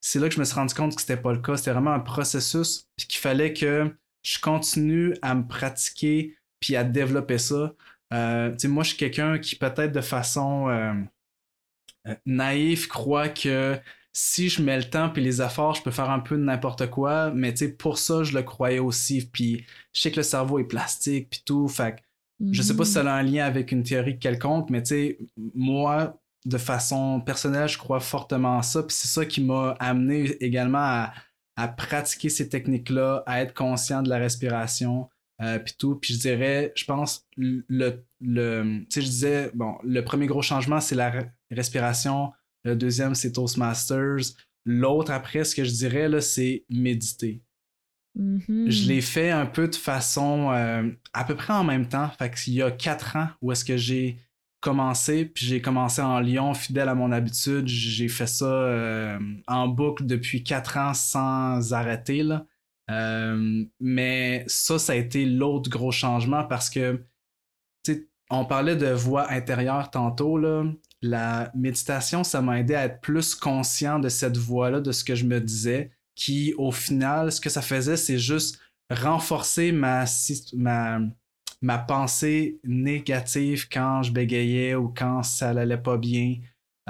c'est 0.00 0.18
là 0.18 0.28
que 0.28 0.34
je 0.34 0.40
me 0.40 0.44
suis 0.44 0.54
rendu 0.54 0.74
compte 0.74 0.94
que 0.94 1.00
c'était 1.00 1.16
pas 1.16 1.32
le 1.32 1.40
cas. 1.40 1.56
C'était 1.56 1.72
vraiment 1.72 1.92
un 1.92 2.00
processus 2.00 2.88
puis 2.96 3.06
qu'il 3.06 3.20
fallait 3.20 3.52
que 3.52 3.94
je 4.22 4.38
continue 4.40 5.14
à 5.22 5.34
me 5.34 5.46
pratiquer 5.46 6.36
puis 6.58 6.76
à 6.76 6.84
développer 6.84 7.38
ça. 7.38 7.74
Euh, 8.12 8.54
moi, 8.64 8.82
je 8.82 8.90
suis 8.90 8.98
quelqu'un 8.98 9.38
qui 9.38 9.56
peut-être 9.56 9.92
de 9.92 10.00
façon 10.00 10.68
euh, 10.68 10.92
euh, 12.08 12.14
naïf 12.26 12.88
croit 12.88 13.28
que 13.28 13.78
si 14.12 14.48
je 14.48 14.62
mets 14.62 14.76
le 14.76 14.90
temps 14.90 15.10
puis 15.10 15.22
les 15.22 15.40
efforts, 15.40 15.74
je 15.74 15.82
peux 15.82 15.92
faire 15.92 16.10
un 16.10 16.18
peu 16.18 16.36
de 16.36 16.42
n'importe 16.42 16.90
quoi, 16.90 17.30
mais 17.30 17.54
pour 17.78 17.98
ça, 17.98 18.24
je 18.24 18.34
le 18.34 18.42
croyais 18.42 18.80
aussi. 18.80 19.26
Puis 19.30 19.64
je 19.92 20.00
sais 20.00 20.10
que 20.10 20.16
le 20.16 20.22
cerveau 20.24 20.58
est 20.58 20.64
plastique 20.64 21.30
puis 21.30 21.42
tout, 21.44 21.68
fait 21.68 22.02
je 22.52 22.62
sais 22.62 22.74
pas 22.74 22.84
si 22.84 22.92
ça 22.92 23.00
a 23.00 23.18
un 23.18 23.22
lien 23.22 23.44
avec 23.44 23.72
une 23.72 23.82
théorie 23.82 24.18
quelconque, 24.18 24.70
mais 24.70 24.82
tu 24.82 24.88
sais, 24.88 25.18
moi, 25.54 26.18
de 26.46 26.58
façon 26.58 27.20
personnelle, 27.20 27.68
je 27.68 27.78
crois 27.78 28.00
fortement 28.00 28.58
à 28.58 28.62
ça. 28.62 28.82
Puis 28.82 28.96
c'est 28.96 29.08
ça 29.08 29.26
qui 29.26 29.42
m'a 29.42 29.76
amené 29.78 30.36
également 30.42 30.78
à, 30.78 31.12
pratiquer 31.76 32.30
ces 32.30 32.48
techniques-là, 32.48 33.22
à 33.26 33.42
être 33.42 33.52
conscient 33.52 34.02
de 34.02 34.08
la 34.08 34.16
respiration, 34.16 35.10
euh, 35.42 35.58
puis 35.58 35.74
tout. 35.78 35.96
Puis 35.96 36.14
je 36.14 36.18
dirais, 36.18 36.72
je 36.74 36.86
pense, 36.86 37.26
le, 37.36 37.62
le 38.20 38.78
tu 38.84 38.86
sais, 38.88 39.02
je 39.02 39.06
disais, 39.06 39.50
bon, 39.52 39.76
le 39.84 40.02
premier 40.02 40.26
gros 40.26 40.40
changement, 40.40 40.80
c'est 40.80 40.94
la 40.94 41.12
respiration. 41.50 42.32
Le 42.64 42.76
deuxième, 42.76 43.14
c'est 43.14 43.32
Toastmasters. 43.32 44.34
L'autre, 44.64 45.12
après, 45.12 45.44
ce 45.44 45.54
que 45.54 45.64
je 45.64 45.72
dirais, 45.72 46.08
là, 46.08 46.22
c'est 46.22 46.64
méditer. 46.70 47.42
Mm-hmm. 48.18 48.70
Je 48.70 48.88
l'ai 48.88 49.00
fait 49.00 49.30
un 49.30 49.46
peu 49.46 49.68
de 49.68 49.76
façon 49.76 50.50
euh, 50.52 50.88
à 51.12 51.24
peu 51.24 51.34
près 51.34 51.52
en 51.52 51.64
même 51.64 51.88
temps. 51.88 52.10
Fait 52.18 52.30
qu'il 52.30 52.54
y 52.54 52.62
a 52.62 52.70
quatre 52.70 53.16
ans 53.16 53.28
où 53.40 53.52
est-ce 53.52 53.64
que 53.64 53.76
j'ai 53.76 54.18
commencé, 54.60 55.24
puis 55.24 55.46
j'ai 55.46 55.62
commencé 55.62 56.02
en 56.02 56.20
Lyon, 56.20 56.52
fidèle 56.54 56.88
à 56.88 56.94
mon 56.94 57.12
habitude. 57.12 57.66
J'ai 57.66 58.08
fait 58.08 58.26
ça 58.26 58.44
euh, 58.44 59.18
en 59.46 59.68
boucle 59.68 60.06
depuis 60.06 60.44
quatre 60.44 60.76
ans 60.76 60.94
sans 60.94 61.72
arrêter. 61.72 62.22
Là. 62.22 62.46
Euh, 62.90 63.64
mais 63.78 64.44
ça, 64.48 64.78
ça 64.78 64.92
a 64.92 64.96
été 64.96 65.24
l'autre 65.24 65.70
gros 65.70 65.92
changement 65.92 66.44
parce 66.44 66.68
que 66.68 67.04
on 68.32 68.44
parlait 68.44 68.76
de 68.76 68.86
voix 68.86 69.30
intérieure 69.32 69.90
tantôt. 69.90 70.38
Là. 70.38 70.64
La 71.02 71.50
méditation, 71.54 72.22
ça 72.22 72.40
m'a 72.42 72.60
aidé 72.60 72.74
à 72.74 72.84
être 72.84 73.00
plus 73.00 73.34
conscient 73.34 73.98
de 73.98 74.08
cette 74.08 74.36
voix-là, 74.36 74.80
de 74.80 74.92
ce 74.92 75.02
que 75.02 75.16
je 75.16 75.24
me 75.24 75.40
disais 75.40 75.90
qui, 76.20 76.54
au 76.58 76.70
final, 76.70 77.32
ce 77.32 77.40
que 77.40 77.48
ça 77.48 77.62
faisait, 77.62 77.96
c'est 77.96 78.18
juste 78.18 78.60
renforcer 78.90 79.72
ma, 79.72 80.04
ma, 80.52 81.00
ma 81.62 81.78
pensée 81.78 82.60
négative 82.62 83.68
quand 83.72 84.02
je 84.02 84.12
bégayais 84.12 84.74
ou 84.74 84.88
quand 84.88 85.22
ça 85.22 85.54
n'allait 85.54 85.80
pas 85.80 85.96
bien. 85.96 86.36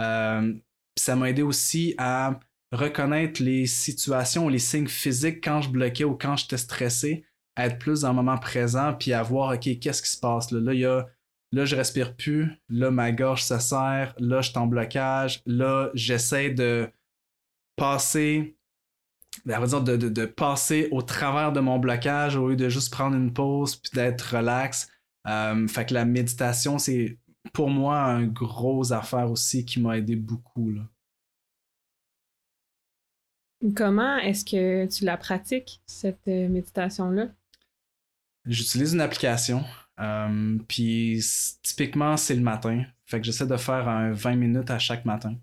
Euh, 0.00 0.52
ça 0.98 1.14
m'a 1.14 1.30
aidé 1.30 1.42
aussi 1.42 1.94
à 1.96 2.40
reconnaître 2.72 3.40
les 3.40 3.66
situations, 3.66 4.48
les 4.48 4.58
signes 4.58 4.88
physiques 4.88 5.44
quand 5.44 5.62
je 5.62 5.70
bloquais 5.70 6.04
ou 6.04 6.16
quand 6.16 6.36
j'étais 6.36 6.58
stressé, 6.58 7.24
à 7.54 7.66
être 7.66 7.78
plus 7.78 8.00
dans 8.00 8.08
le 8.08 8.14
moment 8.16 8.38
présent, 8.38 8.94
puis 8.94 9.12
à 9.12 9.22
voir, 9.22 9.54
OK, 9.54 9.78
qu'est-ce 9.78 10.02
qui 10.02 10.10
se 10.10 10.18
passe 10.18 10.50
là? 10.50 10.58
Là, 10.58 10.74
y 10.74 10.84
a, 10.84 11.06
là, 11.52 11.64
je 11.64 11.76
respire 11.76 12.16
plus, 12.16 12.50
là, 12.68 12.90
ma 12.90 13.12
gorge 13.12 13.44
se 13.44 13.60
serre, 13.60 14.12
là, 14.18 14.40
je 14.40 14.50
suis 14.50 14.58
en 14.58 14.66
blocage, 14.66 15.40
là, 15.46 15.90
j'essaie 15.94 16.50
de 16.50 16.90
passer 17.76 18.56
ben, 19.44 19.60
de, 19.60 19.96
de, 19.96 20.26
passer 20.26 20.88
au 20.90 21.02
travers 21.02 21.52
de 21.52 21.60
mon 21.60 21.78
blocage 21.78 22.36
au 22.36 22.48
lieu 22.48 22.56
de 22.56 22.68
juste 22.68 22.92
prendre 22.92 23.16
une 23.16 23.32
pause 23.32 23.76
puis 23.76 23.90
d'être 23.94 24.36
relax. 24.36 24.88
Euh, 25.26 25.66
fait 25.68 25.86
que 25.86 25.94
la 25.94 26.04
méditation, 26.04 26.78
c'est 26.78 27.18
pour 27.52 27.70
moi 27.70 27.98
un 28.00 28.26
gros 28.26 28.92
affaire 28.92 29.30
aussi 29.30 29.64
qui 29.64 29.80
m'a 29.80 29.98
aidé 29.98 30.16
beaucoup. 30.16 30.70
Là. 30.70 30.82
Comment 33.74 34.16
est-ce 34.18 34.44
que 34.44 34.86
tu 34.86 35.04
la 35.04 35.16
pratiques, 35.16 35.82
cette 35.86 36.28
euh, 36.28 36.48
méditation-là? 36.48 37.28
J'utilise 38.46 38.94
une 38.94 39.02
application. 39.02 39.64
Euh, 40.00 40.58
puis 40.66 41.22
typiquement, 41.62 42.16
c'est 42.16 42.34
le 42.34 42.40
matin. 42.40 42.84
Fait 43.04 43.20
que 43.20 43.26
j'essaie 43.26 43.46
de 43.46 43.56
faire 43.56 43.86
un 43.86 44.12
20 44.12 44.36
minutes 44.36 44.70
à 44.70 44.78
chaque 44.78 45.04
matin. 45.04 45.36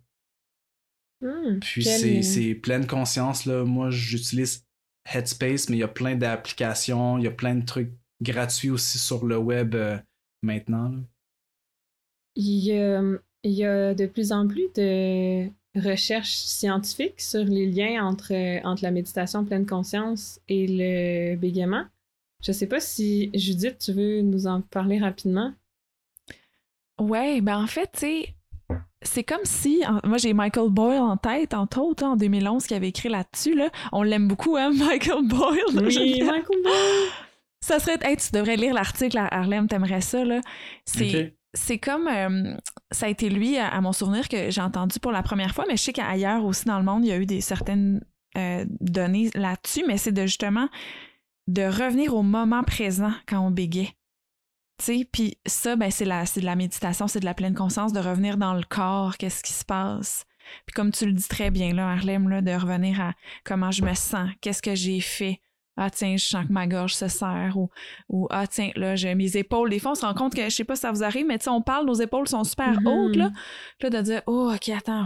Hmm, 1.21 1.59
Puis 1.59 1.83
c'est 1.83 2.55
pleine 2.55 2.85
conscience. 2.85 3.45
Là. 3.45 3.63
Moi, 3.63 3.89
j'utilise 3.89 4.65
Headspace, 5.13 5.69
mais 5.69 5.77
il 5.77 5.79
y 5.79 5.83
a 5.83 5.87
plein 5.87 6.15
d'applications, 6.15 7.17
il 7.17 7.23
y 7.23 7.27
a 7.27 7.31
plein 7.31 7.55
de 7.55 7.65
trucs 7.65 7.91
gratuits 8.21 8.69
aussi 8.69 8.97
sur 8.97 9.25
le 9.25 9.37
web 9.37 9.75
euh, 9.75 9.97
maintenant. 10.41 10.93
Il 12.35 12.59
y, 12.63 13.63
a, 13.63 13.93
de 13.93 14.05
plus 14.05 14.31
en 14.31 14.47
plus 14.47 14.67
de 14.75 15.47
recherches 15.75 16.35
scientifiques 16.35 17.21
sur 17.21 17.43
les 17.43 17.65
liens 17.65 18.05
entre, 18.05 18.33
entre 18.65 18.83
la 18.83 18.91
méditation 18.91 19.45
pleine 19.45 19.65
conscience 19.65 20.39
et 20.47 20.67
le 20.67 21.35
bégaiement. 21.35 21.85
Je 22.43 22.51
sais 22.51 22.67
pas 22.67 22.79
si 22.79 23.31
Judith, 23.33 23.77
tu 23.79 23.93
veux 23.93 24.21
nous 24.21 24.45
en 24.45 24.61
parler 24.61 24.99
rapidement? 24.99 25.53
Ouais, 26.99 27.41
ben 27.41 27.57
en 27.57 27.67
fait, 27.67 27.91
tu 27.93 27.99
sais, 27.99 28.35
c'est 29.07 29.23
comme 29.23 29.43
si, 29.43 29.83
moi 30.03 30.17
j'ai 30.17 30.33
Michael 30.33 30.69
Boyle 30.69 30.99
en 30.99 31.17
tête, 31.17 31.53
entre 31.53 31.79
autres, 31.79 32.03
en 32.03 32.15
2011, 32.15 32.65
qui 32.67 32.73
avait 32.73 32.89
écrit 32.89 33.09
là-dessus. 33.09 33.55
Là. 33.55 33.69
On 33.91 34.03
l'aime 34.03 34.27
beaucoup, 34.27 34.57
hein, 34.57 34.71
Michael 34.73 35.27
Boyle. 35.27 35.85
Oui, 35.85 36.21
Michael 36.21 36.61
Boyle. 36.63 37.09
Ça 37.61 37.79
serait, 37.79 37.97
hey, 38.01 38.17
tu 38.17 38.31
devrais 38.31 38.55
lire 38.55 38.73
l'article 38.73 39.17
à 39.17 39.33
Harlem, 39.33 39.67
t'aimerais 39.67 40.01
ça. 40.01 40.23
Là. 40.23 40.41
C'est, 40.85 41.33
c'est 41.53 41.79
comme, 41.79 42.07
euh, 42.07 42.55
ça 42.91 43.07
a 43.07 43.09
été 43.09 43.29
lui, 43.29 43.57
à, 43.57 43.81
mon 43.81 43.93
souvenir, 43.93 44.29
que 44.29 44.51
j'ai 44.51 44.61
entendu 44.61 44.99
pour 44.99 45.11
la 45.11 45.23
première 45.23 45.55
fois, 45.55 45.65
mais 45.67 45.75
je 45.75 45.83
sais 45.83 45.93
qu'ailleurs 45.93 46.45
aussi 46.45 46.65
dans 46.65 46.77
le 46.77 46.85
monde, 46.85 47.03
il 47.03 47.09
y 47.09 47.11
a 47.11 47.17
eu 47.17 47.25
des 47.25 47.41
certaines 47.41 48.01
euh, 48.37 48.65
données 48.79 49.31
là-dessus, 49.33 49.83
mais 49.87 49.97
c'est 49.97 50.11
de 50.11 50.21
justement 50.21 50.69
de 51.47 51.63
revenir 51.63 52.13
au 52.13 52.23
moment 52.23 52.63
présent 52.63 53.11
quand 53.27 53.39
on 53.39 53.51
bégait. 53.51 53.96
Puis 54.77 55.37
ça, 55.45 55.75
ben, 55.75 55.91
c'est 55.91 56.05
de 56.05 56.45
la 56.45 56.55
méditation, 56.55 57.07
c'est 57.07 57.19
de 57.19 57.25
la 57.25 57.33
pleine 57.33 57.55
conscience, 57.55 57.93
de 57.93 57.99
revenir 57.99 58.37
dans 58.37 58.53
le 58.53 58.63
corps, 58.63 59.17
qu'est-ce 59.17 59.43
qui 59.43 59.53
se 59.53 59.65
passe. 59.65 60.25
Puis 60.65 60.73
comme 60.73 60.91
tu 60.91 61.05
le 61.05 61.13
dis 61.13 61.27
très 61.27 61.51
bien, 61.51 61.73
là, 61.73 61.91
Harlem, 61.91 62.29
là, 62.29 62.41
de 62.41 62.51
revenir 62.51 63.01
à 63.01 63.13
comment 63.43 63.71
je 63.71 63.83
me 63.83 63.93
sens, 63.93 64.29
qu'est-ce 64.41 64.61
que 64.61 64.75
j'ai 64.75 65.01
fait. 65.01 65.41
Ah 65.79 65.91
tiens, 65.91 66.17
je 66.17 66.25
sens 66.25 66.45
que 66.47 66.51
ma 66.51 66.65
gorge 66.65 66.95
se 66.95 67.07
serre 67.07 67.55
ou, 67.55 67.69
ou 68.09 68.27
ah 68.31 68.47
tiens, 68.47 68.71
là, 68.75 68.95
j'ai 68.95 69.13
mes 69.13 69.37
épaules. 69.37 69.69
Des 69.69 69.77
fois, 69.77 69.91
on 69.91 69.95
se 69.95 70.05
rend 70.05 70.15
compte 70.15 70.33
que, 70.33 70.43
je 70.45 70.49
sais 70.49 70.63
pas 70.63 70.75
si 70.75 70.81
ça 70.81 70.91
vous 70.91 71.03
arrive, 71.03 71.27
mais 71.27 71.37
tu 71.37 71.43
sais, 71.43 71.49
on 71.51 71.61
parle, 71.61 71.85
nos 71.85 71.93
épaules 71.93 72.27
sont 72.27 72.43
super 72.43 72.79
mm-hmm. 72.79 72.87
hautes, 72.87 73.15
là. 73.15 73.31
Là, 73.81 73.89
de 73.91 74.01
dire, 74.01 74.21
oh, 74.25 74.51
ok, 74.55 74.69
attends, 74.69 75.05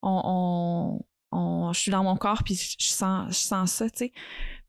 on, 0.00 0.98
on, 1.30 1.72
je 1.74 1.78
suis 1.78 1.90
dans 1.90 2.04
mon 2.04 2.16
corps, 2.16 2.42
puis 2.42 2.54
je 2.54 2.86
sens, 2.86 3.28
je 3.28 3.34
sens 3.34 3.70
ça, 3.70 3.90
tu 3.90 3.98
sais. 3.98 4.12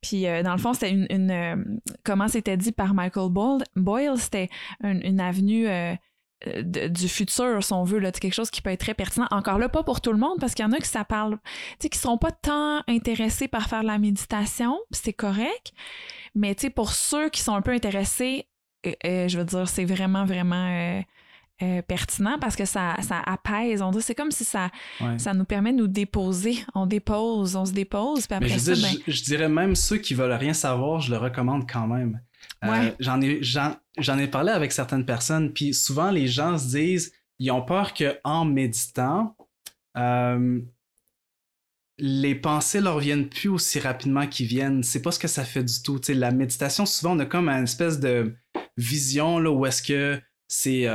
Puis 0.03 0.27
euh, 0.27 0.43
dans 0.43 0.51
le 0.51 0.59
fond, 0.59 0.73
c'était 0.73 0.91
une, 0.91 1.31
euh, 1.31 1.55
comment 2.03 2.27
c'était 2.27 2.57
dit 2.57 2.73
par 2.73 2.93
Michael 2.93 3.31
Boyle, 3.75 4.17
c'était 4.17 4.49
une, 4.83 5.19
avenue 5.19 5.67
euh, 5.67 5.95
du 6.61 7.07
futur, 7.07 7.63
si 7.63 7.71
on 7.71 7.85
veut, 7.85 7.99
là, 7.99 8.11
quelque 8.11 8.33
chose 8.33 8.51
qui 8.51 8.61
peut 8.61 8.69
être 8.69 8.81
très 8.81 8.93
pertinent. 8.93 9.27
Encore 9.31 9.57
là, 9.57 9.69
pas 9.69 9.81
pour 9.81 10.01
tout 10.01 10.11
le 10.11 10.19
monde, 10.19 10.37
parce 10.39 10.53
qu'il 10.53 10.65
y 10.65 10.67
en 10.67 10.73
a 10.73 10.77
qui 10.77 10.89
ça 10.89 11.05
parle, 11.05 11.37
tu 11.79 11.87
qui 11.87 11.97
seront 11.97 12.17
pas 12.17 12.31
tant 12.31 12.83
intéressés 12.87 13.47
par 13.47 13.69
faire 13.69 13.81
la 13.81 13.97
méditation, 13.97 14.77
c'est 14.91 15.13
correct. 15.13 15.71
Mais 16.35 16.53
tu 16.53 16.63
sais, 16.63 16.69
pour 16.69 16.91
ceux 16.91 17.29
qui 17.29 17.41
sont 17.41 17.55
un 17.55 17.61
peu 17.61 17.71
intéressés, 17.71 18.47
je 18.83 19.37
veux 19.37 19.45
dire, 19.45 19.69
c'est 19.69 19.85
vraiment, 19.85 20.25
vraiment 20.25 21.01
euh, 21.61 21.81
pertinent 21.83 22.39
parce 22.39 22.55
que 22.55 22.65
ça, 22.65 22.95
ça 23.01 23.21
apaise. 23.25 23.81
On 23.81 23.91
c'est 23.99 24.15
comme 24.15 24.31
si 24.31 24.43
ça, 24.43 24.69
ça 25.17 25.33
nous 25.33 25.45
permet 25.45 25.71
de 25.71 25.77
nous 25.77 25.87
déposer. 25.87 26.57
On 26.73 26.87
dépose, 26.87 27.55
on 27.55 27.65
se 27.65 27.73
dépose. 27.73 28.25
Puis 28.25 28.35
après 28.35 28.49
je, 28.49 28.57
ça, 28.57 28.71
ben 28.71 28.97
je, 29.07 29.23
dirais 29.23 29.49
même 29.49 29.75
ceux 29.75 29.97
qui 29.97 30.15
veulent 30.15 30.31
rien 30.31 30.53
savoir, 30.53 30.99
je 30.99 31.11
le 31.11 31.17
recommande 31.17 31.69
quand 31.69 31.87
même. 31.87 32.19
Euh, 32.65 32.91
j'en 32.99 33.21
ai, 33.21 33.39
j'en, 33.43 34.17
ai 34.17 34.27
parlé 34.27 34.51
avec 34.51 34.71
certaines 34.71 35.05
personnes, 35.05 35.53
puis 35.53 35.73
souvent 35.73 36.09
les 36.09 36.27
gens 36.27 36.57
se 36.57 36.69
disent, 36.69 37.13
ils 37.37 37.51
ont 37.51 37.61
peur 37.61 37.93
qu'en 37.93 38.45
méditant, 38.45 39.35
euh, 39.95 40.59
les 41.99 42.35
pensées 42.35 42.81
leur 42.81 42.97
viennent 42.97 43.29
plus 43.29 43.49
aussi 43.49 43.79
rapidement 43.79 44.25
qu'ils 44.25 44.47
viennent. 44.47 44.81
C'est 44.81 45.01
pas 45.01 45.11
ce 45.11 45.19
que 45.19 45.27
ça 45.27 45.45
fait 45.45 45.63
du 45.63 45.81
tout. 45.83 46.01
la 46.09 46.31
méditation, 46.31 46.85
souvent, 46.85 47.15
on 47.15 47.19
a 47.19 47.25
comme 47.25 47.47
une 47.47 47.65
espèce 47.65 47.99
de 47.99 48.35
vision 48.75 49.37
là, 49.37 49.51
où 49.51 49.65
est-ce 49.67 49.83
que 49.83 50.19
c'est 50.47 50.87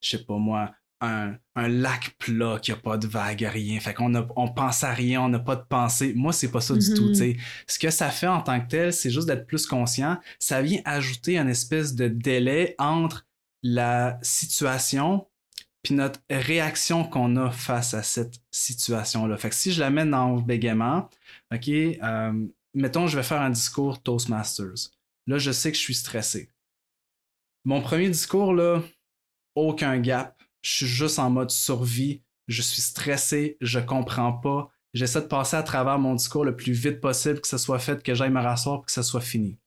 je 0.00 0.16
sais 0.16 0.24
pas 0.24 0.36
moi, 0.36 0.72
un, 1.00 1.38
lac 1.56 2.16
plat 2.18 2.58
qui 2.60 2.72
a 2.72 2.76
pas 2.76 2.96
de 2.96 3.06
vagues, 3.06 3.48
rien. 3.50 3.78
Fait 3.80 3.94
qu'on 3.94 4.14
on 4.36 4.48
pense 4.48 4.84
à 4.84 4.92
rien, 4.92 5.22
on 5.22 5.28
n'a 5.28 5.38
pas 5.38 5.56
de 5.56 5.64
pensée. 5.64 6.12
Moi, 6.14 6.32
c'est 6.32 6.50
pas 6.50 6.60
ça 6.60 6.74
du 6.74 6.94
tout, 6.94 7.12
tu 7.12 7.40
Ce 7.66 7.78
que 7.78 7.90
ça 7.90 8.10
fait 8.10 8.26
en 8.26 8.42
tant 8.42 8.60
que 8.60 8.68
tel, 8.68 8.92
c'est 8.92 9.10
juste 9.10 9.26
d'être 9.26 9.46
plus 9.46 9.66
conscient. 9.66 10.18
Ça 10.38 10.62
vient 10.62 10.80
ajouter 10.84 11.38
un 11.38 11.48
espèce 11.48 11.94
de 11.94 12.08
délai 12.08 12.74
entre 12.78 13.26
la 13.62 14.18
situation 14.22 15.26
puis 15.82 15.94
notre 15.94 16.20
réaction 16.28 17.04
qu'on 17.04 17.36
a 17.36 17.50
face 17.50 17.94
à 17.94 18.02
cette 18.02 18.40
situation-là. 18.50 19.36
Fait 19.36 19.48
que 19.48 19.54
si 19.54 19.72
je 19.72 19.80
la 19.80 19.90
mets 19.90 20.04
dans 20.04 20.34
le 20.34 20.42
bégaiement, 20.42 21.08
OK, 21.54 21.68
euh, 21.68 22.46
mettons, 22.74 23.06
je 23.06 23.16
vais 23.16 23.22
faire 23.22 23.40
un 23.40 23.50
discours 23.50 24.02
Toastmasters. 24.02 24.90
Là, 25.26 25.38
je 25.38 25.52
sais 25.52 25.70
que 25.70 25.78
je 25.78 25.82
suis 25.82 25.94
stressé. 25.94 26.50
Mon 27.64 27.80
premier 27.80 28.10
discours, 28.10 28.52
là, 28.52 28.82
aucun 29.58 29.98
gap. 29.98 30.40
Je 30.62 30.70
suis 30.70 30.86
juste 30.86 31.18
en 31.18 31.30
mode 31.30 31.50
survie. 31.50 32.22
Je 32.46 32.62
suis 32.62 32.82
stressé. 32.82 33.56
Je 33.60 33.78
comprends 33.78 34.32
pas. 34.32 34.70
J'essaie 34.94 35.20
de 35.20 35.26
passer 35.26 35.56
à 35.56 35.62
travers 35.62 35.98
mon 35.98 36.14
discours 36.14 36.44
le 36.44 36.56
plus 36.56 36.72
vite 36.72 37.00
possible, 37.00 37.40
que 37.40 37.48
ce 37.48 37.58
soit 37.58 37.78
fait, 37.78 38.02
que 38.02 38.14
j'aille 38.14 38.30
me 38.30 38.40
rasseoir, 38.40 38.82
que 38.84 38.92
ce 38.92 39.02
soit 39.02 39.20
fini. 39.20 39.58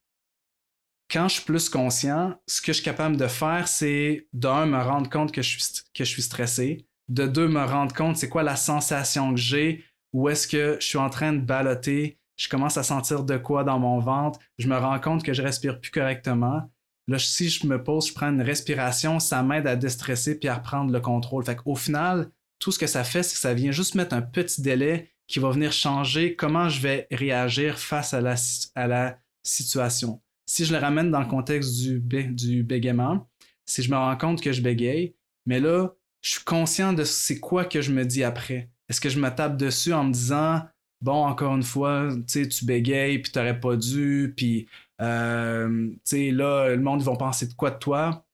Quand 1.11 1.27
je 1.27 1.35
suis 1.35 1.43
plus 1.43 1.69
conscient, 1.69 2.39
ce 2.47 2.61
que 2.61 2.67
je 2.67 2.77
suis 2.77 2.85
capable 2.85 3.17
de 3.17 3.27
faire, 3.27 3.67
c'est 3.67 4.27
d'un, 4.33 4.65
me 4.65 4.81
rendre 4.81 5.09
compte 5.09 5.31
que 5.31 5.41
je 5.41 5.49
suis, 5.49 5.83
que 5.93 6.03
je 6.03 6.09
suis 6.09 6.21
stressé, 6.21 6.87
De 7.09 7.27
deux, 7.27 7.47
me 7.49 7.63
rendre 7.63 7.93
compte 7.93 8.15
c'est 8.15 8.29
quoi 8.29 8.43
la 8.43 8.55
sensation 8.55 9.33
que 9.33 9.39
j'ai, 9.39 9.83
où 10.13 10.29
est-ce 10.29 10.47
que 10.47 10.77
je 10.79 10.85
suis 10.85 10.97
en 10.97 11.09
train 11.09 11.33
de 11.33 11.41
balloter, 11.41 12.17
je 12.37 12.49
commence 12.49 12.77
à 12.77 12.83
sentir 12.83 13.23
de 13.23 13.37
quoi 13.37 13.63
dans 13.63 13.77
mon 13.77 13.99
ventre, 13.99 14.39
je 14.57 14.67
me 14.67 14.77
rends 14.77 14.99
compte 14.99 15.23
que 15.23 15.33
je 15.33 15.41
respire 15.41 15.79
plus 15.79 15.91
correctement. 15.91 16.71
Là, 17.11 17.19
si 17.19 17.49
je 17.49 17.67
me 17.67 17.83
pose, 17.83 18.07
je 18.07 18.13
prends 18.13 18.29
une 18.29 18.41
respiration, 18.41 19.19
ça 19.19 19.43
m'aide 19.43 19.67
à 19.67 19.75
déstresser 19.75 20.39
puis 20.39 20.47
à 20.47 20.55
reprendre 20.55 20.93
le 20.93 21.01
contrôle. 21.01 21.43
Fait 21.43 21.57
qu'au 21.57 21.75
final, 21.75 22.31
tout 22.57 22.71
ce 22.71 22.79
que 22.79 22.87
ça 22.87 23.03
fait, 23.03 23.21
c'est 23.21 23.33
que 23.33 23.41
ça 23.41 23.53
vient 23.53 23.71
juste 23.71 23.95
mettre 23.95 24.15
un 24.15 24.21
petit 24.21 24.61
délai 24.61 25.11
qui 25.27 25.39
va 25.39 25.49
venir 25.49 25.73
changer 25.73 26.37
comment 26.37 26.69
je 26.69 26.79
vais 26.79 27.07
réagir 27.11 27.79
face 27.79 28.13
à 28.13 28.21
la, 28.21 29.17
situation. 29.43 30.21
Si 30.45 30.63
je 30.63 30.71
le 30.71 30.79
ramène 30.79 31.11
dans 31.11 31.19
le 31.19 31.25
contexte 31.25 31.81
du, 31.81 32.63
bégaiement, 32.63 33.27
si 33.65 33.83
je 33.83 33.91
me 33.91 33.97
rends 33.97 34.15
compte 34.15 34.41
que 34.41 34.53
je 34.53 34.61
bégaye, 34.61 35.13
mais 35.45 35.59
là, 35.59 35.89
je 36.21 36.35
suis 36.35 36.43
conscient 36.45 36.93
de 36.93 37.03
c'est 37.03 37.39
quoi 37.39 37.65
que 37.65 37.81
je 37.81 37.91
me 37.91 38.05
dis 38.05 38.23
après. 38.23 38.69
Est-ce 38.87 39.01
que 39.01 39.09
je 39.09 39.19
me 39.19 39.29
tape 39.29 39.57
dessus 39.57 39.91
en 39.91 40.05
me 40.05 40.13
disant 40.13 40.61
bon, 41.01 41.25
encore 41.25 41.55
une 41.55 41.63
fois, 41.63 42.09
tu 42.27 42.65
bégayes, 42.65 43.19
puis 43.19 43.31
t'aurais 43.31 43.59
pas 43.59 43.75
dû, 43.75 44.33
puis 44.37 44.67
euh, 45.01 45.89
là, 46.11 46.69
le 46.69 46.81
monde, 46.81 47.01
ils 47.01 47.05
vont 47.05 47.15
penser 47.15 47.47
de 47.47 47.53
quoi 47.53 47.71
de 47.71 47.79
toi? 47.79 48.25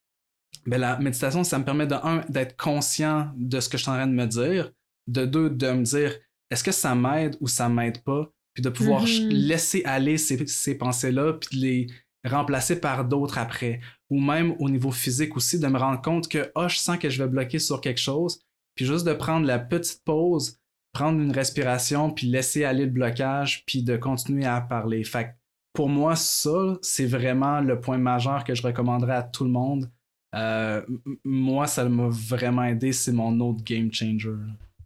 Ben, 0.66 0.80
la 0.80 1.00
méditation, 1.00 1.44
ça 1.44 1.60
me 1.60 1.64
permet 1.64 1.88
de, 1.88 1.96
un, 1.96 2.22
d'être 2.30 2.58
conscient 2.58 3.32
de 3.38 3.60
ce 3.60 3.70
que 3.70 3.78
je 3.78 3.84
suis 3.84 3.92
en 3.92 3.96
train 3.96 4.08
de 4.08 4.14
me 4.14 4.26
dire, 4.26 4.72
de 5.08 5.26
deux, 5.26 5.50
de 5.50 5.72
me 5.72 5.84
dire, 5.84 6.14
est-ce 6.52 6.64
que 6.64 6.72
ça 6.72 6.94
m'aide 6.94 7.38
ou 7.40 7.48
ça 7.48 7.70
m'aide 7.70 8.04
pas, 8.04 8.30
puis 8.54 8.62
de 8.62 8.70
pouvoir 8.70 9.06
mm-hmm. 9.06 9.30
laisser 9.30 9.84
aller 9.86 10.18
ces, 10.18 10.46
ces 10.48 10.78
pensées-là, 10.78 11.34
puis 11.34 11.58
de 11.58 11.62
les 11.62 11.88
remplacer 12.26 12.82
par 12.82 13.06
d'autres 13.06 13.38
après. 13.38 13.80
Ou 14.10 14.20
même 14.20 14.56
au 14.60 14.70
niveau 14.70 14.92
physique 14.92 15.38
aussi, 15.38 15.60
de 15.60 15.68
me 15.68 15.78
rendre 15.78 16.02
compte 16.02 16.28
que, 16.28 16.52
oh, 16.56 16.68
je 16.68 16.78
sens 16.78 16.98
que 16.98 17.10
je 17.10 17.24
vais 17.24 17.30
bloquer 17.30 17.60
sur 17.60 17.80
quelque 17.80 18.00
chose, 18.00 18.42
puis 18.76 18.86
juste 18.86 19.06
de 19.06 19.14
prendre 19.14 19.46
la 19.46 19.60
petite 19.60 20.04
pause, 20.04 20.60
prendre 20.94 21.22
une 21.22 21.32
respiration, 21.32 22.12
puis 22.12 22.28
laisser 22.28 22.64
aller 22.64 22.86
le 22.86 22.92
blocage, 22.92 23.64
puis 23.66 23.84
de 23.84 23.98
continuer 23.98 24.46
à 24.46 24.60
parler. 24.62 25.04
Fait 25.04 25.36
pour 25.78 25.90
moi, 25.90 26.16
ça, 26.16 26.80
c'est 26.82 27.06
vraiment 27.06 27.62
le 27.62 27.80
point 27.80 28.00
majeur 28.00 28.44
que 28.44 28.56
je 28.56 28.64
recommanderais 28.64 29.18
à 29.18 29.22
tout 29.22 29.44
le 29.44 29.52
monde. 29.52 29.88
Euh, 30.34 30.82
moi, 31.24 31.68
ça 31.68 31.88
m'a 31.88 32.08
vraiment 32.10 32.64
aidé, 32.64 32.92
c'est 32.92 33.12
mon 33.12 33.40
autre 33.42 33.64
game 33.64 33.94
changer. 33.94 34.32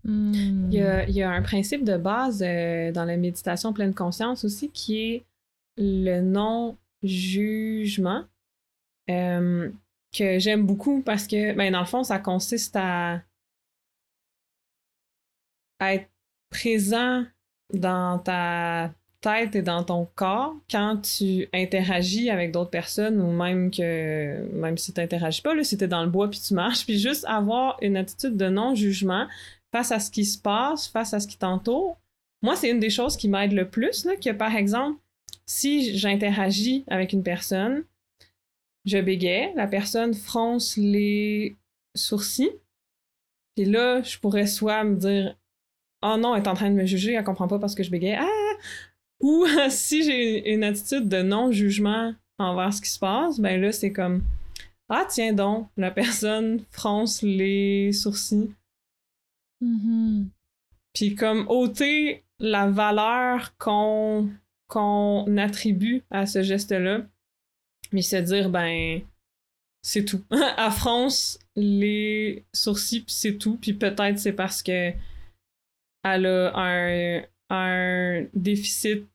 Hmm. 0.03 0.67
Il, 0.69 0.73
y 0.73 1.23
a, 1.23 1.29
un 1.29 1.41
principe 1.43 1.85
de 1.85 1.95
base 1.95 2.43
euh, 2.45 2.91
dans 2.91 3.05
la 3.05 3.15
méditation 3.15 3.71
pleine 3.71 3.93
conscience 3.93 4.43
aussi 4.43 4.69
qui 4.69 4.99
est 4.99 5.23
le 5.77 6.19
non-jugement, 6.19 6.75
euh, 9.09 9.69
que 10.13 10.39
j'aime 10.39 10.65
beaucoup 10.65 11.01
parce 11.01 11.25
que, 11.25 11.53
ben, 11.55 11.71
dans 11.71 11.79
le 11.79 11.85
fond, 11.85 12.03
ça 12.03 12.19
consiste 12.19 12.75
à 12.75 13.21
être 15.79 16.09
présent 16.49 17.23
dans 17.73 18.19
ta 18.19 18.91
tête 19.22 19.55
et 19.55 19.61
dans 19.61 19.84
ton 19.84 20.07
corps 20.15 20.55
quand 20.69 20.97
tu 20.97 21.47
interagis 21.53 22.30
avec 22.30 22.51
d'autres 22.51 22.72
personnes 22.72 23.22
ou 23.22 23.32
même 23.32 23.72
que 23.72 24.43
même 24.53 24.78
si 24.78 24.93
tu 24.93 24.99
n'interagis 24.99 25.41
pas, 25.41 25.53
là, 25.53 25.63
si 25.63 25.78
tu 25.78 25.84
es 25.84 25.88
dans 25.88 26.03
le 26.03 26.09
bois 26.09 26.30
puis 26.30 26.39
tu 26.39 26.53
marches, 26.53 26.86
puis 26.86 26.99
juste 26.99 27.24
avoir 27.26 27.78
une 27.82 27.95
attitude 27.95 28.36
de 28.36 28.49
non-jugement 28.49 29.28
face 29.72 29.91
à 29.91 29.99
ce 29.99 30.11
qui 30.11 30.26
se 30.26 30.38
passe, 30.38 30.88
face 30.88 31.13
à 31.13 31.19
ce 31.19 31.28
qui 31.28 31.38
t'entoure. 31.38 31.97
Moi, 32.41 32.55
c'est 32.55 32.69
une 32.69 32.80
des 32.80 32.89
choses 32.89 33.15
qui 33.15 33.30
m'aide 33.30 33.53
le 33.53 33.69
plus, 33.69 34.03
là, 34.05 34.15
que 34.15 34.32
par 34.32 34.55
exemple, 34.55 34.99
si 35.45 35.95
j'interagis 35.97 36.84
avec 36.88 37.13
une 37.13 37.24
personne, 37.24 37.84
je 38.86 38.97
bégaye, 38.97 39.53
la 39.55 39.67
personne 39.67 40.13
fronce 40.15 40.76
les 40.76 41.55
sourcils, 41.95 42.51
et 43.57 43.65
là, 43.65 44.01
je 44.01 44.17
pourrais 44.17 44.47
soit 44.47 44.84
me 44.84 44.95
dire 44.95 45.38
oh 46.01 46.17
non, 46.17 46.36
elle 46.36 46.43
est 46.43 46.47
en 46.47 46.55
train 46.55 46.69
de 46.69 46.76
me 46.76 46.86
juger, 46.86 47.13
elle 47.13 47.24
comprend 47.24 47.47
pas 47.47 47.59
parce 47.59 47.76
que 47.76 47.84
je 47.84 47.91
bégaye. 47.91 48.17
Ah! 48.19 48.28
Ou 49.22 49.45
si 49.69 50.03
j'ai 50.03 50.53
une 50.53 50.63
attitude 50.63 51.07
de 51.07 51.22
non-jugement 51.22 52.13
envers 52.38 52.74
ce 52.74 52.82
qui 52.82 52.89
se 52.89 52.99
passe, 52.99 53.39
ben 53.39 53.61
là, 53.61 53.72
c'est 53.72 53.91
comme 53.91 54.24
Ah, 54.89 55.05
tiens 55.09 55.34
donc, 55.34 55.69
la 55.78 55.91
personne 55.91 56.63
fronce 56.72 57.22
les 57.22 57.91
sourcils. 57.91 58.51
Mm-hmm. 59.63 60.26
Puis 60.93 61.15
comme 61.15 61.45
ôter 61.47 62.24
la 62.39 62.69
valeur 62.69 63.55
qu'on 63.57 64.28
attribue 65.38 66.03
à 66.09 66.26
ce 66.26 66.41
geste-là, 66.41 67.01
mais 67.91 68.01
se 68.01 68.15
dire, 68.15 68.49
ben, 68.49 69.01
c'est 69.84 70.05
tout. 70.05 70.24
elle 70.32 70.72
fronce 70.72 71.39
les 71.55 72.45
sourcils, 72.53 73.01
puis 73.01 73.13
c'est 73.13 73.38
tout. 73.38 73.57
Puis 73.57 73.74
peut-être 73.74 74.19
c'est 74.19 74.34
parce 74.34 74.63
que 74.63 74.91
elle 76.03 76.26
a 76.26 76.51
un, 76.55 77.22
un 77.49 78.26
déficit 78.34 79.05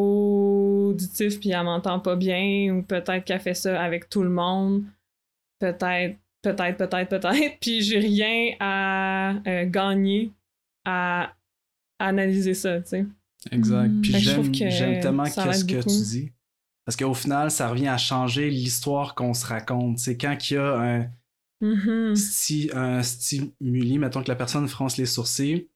auditif 0.00 1.40
puis 1.40 1.50
elle 1.50 1.64
m'entend 1.64 2.00
pas 2.00 2.16
bien 2.16 2.74
ou 2.74 2.82
peut-être 2.82 3.24
qu'elle 3.24 3.40
fait 3.40 3.54
ça 3.54 3.80
avec 3.80 4.08
tout 4.08 4.22
le 4.22 4.30
monde. 4.30 4.84
Peut-être, 5.58 6.16
peut-être, 6.42 6.76
peut-être, 6.76 7.08
peut-être. 7.08 7.58
Puis 7.60 7.82
j'ai 7.82 7.98
rien 7.98 8.54
à 8.60 9.34
euh, 9.46 9.66
gagner 9.66 10.32
à 10.84 11.34
analyser 11.98 12.54
ça, 12.54 12.80
tu 12.80 12.88
sais. 12.88 13.06
Exact. 13.50 13.88
Hmm. 13.88 14.00
Puis 14.02 14.12
j'aime 14.18 15.00
tellement 15.00 15.24
qu'est-ce 15.24 15.64
que 15.64 15.82
tu 15.82 15.88
dis. 15.88 16.32
Parce 16.84 16.96
qu'au 16.96 17.14
final, 17.14 17.50
ça 17.50 17.68
revient 17.68 17.88
à 17.88 17.98
changer 17.98 18.50
l'histoire 18.50 19.14
qu'on 19.14 19.34
se 19.34 19.46
raconte. 19.46 19.98
C'est 19.98 20.16
quand 20.16 20.36
il 20.50 20.54
y 20.54 20.56
a 20.56 20.76
un, 20.76 21.06
mm-hmm. 21.62 22.76
un 22.76 23.02
stimuli, 23.02 23.98
mettons 23.98 24.22
que 24.22 24.28
la 24.28 24.34
personne 24.34 24.66
fronce 24.66 24.96
les 24.96 25.06
sourcils, 25.06 25.68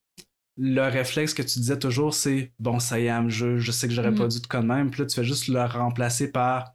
le 0.57 0.83
réflexe 0.83 1.35
que 1.35 1.43
tu 1.43 1.59
disais 1.59 1.79
toujours, 1.79 2.15
c'est 2.15 2.53
bon, 2.59 2.79
ça 2.79 3.01
y 3.01 3.07
est, 3.07 3.29
je, 3.29 3.59
je 3.59 3.73
sais 3.73 3.89
que 3.89 3.95
j'aurais 3.95 4.15
pas 4.15 4.27
mm. 4.27 4.29
dû 4.29 4.41
te 4.43 4.49
quand 4.49 4.63
même. 4.63 4.91
Puis 4.91 5.01
là, 5.03 5.07
tu 5.07 5.15
fais 5.15 5.25
juste 5.25 5.49
le 5.49 5.65
remplacer 5.65 6.31
par 6.31 6.75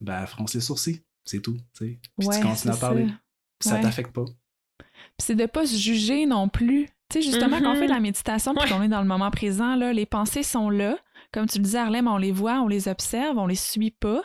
ben, 0.00 0.26
fronce 0.26 0.54
les 0.54 0.60
sourcils. 0.60 1.02
C'est 1.24 1.40
tout. 1.40 1.56
Puis 1.74 2.00
tu 2.20 2.40
continues 2.40 2.74
à 2.74 2.76
parler. 2.76 3.08
Ça, 3.60 3.70
ça 3.70 3.78
t'affecte 3.78 4.12
pas. 4.12 4.24
Puis 4.78 5.26
c'est 5.26 5.34
de 5.34 5.46
pas 5.46 5.66
se 5.66 5.76
juger 5.76 6.26
non 6.26 6.48
plus. 6.48 6.86
Tu 7.10 7.20
sais, 7.20 7.22
justement, 7.22 7.58
quand 7.60 7.72
on 7.72 7.74
fait 7.74 7.86
de 7.86 7.90
la 7.90 7.98
mm-hmm. 7.98 8.02
méditation 8.02 8.54
puis 8.54 8.70
qu'on 8.70 8.82
est 8.82 8.88
dans 8.88 9.00
le 9.00 9.06
moment 9.06 9.30
présent, 9.30 9.76
là, 9.76 9.92
les 9.92 10.06
pensées 10.06 10.42
sont 10.42 10.70
là. 10.70 10.96
Comme 11.32 11.46
tu 11.46 11.58
le 11.58 11.64
disais, 11.64 11.78
Arlem, 11.78 12.08
on 12.08 12.16
les 12.16 12.32
voit, 12.32 12.60
on 12.60 12.68
les 12.68 12.88
observe, 12.88 13.36
on 13.36 13.46
les 13.46 13.54
suit 13.54 13.90
pas. 13.90 14.22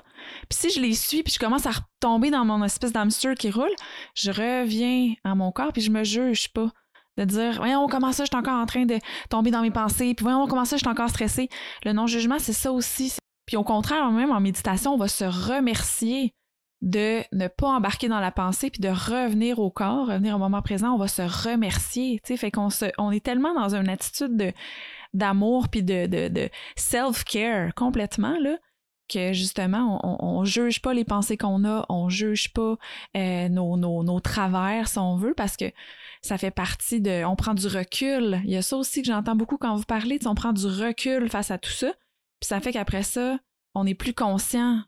Puis 0.50 0.60
si 0.60 0.70
je 0.70 0.80
les 0.80 0.94
suis 0.94 1.24
puis 1.24 1.34
je 1.34 1.40
commence 1.40 1.66
à 1.66 1.72
retomber 1.72 2.30
dans 2.30 2.46
mon 2.46 2.64
espèce 2.64 2.94
d'hamster 2.94 3.36
qui 3.36 3.52
roule, 3.52 3.74
je 4.16 4.32
reviens 4.32 5.14
à 5.26 5.36
mon 5.36 5.52
corps 5.52 5.74
puis 5.74 5.82
je 5.82 5.92
me 5.92 6.04
juge 6.04 6.54
pas 6.54 6.72
de 7.18 7.24
dire 7.26 7.56
voyons 7.58 7.88
comment 7.88 8.12
ça 8.12 8.24
je 8.24 8.30
suis 8.30 8.38
encore 8.38 8.60
en 8.60 8.66
train 8.66 8.86
de 8.86 8.98
tomber 9.30 9.52
dans 9.52 9.62
mes 9.62 9.72
pensées 9.72 10.14
puis 10.14 10.24
voyons 10.24 10.48
comment 10.48 10.66
ça 10.66 10.78
je 10.78 10.82
suis 10.82 10.90
encore 10.90 11.10
stressé 11.10 11.50
le 11.86 11.94
non 11.94 12.08
jugement 12.08 12.40
c'est 12.40 12.54
ça 12.54 12.72
aussi. 12.72 13.14
Puis 13.46 13.58
au 13.58 13.64
contraire 13.64 14.10
même 14.12 14.32
en 14.32 14.40
méditation 14.40 14.94
on 14.94 14.98
va 14.98 15.08
se 15.08 15.26
remercier 15.26 16.34
de 16.82 17.22
ne 17.32 17.48
pas 17.48 17.68
embarquer 17.68 18.10
dans 18.10 18.20
la 18.20 18.32
pensée 18.32 18.70
puis 18.70 18.82
de 18.82 18.90
revenir 18.90 19.60
au 19.60 19.72
corps 19.72 20.08
revenir 20.08 20.36
au 20.36 20.40
moment 20.40 20.62
présent. 20.62 20.92
On 20.94 20.98
va 20.98 21.08
se 21.08 21.22
remercier 21.22 22.20
tu 22.24 22.34
sais. 22.34 22.38
Fait 22.38 22.52
qu'on 22.52 22.70
se 22.70 22.86
on 22.98 23.12
est 23.12 23.24
tellement 23.24 23.54
dans 23.54 23.76
une 23.76 23.90
attitude 23.90 24.36
de 24.36 24.52
d'amour 25.14 25.70
puis 25.70 25.84
de, 25.84 26.08
de, 26.08 26.50
self 26.76 27.24
care 27.24 27.74
complètement 27.76 28.36
là 28.42 28.58
que 29.08 29.34
justement, 29.34 30.00
on, 30.04 30.40
on, 30.40 30.46
juge 30.46 30.82
pas 30.82 30.94
les 30.94 31.04
pensées 31.04 31.38
qu'on 31.38 31.66
a, 31.66 31.86
on 31.90 32.10
juge 32.10 32.54
pas 32.54 32.78
euh, 33.16 33.50
nos, 33.50 33.78
nos, 33.78 34.04
nos, 34.04 34.20
travers, 34.20 34.88
si 34.88 34.98
on 34.98 35.16
veut, 35.16 35.34
parce 35.34 35.58
que 35.58 35.66
ça 36.22 36.38
fait 36.38 36.52
partie 36.52 37.02
de. 37.02 37.24
On 37.26 37.36
prend 37.36 37.54
du 37.54 37.68
recul. 37.68 38.42
Il 38.46 38.52
y 38.52 38.58
a 38.58 38.62
ça 38.62 38.78
aussi 38.78 39.02
que 39.02 39.08
j'entends 39.08 39.36
beaucoup 39.36 39.58
quand 39.58 39.76
vous 39.76 39.84
parlez. 39.84 40.20
On 40.26 40.36
prend 40.36 40.54
du 40.54 40.66
recul 40.66 41.30
face 41.30 41.52
à 41.52 41.58
tout 41.58 41.72
ça. 41.72 41.92
Puis 42.40 42.48
ça 42.48 42.60
fait 42.60 42.72
qu'après 42.72 43.04
ça, 43.04 43.40
on 43.76 43.86
est 43.86 43.94
plus 43.94 44.14
conscient 44.14 44.82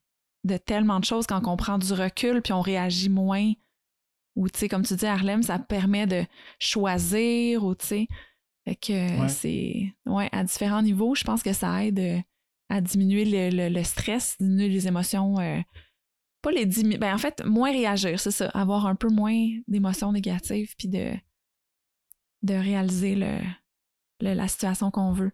de 0.43 0.57
tellement 0.57 0.99
de 0.99 1.05
choses 1.05 1.27
quand 1.27 1.45
on 1.47 1.57
prend 1.57 1.77
du 1.77 1.91
recul, 1.91 2.41
puis 2.41 2.53
on 2.53 2.61
réagit 2.61 3.09
moins. 3.09 3.51
Ou, 4.35 4.49
tu 4.49 4.59
sais, 4.59 4.69
comme 4.69 4.83
tu 4.83 4.95
dis, 4.95 5.05
Harlem, 5.05 5.43
ça 5.43 5.59
permet 5.59 6.07
de 6.07 6.23
choisir, 6.59 7.63
ou, 7.63 7.73
tu 7.75 7.85
sais. 7.85 8.07
Fait 8.65 8.75
que 8.75 9.27
c'est. 9.27 9.93
Ouais, 10.05 10.29
à 10.31 10.43
différents 10.43 10.81
niveaux, 10.81 11.15
je 11.15 11.23
pense 11.23 11.43
que 11.43 11.53
ça 11.53 11.85
aide 11.85 11.99
euh, 11.99 12.19
à 12.69 12.81
diminuer 12.81 13.49
le, 13.51 13.69
le, 13.69 13.83
stress, 13.83 14.37
diminuer 14.39 14.69
les 14.69 14.87
émotions 14.87 15.39
euh, 15.39 15.59
pas 16.41 16.51
les 16.51 16.65
ben 16.97 17.13
en 17.13 17.17
fait 17.17 17.43
moins 17.45 17.71
réagir 17.71 18.19
c'est 18.19 18.31
ça 18.31 18.49
avoir 18.49 18.85
un 18.85 18.95
peu 18.95 19.09
moins 19.09 19.49
d'émotions 19.67 20.11
négatives 20.11 20.75
puis 20.77 20.87
de 20.87 21.13
de 22.43 22.53
réaliser 22.53 23.15
le, 23.15 23.39
la 24.21 24.47
situation 24.47 24.91
qu'on 24.91 25.11
veut 25.11 25.31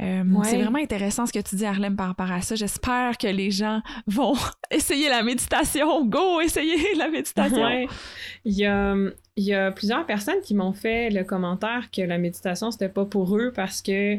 euh, 0.00 0.24
C'est 0.42 0.60
vraiment 0.60 0.78
intéressant 0.78 1.26
ce 1.26 1.32
que 1.32 1.38
tu 1.38 1.54
dis, 1.54 1.64
Harlem, 1.64 1.96
par 1.96 2.08
rapport 2.08 2.30
à 2.30 2.40
ça. 2.40 2.54
J'espère 2.54 3.16
que 3.16 3.28
les 3.28 3.50
gens 3.50 3.80
vont 4.06 4.34
essayer 4.70 5.08
la 5.08 5.22
méditation. 5.22 6.04
Go, 6.04 6.40
essayer 6.40 6.94
la 6.96 7.08
méditation. 7.08 7.86
Il, 8.44 8.54
y 8.54 8.66
a, 8.66 8.94
il 9.36 9.44
y 9.44 9.54
a 9.54 9.70
plusieurs 9.70 10.04
personnes 10.06 10.40
qui 10.42 10.54
m'ont 10.54 10.72
fait 10.72 11.10
le 11.10 11.24
commentaire 11.24 11.90
que 11.92 12.02
la 12.02 12.18
méditation, 12.18 12.70
c'était 12.70 12.88
pas 12.88 13.04
pour 13.04 13.36
eux 13.36 13.52
parce 13.54 13.82
que 13.82 14.18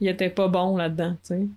ils 0.00 0.08
étaient 0.08 0.30
pas 0.30 0.48
bons 0.48 0.76
là-dedans. 0.76 1.16
Tu 1.24 1.34
sais. 1.34 1.48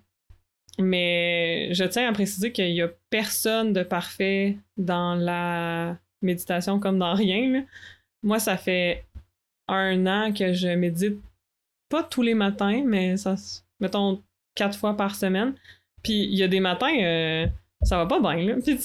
Mais 0.79 1.73
je 1.73 1.83
tiens 1.83 2.09
à 2.09 2.13
préciser 2.13 2.51
qu'il 2.51 2.73
n'y 2.73 2.81
a 2.81 2.89
personne 3.09 3.73
de 3.73 3.83
parfait 3.83 4.57
dans 4.77 5.15
la 5.15 5.97
méditation 6.21 6.79
comme 6.79 6.97
dans 6.97 7.13
rien. 7.13 7.65
Moi, 8.23 8.39
ça 8.39 8.57
fait 8.57 9.05
un 9.67 10.07
an 10.07 10.33
que 10.33 10.53
je 10.53 10.69
médite 10.69 11.19
pas 11.89 12.03
tous 12.03 12.23
les 12.23 12.33
matins, 12.33 12.83
mais 12.85 13.17
ça, 13.17 13.35
mettons 13.79 14.21
quatre 14.55 14.77
fois 14.77 14.97
par 14.97 15.15
semaine. 15.15 15.53
Puis 16.01 16.23
il 16.23 16.35
y 16.35 16.43
a 16.43 16.47
des 16.47 16.59
matins, 16.59 16.97
euh, 17.01 17.45
ça 17.83 17.97
va 17.97 18.05
pas 18.05 18.19
bien, 18.19 18.43
là. 18.43 18.55
Puis, 18.65 18.77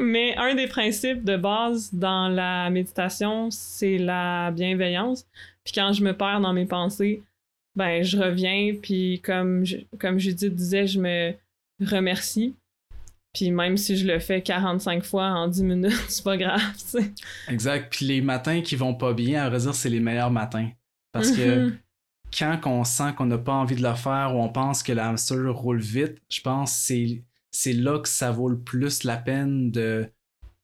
mais 0.00 0.36
un 0.36 0.54
des 0.54 0.66
principes 0.66 1.24
de 1.24 1.36
base 1.36 1.92
dans 1.92 2.28
la 2.28 2.70
méditation, 2.70 3.50
c'est 3.50 3.98
la 3.98 4.50
bienveillance. 4.50 5.26
Puis 5.64 5.72
quand 5.74 5.92
je 5.92 6.02
me 6.04 6.16
perds 6.16 6.40
dans 6.40 6.52
mes 6.52 6.66
pensées, 6.66 7.22
ben 7.76 8.02
je 8.02 8.18
reviens, 8.18 8.74
puis 8.80 9.20
comme, 9.22 9.64
comme 9.98 10.18
Judith 10.18 10.54
disait, 10.54 10.86
je 10.86 11.00
me 11.00 11.34
remercie. 11.80 12.54
Puis 13.32 13.50
même 13.50 13.76
si 13.76 13.96
je 13.96 14.06
le 14.06 14.20
fais 14.20 14.42
45 14.42 15.04
fois 15.04 15.26
en 15.26 15.48
10 15.48 15.64
minutes, 15.64 15.92
c'est 16.08 16.22
pas 16.22 16.36
grave, 16.36 16.60
sais. 16.76 17.12
Exact. 17.48 17.92
Puis 17.92 18.06
les 18.06 18.20
matins 18.20 18.62
qui 18.62 18.76
vont 18.76 18.94
pas 18.94 19.12
bien, 19.12 19.42
à 19.42 19.50
vrai 19.50 19.58
dire, 19.58 19.74
c'est 19.74 19.90
les 19.90 20.00
meilleurs 20.00 20.30
matins. 20.30 20.70
Parce 21.12 21.32
que 21.32 21.68
mm-hmm. 21.68 21.76
quand 22.38 22.60
on 22.66 22.84
sent 22.84 23.12
qu'on 23.16 23.26
n'a 23.26 23.38
pas 23.38 23.52
envie 23.52 23.76
de 23.76 23.82
le 23.82 23.94
faire 23.94 24.34
ou 24.34 24.40
on 24.40 24.48
pense 24.48 24.82
que 24.82 24.92
la 24.92 25.08
hamster 25.08 25.52
roule 25.52 25.80
vite, 25.80 26.22
je 26.30 26.40
pense 26.40 26.70
que 26.72 26.78
c'est, 26.78 27.24
c'est 27.50 27.72
là 27.72 27.98
que 27.98 28.08
ça 28.08 28.30
vaut 28.30 28.48
le 28.48 28.58
plus 28.58 29.02
la 29.02 29.16
peine 29.16 29.70
de 29.72 30.08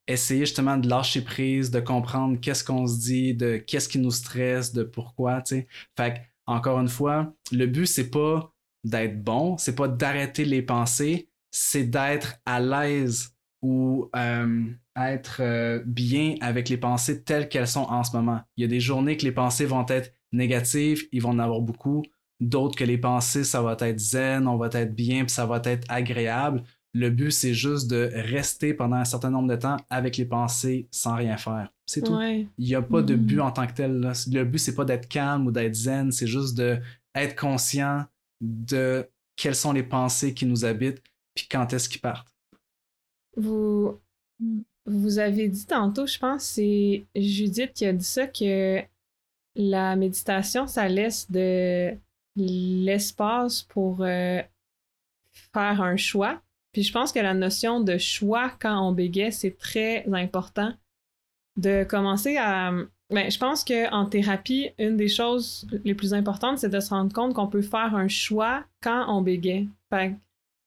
essayer 0.07 0.41
justement 0.41 0.77
de 0.77 0.89
lâcher 0.89 1.23
prise, 1.23 1.71
de 1.71 1.81
comprendre 1.81 2.39
qu'est-ce 2.41 2.65
qu'on 2.65 2.87
se 2.87 2.99
dit, 2.99 3.35
de 3.35 3.57
qu'est-ce 3.59 3.89
qui 3.89 3.99
nous 3.99 4.11
stresse, 4.11 4.73
de 4.73 4.83
pourquoi, 4.83 5.41
tu 5.43 5.57
sais. 5.57 5.69
Fait 5.97 6.15
que, 6.15 6.19
encore 6.51 6.81
une 6.81 6.89
fois, 6.89 7.33
le 7.53 7.67
but, 7.67 7.87
c'est 7.87 8.11
pas 8.11 8.53
d'être 8.85 9.23
bon, 9.23 9.57
c'est 9.57 9.75
pas 9.75 9.89
d'arrêter 9.89 10.45
les 10.45 10.63
pensées, 10.63 11.29
c'est 11.51 11.85
d'être 11.85 12.37
à 12.45 12.61
l'aise 12.61 13.37
ou 13.63 14.09
euh, 14.17 14.65
être 14.97 15.39
euh, 15.41 15.83
bien 15.87 16.35
avec 16.41 16.69
les 16.69 16.77
pensées 16.77 17.23
telles 17.23 17.49
qu'elles 17.49 17.69
sont 17.69 17.87
en 17.89 18.03
ce 18.03 18.17
moment. 18.17 18.41
Il 18.57 18.63
y 18.63 18.65
a 18.65 18.69
des 18.69 18.81
journées 18.81 19.17
que 19.17 19.25
les 19.25 19.33
pensées 19.33 19.67
vont 19.67 19.87
être 19.89 20.15
négatives, 20.33 21.07
ils 21.13 21.23
vont 21.23 21.31
en 21.31 21.39
avoir 21.39 21.61
beaucoup. 21.61 22.03
D'autres 22.41 22.77
que 22.77 22.85
les 22.85 22.99
pensées, 22.99 23.45
ça 23.45 23.61
va 23.63 23.77
être 23.81 23.99
zen, 23.99 24.49
on 24.49 24.57
va 24.57 24.69
être 24.73 24.95
bien, 24.95 25.25
puis 25.25 25.31
ça 25.33 25.47
va 25.47 25.61
être 25.65 25.87
agréable. 25.91 26.63
Le 26.95 27.11
but, 27.11 27.31
c'est 27.31 27.55
juste 27.55 27.89
de 27.89 28.11
rester 28.13 28.75
pendant 28.75 28.97
un 28.97 29.05
certain 29.05 29.31
nombre 29.31 29.49
de 29.49 29.57
temps 29.57 29.77
avec 29.91 30.17
les 30.17 30.25
pensées 30.25 30.89
sans 30.91 31.15
rien 31.15 31.37
faire. 31.37 31.71
C'est 31.91 32.03
tout. 32.03 32.17
Il 32.21 32.49
n'y 32.59 32.77
a 32.77 32.83
pas 32.83 33.03
de 33.03 33.17
but 33.17 33.39
mm-hmm. 33.39 33.41
en 33.41 33.51
tant 33.51 33.67
que 33.67 33.73
tel. 33.73 34.13
Le 34.31 34.45
but, 34.45 34.59
c'est 34.61 34.77
pas 34.77 34.85
d'être 34.85 35.09
calme 35.09 35.49
ou 35.49 35.51
d'être 35.51 35.75
zen, 35.75 36.13
c'est 36.13 36.29
juste 36.29 36.55
d'être 36.55 37.35
conscient 37.35 38.05
de 38.41 39.09
quelles 39.35 39.57
sont 39.57 39.73
les 39.73 39.83
pensées 39.83 40.33
qui 40.33 40.47
nous 40.47 40.65
habitent 40.65 41.03
puis 41.35 41.49
quand 41.51 41.73
est-ce 41.73 41.89
qu'ils 41.89 42.01
partent. 42.01 42.33
Vous, 43.37 43.99
vous 44.87 45.19
avez 45.19 45.49
dit 45.49 45.67
tantôt, 45.67 46.07
je 46.07 46.17
pense, 46.17 46.45
c'est 46.45 47.07
Judith 47.17 47.73
qui 47.73 47.87
a 47.87 47.93
dit 47.93 48.05
ça, 48.05 48.29
que 48.29 48.81
la 49.57 49.97
méditation, 49.97 50.69
ça 50.69 50.89
laisse 50.89 51.29
de 51.29 51.93
l'espace 52.37 53.63
pour 53.63 54.03
euh, 54.03 54.41
faire 55.53 55.83
un 55.83 55.97
choix. 55.97 56.41
Puis 56.71 56.85
je 56.85 56.93
pense 56.93 57.11
que 57.11 57.19
la 57.19 57.35
notion 57.35 57.81
de 57.81 57.99
choix 57.99 58.49
quand 58.61 58.81
on 58.81 58.93
bégaye, 58.93 59.33
c'est 59.33 59.59
très 59.59 60.07
important 60.13 60.73
de 61.57 61.85
commencer 61.85 62.37
à. 62.37 62.73
Ben, 63.11 63.29
je 63.29 63.39
pense 63.39 63.65
qu'en 63.65 64.07
thérapie, 64.07 64.71
une 64.79 64.97
des 64.97 65.09
choses 65.09 65.67
les 65.85 65.95
plus 65.95 66.15
importantes, 66.15 66.59
c'est 66.59 66.69
de 66.69 66.79
se 66.79 66.91
rendre 66.91 67.13
compte 67.13 67.35
qu'on 67.35 67.49
peut 67.49 67.63
faire 67.63 67.97
un 67.97 68.07
choix 68.07 68.65
quand 68.83 69.07
on 69.09 69.21
bégaye. 69.21 69.69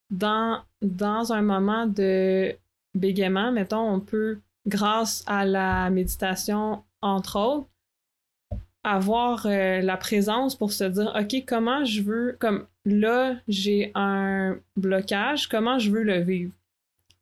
Dans, 0.09 0.61
dans 0.81 1.31
un 1.31 1.41
moment 1.41 1.87
de 1.87 2.53
bégaiement, 2.93 3.51
mettons, 3.53 3.89
on 3.89 4.01
peut, 4.01 4.39
grâce 4.67 5.23
à 5.25 5.45
la 5.45 5.89
méditation, 5.89 6.83
entre 7.01 7.39
autres, 7.39 7.69
avoir 8.83 9.45
euh, 9.45 9.81
la 9.81 9.97
présence 9.97 10.55
pour 10.55 10.71
se 10.73 10.83
dire, 10.83 11.13
OK, 11.17 11.43
comment 11.47 11.85
je 11.85 12.01
veux, 12.01 12.37
comme 12.39 12.67
là, 12.85 13.35
j'ai 13.47 13.91
un 13.95 14.57
blocage, 14.75 15.47
comment 15.47 15.79
je 15.79 15.89
veux 15.91 16.03
le 16.03 16.19
vivre? 16.19 16.51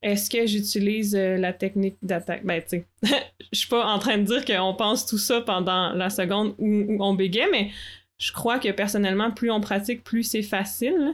Est-ce 0.02 0.30
que 0.30 0.48
j'utilise 0.48 1.16
euh, 1.16 1.38
la 1.38 1.54
technique 1.54 1.98
d'attaque? 2.02 2.44
Ben, 2.44 2.62
tu 2.62 2.70
sais, 2.70 2.86
je 3.54 3.60
suis 3.60 3.70
pas 3.70 3.86
en 3.86 4.00
train 4.00 4.18
de 4.18 4.24
dire 4.24 4.46
qu'on 4.46 4.74
pense 4.74 5.06
tout 5.06 5.20
ça 5.20 5.42
pendant 5.42 5.92
la 5.94 6.10
seconde 6.10 6.56
où, 6.58 6.98
on 7.00 7.14
bégaye, 7.14 7.48
mais 7.52 7.70
je 8.18 8.32
crois 8.32 8.58
que 8.58 8.72
personnellement, 8.72 9.32
plus 9.32 9.52
on 9.52 9.62
pratique, 9.62 10.04
plus 10.04 10.24
c'est 10.24 10.42
facile. 10.42 11.14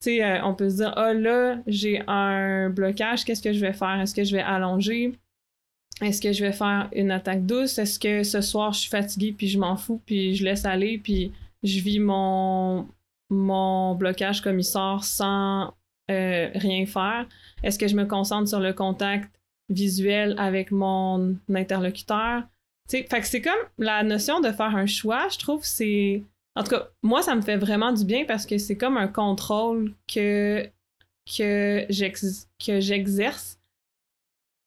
Tu 0.00 0.10
sais, 0.16 0.24
euh, 0.24 0.44
on 0.44 0.54
peut 0.54 0.68
se 0.68 0.76
dire, 0.76 0.92
ah 0.96 1.10
oh, 1.10 1.18
là, 1.18 1.58
j'ai 1.66 2.02
un 2.08 2.70
blocage, 2.70 3.24
qu'est-ce 3.24 3.42
que 3.42 3.52
je 3.52 3.60
vais 3.60 3.72
faire? 3.72 4.00
Est-ce 4.00 4.14
que 4.14 4.24
je 4.24 4.34
vais 4.34 4.42
allonger? 4.42 5.12
Est-ce 6.00 6.20
que 6.20 6.32
je 6.32 6.44
vais 6.44 6.52
faire 6.52 6.88
une 6.92 7.10
attaque 7.10 7.46
douce? 7.46 7.78
Est-ce 7.78 7.98
que 7.98 8.22
ce 8.22 8.40
soir, 8.40 8.72
je 8.72 8.80
suis 8.80 8.90
fatiguée, 8.90 9.32
puis 9.32 9.48
je 9.48 9.58
m'en 9.58 9.76
fous, 9.76 10.00
puis 10.06 10.34
je 10.34 10.44
laisse 10.44 10.64
aller, 10.64 10.98
puis 10.98 11.32
je 11.62 11.80
vis 11.80 11.98
mon, 11.98 12.88
mon 13.30 13.94
blocage 13.94 14.40
comme 14.40 14.58
il 14.58 14.64
sort 14.64 15.04
sans 15.04 15.74
euh, 16.10 16.50
rien 16.54 16.86
faire? 16.86 17.26
Est-ce 17.62 17.78
que 17.78 17.88
je 17.88 17.96
me 17.96 18.04
concentre 18.04 18.48
sur 18.48 18.60
le 18.60 18.72
contact 18.72 19.30
visuel 19.68 20.34
avec 20.38 20.70
mon 20.70 21.36
interlocuteur? 21.52 22.42
Fait 22.88 23.04
que 23.04 23.26
c'est 23.26 23.42
comme 23.42 23.52
la 23.76 24.02
notion 24.02 24.40
de 24.40 24.50
faire 24.50 24.74
un 24.74 24.86
choix, 24.86 25.28
je 25.28 25.38
trouve, 25.38 25.62
c'est 25.62 26.22
en 26.58 26.64
tout 26.64 26.70
cas, 26.70 26.88
moi, 27.04 27.22
ça 27.22 27.36
me 27.36 27.40
fait 27.40 27.56
vraiment 27.56 27.92
du 27.92 28.04
bien 28.04 28.24
parce 28.24 28.44
que 28.44 28.58
c'est 28.58 28.76
comme 28.76 28.96
un 28.96 29.06
contrôle 29.06 29.94
que, 30.12 30.68
que 31.36 31.86
j'exerce. 31.88 33.60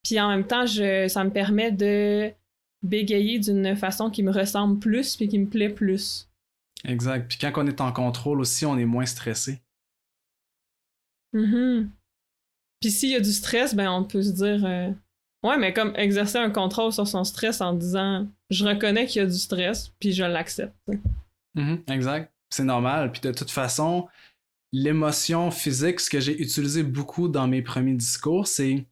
Puis 0.01 0.17
en 0.17 0.29
même 0.29 0.47
temps, 0.47 0.65
je, 0.65 1.09
ça 1.09 1.25
me 1.25 1.29
permet 1.31 1.69
de 1.69 2.31
bégayer 2.81 3.39
d'une 3.39 3.75
façon 3.75 4.09
qui 4.09 4.23
me 4.23 4.31
ressemble 4.31 4.79
plus 4.79 5.17
puis 5.17 5.27
qui 5.27 5.37
me 5.37 5.47
plaît 5.47 5.69
plus. 5.69 6.29
Exact. 6.85 7.27
Puis 7.27 7.37
quand 7.39 7.51
on 7.57 7.67
est 7.67 7.81
en 7.81 7.91
contrôle 7.91 8.39
aussi, 8.39 8.65
on 8.65 8.77
est 8.77 8.85
moins 8.85 9.05
stressé. 9.05 9.61
Mm 11.33 11.87
Puis 12.79 12.91
s'il 12.91 13.09
y 13.09 13.15
a 13.15 13.19
du 13.19 13.31
stress, 13.31 13.75
ben 13.75 13.89
on 13.89 14.03
peut 14.03 14.21
se 14.21 14.31
dire 14.31 14.65
euh, 14.65 14.91
Ouais, 15.43 15.57
mais 15.57 15.73
comme 15.73 15.95
exercer 15.95 16.37
un 16.37 16.51
contrôle 16.51 16.93
sur 16.93 17.07
son 17.07 17.23
stress 17.23 17.61
en 17.61 17.73
disant 17.73 18.27
je 18.49 18.65
reconnais 18.65 19.07
qu'il 19.07 19.21
y 19.21 19.25
a 19.25 19.27
du 19.27 19.37
stress, 19.37 19.91
puis 19.99 20.11
je 20.11 20.23
l'accepte. 20.23 20.75
Mhm, 21.55 21.83
exact. 21.87 22.31
C'est 22.49 22.63
normal. 22.63 23.11
Puis 23.11 23.21
de 23.21 23.31
toute 23.31 23.49
façon, 23.49 24.07
l'émotion 24.71 25.51
physique, 25.51 25.99
ce 25.99 26.09
que 26.09 26.19
j'ai 26.19 26.39
utilisé 26.41 26.83
beaucoup 26.83 27.27
dans 27.27 27.47
mes 27.47 27.61
premiers 27.61 27.95
discours, 27.95 28.47
c'est 28.47 28.85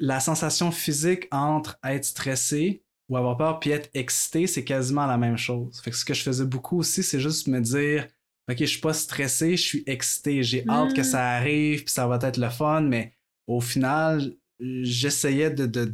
la 0.00 0.20
sensation 0.20 0.70
physique 0.70 1.26
entre 1.30 1.78
être 1.84 2.04
stressé 2.04 2.82
ou 3.08 3.16
avoir 3.16 3.36
peur 3.36 3.58
puis 3.58 3.70
être 3.70 3.90
excité, 3.94 4.46
c'est 4.46 4.64
quasiment 4.64 5.06
la 5.06 5.16
même 5.16 5.36
chose. 5.36 5.80
Fait 5.80 5.90
que 5.90 5.96
ce 5.96 6.04
que 6.04 6.14
je 6.14 6.22
faisais 6.22 6.44
beaucoup 6.44 6.78
aussi, 6.78 7.02
c'est 7.02 7.20
juste 7.20 7.48
me 7.48 7.60
dire 7.60 8.06
OK, 8.50 8.58
je 8.58 8.64
suis 8.64 8.80
pas 8.80 8.92
stressé, 8.92 9.56
je 9.56 9.62
suis 9.62 9.82
excité, 9.86 10.42
j'ai 10.42 10.68
hâte 10.68 10.94
que 10.94 11.02
mm. 11.02 11.04
ça 11.04 11.30
arrive, 11.30 11.84
puis 11.84 11.92
ça 11.92 12.06
va 12.06 12.18
être 12.22 12.36
le 12.36 12.48
fun, 12.48 12.82
mais 12.82 13.14
au 13.46 13.60
final, 13.60 14.34
j'essayais 14.58 15.50
de, 15.50 15.66
de 15.66 15.84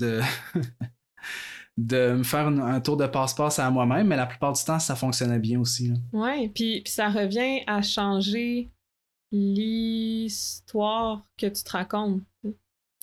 de 1.77 2.13
me 2.19 2.23
faire 2.23 2.47
un, 2.47 2.81
tour 2.81 2.97
de 2.97 3.07
passe-passe 3.07 3.59
à 3.59 3.71
moi-même, 3.71 4.07
mais 4.07 4.17
la 4.17 4.27
plupart 4.27 4.53
du 4.53 4.65
temps, 4.65 4.79
ça 4.79 4.97
fonctionnait 4.97 5.39
bien 5.39 5.61
aussi. 5.61 5.93
Oui, 6.13 6.49
puis, 6.49 6.81
puis 6.83 6.93
ça 6.93 7.09
revient 7.09 7.63
à 7.67 7.83
changer 7.83 8.71
l'histoire 9.33 11.27
que 11.37 11.47
tu 11.47 11.63
te 11.63 11.71
racontes. 11.71 12.23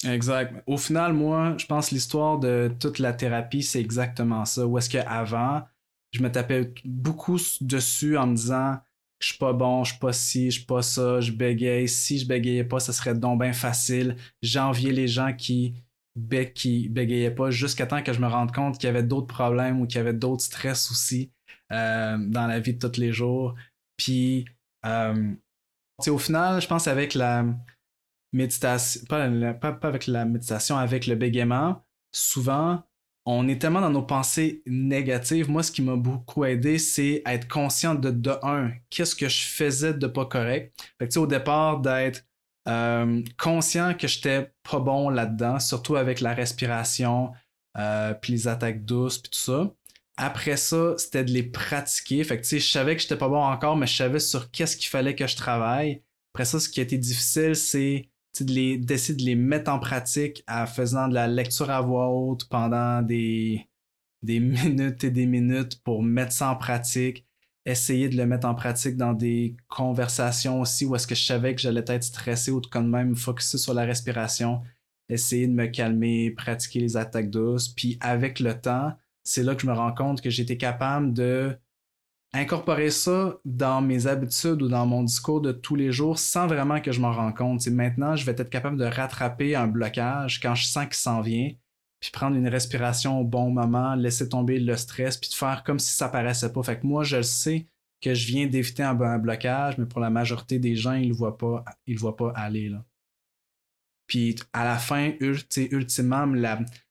Exact. 0.06 0.64
Au 0.68 0.78
final, 0.78 1.14
moi, 1.14 1.56
je 1.58 1.66
pense 1.66 1.90
que 1.90 1.96
l'histoire 1.96 2.40
de 2.40 2.74
toute 2.80 3.00
la 3.00 3.14
thérapie, 3.14 3.64
c'est 3.64 3.80
exactement 3.80 4.46
ça. 4.46 4.66
Où 4.66 4.78
est-ce 4.78 4.90
qu'avant, 4.90 5.64
je 6.12 6.22
me 6.22 6.32
tapais 6.32 6.74
beaucoup 6.84 7.40
dessus 7.62 8.18
en 8.18 8.28
me 8.28 8.36
disant 8.36 8.78
je 9.24 9.30
suis 9.30 9.38
pas 9.38 9.54
bon, 9.54 9.86
je 9.86 9.92
suis 9.92 10.00
pas 10.00 10.12
ci, 10.12 10.52
je 10.52 10.58
suis 10.58 10.66
pas 10.66 10.82
ça, 10.82 11.22
je 11.22 11.32
bégaye. 11.32 11.88
Si 11.88 12.20
je 12.20 12.28
bégayais 12.28 12.66
pas, 12.66 12.82
ça 12.82 12.92
serait 12.92 13.16
donc 13.16 13.40
bien 13.40 13.54
facile. 13.54 14.18
J'enviais 14.42 14.92
les 14.92 15.08
gens 15.08 15.32
qui 15.32 15.76
bec 16.18 16.54
qui 16.54 16.90
bégayait 16.90 17.32
pas 17.32 17.50
jusqu'à 17.50 17.88
temps 17.88 18.04
que 18.04 18.12
je 18.12 18.20
me 18.20 18.28
rende 18.28 18.54
compte 18.54 18.78
qu'il 18.78 18.88
y 18.88 18.90
avait 18.90 19.02
d'autres 19.02 19.34
problèmes 19.34 19.80
ou 19.80 19.88
qu'il 19.88 19.96
y 19.96 20.00
avait 20.02 20.14
d'autres 20.14 20.44
stress 20.44 20.92
aussi 20.92 21.32
euh, 21.72 22.18
dans 22.20 22.48
la 22.48 22.60
vie 22.60 22.74
de 22.74 22.86
tous 22.86 23.00
les 23.00 23.14
jours. 23.14 23.56
Puis, 23.96 24.44
euh, 24.86 25.32
au 26.06 26.18
final, 26.18 26.62
je 26.62 26.68
pense 26.68 26.90
avec 26.90 27.14
la 27.14 27.46
méditation, 28.34 29.06
pas, 29.08 29.24
avec 29.84 30.08
la 30.08 30.26
méditation, 30.26 30.76
avec 30.76 31.08
le 31.08 31.16
bégaiement, 31.16 31.82
souvent, 32.12 32.84
on 33.26 33.48
est 33.48 33.60
tellement 33.60 33.82
dans 33.82 33.90
nos 33.90 34.04
pensées 34.04 34.62
négatives. 34.66 35.50
Moi, 35.50 35.64
ce 35.64 35.72
qui 35.72 35.82
m'a 35.82 35.96
beaucoup 35.96 36.44
aidé, 36.44 36.78
c'est 36.78 37.22
être 37.26 37.48
conscient 37.48 37.96
de, 37.96 38.12
de 38.12 38.32
un, 38.44 38.72
qu'est-ce 38.90 39.16
que 39.16 39.30
je 39.30 39.44
faisais 39.44 39.94
de 39.94 40.08
pas 40.08 40.26
correct. 40.26 40.78
Fait 41.00 41.16
au 41.18 41.28
départ, 41.28 41.80
d'être 41.80 42.26
euh, 42.68 43.22
conscient 43.38 43.94
que 43.94 44.08
j'étais 44.08 44.52
pas 44.70 44.80
bon 44.80 45.10
là-dedans, 45.10 45.60
surtout 45.60 45.96
avec 45.96 46.20
la 46.20 46.34
respiration, 46.34 47.32
euh, 47.78 48.14
puis 48.14 48.34
les 48.34 48.48
attaques 48.48 48.84
douces, 48.84 49.20
puis 49.20 49.32
tout 49.32 49.40
ça. 49.40 49.72
Après 50.18 50.58
ça, 50.58 50.96
c'était 50.98 51.24
de 51.24 51.32
les 51.32 51.44
pratiquer. 51.44 52.24
Fait 52.24 52.40
que, 52.40 52.46
je 52.46 52.60
savais 52.60 52.96
que 52.96 53.02
j'étais 53.02 53.18
pas 53.18 53.30
bon 53.30 53.42
encore, 53.42 53.78
mais 53.78 53.88
je 53.88 53.96
savais 53.96 54.20
sur 54.20 54.52
qu'est-ce 54.52 54.78
qu'il 54.78 54.90
fallait 54.90 55.16
que 55.16 55.28
je 55.28 55.36
travaille. 55.36 56.04
Après 56.34 56.46
ça, 56.46 56.60
ce 56.60 56.70
qui 56.70 56.80
a 56.80 56.84
été 56.84 56.98
difficile, 56.98 57.56
c'est 57.56 58.10
d'essayer 58.42 59.16
de 59.16 59.24
les 59.24 59.36
mettre 59.36 59.72
en 59.72 59.80
pratique 59.80 60.44
en 60.48 60.66
faisant 60.66 61.08
de 61.08 61.14
la 61.14 61.28
lecture 61.28 61.70
à 61.70 61.82
voix 61.82 62.10
haute 62.10 62.48
pendant 62.50 63.02
des, 63.02 63.68
minutes 64.24 65.04
et 65.04 65.12
des 65.12 65.26
minutes 65.26 65.82
pour 65.84 66.02
mettre 66.02 66.32
ça 66.32 66.50
en 66.50 66.56
pratique, 66.56 67.26
essayer 67.66 68.10
de 68.10 68.18
le 68.18 68.26
mettre 68.26 68.48
en 68.48 68.56
pratique 68.56 68.98
dans 68.98 69.14
des 69.14 69.56
conversations 69.68 70.62
aussi 70.62 70.86
où 70.86 70.96
est-ce 70.96 71.08
que 71.08 71.16
je 71.16 71.26
savais 71.26 71.56
que 71.56 71.62
j'allais 71.62 71.86
être 71.88 72.04
stressé 72.04 72.52
ou 72.52 72.62
quand 72.72 72.84
même 72.84 73.16
focuser 73.16 73.58
sur 73.58 73.74
la 73.74 73.84
respiration, 73.84 74.62
essayer 75.10 75.48
de 75.48 75.54
me 75.54 75.68
calmer, 75.68 76.32
pratiquer 76.32 76.80
les 76.80 76.98
attaques 76.98 77.30
douces. 77.30 77.70
Puis 77.70 77.98
avec 78.02 78.40
le 78.40 78.60
temps, 78.60 78.94
c'est 79.24 79.44
là 79.44 79.56
que 79.56 79.62
je 79.62 79.68
me 79.68 79.74
rends 79.74 79.94
compte 79.94 80.22
que 80.22 80.30
j'étais 80.30 80.58
capable 80.58 81.14
de 81.14 81.58
incorporer 82.34 82.90
ça 82.90 83.38
dans 83.46 83.82
mes 83.82 84.08
habitudes 84.08 84.62
ou 84.64 84.68
dans 84.68 84.88
mon 84.88 85.04
discours 85.04 85.40
de 85.40 85.52
tous 85.52 85.76
les 85.76 85.92
jours 85.92 86.18
sans 86.18 86.48
vraiment 86.48 86.82
que 86.82 86.92
je 86.92 87.00
m'en 87.00 87.14
rende 87.14 87.36
compte. 87.36 87.66
maintenant, 87.68 88.16
je 88.16 88.26
vais 88.26 88.32
être 88.32 88.50
capable 88.50 88.78
de 88.78 88.86
rattraper 88.86 89.56
un 89.56 89.68
blocage 89.68 90.42
quand 90.42 90.56
je 90.56 90.66
sens 90.66 90.86
qu'il 90.86 90.96
s'en 90.96 91.22
vient, 91.22 91.52
puis 92.00 92.10
prendre 92.12 92.36
une 92.36 92.48
respiration 92.48 93.20
au 93.20 93.24
bon 93.24 93.52
moment, 93.52 93.94
laisser 93.96 94.28
tomber 94.28 94.60
le 94.60 94.76
stress, 94.76 95.18
puis 95.18 95.30
de 95.30 95.36
faire 95.36 95.64
comme 95.64 95.80
si 95.80 95.94
ça 95.94 96.10
paraissait 96.10 96.52
pas. 96.52 96.64
Fait 96.64 96.80
que 96.80 96.88
moi, 96.88 97.04
je 97.04 97.22
sais 97.22 97.68
que 98.02 98.14
je 98.14 98.28
viens 98.28 98.48
d'éviter 98.48 98.84
un, 98.84 98.96
blocage, 99.20 99.78
mais 99.78 99.86
pour 99.86 100.02
la 100.02 100.10
majorité 100.10 100.60
des 100.60 100.76
gens, 100.76 100.94
ils 100.94 101.10
le 101.10 101.14
voient 101.14 101.38
pas, 101.38 101.64
le 101.88 101.98
voient 101.98 102.18
pas 102.18 102.34
aller. 102.36 102.68
Là. 102.68 102.84
Puis 104.08 104.36
à 104.52 104.66
la 104.66 104.78
fin, 104.78 105.14
ultimement, 105.22 106.26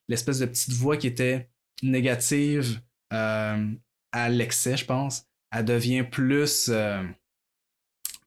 l'espèce 0.08 0.38
de 0.38 0.46
petite 0.46 0.72
voix 0.72 0.96
qui 0.96 1.08
était 1.08 1.50
négative 1.82 2.80
euh, 3.12 3.74
à 4.12 4.28
l'excès, 4.30 4.76
je 4.76 4.86
pense, 4.86 5.26
elle 5.52 5.64
devient 5.64 6.02
plus, 6.02 6.68
euh, 6.70 7.02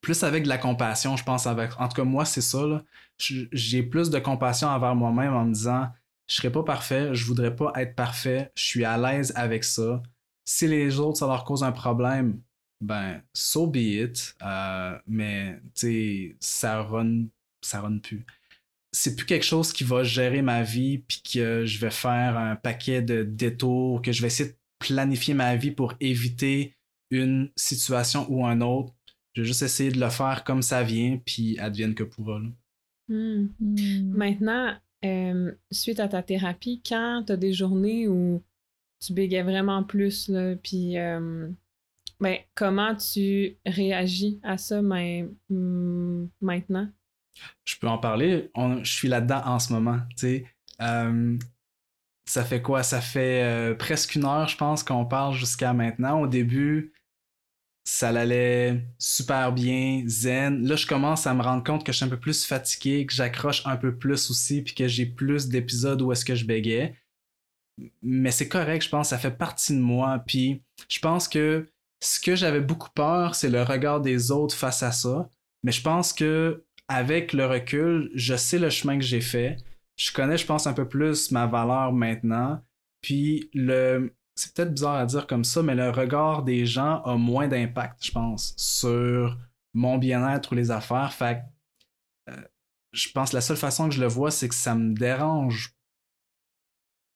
plus 0.01 0.23
avec 0.23 0.43
de 0.43 0.49
la 0.49 0.57
compassion, 0.57 1.17
je 1.17 1.23
pense. 1.23 1.47
Avec, 1.47 1.71
en 1.79 1.87
tout 1.87 1.95
cas, 1.95 2.03
moi, 2.03 2.23
c'est 2.23 2.41
ça. 2.41 2.83
J'ai 3.17 3.83
plus 3.83 4.09
de 4.09 4.19
compassion 4.19 4.67
envers 4.67 4.95
moi-même 4.95 5.33
en 5.33 5.45
me 5.45 5.53
disant 5.53 5.89
je 6.27 6.35
serai 6.35 6.51
pas 6.51 6.63
parfait, 6.63 7.13
je 7.13 7.25
voudrais 7.25 7.55
pas 7.55 7.71
être 7.75 7.95
parfait, 7.95 8.51
je 8.55 8.63
suis 8.63 8.85
à 8.85 8.97
l'aise 8.97 9.31
avec 9.35 9.63
ça. 9.63 10.01
Si 10.45 10.67
les 10.67 10.99
autres, 10.99 11.19
ça 11.19 11.27
leur 11.27 11.43
cause 11.43 11.63
un 11.63 11.71
problème, 11.71 12.41
ben, 12.81 13.21
so 13.33 13.67
be 13.67 13.77
it. 13.77 14.35
Euh, 14.43 14.97
mais, 15.07 15.59
tu 15.63 15.71
sais, 15.75 16.35
ça 16.39 16.81
run, 16.81 17.25
ça 17.61 17.81
run 17.81 17.99
plus. 17.99 18.25
C'est 18.91 19.15
plus 19.15 19.25
quelque 19.25 19.45
chose 19.45 19.73
qui 19.73 19.83
va 19.83 20.03
gérer 20.03 20.41
ma 20.41 20.63
vie, 20.63 20.99
puis 20.99 21.21
que 21.33 21.65
je 21.65 21.79
vais 21.79 21.91
faire 21.91 22.37
un 22.37 22.55
paquet 22.55 23.01
de 23.01 23.23
détours, 23.23 24.01
que 24.01 24.11
je 24.11 24.21
vais 24.21 24.27
essayer 24.27 24.51
de 24.51 24.57
planifier 24.79 25.33
ma 25.33 25.55
vie 25.55 25.71
pour 25.71 25.93
éviter 25.99 26.74
une 27.11 27.51
situation 27.55 28.25
ou 28.29 28.45
un 28.45 28.61
autre. 28.61 28.93
Je 29.33 29.41
vais 29.41 29.47
juste 29.47 29.61
essayer 29.61 29.91
de 29.91 29.99
le 29.99 30.09
faire 30.09 30.43
comme 30.43 30.61
ça 30.61 30.83
vient, 30.83 31.19
puis 31.25 31.59
advienne 31.59 31.93
que 31.93 32.03
pourra. 32.03 32.39
Hmm. 33.07 33.47
Hmm. 33.59 34.13
Maintenant, 34.15 34.75
euh, 35.05 35.51
suite 35.71 35.99
à 35.99 36.07
ta 36.07 36.23
thérapie, 36.23 36.81
quand 36.87 37.23
tu 37.27 37.33
as 37.33 37.37
des 37.37 37.53
journées 37.53 38.07
où 38.07 38.43
tu 38.99 39.13
bégais 39.13 39.43
vraiment 39.43 39.83
plus, 39.83 40.29
là, 40.29 40.55
puis 40.55 40.97
euh, 40.97 41.49
ben, 42.19 42.37
comment 42.55 42.95
tu 42.95 43.57
réagis 43.65 44.39
à 44.41 44.57
ça 44.57 44.81
hmm, 44.81 46.27
maintenant? 46.41 46.89
Je 47.65 47.75
peux 47.77 47.87
en 47.87 47.97
parler. 47.97 48.49
je 48.81 48.91
suis 48.91 49.09
là-dedans 49.09 49.41
en 49.45 49.59
ce 49.59 49.73
moment. 49.73 49.99
Euh, 50.81 51.37
ça 52.25 52.43
fait 52.45 52.61
quoi? 52.61 52.81
Ça 52.81 53.01
fait 53.01 53.75
presque 53.77 54.15
une 54.15 54.23
heure, 54.23 54.47
je 54.47 54.55
pense, 54.55 54.83
qu'on 54.83 55.05
parle 55.05 55.35
jusqu'à 55.35 55.73
maintenant. 55.73 56.21
Au 56.21 56.27
début, 56.27 56.93
ça 57.87 58.09
allait 58.09 58.81
super 58.97 59.53
bien, 59.53 60.03
zen. 60.07 60.67
Là, 60.67 60.75
je 60.75 60.87
commence 60.87 61.27
à 61.27 61.33
me 61.35 61.43
rendre 61.43 61.63
compte 61.63 61.85
que 61.85 61.91
je 61.91 61.97
suis 61.97 62.05
un 62.05 62.09
peu 62.09 62.19
plus 62.19 62.43
fatigué, 62.45 63.05
que 63.05 63.13
j'accroche 63.13 63.61
un 63.65 63.77
peu 63.77 63.95
plus 63.95 64.31
aussi, 64.31 64.63
puis 64.63 64.73
que 64.73 64.87
j'ai 64.87 65.05
plus 65.05 65.47
d'épisodes 65.47 66.01
où 66.01 66.11
est-ce 66.11 66.25
que 66.25 66.33
je 66.33 66.45
bégais. 66.45 66.95
Mais 68.01 68.31
c'est 68.31 68.49
correct, 68.49 68.83
je 68.83 68.89
pense, 68.89 69.09
ça 69.09 69.19
fait 69.19 69.37
partie 69.37 69.73
de 69.73 69.81
moi. 69.81 70.23
Puis 70.25 70.63
je 70.89 70.99
pense 70.99 71.27
que 71.27 71.67
ce 72.01 72.19
que 72.19 72.35
j'avais 72.35 72.61
beaucoup 72.61 72.89
peur, 72.89 73.35
c'est 73.35 73.49
le 73.49 73.61
regard 73.61 74.01
des 74.01 74.31
autres 74.31 74.55
face 74.55 74.81
à 74.81 74.91
ça. 74.91 75.29
Mais 75.63 75.71
je 75.71 75.81
pense 75.81 76.11
que 76.11 76.63
avec 76.87 77.33
le 77.33 77.45
recul, 77.45 78.11
je 78.15 78.35
sais 78.35 78.59
le 78.59 78.69
chemin 78.71 78.97
que 78.97 79.05
j'ai 79.05 79.21
fait. 79.21 79.57
Je 79.97 80.11
connais, 80.11 80.37
je 80.37 80.45
pense, 80.45 80.67
un 80.67 80.73
peu 80.73 80.87
plus 80.87 81.31
ma 81.31 81.45
valeur 81.45 81.93
maintenant. 81.93 82.61
Puis 83.01 83.49
le, 83.53 84.11
c'est 84.35 84.53
peut-être 84.53 84.73
bizarre 84.73 84.95
à 84.95 85.05
dire 85.05 85.27
comme 85.27 85.45
ça, 85.45 85.63
mais 85.63 85.75
le 85.75 85.89
regard 85.89 86.43
des 86.43 86.65
gens 86.65 87.01
a 87.03 87.15
moins 87.15 87.47
d'impact, 87.47 88.05
je 88.05 88.11
pense, 88.11 88.53
sur 88.57 89.37
mon 89.73 89.97
bien-être 89.97 90.51
ou 90.51 90.55
les 90.55 90.71
affaires. 90.71 91.13
Fait 91.13 91.41
euh, 92.29 92.41
je 92.91 93.09
pense 93.11 93.31
que 93.31 93.35
la 93.35 93.41
seule 93.41 93.57
façon 93.57 93.87
que 93.87 93.95
je 93.95 94.01
le 94.01 94.07
vois, 94.07 94.31
c'est 94.31 94.49
que 94.49 94.55
ça 94.55 94.75
me 94.75 94.93
dérange. 94.93 95.73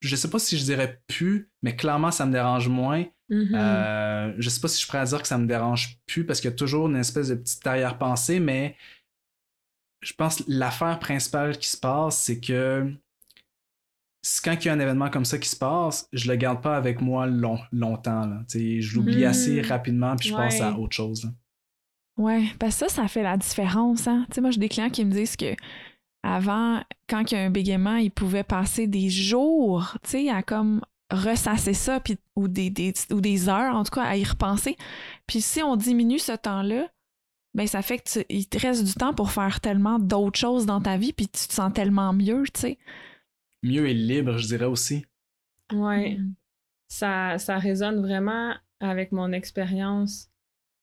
Je 0.01 0.15
sais 0.15 0.29
pas 0.29 0.39
si 0.39 0.57
je 0.57 0.63
dirais 0.63 1.01
plus, 1.07 1.51
mais 1.61 1.75
clairement, 1.75 2.11
ça 2.11 2.25
me 2.25 2.31
dérange 2.31 2.69
moins. 2.69 3.05
Mm-hmm. 3.29 3.55
Euh, 3.55 4.33
je 4.37 4.49
sais 4.49 4.61
pas 4.61 4.69
si 4.69 4.81
je 4.81 4.87
pourrais 4.87 5.03
dire 5.03 5.21
que 5.21 5.27
ça 5.27 5.37
me 5.37 5.45
dérange 5.45 5.99
plus 6.05 6.25
parce 6.25 6.39
qu'il 6.39 6.49
y 6.49 6.53
a 6.53 6.55
toujours 6.55 6.87
une 6.87 6.95
espèce 6.95 7.27
de 7.27 7.35
petite 7.35 7.65
arrière-pensée, 7.67 8.39
mais 8.39 8.77
je 10.01 10.13
pense 10.13 10.37
que 10.37 10.43
l'affaire 10.47 10.99
principale 10.99 11.57
qui 11.57 11.67
se 11.67 11.77
passe, 11.77 12.23
c'est 12.23 12.39
que 12.39 12.91
quand 14.43 14.53
il 14.53 14.65
y 14.65 14.69
a 14.69 14.73
un 14.73 14.79
événement 14.79 15.09
comme 15.09 15.25
ça 15.25 15.37
qui 15.37 15.49
se 15.49 15.55
passe, 15.55 16.07
je 16.11 16.29
le 16.29 16.35
garde 16.35 16.61
pas 16.61 16.75
avec 16.75 17.01
moi 17.01 17.27
longtemps. 17.27 18.25
Là. 18.25 18.43
Je 18.53 18.95
l'oublie 18.95 19.25
assez 19.25 19.61
hmm. 19.61 19.65
rapidement 19.65 20.15
puis 20.15 20.29
je 20.29 20.35
passe 20.35 20.61
à 20.61 20.77
autre 20.77 20.95
chose. 20.95 21.31
Ouais, 22.17 22.43
parce 22.59 22.77
que 22.77 22.89
ça, 22.89 23.03
ça 23.03 23.07
fait 23.07 23.23
la 23.23 23.37
différence. 23.37 24.07
Hein? 24.07 24.27
moi, 24.41 24.51
j'ai 24.51 24.59
des 24.59 24.67
clients 24.67 24.89
qui 24.89 25.05
me 25.05 25.11
disent 25.11 25.37
que 25.37 25.55
avant, 26.21 26.81
quand 27.07 27.31
il 27.31 27.35
y 27.35 27.37
a 27.37 27.43
un 27.43 27.49
bégaiement, 27.49 27.95
ils 27.95 28.11
pouvaient 28.11 28.43
passer 28.43 28.87
des 28.87 29.09
jours 29.09 29.95
à 30.29 30.43
comme 30.43 30.81
ressasser 31.09 31.73
ça 31.73 32.01
puis, 32.01 32.17
ou, 32.35 32.49
des, 32.49 32.93
ou 33.11 33.21
des 33.21 33.47
heures, 33.47 33.73
en 33.73 33.83
tout 33.85 33.91
cas, 33.91 34.03
à 34.03 34.17
y 34.17 34.23
repenser. 34.25 34.75
Puis 35.27 35.39
si 35.39 35.63
on 35.63 35.77
diminue 35.77 36.19
ce 36.19 36.33
temps-là, 36.33 36.87
ben 37.53 37.65
ça 37.65 37.81
fait 37.81 37.99
qu'il 37.99 38.47
te 38.47 38.59
reste 38.59 38.83
du 38.83 38.93
temps 38.93 39.13
pour 39.13 39.31
faire 39.31 39.61
tellement 39.61 39.97
d'autres 39.97 40.37
choses 40.37 40.65
dans 40.67 40.81
ta 40.81 40.97
vie 40.97 41.13
puis 41.13 41.27
tu 41.27 41.47
te 41.47 41.53
sens 41.53 41.73
tellement 41.73 42.13
mieux, 42.13 42.43
tu 42.53 42.61
sais 42.61 42.77
mieux 43.63 43.87
et 43.87 43.93
libre, 43.93 44.37
je 44.37 44.47
dirais 44.47 44.65
aussi. 44.65 45.05
Ouais. 45.73 46.15
Mm. 46.15 46.33
Ça, 46.87 47.37
ça 47.37 47.57
résonne 47.57 48.01
vraiment 48.01 48.55
avec 48.79 49.11
mon 49.11 49.31
expérience 49.31 50.29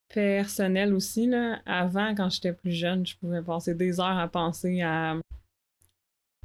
personnelle 0.09 0.95
aussi. 0.95 1.27
Là. 1.27 1.61
Avant, 1.67 2.15
quand 2.15 2.31
j'étais 2.31 2.53
plus 2.53 2.73
jeune, 2.73 3.07
je 3.07 3.17
pouvais 3.17 3.43
passer 3.43 3.75
des 3.75 3.99
heures 4.01 4.19
à 4.19 4.29
penser 4.29 4.83
à. 4.83 5.17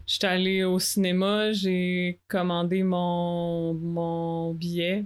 J'étais 0.07 0.27
allée 0.27 0.63
au 0.63 0.79
cinéma, 0.79 1.51
j'ai 1.51 2.19
commandé 2.27 2.83
mon, 2.83 3.73
mon 3.75 4.53
billet, 4.53 5.05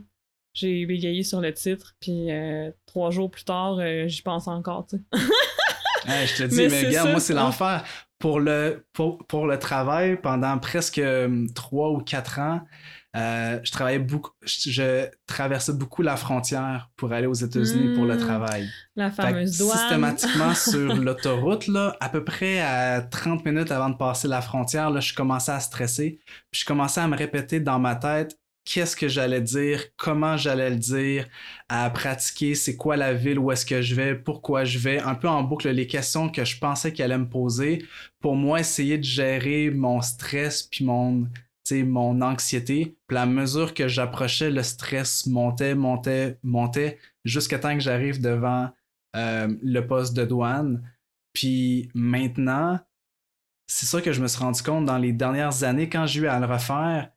j'ai 0.53 0.85
bégayé 0.85 1.21
sur 1.21 1.41
le 1.41 1.53
titre, 1.53 1.95
puis 1.99 2.31
euh, 2.31 2.71
trois 2.85 3.11
jours 3.11 3.29
plus 3.29 3.43
tard, 3.43 3.77
euh, 3.79 4.07
j'y 4.07 4.21
pense 4.21 4.47
encore, 4.47 4.87
tu 4.87 4.95
sais. 4.95 6.27
je 6.27 6.37
te 6.37 6.43
dis, 6.47 6.67
mais, 6.69 6.87
regarde, 6.87 7.11
moi, 7.11 7.19
c'est 7.19 7.33
l'enfer 7.33 7.85
pour 8.19 8.39
le, 8.39 8.85
pour, 8.93 9.45
le 9.45 9.59
travail, 9.59 10.19
pendant 10.21 10.57
presque 10.57 10.99
euh, 10.99 11.45
trois 11.53 11.91
ou 11.91 11.99
quatre 11.99 12.39
ans, 12.39 12.61
euh, 13.15 13.59
je 13.63 13.71
travaillais 13.71 13.99
beaucoup, 13.99 14.31
je, 14.43 15.07
traversais 15.25 15.73
beaucoup 15.73 16.01
la 16.01 16.17
frontière 16.17 16.89
pour 16.97 17.13
aller 17.13 17.27
aux 17.27 17.33
États-Unis 17.33 17.95
pour 17.95 18.05
le 18.05 18.15
hmm. 18.15 18.19
travail. 18.19 18.69
La 18.95 19.09
fameuse 19.09 19.57
douane. 19.57 19.77
Systématiquement 19.77 20.53
sur 20.55 20.95
l'autoroute, 20.95 21.67
là, 21.67 21.95
à 22.01 22.09
peu 22.09 22.23
près 22.23 22.59
à 22.59 23.01
30 23.01 23.45
minutes 23.45 23.71
avant 23.71 23.89
de 23.89 23.95
passer 23.95 24.27
la 24.27 24.41
frontière, 24.41 24.89
là, 24.89 24.99
je 24.99 25.13
commençais 25.13 25.53
à 25.53 25.59
stresser. 25.59 26.19
Puis 26.51 26.61
je 26.61 26.65
commençais 26.65 27.01
à 27.01 27.07
me 27.07 27.15
répéter 27.15 27.59
dans 27.59 27.79
ma 27.79 27.95
tête 27.95 28.37
qu'est-ce 28.65 28.95
que 28.95 29.07
j'allais 29.07 29.41
dire, 29.41 29.83
comment 29.95 30.35
j'allais 30.37 30.71
le 30.71 30.75
dire, 30.75 31.27
à 31.69 31.89
pratiquer, 31.89 32.55
c'est 32.55 32.75
quoi 32.75 32.97
la 32.97 33.13
ville, 33.13 33.39
où 33.39 33.51
est-ce 33.51 33.65
que 33.65 33.81
je 33.81 33.95
vais, 33.95 34.15
pourquoi 34.15 34.65
je 34.65 34.79
vais, 34.79 34.99
un 34.99 35.15
peu 35.15 35.29
en 35.29 35.43
boucle 35.43 35.69
les 35.69 35.87
questions 35.87 36.29
que 36.29 36.43
je 36.43 36.57
pensais 36.57 36.91
qu'elle 36.91 37.11
allait 37.11 37.23
me 37.23 37.29
poser 37.29 37.85
pour 38.19 38.35
moi 38.35 38.59
essayer 38.59 38.97
de 38.97 39.03
gérer 39.03 39.69
mon 39.69 40.01
stress 40.01 40.63
puis 40.63 40.83
mon 40.83 41.27
mon 41.73 42.21
anxiété. 42.21 42.97
Puis 43.07 43.17
à 43.17 43.25
mesure 43.25 43.73
que 43.73 43.87
j'approchais, 43.87 44.51
le 44.51 44.63
stress 44.63 45.25
montait, 45.25 45.75
montait, 45.75 46.37
montait, 46.43 46.99
jusqu'à 47.23 47.59
temps 47.59 47.73
que 47.73 47.79
j'arrive 47.79 48.21
devant 48.21 48.69
euh, 49.15 49.55
le 49.63 49.79
poste 49.81 50.15
de 50.15 50.25
douane. 50.25 50.87
Puis 51.33 51.89
maintenant, 51.93 52.79
c'est 53.67 53.85
ça 53.85 54.01
que 54.01 54.13
je 54.13 54.21
me 54.21 54.27
suis 54.27 54.39
rendu 54.39 54.61
compte 54.61 54.85
dans 54.85 54.97
les 54.97 55.11
dernières 55.11 55.63
années 55.63 55.89
quand 55.89 56.05
j'ai 56.05 56.21
eu 56.21 56.27
à 56.27 56.39
le 56.39 56.45
refaire 56.45 57.09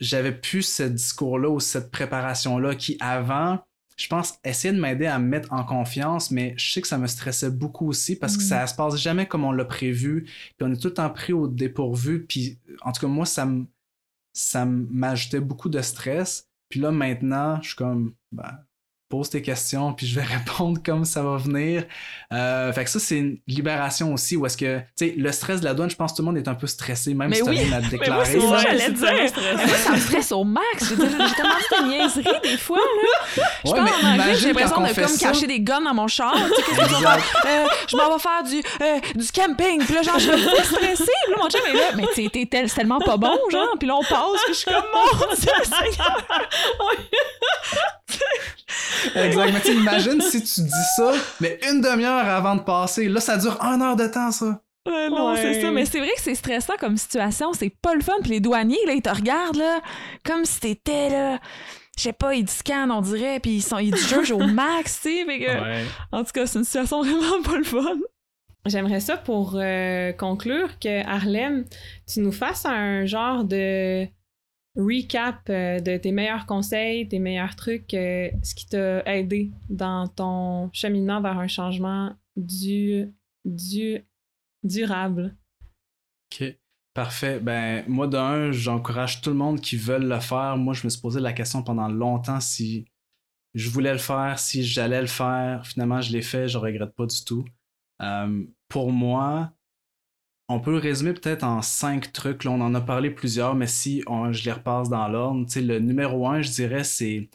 j'avais 0.00 0.32
plus 0.32 0.62
ce 0.62 0.82
discours-là 0.82 1.48
ou 1.48 1.60
cette 1.60 1.90
préparation-là 1.90 2.74
qui, 2.74 2.96
avant, 3.00 3.60
je 3.96 4.08
pense, 4.08 4.38
essayait 4.44 4.74
de 4.74 4.80
m'aider 4.80 5.06
à 5.06 5.18
me 5.18 5.26
mettre 5.26 5.52
en 5.52 5.64
confiance, 5.64 6.30
mais 6.30 6.54
je 6.56 6.72
sais 6.72 6.80
que 6.80 6.88
ça 6.88 6.98
me 6.98 7.06
stressait 7.06 7.50
beaucoup 7.50 7.86
aussi 7.88 8.16
parce 8.16 8.36
que 8.36 8.42
mm. 8.42 8.46
ça 8.46 8.66
se 8.66 8.74
passe 8.74 8.96
jamais 8.96 9.26
comme 9.26 9.44
on 9.44 9.52
l'a 9.52 9.64
prévu. 9.64 10.24
Puis 10.24 10.62
on 10.62 10.72
est 10.72 10.80
tout 10.80 10.88
le 10.88 10.94
temps 10.94 11.10
pris 11.10 11.32
au 11.32 11.46
dépourvu. 11.46 12.24
Puis 12.24 12.58
en 12.82 12.92
tout 12.92 13.00
cas, 13.00 13.06
moi, 13.06 13.26
ça 13.26 13.48
ça 14.32 14.64
m'ajoutait 14.66 15.40
beaucoup 15.40 15.68
de 15.68 15.80
stress. 15.80 16.48
Puis 16.68 16.80
là, 16.80 16.90
maintenant, 16.90 17.60
je 17.62 17.68
suis 17.68 17.76
comme, 17.76 18.14
ben, 18.32 18.58
pose 19.08 19.30
tes 19.30 19.42
questions, 19.42 19.92
puis 19.92 20.06
je 20.06 20.18
vais 20.18 20.26
répondre 20.26 20.80
comme 20.84 21.04
ça 21.04 21.22
va 21.22 21.36
venir. 21.36 21.84
Euh, 22.32 22.72
fait 22.72 22.84
que 22.84 22.90
ça, 22.90 22.98
c'est 22.98 23.18
une 23.18 23.38
libération 23.46 24.12
aussi, 24.12 24.36
où 24.36 24.44
est-ce 24.46 24.56
que, 24.56 24.78
tu 24.78 24.84
sais, 24.96 25.14
le 25.16 25.30
stress 25.30 25.60
de 25.60 25.64
la 25.66 25.74
douane, 25.74 25.90
je 25.90 25.94
pense 25.96 26.10
que 26.12 26.16
tout 26.16 26.22
le 26.22 26.26
monde 26.26 26.38
est 26.38 26.48
un 26.48 26.54
peu 26.54 26.66
stressé, 26.66 27.14
même 27.14 27.28
Mais 27.30 27.36
si 27.36 27.42
tu 27.42 27.50
oui. 27.50 27.58
rien 27.58 27.72
à 27.72 27.80
déclarer. 27.80 28.24
c'est 28.24 28.40
ça, 28.40 28.50
là. 28.50 28.58
j'allais 28.58 28.90
dire. 28.90 29.12
moi, 29.56 29.66
ça 29.76 29.92
me 29.92 29.98
stresse 29.98 30.32
au 30.32 30.42
max. 30.44 30.64
J'ai 30.80 30.96
tellement 30.96 31.12
de 31.12 31.88
niaiseries 31.88 32.24
des 32.42 32.56
fois. 32.56 32.78
Là. 32.78 33.42
Je 33.64 33.70
Ouais, 33.70 33.76
parle 33.76 33.90
mais 34.02 34.08
en 34.08 34.12
anglais, 34.12 34.34
j'ai 34.36 34.46
l'impression 34.52 34.80
de 34.80 34.86
fait 34.88 35.02
comme 35.02 35.10
ça. 35.16 35.28
cacher 35.28 35.46
des 35.46 35.60
guns 35.60 35.80
dans 35.82 35.94
mon 35.94 36.08
char. 36.08 36.34
Tu 36.34 36.40
sais, 36.40 36.48
qu'est-ce 36.62 36.80
que 36.80 36.84
tu 36.84 36.90
vas 37.02 37.08
Exact. 37.16 37.22
faire? 37.42 37.46
Euh, 37.46 37.66
je 37.88 37.96
m'en 37.96 38.10
vais 38.12 38.18
faire 38.18 38.42
du, 38.42 38.62
euh, 38.82 39.00
du 39.14 39.30
camping. 39.32 39.84
Puis 39.84 39.94
là, 39.94 40.02
genre, 40.02 40.18
je 40.18 40.30
suis 40.30 40.64
stressée. 40.64 41.04
Puis 41.24 41.32
là, 41.32 41.36
mon 41.40 41.48
chum 41.50 41.60
est 41.68 41.72
là. 41.76 41.92
Mais 41.96 42.06
t'es- 42.14 42.28
t'es 42.32 42.46
tel- 42.46 42.72
tellement 42.72 42.98
pas 43.00 43.16
bon, 43.16 43.38
genre. 43.50 43.76
Puis 43.78 43.86
là, 43.86 43.94
on 43.96 44.02
passe. 44.02 44.40
Puis 44.46 44.54
je 44.54 44.58
suis 44.58 44.70
comme, 44.70 44.82
mon 44.92 45.34
Dieu, 45.36 45.52
Seigneur. 49.12 49.24
Exact. 49.26 49.52
Mais 49.52 49.60
tu 49.60 49.66
sais, 49.66 49.74
imagine 49.74 50.20
si 50.20 50.42
tu 50.42 50.60
dis 50.62 50.70
ça, 50.96 51.12
mais 51.40 51.58
une 51.70 51.80
demi-heure 51.80 52.28
avant 52.28 52.56
de 52.56 52.60
passer. 52.62 53.08
Là, 53.08 53.20
ça 53.20 53.36
dure 53.36 53.58
une 53.62 53.82
heure 53.82 53.96
de 53.96 54.06
temps, 54.06 54.30
ça. 54.30 54.60
Ouais, 54.86 55.08
non, 55.08 55.30
Ouais. 55.32 55.36
c'est 55.40 55.60
ça. 55.62 55.70
Mais 55.70 55.84
c'est 55.86 55.98
vrai 55.98 56.10
que 56.14 56.20
c'est 56.20 56.34
stressant 56.34 56.74
comme 56.78 56.96
situation. 56.96 57.52
C'est 57.54 57.74
pas 57.82 57.94
le 57.94 58.02
fun. 58.02 58.12
Puis 58.22 58.32
les 58.32 58.40
douaniers, 58.40 58.84
là, 58.86 58.92
ils 58.92 59.02
te 59.02 59.08
regardent, 59.08 59.56
là, 59.56 59.80
comme 60.24 60.44
si 60.44 60.60
t'étais, 60.60 61.10
là. 61.10 61.38
Je 61.96 62.02
sais 62.02 62.12
pas, 62.12 62.34
ils 62.34 62.44
te 62.44 62.50
scannent, 62.50 62.90
on 62.90 63.00
dirait, 63.00 63.38
puis 63.40 63.52
ils, 63.52 63.62
sont, 63.62 63.78
ils 63.78 63.92
te 63.92 63.96
jugent 63.98 64.32
au 64.32 64.38
max, 64.46 65.00
tu 65.02 65.10
sais. 65.10 65.24
Que, 65.26 65.84
En 66.16 66.24
tout 66.24 66.32
cas, 66.34 66.46
c'est 66.46 66.58
une 66.58 66.64
situation 66.64 67.02
vraiment 67.02 67.42
pas 67.44 67.56
le 67.56 67.62
fun. 67.64 67.96
J'aimerais 68.66 69.00
ça 69.00 69.16
pour 69.16 69.56
euh, 69.56 70.12
conclure 70.12 70.78
que 70.80 71.06
Harlem, 71.06 71.64
tu 72.12 72.20
nous 72.20 72.32
fasses 72.32 72.64
un 72.66 73.04
genre 73.04 73.44
de 73.44 74.06
recap 74.76 75.48
euh, 75.50 75.78
de 75.80 75.96
tes 75.96 76.12
meilleurs 76.12 76.46
conseils, 76.46 77.08
tes 77.08 77.18
meilleurs 77.18 77.56
trucs, 77.56 77.94
euh, 77.94 78.28
ce 78.42 78.54
qui 78.54 78.66
t'a 78.66 79.02
aidé 79.04 79.52
dans 79.68 80.08
ton 80.08 80.70
cheminement 80.72 81.20
vers 81.20 81.38
un 81.38 81.48
changement 81.48 82.14
du, 82.36 83.12
du, 83.44 84.04
durable? 84.62 85.36
OK. 86.32 86.56
Parfait. 86.94 87.40
Ben, 87.40 87.84
moi, 87.88 88.06
d'un, 88.06 88.52
j'encourage 88.52 89.20
tout 89.20 89.30
le 89.30 89.36
monde 89.36 89.60
qui 89.60 89.76
veulent 89.76 90.06
le 90.06 90.20
faire. 90.20 90.56
Moi, 90.56 90.74
je 90.74 90.84
me 90.84 90.88
suis 90.88 91.00
posé 91.00 91.18
la 91.18 91.32
question 91.32 91.62
pendant 91.62 91.88
longtemps 91.88 92.40
si 92.40 92.86
je 93.54 93.68
voulais 93.68 93.92
le 93.92 93.98
faire, 93.98 94.38
si 94.38 94.64
j'allais 94.64 95.00
le 95.00 95.08
faire. 95.08 95.66
Finalement, 95.66 96.00
je 96.00 96.12
l'ai 96.12 96.22
fait, 96.22 96.46
je 96.46 96.56
regrette 96.56 96.94
pas 96.94 97.06
du 97.06 97.24
tout. 97.24 97.44
Euh, 98.00 98.44
pour 98.68 98.92
moi, 98.92 99.52
on 100.54 100.60
peut 100.60 100.76
résumer 100.76 101.12
peut-être 101.12 101.42
en 101.44 101.62
cinq 101.62 102.12
trucs. 102.12 102.44
Là, 102.44 102.52
on 102.52 102.60
en 102.60 102.74
a 102.74 102.80
parlé 102.80 103.10
plusieurs, 103.10 103.54
mais 103.54 103.66
si 103.66 104.02
on- 104.06 104.32
je 104.32 104.44
les 104.44 104.52
repasse 104.52 104.88
dans 104.88 105.08
l'ordre, 105.08 105.46
le 105.56 105.78
numéro 105.80 106.26
un, 106.28 106.42
je 106.42 106.50
dirais, 106.50 106.84
c'est 106.84 107.28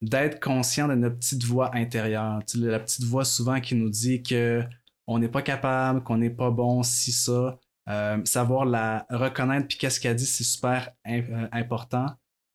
d'être 0.00 0.40
conscient 0.40 0.88
de 0.88 0.94
notre 0.94 1.16
petite 1.16 1.44
voix 1.44 1.70
intérieure. 1.74 2.40
La 2.54 2.80
petite 2.80 3.04
voix 3.04 3.24
souvent 3.24 3.60
qui 3.60 3.74
nous 3.74 3.90
dit 3.90 4.22
que 4.22 4.62
on 5.06 5.18
n'est 5.18 5.28
pas 5.28 5.42
capable, 5.42 6.02
qu'on 6.02 6.16
n'est 6.16 6.30
pas 6.30 6.50
bon, 6.50 6.82
si 6.82 7.12
ça. 7.12 7.58
Euh, 7.88 8.24
savoir 8.24 8.64
la 8.64 9.06
reconnaître 9.10 9.66
puis 9.66 9.76
qu'est-ce 9.76 9.98
qu'elle 10.00 10.14
dit, 10.16 10.26
c'est 10.26 10.44
super 10.44 10.90
euh, 11.08 11.48
important. 11.52 12.06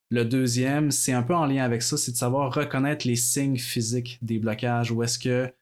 Le 0.10 0.24
deuxième, 0.24 0.90
c'est 0.90 1.12
un 1.12 1.24
peu 1.24 1.36
en 1.36 1.46
lien 1.46 1.64
avec 1.64 1.82
ça, 1.82 1.98
c'est 1.98 2.14
de 2.14 2.18
savoir 2.18 2.54
reconnaître 2.54 3.06
les 3.06 3.18
signes 3.18 3.58
physiques 3.58 4.18
des 4.22 4.40
blocages. 4.40 4.90
Où 4.92 5.04
est-ce 5.04 5.20
que 5.20 5.54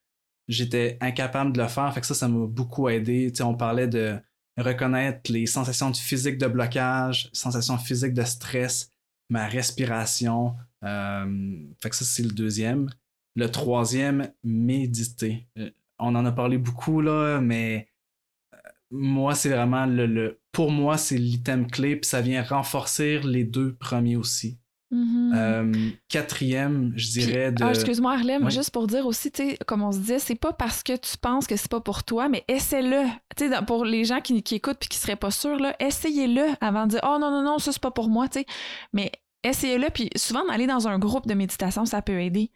j'étais 0.47 0.97
incapable 1.01 1.51
de 1.51 1.61
le 1.61 1.67
faire? 1.67 1.91
Fait 1.93 2.01
que 2.01 2.05
ça, 2.07 2.13
ça 2.13 2.27
m'a 2.27 2.45
beaucoup 2.45 2.87
aidé. 2.89 3.33
On 3.41 3.55
parlait 3.55 3.87
de 3.87 4.19
reconnaître 4.57 5.31
les 5.31 5.45
sensations 5.45 5.91
de 5.91 5.97
physique 5.97 6.37
de 6.37 6.47
blocage, 6.47 7.29
sensations 7.33 7.77
physiques 7.77 8.13
de 8.13 8.23
stress, 8.23 8.91
ma 9.29 9.47
respiration. 9.47 10.55
Euh, 10.83 11.57
fait 11.81 11.89
que 11.89 11.95
ça, 11.95 12.05
c'est 12.05 12.23
le 12.23 12.31
deuxième. 12.31 12.89
Le 13.35 13.49
troisième, 13.51 14.31
méditer. 14.43 15.47
Euh, 15.57 15.69
on 15.99 16.15
en 16.15 16.25
a 16.25 16.31
parlé 16.31 16.57
beaucoup, 16.57 17.01
là, 17.01 17.41
mais 17.41 17.87
euh, 18.53 18.57
moi, 18.91 19.35
c'est 19.35 19.49
vraiment 19.49 19.85
le, 19.85 20.05
le- 20.05 20.39
Pour 20.51 20.71
moi, 20.71 20.97
c'est 20.97 21.17
l'item 21.17 21.69
clé, 21.69 21.97
puis 21.97 22.07
ça 22.09 22.21
vient 22.21 22.43
renforcer 22.43 23.19
les 23.19 23.43
deux 23.43 23.75
premiers 23.75 24.15
aussi. 24.15 24.57
Mhm. 24.91 25.33
Euh, 25.35 25.73
quatrième, 26.09 26.93
je 26.95 27.09
dirais 27.09 27.51
de. 27.51 27.63
Ah, 27.63 27.69
excuse-moi, 27.71 28.13
Harlem, 28.13 28.45
Oui. 28.45 28.51
juste 28.51 28.71
pour 28.71 28.85
dire 28.87 29.05
aussi, 29.05 29.31
comme 29.65 29.81
on 29.81 29.91
se 29.91 29.97
disait, 29.97 30.19
c'est 30.19 30.35
pas 30.35 30.53
parce 30.53 30.83
que 30.83 30.95
tu 30.95 31.17
penses 31.17 31.47
que 31.47 31.55
c'est 31.55 31.71
pas 31.71 31.81
pour 31.81 32.03
toi, 32.03 32.29
mais 32.29 32.43
essaie-le. 32.47 33.03
Pour 33.65 33.83
les 33.83 34.05
gens 34.05 34.21
qui, 34.21 34.41
qui 34.43 34.55
écoutent 34.55 34.77
puis 34.79 34.87
qui 34.89 34.97
seraient 34.97 35.15
pas 35.15 35.31
sûrs, 35.31 35.57
essayez-le 35.79 36.43
avant 36.61 36.85
de 36.85 36.91
dire, 36.91 37.01
oh 37.03 37.17
non, 37.19 37.31
non, 37.31 37.41
non, 37.43 37.57
ça 37.59 37.71
c'est 37.71 37.81
pas 37.81 37.91
pour 37.91 38.09
moi. 38.09 38.27
Mais 38.93 39.11
essayez-le, 39.43 39.89
puis 39.89 40.09
souvent 40.15 40.45
d'aller 40.47 40.67
dans 40.67 40.87
un 40.87 40.99
groupe 40.99 41.27
de 41.27 41.33
méditation, 41.33 41.85
ça 41.85 42.01
peut 42.01 42.21
aider. 42.21 42.51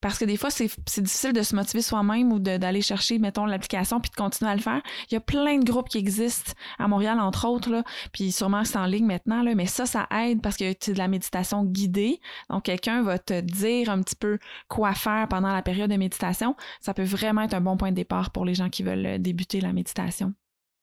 Parce 0.00 0.16
que 0.18 0.24
des 0.24 0.36
fois, 0.36 0.50
c'est 0.50 0.70
c'est 0.86 1.02
difficile 1.02 1.32
de 1.32 1.42
se 1.42 1.56
motiver 1.56 1.82
soi-même 1.82 2.32
ou 2.32 2.38
de- 2.38 2.56
d'aller 2.56 2.82
chercher, 2.82 3.18
mettons, 3.18 3.46
l'application 3.46 4.00
puis 4.00 4.10
de 4.10 4.14
continuer 4.14 4.50
à 4.50 4.54
le 4.54 4.60
faire. 4.62 4.80
Il 5.10 5.14
y 5.14 5.16
a 5.16 5.20
plein 5.20 5.58
de 5.58 5.64
groupes 5.64 5.88
qui 5.88 5.98
existent 5.98 6.52
à 6.78 6.86
Montréal, 6.86 7.18
entre 7.18 7.46
autres, 7.48 7.68
là, 7.70 7.82
puis 8.12 8.30
sûrement 8.30 8.64
c'est 8.64 8.78
en 8.78 8.86
ligne 8.86 9.06
maintenant, 9.06 9.42
là, 9.42 9.54
mais 9.56 9.66
ça, 9.66 9.86
ça 9.86 10.06
aide 10.22 10.40
parce 10.40 10.56
que 10.56 10.72
c'est 10.78 10.92
de 10.92 10.98
la 10.98 11.08
méditation 11.08 11.64
guidée. 11.64 12.20
Donc, 12.48 12.64
quelqu'un 12.64 13.02
va 13.02 13.18
te 13.18 13.40
dire 13.40 13.90
un 13.90 14.00
petit 14.02 14.14
peu 14.16 14.38
quoi 14.68 14.94
faire 14.94 15.26
pendant 15.28 15.52
la 15.52 15.62
période 15.62 15.90
de 15.90 15.96
méditation. 15.96 16.54
Ça 16.80 16.94
peut 16.94 17.02
vraiment 17.04 17.42
être 17.42 17.54
un 17.54 17.60
bon 17.60 17.76
point 17.76 17.90
de 17.90 17.96
départ 17.96 18.30
pour 18.30 18.44
les 18.44 18.54
gens 18.54 18.68
qui 18.70 18.82
veulent 18.84 19.06
euh, 19.06 19.18
débuter 19.18 19.60
la 19.60 19.72
méditation. 19.72 20.32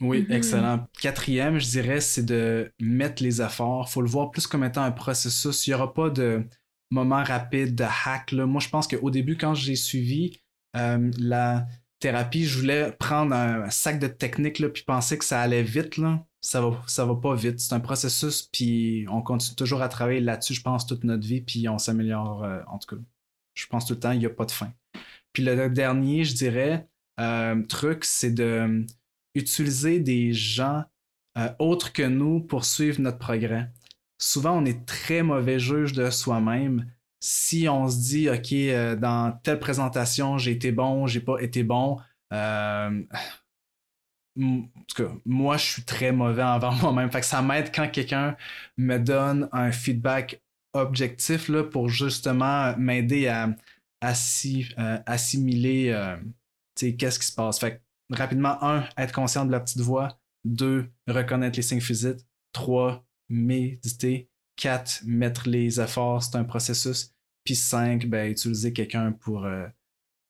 Oui, 0.01 0.25
Mhm. 0.27 0.35
excellent. 0.35 0.87
Quatrième, 1.01 1.57
je 1.57 1.67
dirais, 1.69 2.01
c'est 2.01 2.25
de 2.25 2.69
mettre 2.81 3.23
les 3.23 3.41
efforts. 3.41 3.89
faut 3.89 4.01
le 4.01 4.09
voir 4.09 4.29
plus 4.31 4.45
comme 4.45 4.65
étant 4.65 4.83
un 4.83 4.91
processus. 4.91 5.65
Il 5.67 5.69
n'y 5.69 5.73
aura 5.75 5.93
pas 5.93 6.09
de 6.09 6.45
moment 6.91 7.23
rapide, 7.23 7.75
de 7.75 7.83
hack. 7.83 8.31
là. 8.31 8.45
Moi, 8.45 8.61
je 8.61 8.69
pense 8.69 8.87
qu'au 8.87 9.09
début, 9.09 9.37
quand 9.37 9.53
j'ai 9.53 9.75
suivi 9.75 10.39
euh, 10.75 11.11
la 11.17 11.65
thérapie, 11.99 12.45
je 12.45 12.59
voulais 12.59 12.91
prendre 12.91 13.33
un 13.33 13.69
sac 13.69 13.99
de 13.99 14.07
techniques 14.07 14.59
là, 14.59 14.69
puis 14.69 14.83
penser 14.83 15.17
que 15.17 15.25
ça 15.25 15.41
allait 15.41 15.63
vite. 15.63 15.97
Là. 15.97 16.25
Ça 16.41 16.61
va, 16.61 16.81
ça 16.87 17.05
va 17.05 17.15
pas 17.15 17.35
vite. 17.35 17.59
C'est 17.59 17.73
un 17.73 17.79
processus, 17.79 18.43
puis 18.43 19.05
on 19.09 19.21
continue 19.21 19.55
toujours 19.55 19.81
à 19.81 19.89
travailler 19.89 20.19
là-dessus, 20.19 20.53
je 20.53 20.61
pense, 20.61 20.85
toute 20.85 21.03
notre 21.03 21.25
vie, 21.25 21.41
puis 21.41 21.67
on 21.69 21.77
s'améliore. 21.77 22.43
euh, 22.43 22.61
en 22.67 22.77
tout 22.77 22.95
cas, 22.95 23.01
je 23.55 23.67
pense 23.67 23.85
tout 23.85 23.93
le 23.93 23.99
temps, 23.99 24.11
il 24.11 24.19
n'y 24.19 24.25
a 24.25 24.29
pas 24.29 24.45
de 24.45 24.51
fin. 24.51 24.71
Puis 25.33 25.43
le 25.43 25.69
dernier, 25.69 26.23
je 26.23 26.33
dirais, 26.33 26.87
euh, 27.19 27.61
truc, 27.63 28.05
c'est 28.05 28.31
de 28.31 28.85
utiliser 29.33 29.99
des 29.99 30.33
gens 30.33 30.83
autres 31.59 31.91
que 31.91 32.03
nous 32.03 32.39
pour 32.39 32.63
suivre 32.63 33.01
notre 33.01 33.17
progrès. 33.17 33.69
Souvent, 34.17 34.57
on 34.57 34.65
est 34.65 34.85
très 34.85 35.23
mauvais 35.23 35.59
juge 35.59 35.93
de 35.93 36.09
soi-même. 36.09 36.89
Si 37.19 37.67
on 37.67 37.87
se 37.89 37.97
dit, 37.97 38.29
OK, 38.29 38.53
euh, 38.53 38.95
dans 38.95 39.31
telle 39.43 39.59
présentation, 39.59 40.37
j'ai 40.37 40.51
été 40.51 40.71
bon, 40.71 41.07
j'ai 41.07 41.21
pas 41.21 41.39
été 41.39 41.63
bon, 41.63 41.97
euh, 42.33 43.03
en 44.37 44.63
moi, 45.25 45.57
je 45.57 45.65
suis 45.65 45.83
très 45.83 46.11
mauvais 46.11 46.43
envers 46.43 46.71
moi-même. 46.81 47.11
Fait 47.11 47.21
que 47.21 47.25
ça 47.25 47.41
m'aide 47.41 47.73
quand 47.73 47.89
quelqu'un 47.89 48.35
me 48.77 48.97
donne 48.97 49.49
un 49.51 49.71
feedback 49.71 50.41
objectif 50.73 51.47
là, 51.47 51.63
pour 51.63 51.89
justement 51.89 52.75
m'aider 52.77 53.27
à, 53.27 53.47
euh, 54.03 54.97
assimiler 55.05 55.89
euh, 55.89 56.17
qu'est-ce 56.75 57.19
qui 57.19 57.27
se 57.27 57.33
passe. 57.33 57.63
Rapidement, 58.11 58.61
un, 58.63 58.87
être 58.97 59.13
conscient 59.13 59.45
de 59.45 59.51
la 59.51 59.59
petite 59.59 59.81
voix. 59.81 60.19
Deux, 60.43 60.91
reconnaître 61.07 61.55
les 61.57 61.63
signes 61.63 61.81
physiques. 61.81 62.19
Trois, 62.51 63.03
méditer. 63.29 64.29
Quatre, 64.57 65.01
mettre 65.05 65.49
les 65.49 65.81
efforts, 65.81 66.23
c'est 66.23 66.37
un 66.37 66.43
processus. 66.45 67.11
Puis 67.43 67.55
cinq, 67.55 68.05
ben, 68.07 68.31
utiliser 68.31 68.71
quelqu'un 68.73 69.11
pour 69.11 69.45
euh, 69.45 69.67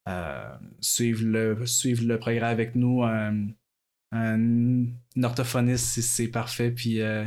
euh, 0.09 0.49
suivre, 0.81 1.23
le, 1.23 1.65
suivre 1.67 2.03
le 2.05 2.17
progrès 2.19 2.47
avec 2.47 2.73
nous. 2.75 3.03
Un, 3.03 3.47
un 4.11 4.85
orthophoniste, 5.21 5.85
c'est- 5.85 6.01
c'est 6.01 6.27
parfait. 6.27 6.71
Puis 6.71 7.01
euh, 7.01 7.23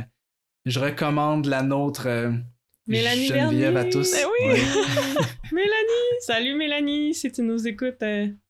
je 0.65 0.79
recommande 0.79 1.45
la 1.45 1.63
nôtre. 1.63 2.07
Mélanie 2.87 3.27
Geneviève 3.27 3.77
à 3.77 3.85
tous. 3.85 4.11
Ben 4.11 4.25
oui. 4.41 4.47
Ouais. 4.47 4.59
Mélanie! 5.53 6.19
Salut 6.21 6.55
Mélanie! 6.55 7.13
Si 7.13 7.31
tu 7.31 7.41
nous 7.43 7.67
écoutes, 7.67 8.03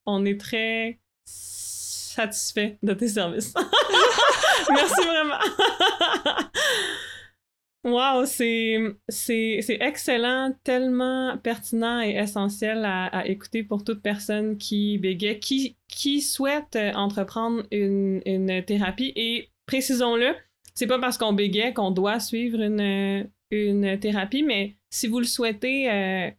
on 0.06 0.26
est 0.26 0.40
très 0.40 1.00
satisfait 1.26 2.78
de 2.82 2.94
tes 2.94 3.10
services. 3.10 3.54
Merci 4.70 5.02
vraiment! 5.06 5.40
Wow, 7.86 8.26
c'est, 8.26 8.98
excellent, 9.80 10.54
tellement 10.66 11.38
pertinent 11.38 12.02
et 12.02 12.12
essentiel 12.18 12.84
à, 12.84 13.26
écouter 13.26 13.64
pour 13.64 13.86
toute 13.86 14.02
personne 14.02 14.58
qui 14.58 14.98
bégaye, 14.98 15.40
qui, 15.40 15.78
qui 15.88 16.22
souhaite 16.22 16.76
euh, 16.76 16.92
entreprendre 16.94 17.64
une, 17.72 18.22
une 18.26 18.66
thérapie. 18.66 19.14
Et 19.16 19.50
précisons-le, 19.66 20.36
c'est 20.76 20.88
pas 20.88 21.00
parce 21.00 21.18
qu'on 21.18 21.32
bégaye 21.32 21.74
qu'on 21.74 21.92
doit 21.92 22.20
suivre 22.20 22.60
une, 22.60 23.30
une 23.50 24.00
thérapie, 24.00 24.44
mais 24.44 24.76
si 24.90 25.08
vous 25.08 25.20
le 25.20 25.26
souhaitez, 25.26 25.90
euh, 25.90 26.32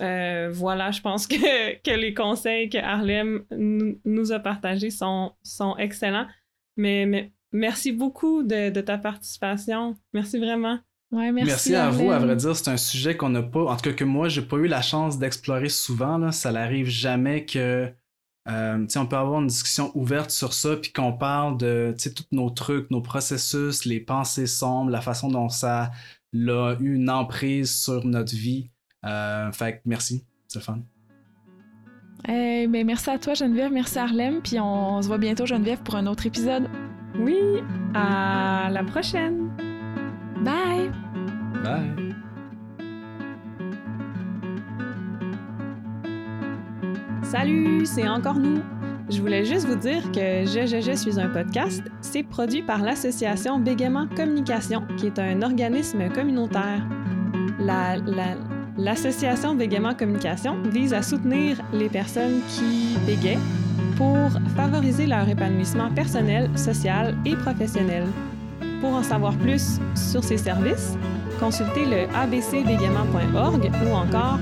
euh, 0.00 0.50
voilà, 0.50 0.90
je 0.90 1.00
pense 1.00 1.26
que, 1.28 1.74
que 1.82 1.90
les 1.94 2.14
conseils 2.14 2.68
que 2.68 2.78
Harlem 2.78 3.44
nous- 3.50 4.32
a 4.32 4.40
partagés 4.40 4.90
sont, 4.90 5.32
sont 5.42 5.76
excellents. 5.76 6.26
Mais 6.76 7.32
merci 7.52 7.92
beaucoup 7.92 8.42
de, 8.42 8.70
de 8.70 8.80
ta 8.80 8.98
participation. 8.98 9.96
Merci 10.12 10.38
vraiment. 10.38 10.78
Ouais, 11.10 11.32
merci, 11.32 11.48
merci 11.48 11.74
à 11.74 11.90
vous. 11.90 12.10
À 12.10 12.18
vrai 12.18 12.36
dire, 12.36 12.54
c'est 12.54 12.68
un 12.68 12.76
sujet 12.76 13.16
qu'on 13.16 13.30
n'a 13.30 13.42
pas, 13.42 13.64
en 13.64 13.76
tout 13.76 13.82
cas 13.82 13.92
que 13.92 14.04
moi, 14.04 14.28
j'ai 14.28 14.42
pas 14.42 14.56
eu 14.56 14.66
la 14.66 14.82
chance 14.82 15.18
d'explorer 15.18 15.70
souvent. 15.70 16.18
Là. 16.18 16.32
Ça 16.32 16.52
n'arrive 16.52 16.86
jamais 16.86 17.46
que 17.46 17.90
euh, 18.48 18.86
on 18.96 19.06
peut 19.06 19.16
avoir 19.16 19.40
une 19.40 19.46
discussion 19.46 19.90
ouverte 19.94 20.30
sur 20.30 20.52
ça, 20.52 20.76
puis 20.76 20.92
qu'on 20.92 21.12
parle 21.12 21.58
de 21.58 21.94
tous 21.98 22.26
nos 22.30 22.50
trucs, 22.50 22.90
nos 22.90 23.00
processus, 23.00 23.84
les 23.84 24.00
pensées 24.00 24.46
sombres, 24.46 24.90
la 24.90 25.00
façon 25.00 25.28
dont 25.28 25.48
ça 25.48 25.90
a 26.34 26.76
eu 26.80 26.94
une 26.94 27.10
emprise 27.10 27.74
sur 27.74 28.04
notre 28.04 28.34
vie. 28.34 28.70
Euh, 29.04 29.50
fait 29.52 29.74
que 29.74 29.80
merci, 29.86 30.24
c'est 30.46 30.62
fun. 30.62 30.80
Eh 32.26 32.66
ben, 32.66 32.86
merci 32.86 33.10
à 33.10 33.18
toi, 33.18 33.34
Geneviève. 33.34 33.72
Merci, 33.72 33.98
Harlem. 33.98 34.40
Puis 34.42 34.58
on 34.60 35.00
se 35.00 35.06
voit 35.06 35.18
bientôt, 35.18 35.46
Geneviève, 35.46 35.82
pour 35.82 35.94
un 35.96 36.06
autre 36.06 36.26
épisode. 36.26 36.68
Oui, 37.18 37.62
à 37.94 38.68
la 38.70 38.82
prochaine. 38.84 39.50
Bye. 40.42 40.90
Bye. 41.64 42.14
Salut, 47.22 47.84
c'est 47.84 48.08
encore 48.08 48.38
nous. 48.38 48.60
Je 49.10 49.20
voulais 49.20 49.44
juste 49.44 49.66
vous 49.66 49.74
dire 49.74 50.02
que 50.12 50.44
Je, 50.44 50.66
je, 50.66 50.80
je 50.80 50.92
suis 50.92 51.18
un 51.18 51.28
podcast. 51.28 51.82
C'est 52.00 52.22
produit 52.22 52.62
par 52.62 52.82
l'association 52.82 53.58
Bégaiement 53.58 54.06
Communication, 54.14 54.82
qui 54.96 55.06
est 55.06 55.18
un 55.18 55.42
organisme 55.42 56.08
communautaire. 56.10 56.86
L'association 58.76 59.52
la, 59.52 59.56
Bégaiement 59.56 59.94
Communication 59.94 60.60
vise 60.62 60.94
à 60.94 61.02
soutenir 61.02 61.58
les 61.72 61.88
personnes 61.88 62.40
qui 62.48 62.96
bégayent 63.06 63.38
pour 63.98 64.16
favoriser 64.56 65.06
leur 65.06 65.28
épanouissement 65.28 65.90
personnel, 65.90 66.48
social 66.56 67.16
et 67.26 67.34
professionnel. 67.34 68.06
Pour 68.80 68.94
en 68.94 69.02
savoir 69.02 69.36
plus 69.36 69.80
sur 69.96 70.22
ces 70.22 70.38
services, 70.38 70.96
consultez 71.40 71.84
le 71.84 72.06
abcbégaiement.org 72.14 73.70
ou 73.84 73.94
encore 73.94 74.38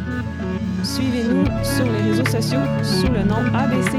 Suivez-nous 0.85 1.47
sur 1.65 1.85
les 1.85 2.11
réseaux 2.11 2.27
sociaux 2.27 2.61
sous 2.83 3.11
le 3.11 3.25
nom 3.25 3.43
ABC. 3.55 3.97